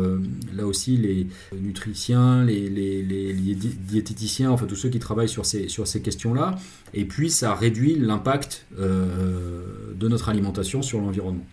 là 0.55 0.65
aussi 0.65 0.97
les 0.97 1.27
nutriciens, 1.59 2.43
les, 2.43 2.69
les, 2.69 3.01
les, 3.01 3.33
diététiciens, 3.33 4.51
enfin 4.51 4.65
tous 4.65 4.75
ceux 4.75 4.89
qui 4.89 4.99
travaillent 4.99 5.29
sur 5.29 5.45
ces, 5.45 5.67
sur 5.67 5.87
ces 5.87 6.01
questions-là, 6.05 6.55
et 6.93 7.05
puis 7.05 7.29
ça 7.29 7.53
réduit 7.53 7.95
l'impact 7.95 8.65
de 8.77 10.07
notre 10.07 10.29
alimentation 10.29 10.81
sur 10.81 10.99
l'environnement. 11.01 11.45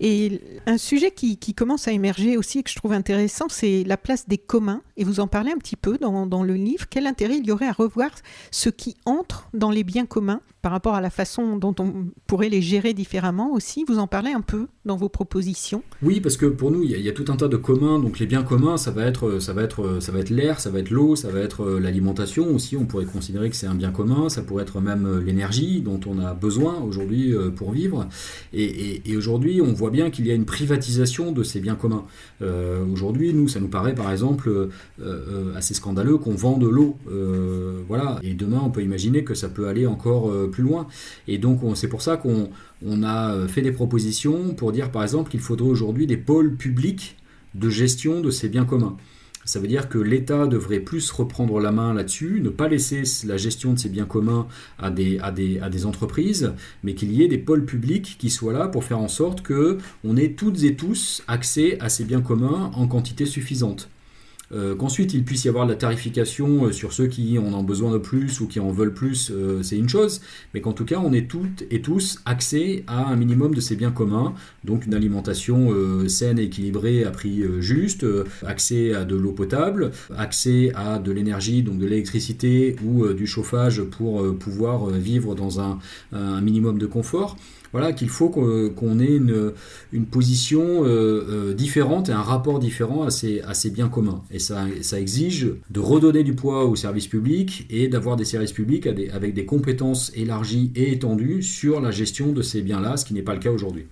Et 0.00 0.40
un 0.66 0.78
sujet 0.78 1.10
qui, 1.10 1.36
commence 1.54 1.86
à 1.88 1.92
émerger 1.92 2.36
aussi 2.36 2.58
et 2.58 2.62
que 2.62 2.70
je 2.70 2.76
trouve 2.76 2.92
intéressant, 2.92 3.46
c'est 3.48 3.84
la 3.84 3.96
place 3.96 4.28
des 4.28 4.38
communs. 4.38 4.82
Et 4.96 5.04
vous 5.04 5.20
en 5.20 5.26
parlez 5.26 5.52
un 5.52 5.58
petit 5.58 5.76
peu 5.76 5.98
dans, 5.98 6.42
le 6.42 6.54
livre. 6.54 6.86
Quel 6.90 7.06
intérêt 7.06 7.38
il 7.38 7.46
y 7.46 7.52
aurait 7.52 7.68
à 7.68 7.72
revoir 7.72 8.10
ce 8.50 8.68
qui 8.68 8.96
entre 9.06 9.48
dans 9.54 9.70
les 9.70 9.84
biens 9.84 10.06
communs 10.06 10.40
par 10.62 10.72
rapport 10.72 10.94
à 10.94 11.00
la 11.00 11.10
façon 11.10 11.56
dont 11.56 11.74
on 11.78 12.06
pourrait 12.26 12.48
les 12.48 12.62
gérer 12.62 12.94
différemment 12.94 13.52
aussi? 13.52 13.84
Vous 13.86 13.98
en 13.98 14.06
parlez 14.06 14.32
un 14.32 14.40
peu 14.40 14.66
dans 14.84 14.96
vos 14.96 15.08
propositions? 15.08 15.82
Oui, 16.02 16.20
parce 16.20 16.36
que 16.36 16.46
pour 16.46 16.70
nous, 16.70 16.82
il 16.82 16.90
y, 16.90 17.08
a, 17.08 17.12
tout 17.12 17.26
un 17.28 17.36
tas 17.36 17.48
de 17.48 17.56
communs. 17.56 17.98
Donc 17.98 18.18
les 18.18 18.26
biens 18.26 18.42
communs, 18.42 18.76
ça 18.76 18.90
va 18.90 19.04
être, 19.04 19.38
ça 19.38 19.52
va 19.52 19.62
être, 19.62 20.00
ça 20.00 20.12
va 20.12 20.18
être 20.18 20.30
l'air, 20.30 20.60
ça 20.60 20.70
va 20.70 20.80
être 20.80 20.90
l'eau, 20.90 21.16
ça 21.16 21.30
va 21.30 21.40
être 21.40 21.62
euh, 21.62 21.80
l'alimentation 21.80 22.54
aussi. 22.54 22.76
On 22.76 22.86
pourrait 22.86 23.04
considérer 23.04 23.50
que 23.50 23.56
c'est 23.56 23.66
un 23.66 23.74
bien 23.74 23.90
commun. 23.90 24.28
Ça 24.28 24.42
pourrait 24.42 24.62
être 24.62 24.80
même 24.80 25.06
euh, 25.06 25.20
l'énergie 25.20 25.80
dont 25.80 26.00
on 26.06 26.18
a 26.18 26.34
besoin 26.34 26.80
aujourd'hui 26.80 27.32
euh, 27.32 27.50
pour 27.50 27.72
vivre. 27.72 28.08
Et, 28.52 29.02
aujourd'hui, 29.16 29.60
on 29.60 29.72
voit 29.72 29.83
bien 29.90 30.10
qu'il 30.10 30.26
y 30.26 30.30
a 30.30 30.34
une 30.34 30.44
privatisation 30.44 31.32
de 31.32 31.42
ces 31.42 31.60
biens 31.60 31.74
communs. 31.74 32.04
aujourd'hui, 32.92 33.32
nous, 33.32 33.48
ça 33.48 33.60
nous 33.60 33.68
paraît 33.68 33.94
par 33.94 34.10
exemple 34.10 34.68
assez 35.56 35.74
scandaleux 35.74 36.18
qu'on 36.18 36.34
vende 36.34 36.60
de 36.60 36.68
l'eau. 36.68 36.96
voilà. 37.88 38.18
Et 38.22 38.34
demain, 38.34 38.60
on 38.64 38.70
peut 38.70 38.82
imaginer 38.82 39.24
que 39.24 39.34
ça 39.34 39.48
peut 39.48 39.68
aller 39.68 39.86
encore 39.86 40.32
plus 40.50 40.62
loin. 40.62 40.86
Et 41.28 41.38
donc 41.38 41.60
c'est 41.74 41.88
pour 41.88 42.02
ça 42.02 42.16
qu'on 42.16 43.02
a 43.02 43.32
euh, 43.32 43.48
fait 43.48 43.62
des 43.62 43.72
propositions 43.72 44.54
pour 44.54 44.72
dire 44.72 44.90
par 44.90 45.02
exemple 45.02 45.30
qu'il 45.30 45.40
faudrait 45.40 45.68
aujourd'hui 45.68 46.06
des 46.06 46.16
pôles 46.16 46.56
publics 46.56 47.16
de 47.54 47.68
gestion 47.68 48.20
de 48.20 48.30
ces 48.30 48.48
biens 48.48 48.64
communs. 48.64 48.96
Ça 49.44 49.60
veut 49.60 49.68
dire 49.68 49.88
que 49.88 49.98
l'État 49.98 50.46
devrait 50.46 50.80
plus 50.80 51.10
reprendre 51.10 51.60
la 51.60 51.70
main 51.70 51.92
là-dessus, 51.92 52.40
ne 52.42 52.48
pas 52.48 52.68
laisser 52.68 53.02
la 53.26 53.36
gestion 53.36 53.72
de 53.74 53.78
ces 53.78 53.88
biens 53.88 54.06
communs 54.06 54.46
à 54.78 54.90
des, 54.90 55.86
entreprises, 55.86 56.52
mais 56.82 56.94
qu'il 56.94 57.12
y 57.12 57.22
ait 57.22 57.28
des 57.28 57.38
pôles 57.38 57.64
publics 57.64 58.16
qui 58.18 58.30
soient 58.30 58.52
là 58.52 58.68
pour 58.68 58.84
faire 58.84 58.98
en 58.98 59.08
sorte 59.08 59.42
que 59.42 59.78
on 60.02 60.16
ait 60.16 60.32
toutes 60.32 60.62
et 60.62 60.76
tous 60.76 61.22
accès 61.28 61.78
à 61.80 61.88
ces 61.88 62.04
biens 62.04 62.22
communs 62.22 62.70
en 62.74 62.86
quantité 62.86 63.26
suffisante. 63.26 63.90
Euh, 64.54 64.74
qu'ensuite 64.74 65.14
il 65.14 65.24
puisse 65.24 65.44
y 65.44 65.48
avoir 65.48 65.66
de 65.66 65.72
la 65.72 65.76
tarification 65.76 66.66
euh, 66.66 66.72
sur 66.72 66.92
ceux 66.92 67.06
qui 67.06 67.38
en 67.38 67.52
ont 67.52 67.64
besoin 67.64 67.90
de 67.92 67.98
plus 67.98 68.40
ou 68.40 68.46
qui 68.46 68.60
en 68.60 68.70
veulent 68.70 68.94
plus, 68.94 69.30
euh, 69.32 69.62
c'est 69.62 69.76
une 69.76 69.88
chose, 69.88 70.20
mais 70.52 70.60
qu'en 70.60 70.72
tout 70.72 70.84
cas 70.84 70.98
on 70.98 71.12
ait 71.12 71.26
toutes 71.26 71.64
et 71.70 71.82
tous 71.82 72.20
accès 72.24 72.84
à 72.86 73.08
un 73.08 73.16
minimum 73.16 73.54
de 73.54 73.60
ces 73.60 73.74
biens 73.74 73.90
communs, 73.90 74.34
donc 74.64 74.86
une 74.86 74.94
alimentation 74.94 75.70
saine 76.08 76.38
et 76.38 76.44
équilibrée 76.44 77.04
à 77.04 77.10
prix 77.10 77.42
juste, 77.60 78.06
accès 78.46 78.94
à 78.94 79.04
de 79.04 79.16
l'eau 79.16 79.32
potable, 79.32 79.90
accès 80.16 80.72
à 80.74 80.98
de 80.98 81.12
l'énergie, 81.12 81.62
donc 81.62 81.78
de 81.78 81.86
l'électricité 81.86 82.76
ou 82.84 83.06
du 83.12 83.26
chauffage 83.26 83.82
pour 83.82 84.36
pouvoir 84.36 84.88
vivre 84.88 85.34
dans 85.34 85.60
un 85.60 85.78
minimum 86.40 86.78
de 86.78 86.86
confort 86.86 87.36
voilà, 87.74 87.92
qu'il 87.92 88.08
faut 88.08 88.28
qu'on 88.28 89.00
ait 89.00 89.16
une, 89.16 90.06
position 90.06 90.84
euh, 90.84 90.86
euh, 90.88 91.54
différente 91.54 92.08
et 92.08 92.12
un 92.12 92.22
rapport 92.22 92.60
différent 92.60 93.02
à 93.02 93.10
ces, 93.10 93.70
biens 93.72 93.88
communs. 93.88 94.22
Et 94.30 94.38
ça, 94.38 94.68
exige 94.96 95.48
de 95.70 95.80
redonner 95.80 96.22
du 96.22 96.36
poids 96.36 96.66
aux 96.66 96.76
services 96.76 97.08
publics 97.08 97.66
et 97.70 97.88
d'avoir 97.88 98.14
des 98.14 98.24
services 98.24 98.52
publics 98.52 98.86
avec 98.86 99.34
des 99.34 99.44
compétences 99.44 100.12
élargies 100.14 100.70
et 100.76 100.92
étendues 100.92 101.42
sur 101.42 101.80
la 101.80 101.90
gestion 101.90 102.30
de 102.30 102.42
ces 102.42 102.62
biens-là, 102.62 102.96
ce 102.96 103.04
qui 103.04 103.12
n'est 103.12 103.22
pas 103.22 103.34
le 103.34 103.40
cas 103.40 103.50
aujourd'hui. 103.50 103.86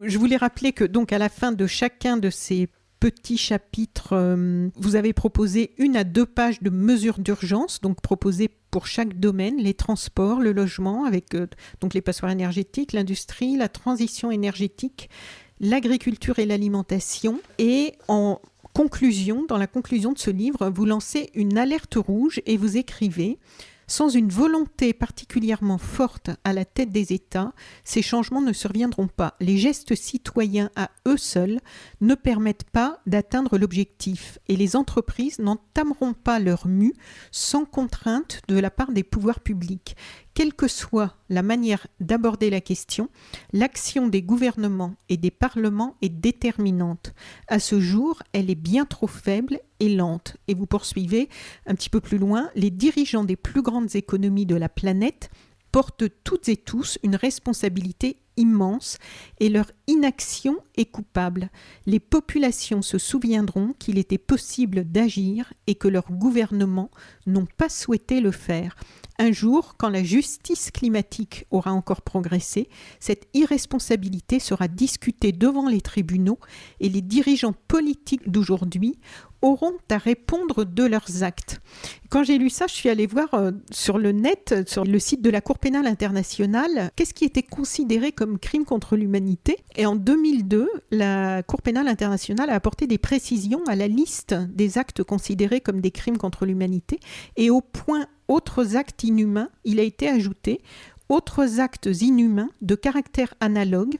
Je 0.00 0.18
voulais 0.18 0.36
rappeler 0.36 0.72
que 0.72 0.82
donc 0.82 1.12
à 1.12 1.18
la 1.18 1.28
fin 1.28 1.52
de 1.52 1.68
chacun 1.68 2.16
de 2.16 2.30
ces 2.30 2.68
petits 3.02 3.36
chapitres, 3.36 4.12
euh, 4.12 4.68
vous 4.76 4.94
avez 4.94 5.12
proposé 5.12 5.72
une 5.76 5.96
à 5.96 6.04
deux 6.04 6.24
pages 6.24 6.62
de 6.62 6.70
mesures 6.70 7.18
d'urgence, 7.18 7.80
donc 7.80 8.00
proposées 8.00 8.48
pour 8.70 8.86
chaque 8.86 9.18
domaine, 9.18 9.56
les 9.56 9.74
transports, 9.74 10.38
le 10.38 10.52
logement, 10.52 11.04
avec 11.04 11.34
euh, 11.34 11.48
donc 11.80 11.94
les 11.94 12.00
passoires 12.00 12.30
énergétiques, 12.30 12.92
l'industrie, 12.92 13.56
la 13.56 13.68
transition 13.68 14.30
énergétique, 14.30 15.10
l'agriculture 15.58 16.38
et 16.38 16.46
l'alimentation. 16.46 17.40
Et 17.58 17.94
en 18.06 18.40
conclusion, 18.72 19.46
dans 19.48 19.58
la 19.58 19.66
conclusion 19.66 20.12
de 20.12 20.18
ce 20.18 20.30
livre, 20.30 20.70
vous 20.70 20.84
lancez 20.84 21.30
une 21.34 21.58
alerte 21.58 21.96
rouge 21.96 22.40
et 22.46 22.56
vous 22.56 22.76
écrivez 22.76 23.40
Sans 23.86 24.08
une 24.08 24.28
volonté 24.28 24.92
particulièrement 24.92 25.78
forte 25.78 26.30
à 26.44 26.52
la 26.52 26.64
tête 26.64 26.90
des 26.90 27.12
États, 27.12 27.52
ces 27.84 28.02
changements 28.02 28.40
ne 28.40 28.52
surviendront 28.52 29.08
pas. 29.08 29.34
Les 29.40 29.58
gestes 29.58 29.94
citoyens 29.94 30.70
à 30.76 30.90
eux 31.06 31.16
seuls 31.16 31.60
ne 32.00 32.14
permettent 32.14 32.70
pas 32.70 33.00
d'atteindre 33.06 33.58
l'objectif 33.58 34.38
et 34.48 34.56
les 34.56 34.76
entreprises 34.76 35.38
n'entameront 35.38 36.14
pas 36.14 36.38
leur 36.38 36.66
mue 36.66 36.94
sans 37.30 37.64
contrainte 37.64 38.40
de 38.48 38.58
la 38.58 38.70
part 38.70 38.92
des 38.92 39.04
pouvoirs 39.04 39.40
publics. 39.40 39.96
Quelle 40.34 40.54
que 40.54 40.68
soit 40.68 41.14
la 41.28 41.42
manière 41.42 41.86
d'aborder 42.00 42.48
la 42.48 42.62
question, 42.62 43.10
l'action 43.52 44.08
des 44.08 44.22
gouvernements 44.22 44.94
et 45.10 45.18
des 45.18 45.30
parlements 45.30 45.96
est 46.00 46.08
déterminante. 46.08 47.12
À 47.48 47.58
ce 47.58 47.80
jour, 47.80 48.22
elle 48.32 48.50
est 48.50 48.54
bien 48.54 48.86
trop 48.86 49.06
faible 49.06 49.60
et 49.78 49.94
lente. 49.94 50.38
Et 50.48 50.54
vous 50.54 50.66
poursuivez 50.66 51.28
un 51.66 51.74
petit 51.74 51.90
peu 51.90 52.00
plus 52.00 52.16
loin, 52.16 52.50
les 52.54 52.70
dirigeants 52.70 53.24
des 53.24 53.36
plus 53.36 53.60
grandes 53.60 53.94
économies 53.94 54.46
de 54.46 54.56
la 54.56 54.70
planète 54.70 55.30
portent 55.70 56.04
toutes 56.24 56.48
et 56.48 56.56
tous 56.56 56.98
une 57.02 57.16
responsabilité 57.16 58.18
immense 58.36 58.98
et 59.40 59.48
leur 59.48 59.70
inaction 59.86 60.56
est 60.76 60.86
coupable. 60.86 61.50
Les 61.86 62.00
populations 62.00 62.82
se 62.82 62.98
souviendront 62.98 63.74
qu'il 63.78 63.98
était 63.98 64.18
possible 64.18 64.84
d'agir 64.84 65.52
et 65.66 65.74
que 65.74 65.88
leurs 65.88 66.10
gouvernements 66.10 66.90
n'ont 67.26 67.48
pas 67.56 67.68
souhaité 67.68 68.20
le 68.20 68.30
faire. 68.30 68.76
Un 69.22 69.30
jour, 69.30 69.76
quand 69.78 69.88
la 69.88 70.02
justice 70.02 70.72
climatique 70.72 71.46
aura 71.52 71.72
encore 71.72 72.02
progressé, 72.02 72.68
cette 72.98 73.28
irresponsabilité 73.34 74.40
sera 74.40 74.66
discutée 74.66 75.30
devant 75.30 75.68
les 75.68 75.80
tribunaux 75.80 76.40
et 76.80 76.88
les 76.88 77.02
dirigeants 77.02 77.54
politiques 77.68 78.28
d'aujourd'hui 78.28 78.98
auront 79.42 79.74
à 79.90 79.98
répondre 79.98 80.64
de 80.64 80.84
leurs 80.84 81.22
actes. 81.22 81.60
Quand 82.08 82.22
j'ai 82.24 82.38
lu 82.38 82.48
ça, 82.48 82.66
je 82.66 82.74
suis 82.74 82.88
allée 82.88 83.06
voir 83.06 83.34
euh, 83.34 83.50
sur 83.70 83.98
le 83.98 84.12
net, 84.12 84.68
sur 84.68 84.84
le 84.84 84.98
site 84.98 85.20
de 85.22 85.30
la 85.30 85.40
Cour 85.40 85.58
pénale 85.58 85.86
internationale, 85.86 86.90
qu'est-ce 86.96 87.12
qui 87.14 87.24
était 87.24 87.42
considéré 87.42 88.12
comme 88.12 88.38
crime 88.38 88.64
contre 88.64 88.96
l'humanité. 88.96 89.58
Et 89.76 89.84
en 89.86 89.96
2002, 89.96 90.68
la 90.90 91.42
Cour 91.42 91.62
pénale 91.62 91.88
internationale 91.88 92.50
a 92.50 92.54
apporté 92.54 92.86
des 92.86 92.98
précisions 92.98 93.62
à 93.66 93.76
la 93.76 93.88
liste 93.88 94.34
des 94.34 94.78
actes 94.78 95.02
considérés 95.02 95.60
comme 95.60 95.80
des 95.80 95.90
crimes 95.90 96.18
contre 96.18 96.46
l'humanité. 96.46 97.00
Et 97.36 97.50
au 97.50 97.60
point 97.60 98.06
autres 98.28 98.76
actes 98.76 99.04
inhumains, 99.04 99.50
il 99.64 99.80
a 99.80 99.82
été 99.82 100.08
ajouté 100.08 100.60
autres 101.08 101.60
actes 101.60 101.90
inhumains 102.00 102.48
de 102.62 102.74
caractère 102.74 103.34
analogue 103.40 103.96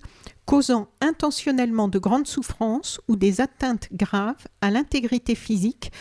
causant 0.53 0.89
intentionnellement 1.01 1.89
de 1.89 1.99
grandes 1.99 2.27
souffrances 2.27 3.01
ou 3.09 3.17
des 3.17 3.41
atteintes 3.41 3.89
graves 3.91 4.47
à 4.61 4.71
l'intégrité 4.71 5.35
physique 5.35 5.93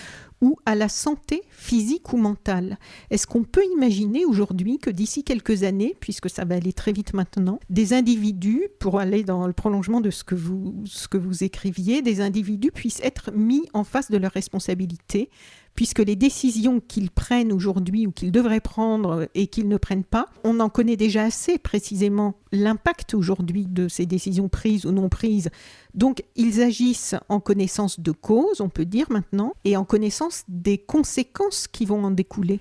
ou 0.42 0.58
à 0.66 0.76
la 0.76 0.90
santé 0.90 1.44
physique 1.52 2.12
ou 2.12 2.18
mentale. 2.18 2.78
Est-ce 3.12 3.28
qu'on 3.28 3.46
peut 3.46 3.64
imaginer 3.78 4.26
aujourd'hui 4.26 4.78
que 4.78 4.90
d'ici 4.90 5.24
quelques 5.24 5.64
années, 5.64 5.96
puisque 6.02 6.30
ça 6.30 6.44
va 6.44 6.56
aller 6.56 6.74
très 6.74 6.92
vite 6.92 7.14
maintenant, 7.14 7.62
des 7.70 7.94
individus, 7.94 8.68
pour 8.82 9.00
aller 9.00 9.24
dans 9.24 9.48
le 9.48 9.54
prolongement 9.54 10.02
de 10.02 10.10
ce 10.10 10.26
que 10.26 10.36
vous, 10.36 10.84
ce 10.84 11.08
que 11.08 11.18
vous 11.18 11.46
écriviez, 11.46 12.02
des 12.02 12.20
individus 12.20 12.72
puissent 12.72 13.02
être 13.04 13.32
mis 13.32 13.70
en 13.74 13.86
face 13.86 14.12
de 14.12 14.18
leurs 14.18 14.34
responsabilités 14.34 15.30
puisque 15.76 16.00
les 16.00 16.16
décisions 16.16 16.80
qu'ils 16.80 17.10
prennent 17.10 17.52
aujourd'hui 17.52 18.08
ou 18.08 18.12
qu'ils 18.12 18.32
devraient 18.32 18.60
prendre 18.60 19.28
et 19.36 19.48
qu'ils 19.48 19.68
ne 19.68 19.78
prennent 19.78 20.04
pas, 20.04 20.28
on 20.44 20.60
en 20.60 20.70
connaît 20.70 20.98
déjà 20.98 21.24
assez 21.24 21.58
précisément 21.58 22.36
l'impact 22.52 23.14
aujourd'hui 23.14 23.66
de 23.68 23.88
ces 23.88 24.06
décisions 24.06 24.50
prises 24.50 24.86
ou 24.86 24.92
non 24.92 25.10
prises. 25.10 25.50
Donc 25.94 26.24
ils 26.36 26.62
agissent 26.62 27.16
en 27.30 27.40
connaissance 27.40 28.00
de 28.00 28.12
cause, 28.12 28.62
on 28.62 28.70
peut 28.70 28.86
dire 28.86 29.08
maintenant, 29.10 29.54
et 29.66 29.78
en 29.78 29.86
connaissance 29.86 30.44
des 30.48 30.78
conséquences 30.78 31.68
qui 31.68 31.86
vont 31.86 32.04
en 32.04 32.12
découler. 32.12 32.60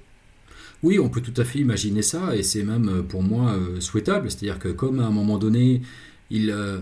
Oui, 0.83 0.99
on 0.99 1.11
peut 1.11 1.21
tout 1.21 1.39
à 1.39 1.45
fait 1.45 1.59
imaginer 1.59 2.03
ça, 2.03 2.35
et 2.35 2.43
c'est 2.43 2.63
même 2.63 2.89
euh, 2.89 3.03
pour 3.03 3.23
moi 3.23 3.53
euh, 3.53 3.81
souhaitable. 3.81 4.31
C'est-à-dire 4.31 4.59
que 4.59 4.69
comme 4.69 5.01
à 5.01 5.05
un 5.05 5.11
moment 5.11 5.37
donné, 5.37 5.83
il, 6.31 6.51
euh, 6.51 6.79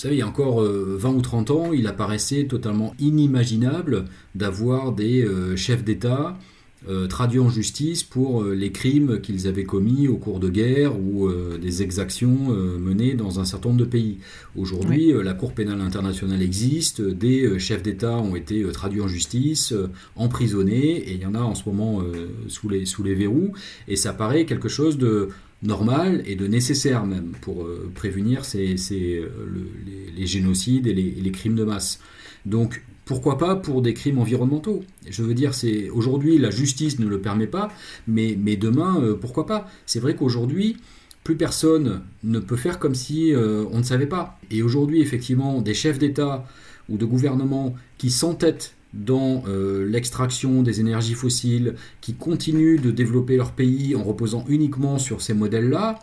vous 0.00 0.04
savez, 0.04 0.16
il 0.16 0.20
y 0.20 0.22
a 0.22 0.26
encore 0.26 0.62
20 0.62 0.66
euh, 0.66 1.12
ou 1.12 1.20
30 1.20 1.50
ans, 1.50 1.72
il 1.74 1.86
apparaissait 1.86 2.44
totalement 2.44 2.94
inimaginable 3.00 4.06
d'avoir 4.34 4.92
des 4.92 5.22
euh, 5.22 5.56
chefs 5.56 5.84
d'État 5.84 6.38
euh, 6.88 7.06
traduits 7.06 7.40
en 7.40 7.50
justice 7.50 8.02
pour 8.02 8.42
les 8.44 8.72
crimes 8.72 9.20
qu'ils 9.20 9.46
avaient 9.46 9.64
commis 9.64 10.08
au 10.08 10.16
cours 10.16 10.40
de 10.40 10.48
guerre 10.48 10.98
ou 10.98 11.30
des 11.60 11.82
exactions 11.82 12.48
menées 12.48 13.12
dans 13.12 13.40
un 13.40 13.44
certain 13.44 13.68
nombre 13.68 13.80
de 13.80 13.84
pays. 13.84 14.16
Aujourd'hui, 14.56 15.12
la 15.22 15.34
Cour 15.34 15.52
pénale 15.52 15.82
internationale 15.82 16.40
existe, 16.40 17.02
des 17.02 17.58
chefs 17.58 17.82
d'État 17.82 18.16
ont 18.16 18.36
été 18.36 18.62
traduits 18.72 19.02
en 19.02 19.08
justice, 19.08 19.74
emprisonnés, 20.16 20.96
et 20.96 21.12
il 21.12 21.20
y 21.20 21.26
en 21.26 21.34
a 21.34 21.40
en 21.40 21.54
ce 21.54 21.68
moment 21.68 22.02
sous, 22.48 22.70
les, 22.70 22.86
sous 22.86 23.02
les 23.02 23.14
verrous, 23.14 23.52
et 23.86 23.96
ça 23.96 24.14
paraît 24.14 24.46
quelque 24.46 24.70
chose 24.70 24.96
de 24.96 25.28
normal 25.62 26.22
et 26.26 26.36
de 26.36 26.46
nécessaire 26.46 27.04
même 27.06 27.32
pour 27.40 27.62
euh, 27.62 27.90
prévenir 27.94 28.44
ces, 28.44 28.76
euh, 28.92 29.28
les, 30.16 30.26
génocides 30.26 30.86
et 30.86 30.94
les, 30.94 31.32
crimes 31.32 31.54
de 31.54 31.64
masse. 31.64 32.00
Donc 32.46 32.82
pourquoi 33.04 33.38
pas 33.38 33.56
pour 33.56 33.82
des 33.82 33.92
crimes 33.92 34.18
environnementaux? 34.18 34.84
Je 35.08 35.22
veux 35.22 35.34
dire, 35.34 35.54
c'est 35.54 35.90
aujourd'hui 35.90 36.38
la 36.38 36.50
justice 36.50 36.98
ne 36.98 37.06
le 37.06 37.20
permet 37.20 37.46
pas, 37.46 37.70
mais, 38.06 38.38
mais 38.40 38.56
demain 38.56 39.00
euh, 39.02 39.14
pourquoi 39.14 39.46
pas? 39.46 39.70
C'est 39.86 40.00
vrai 40.00 40.14
qu'aujourd'hui 40.14 40.76
plus 41.22 41.36
personne 41.36 42.00
ne 42.24 42.38
peut 42.38 42.56
faire 42.56 42.78
comme 42.78 42.94
si 42.94 43.34
on 43.36 43.76
ne 43.76 43.82
savait 43.82 44.06
pas. 44.06 44.40
Et 44.50 44.62
aujourd'hui 44.62 45.02
effectivement 45.02 45.60
des 45.60 45.74
chefs 45.74 45.98
d'État 45.98 46.46
ou 46.88 46.96
de 46.96 47.04
gouvernement 47.04 47.74
qui 47.98 48.10
s'entêtent 48.10 48.74
dans 48.92 49.44
euh, 49.46 49.86
l'extraction 49.86 50.62
des 50.62 50.80
énergies 50.80 51.14
fossiles, 51.14 51.74
qui 52.00 52.14
continuent 52.14 52.80
de 52.80 52.90
développer 52.90 53.36
leur 53.36 53.52
pays 53.52 53.94
en 53.94 54.02
reposant 54.02 54.44
uniquement 54.48 54.98
sur 54.98 55.22
ces 55.22 55.34
modèles-là, 55.34 56.00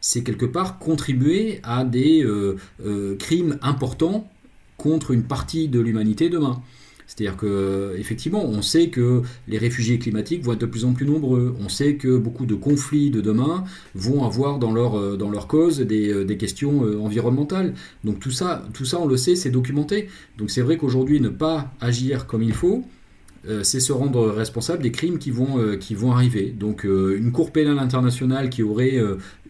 c'est 0.00 0.22
quelque 0.22 0.46
part 0.46 0.78
contribuer 0.78 1.60
à 1.62 1.84
des 1.84 2.24
euh, 2.24 2.56
euh, 2.84 3.16
crimes 3.16 3.58
importants 3.62 4.30
contre 4.78 5.10
une 5.10 5.24
partie 5.24 5.68
de 5.68 5.78
l'humanité 5.80 6.30
demain. 6.30 6.62
C'est-à-dire 7.10 7.36
que 7.36 7.96
effectivement, 7.98 8.44
on 8.44 8.62
sait 8.62 8.88
que 8.88 9.22
les 9.48 9.58
réfugiés 9.58 9.98
climatiques 9.98 10.44
vont 10.44 10.52
être 10.52 10.60
de 10.60 10.66
plus 10.66 10.84
en 10.84 10.92
plus 10.92 11.06
nombreux. 11.06 11.56
On 11.58 11.68
sait 11.68 11.96
que 11.96 12.16
beaucoup 12.16 12.46
de 12.46 12.54
conflits 12.54 13.10
de 13.10 13.20
demain 13.20 13.64
vont 13.96 14.24
avoir 14.24 14.60
dans 14.60 14.72
leur, 14.72 14.96
euh, 14.96 15.18
cause 15.48 15.80
des, 15.80 16.12
euh, 16.12 16.36
questions 16.36 16.84
euh, 16.84 17.00
environnementales. 17.00 17.74
Donc 18.04 18.20
tout 18.20 18.30
ça, 18.30 18.64
tout 18.74 18.84
ça, 18.84 19.00
on 19.00 19.08
le 19.08 19.16
sait, 19.16 19.34
c'est 19.34 19.50
documenté. 19.50 20.06
Donc 20.38 20.50
c'est 20.50 20.62
vrai 20.62 20.76
qu'aujourd'hui, 20.76 21.20
ne 21.20 21.30
pas 21.30 21.72
agir 21.80 22.28
comme 22.28 22.44
il 22.44 22.52
faut, 22.52 22.84
c'est 23.62 23.80
se 23.80 23.92
rendre 23.92 24.28
responsable 24.28 24.82
des 24.82 24.92
crimes 24.92 25.18
qui 25.18 25.30
vont, 25.30 26.12
arriver. 26.12 26.54
Donc 26.56 26.84
une 26.84 27.32
Cour 27.32 27.52
pénale 27.52 27.78
internationale 27.78 28.50
qui 28.50 28.62
aurait 28.62 29.00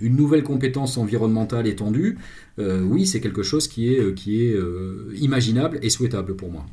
une 0.00 0.14
nouvelle 0.14 0.44
compétence 0.44 0.96
environnementale 0.96 1.66
étendue, 1.66 2.16
oui, 2.58 3.04
c'est 3.04 3.20
quelque 3.20 3.42
chose 3.42 3.66
qui 3.66 3.88
est 3.92 4.56
imaginable 5.20 5.80
et 5.82 5.90
souhaitable 5.90 6.36
pour 6.36 6.52
moi. 6.52 6.64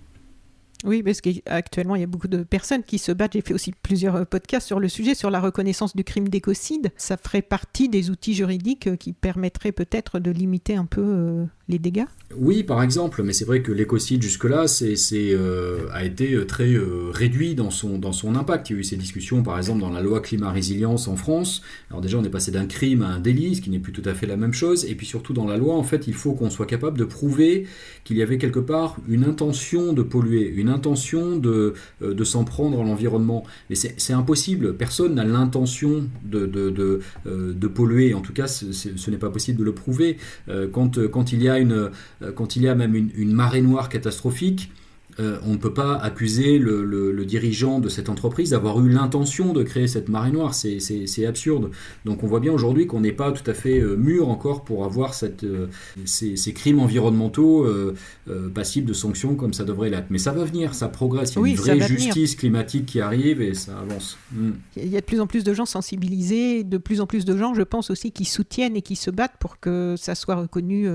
Oui, 0.86 1.02
parce 1.02 1.22
qu'actuellement, 1.22 1.96
il 1.96 2.02
y 2.02 2.04
a 2.04 2.08
beaucoup 2.08 2.28
de 2.28 2.44
personnes 2.44 2.84
qui 2.84 3.00
se 3.00 3.12
battent. 3.12 3.34
J'ai 3.34 3.42
fait 3.42 3.54
aussi 3.54 3.74
plusieurs 3.82 4.16
euh, 4.16 4.26
podcasts 4.26 4.68
sur 4.68 4.80
le 4.80 4.88
sujet, 4.88 5.16
sur 5.16 5.32
la 5.32 5.40
reconnaissance 5.40 5.96
du 5.96 6.04
crime 6.04 6.28
d'écocide. 6.28 6.92
Ça 6.98 7.18
ferait 7.18 7.42
partie 7.42 7.90
des 7.90 8.12
outils 8.12 8.36
juridiques 8.36 8.88
euh, 8.88 8.96
qui 8.96 9.14
permettraient 9.14 9.72
peut-être 9.72 10.20
de 10.20 10.30
limiter 10.30 10.76
un 10.76 10.86
peu 10.86 11.02
euh, 11.02 11.46
les 11.68 11.80
dégâts 11.80 12.06
Oui, 12.36 12.64
par 12.64 12.84
exemple, 12.84 13.24
mais 13.24 13.34
c'est 13.34 13.46
vrai 13.46 13.64
que 13.64 13.72
l'écocide 13.72 14.22
jusque-là 14.22 14.66
a 15.94 16.06
été 16.06 16.46
très 16.46 16.76
réduit 17.12 17.56
dans 17.56 17.72
son, 17.72 17.98
dans 17.98 18.14
son 18.14 18.36
impact. 18.36 18.70
Il 18.70 18.74
y 18.74 18.76
a 18.78 18.80
eu 18.80 18.84
ces 18.84 18.96
discussions, 18.96 19.44
par 19.44 19.58
exemple, 19.58 19.82
dans 19.82 19.90
la 19.90 20.02
loi 20.02 20.22
climat-résilience 20.22 21.08
en 21.08 21.16
France. 21.16 21.62
Alors 21.90 22.02
déjà, 22.02 22.18
on 22.18 22.24
est 22.24 22.30
passé 22.30 22.52
d'un 22.52 22.68
crime 22.68 23.02
à 23.02 23.08
un 23.08 23.20
délit, 23.20 23.56
ce 23.56 23.62
qui 23.62 23.70
n'est 23.70 23.80
plus 23.80 23.92
tout 23.92 24.08
à 24.08 24.14
fait 24.14 24.28
la 24.28 24.38
même 24.38 24.54
chose. 24.54 24.86
Et 24.86 24.96
puis 24.96 25.06
surtout, 25.06 25.34
dans 25.34 25.46
la 25.46 25.58
loi, 25.58 25.76
en 25.76 25.84
fait, 25.84 26.08
il 26.08 26.14
faut 26.14 26.34
qu'on 26.34 26.50
soit 26.50 26.66
capable 26.68 26.98
de 26.98 27.06
prouver 27.06 27.68
qu'il 28.06 28.18
y 28.18 28.22
avait 28.22 28.38
quelque 28.38 28.60
part 28.60 28.98
une 29.10 29.26
intention 29.26 29.92
de 29.92 30.02
polluer, 30.02 30.48
une 30.48 30.66
intention 30.70 31.38
de, 31.38 31.74
de 32.01 32.24
s'en 32.24 32.43
prendre 32.43 32.80
à 32.82 32.84
l'environnement. 32.84 33.43
Mais 33.70 33.76
c'est, 33.76 34.13
impossible. 34.13 34.76
Personne 34.76 35.15
n'a 35.15 35.24
l'intention 35.24 36.07
de, 36.24 36.45
de, 36.45 37.68
polluer. 37.68 38.13
En 38.13 38.22
tout 38.22 38.34
cas, 38.34 38.47
ce 38.47 39.11
n'est 39.11 39.18
pas 39.18 39.30
possible 39.30 39.59
de 39.59 39.63
le 39.63 39.74
prouver. 39.74 40.18
Une, 40.47 41.72
euh, 42.22 42.32
quand 42.34 42.55
il 42.55 42.61
y 42.61 42.68
a 42.68 42.76
même 42.76 42.95
une 42.95 43.34
marée 43.34 43.61
noire 43.61 43.89
catastrophique, 43.89 44.72
euh, 45.20 45.39
on 45.45 45.53
ne 45.53 45.57
peut 45.57 45.74
pas 45.74 45.95
accuser 45.95 46.59
le, 46.59 47.26
dirigeant 47.26 47.80
de 47.80 47.89
cette 47.89 48.09
entreprise 48.09 48.51
d'avoir 48.51 48.80
eu 48.80 48.89
l'intention 48.89 49.51
de 49.51 49.63
créer 49.63 49.88
cette 49.88 50.09
marée 50.09 50.32
noire. 50.32 50.53
C'est 50.53 51.26
absurde. 51.26 51.72
Donc 52.05 52.24
on 52.24 52.28
voit 52.28 52.39
bien 52.39 52.53
aujourd'hui 52.53 52.88
qu'on 52.88 53.01
n'est 53.01 53.11
pas 53.11 53.32
tout 53.32 53.49
à 53.49 53.53
fait 53.53 53.80
euh, 53.80 53.95
mûr 53.95 54.30
encore 54.30 54.63
pour 54.63 54.86
avoir 54.86 55.13
cette, 55.13 55.43
euh, 55.43 55.68
ces, 56.05 56.53
crimes 56.53 56.80
environnementaux 56.80 57.68
passibles 58.53 58.88
de 58.88 58.93
sanctions 58.93 59.36
comme 59.36 59.53
ça 59.53 59.63
devrait 59.63 59.89
l'être. 59.89 60.07
Mais 60.09 60.18
ça 60.18 60.32
va 60.32 60.43
venir, 60.43 60.74
ça 60.74 60.88
progresse. 60.88 61.36
Il 61.36 61.41
y 61.41 61.45
a 61.45 61.49
une 61.49 61.55
vraie 61.55 61.80
justice 61.82 62.36
climatique 62.36 62.86
qui 62.86 63.01
arrive 63.01 63.41
et 63.41 63.53
ça 63.53 63.78
avance. 63.80 64.18
Hmm. 64.32 64.51
Il 64.76 64.88
y 64.88 64.97
a 64.97 65.01
de 65.01 65.05
plus 65.05 65.20
en 65.20 65.28
plus 65.28 65.43
de 65.43 65.53
gens 65.53 65.65
sensibilisés, 65.65 66.63
de 66.63 66.78
plus 66.78 67.01
en 67.01 67.07
plus 67.07 67.26
de 67.26 67.38
gens, 67.38 67.53
je 67.53 67.63
pense 67.63 67.89
aussi, 67.89 68.11
qui 68.11 68.26
soutiennent 68.26 68.76
et 68.76 68.82
qui 68.82 68.95
se 68.95 69.11
battent 69.11 69.38
pour 69.39 69.59
que 69.59 69.95
ça 69.97 70.15
soit 70.15 70.36
reconnu 70.36 70.88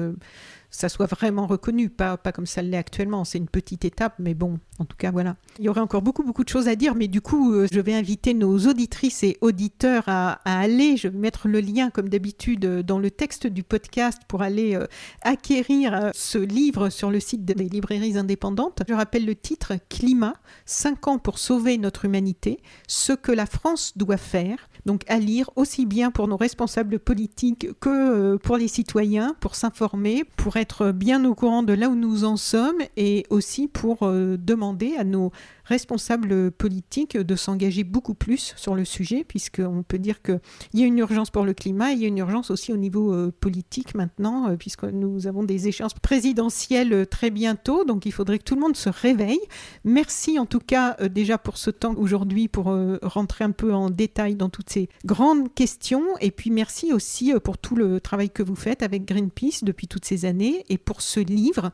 ça 0.72 0.88
soit 0.88 1.06
vraiment 1.06 1.46
reconnu, 1.46 1.90
pas, 1.90 2.16
pas 2.16 2.32
comme 2.32 2.46
ça 2.46 2.62
l'est 2.62 2.78
actuellement. 2.78 3.24
C'est 3.24 3.36
une 3.36 3.48
petite 3.48 3.84
étape, 3.84 4.14
mais 4.18 4.32
bon, 4.32 4.58
en 4.78 4.86
tout 4.86 4.96
cas, 4.96 5.10
voilà. 5.10 5.36
Il 5.58 5.66
y 5.66 5.68
aurait 5.68 5.82
encore 5.82 6.00
beaucoup, 6.00 6.22
beaucoup 6.22 6.44
de 6.44 6.48
choses 6.48 6.66
à 6.66 6.76
dire, 6.76 6.94
mais 6.94 7.08
du 7.08 7.20
coup, 7.20 7.52
euh, 7.52 7.68
je 7.70 7.78
vais 7.78 7.92
inviter 7.92 8.32
nos 8.32 8.58
auditrices 8.58 9.22
et 9.22 9.36
auditeurs 9.42 10.04
à, 10.06 10.40
aller. 10.44 10.96
Je 10.96 11.08
vais 11.08 11.18
mettre 11.18 11.46
le 11.46 11.60
lien, 11.60 11.90
comme 11.90 12.08
d'habitude, 12.08 12.64
euh, 12.64 12.82
dans 12.82 12.98
le 12.98 13.10
texte 13.10 13.46
du 13.46 13.62
podcast 13.62 14.22
pour 14.26 14.40
aller 14.40 14.74
euh, 14.74 14.86
acquérir 15.20 16.10
ce 16.14 16.38
livre 16.38 16.88
sur 16.88 17.10
le 17.10 17.20
site 17.20 17.44
des 17.44 17.52
librairies 17.52 18.16
indépendantes. 18.16 18.82
Je 18.88 18.94
rappelle 18.94 19.26
le 19.26 19.34
titre 19.34 19.74
Climat, 19.90 20.34
5 20.64 21.06
ans 21.06 21.18
pour 21.18 21.38
sauver 21.38 21.76
notre 21.76 22.06
humanité, 22.06 22.60
ce 22.88 23.12
que 23.12 23.30
la 23.30 23.44
France 23.44 23.92
doit 23.96 24.16
faire. 24.16 24.70
Donc 24.86 25.04
à 25.06 25.18
lire 25.18 25.50
aussi 25.54 25.86
bien 25.86 26.10
pour 26.10 26.26
nos 26.28 26.36
responsables 26.36 26.98
politiques 26.98 27.68
que 27.78 28.36
pour 28.36 28.56
les 28.56 28.66
citoyens, 28.66 29.36
pour 29.38 29.54
s'informer, 29.54 30.24
pour 30.36 30.56
être 30.56 30.61
bien 30.92 31.24
au 31.24 31.34
courant 31.34 31.62
de 31.62 31.72
là 31.72 31.88
où 31.88 31.94
nous 31.94 32.24
en 32.24 32.36
sommes 32.36 32.80
et 32.96 33.26
aussi 33.30 33.68
pour 33.68 34.10
demander 34.10 34.94
à 34.96 35.04
nos 35.04 35.32
responsables 35.64 36.50
politiques 36.50 37.16
de 37.16 37.36
s'engager 37.36 37.84
beaucoup 37.84 38.14
plus 38.14 38.54
sur 38.56 38.74
le 38.74 38.84
sujet, 38.84 39.24
puisqu'on 39.24 39.82
peut 39.82 39.98
dire 39.98 40.22
qu'il 40.22 40.40
y 40.74 40.82
a 40.82 40.86
une 40.86 40.98
urgence 40.98 41.30
pour 41.30 41.44
le 41.44 41.54
climat, 41.54 41.92
il 41.92 42.00
y 42.00 42.04
a 42.04 42.08
une 42.08 42.18
urgence 42.18 42.50
aussi 42.50 42.72
au 42.72 42.76
niveau 42.76 43.12
euh, 43.12 43.32
politique 43.40 43.94
maintenant, 43.94 44.48
euh, 44.48 44.56
puisque 44.56 44.84
nous 44.84 45.26
avons 45.26 45.44
des 45.44 45.68
échéances 45.68 45.94
présidentielles 45.94 46.92
euh, 46.92 47.06
très 47.06 47.30
bientôt, 47.30 47.84
donc 47.84 48.06
il 48.06 48.12
faudrait 48.12 48.38
que 48.38 48.44
tout 48.44 48.54
le 48.54 48.60
monde 48.60 48.76
se 48.76 48.88
réveille. 48.88 49.40
Merci 49.84 50.38
en 50.38 50.46
tout 50.46 50.60
cas 50.60 50.96
déjà 51.08 51.38
pour 51.38 51.56
ce 51.56 51.70
temps 51.70 51.94
aujourd'hui 51.96 52.48
pour 52.48 52.74
rentrer 53.02 53.44
un 53.44 53.50
peu 53.50 53.72
en 53.72 53.90
détail 53.90 54.36
dans 54.36 54.48
toutes 54.48 54.70
ces 54.70 54.88
grandes 55.04 55.52
questions, 55.54 56.04
et 56.20 56.30
puis 56.30 56.50
merci 56.50 56.92
aussi 56.92 57.32
pour 57.42 57.58
tout 57.58 57.74
le 57.74 58.00
travail 58.00 58.30
que 58.30 58.42
vous 58.42 58.54
faites 58.54 58.82
avec 58.82 59.04
Greenpeace 59.04 59.62
depuis 59.62 59.88
toutes 59.88 60.04
ces 60.04 60.24
années, 60.24 60.64
et 60.68 60.78
pour 60.78 61.00
ce 61.00 61.20
livre 61.20 61.72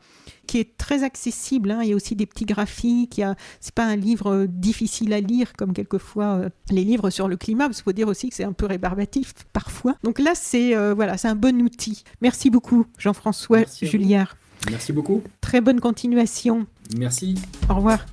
qui 0.49 0.57
est 0.57 0.77
très 0.77 1.03
accessible. 1.03 1.69
Hein. 1.69 1.81
Il 1.83 1.89
y 1.89 1.93
a 1.93 1.95
aussi 1.95 2.15
des 2.15 2.25
petits 2.25 2.45
graphiques. 2.45 3.17
Ce 3.17 3.21
n'est 3.21 3.73
pas 3.79 3.85
un 3.85 3.95
livre 3.95 4.33
euh, 4.33 4.45
difficile 4.45 5.13
à 5.13 5.21
lire 5.21 5.53
comme 5.57 5.71
quelquefois 5.71 6.25
euh, 6.25 6.49
les 6.69 6.83
livres 6.83 7.09
sur 7.09 7.29
le 7.29 7.37
climat. 7.37 7.65
Parce 7.67 7.77
qu'il 7.77 7.85
faut 7.85 7.93
dire 7.93 8.09
aussi 8.09 8.27
que 8.27 8.35
c'est 8.35 8.43
un 8.43 8.51
peu 8.51 8.65
rébarbatif 8.65 9.33
parfois. 9.53 9.95
Donc 10.03 10.19
là, 10.19 10.33
c'est 10.35 10.75
euh, 10.75 10.93
voilà, 10.93 11.17
c'est 11.17 11.29
un 11.29 11.35
bon 11.35 11.61
outil. 11.61 12.03
Merci 12.21 12.49
beaucoup, 12.49 12.85
Jean-François 12.97 13.59
Julliard. 13.81 14.35
Merci 14.69 14.91
beaucoup. 14.91 15.23
Très 15.39 15.61
bonne 15.61 15.79
continuation. 15.79 16.67
Merci. 16.97 17.35
Au 17.69 17.75
revoir. 17.75 18.05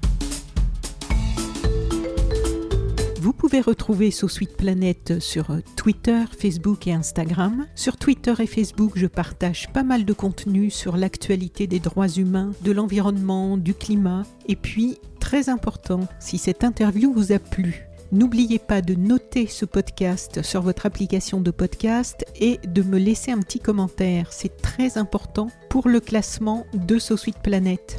Vous 3.27 3.33
pouvez 3.33 3.61
retrouver 3.61 4.13
So 4.13 4.29
Sweet 4.29 4.57
Planet 4.57 5.19
sur 5.19 5.49
Twitter, 5.75 6.23
Facebook 6.39 6.87
et 6.87 6.93
Instagram. 6.93 7.67
Sur 7.75 7.97
Twitter 7.97 8.33
et 8.39 8.47
Facebook, 8.47 8.93
je 8.95 9.09
partage 9.09 9.69
pas 9.73 9.83
mal 9.83 10.05
de 10.05 10.13
contenu 10.13 10.71
sur 10.71 10.97
l'actualité 10.97 11.67
des 11.67 11.81
droits 11.81 12.07
humains, 12.07 12.53
de 12.63 12.71
l'environnement, 12.71 13.57
du 13.57 13.75
climat. 13.75 14.23
Et 14.47 14.55
puis, 14.55 14.99
très 15.19 15.49
important, 15.49 16.07
si 16.21 16.39
cette 16.39 16.63
interview 16.63 17.13
vous 17.13 17.33
a 17.33 17.41
plu, 17.41 17.89
N'oubliez 18.13 18.61
pas 18.61 18.83
de 18.83 18.95
noter 18.95 19.49
ce 19.49 19.65
podcast 19.65 20.41
sur 20.43 20.63
votre 20.63 20.87
application 20.87 21.41
de 21.41 21.51
podcast 21.51 22.25
et 22.37 22.61
de 22.65 22.83
me 22.83 22.99
laisser 22.99 23.33
un 23.33 23.41
petit 23.41 23.59
commentaire. 23.59 24.33
C'est 24.33 24.59
très 24.59 24.97
important 24.97 25.49
pour 25.69 25.89
le 25.89 25.99
classement 25.99 26.67
de 26.73 27.01
So 27.01 27.17
Sweet 27.17 27.41
Planet. 27.43 27.99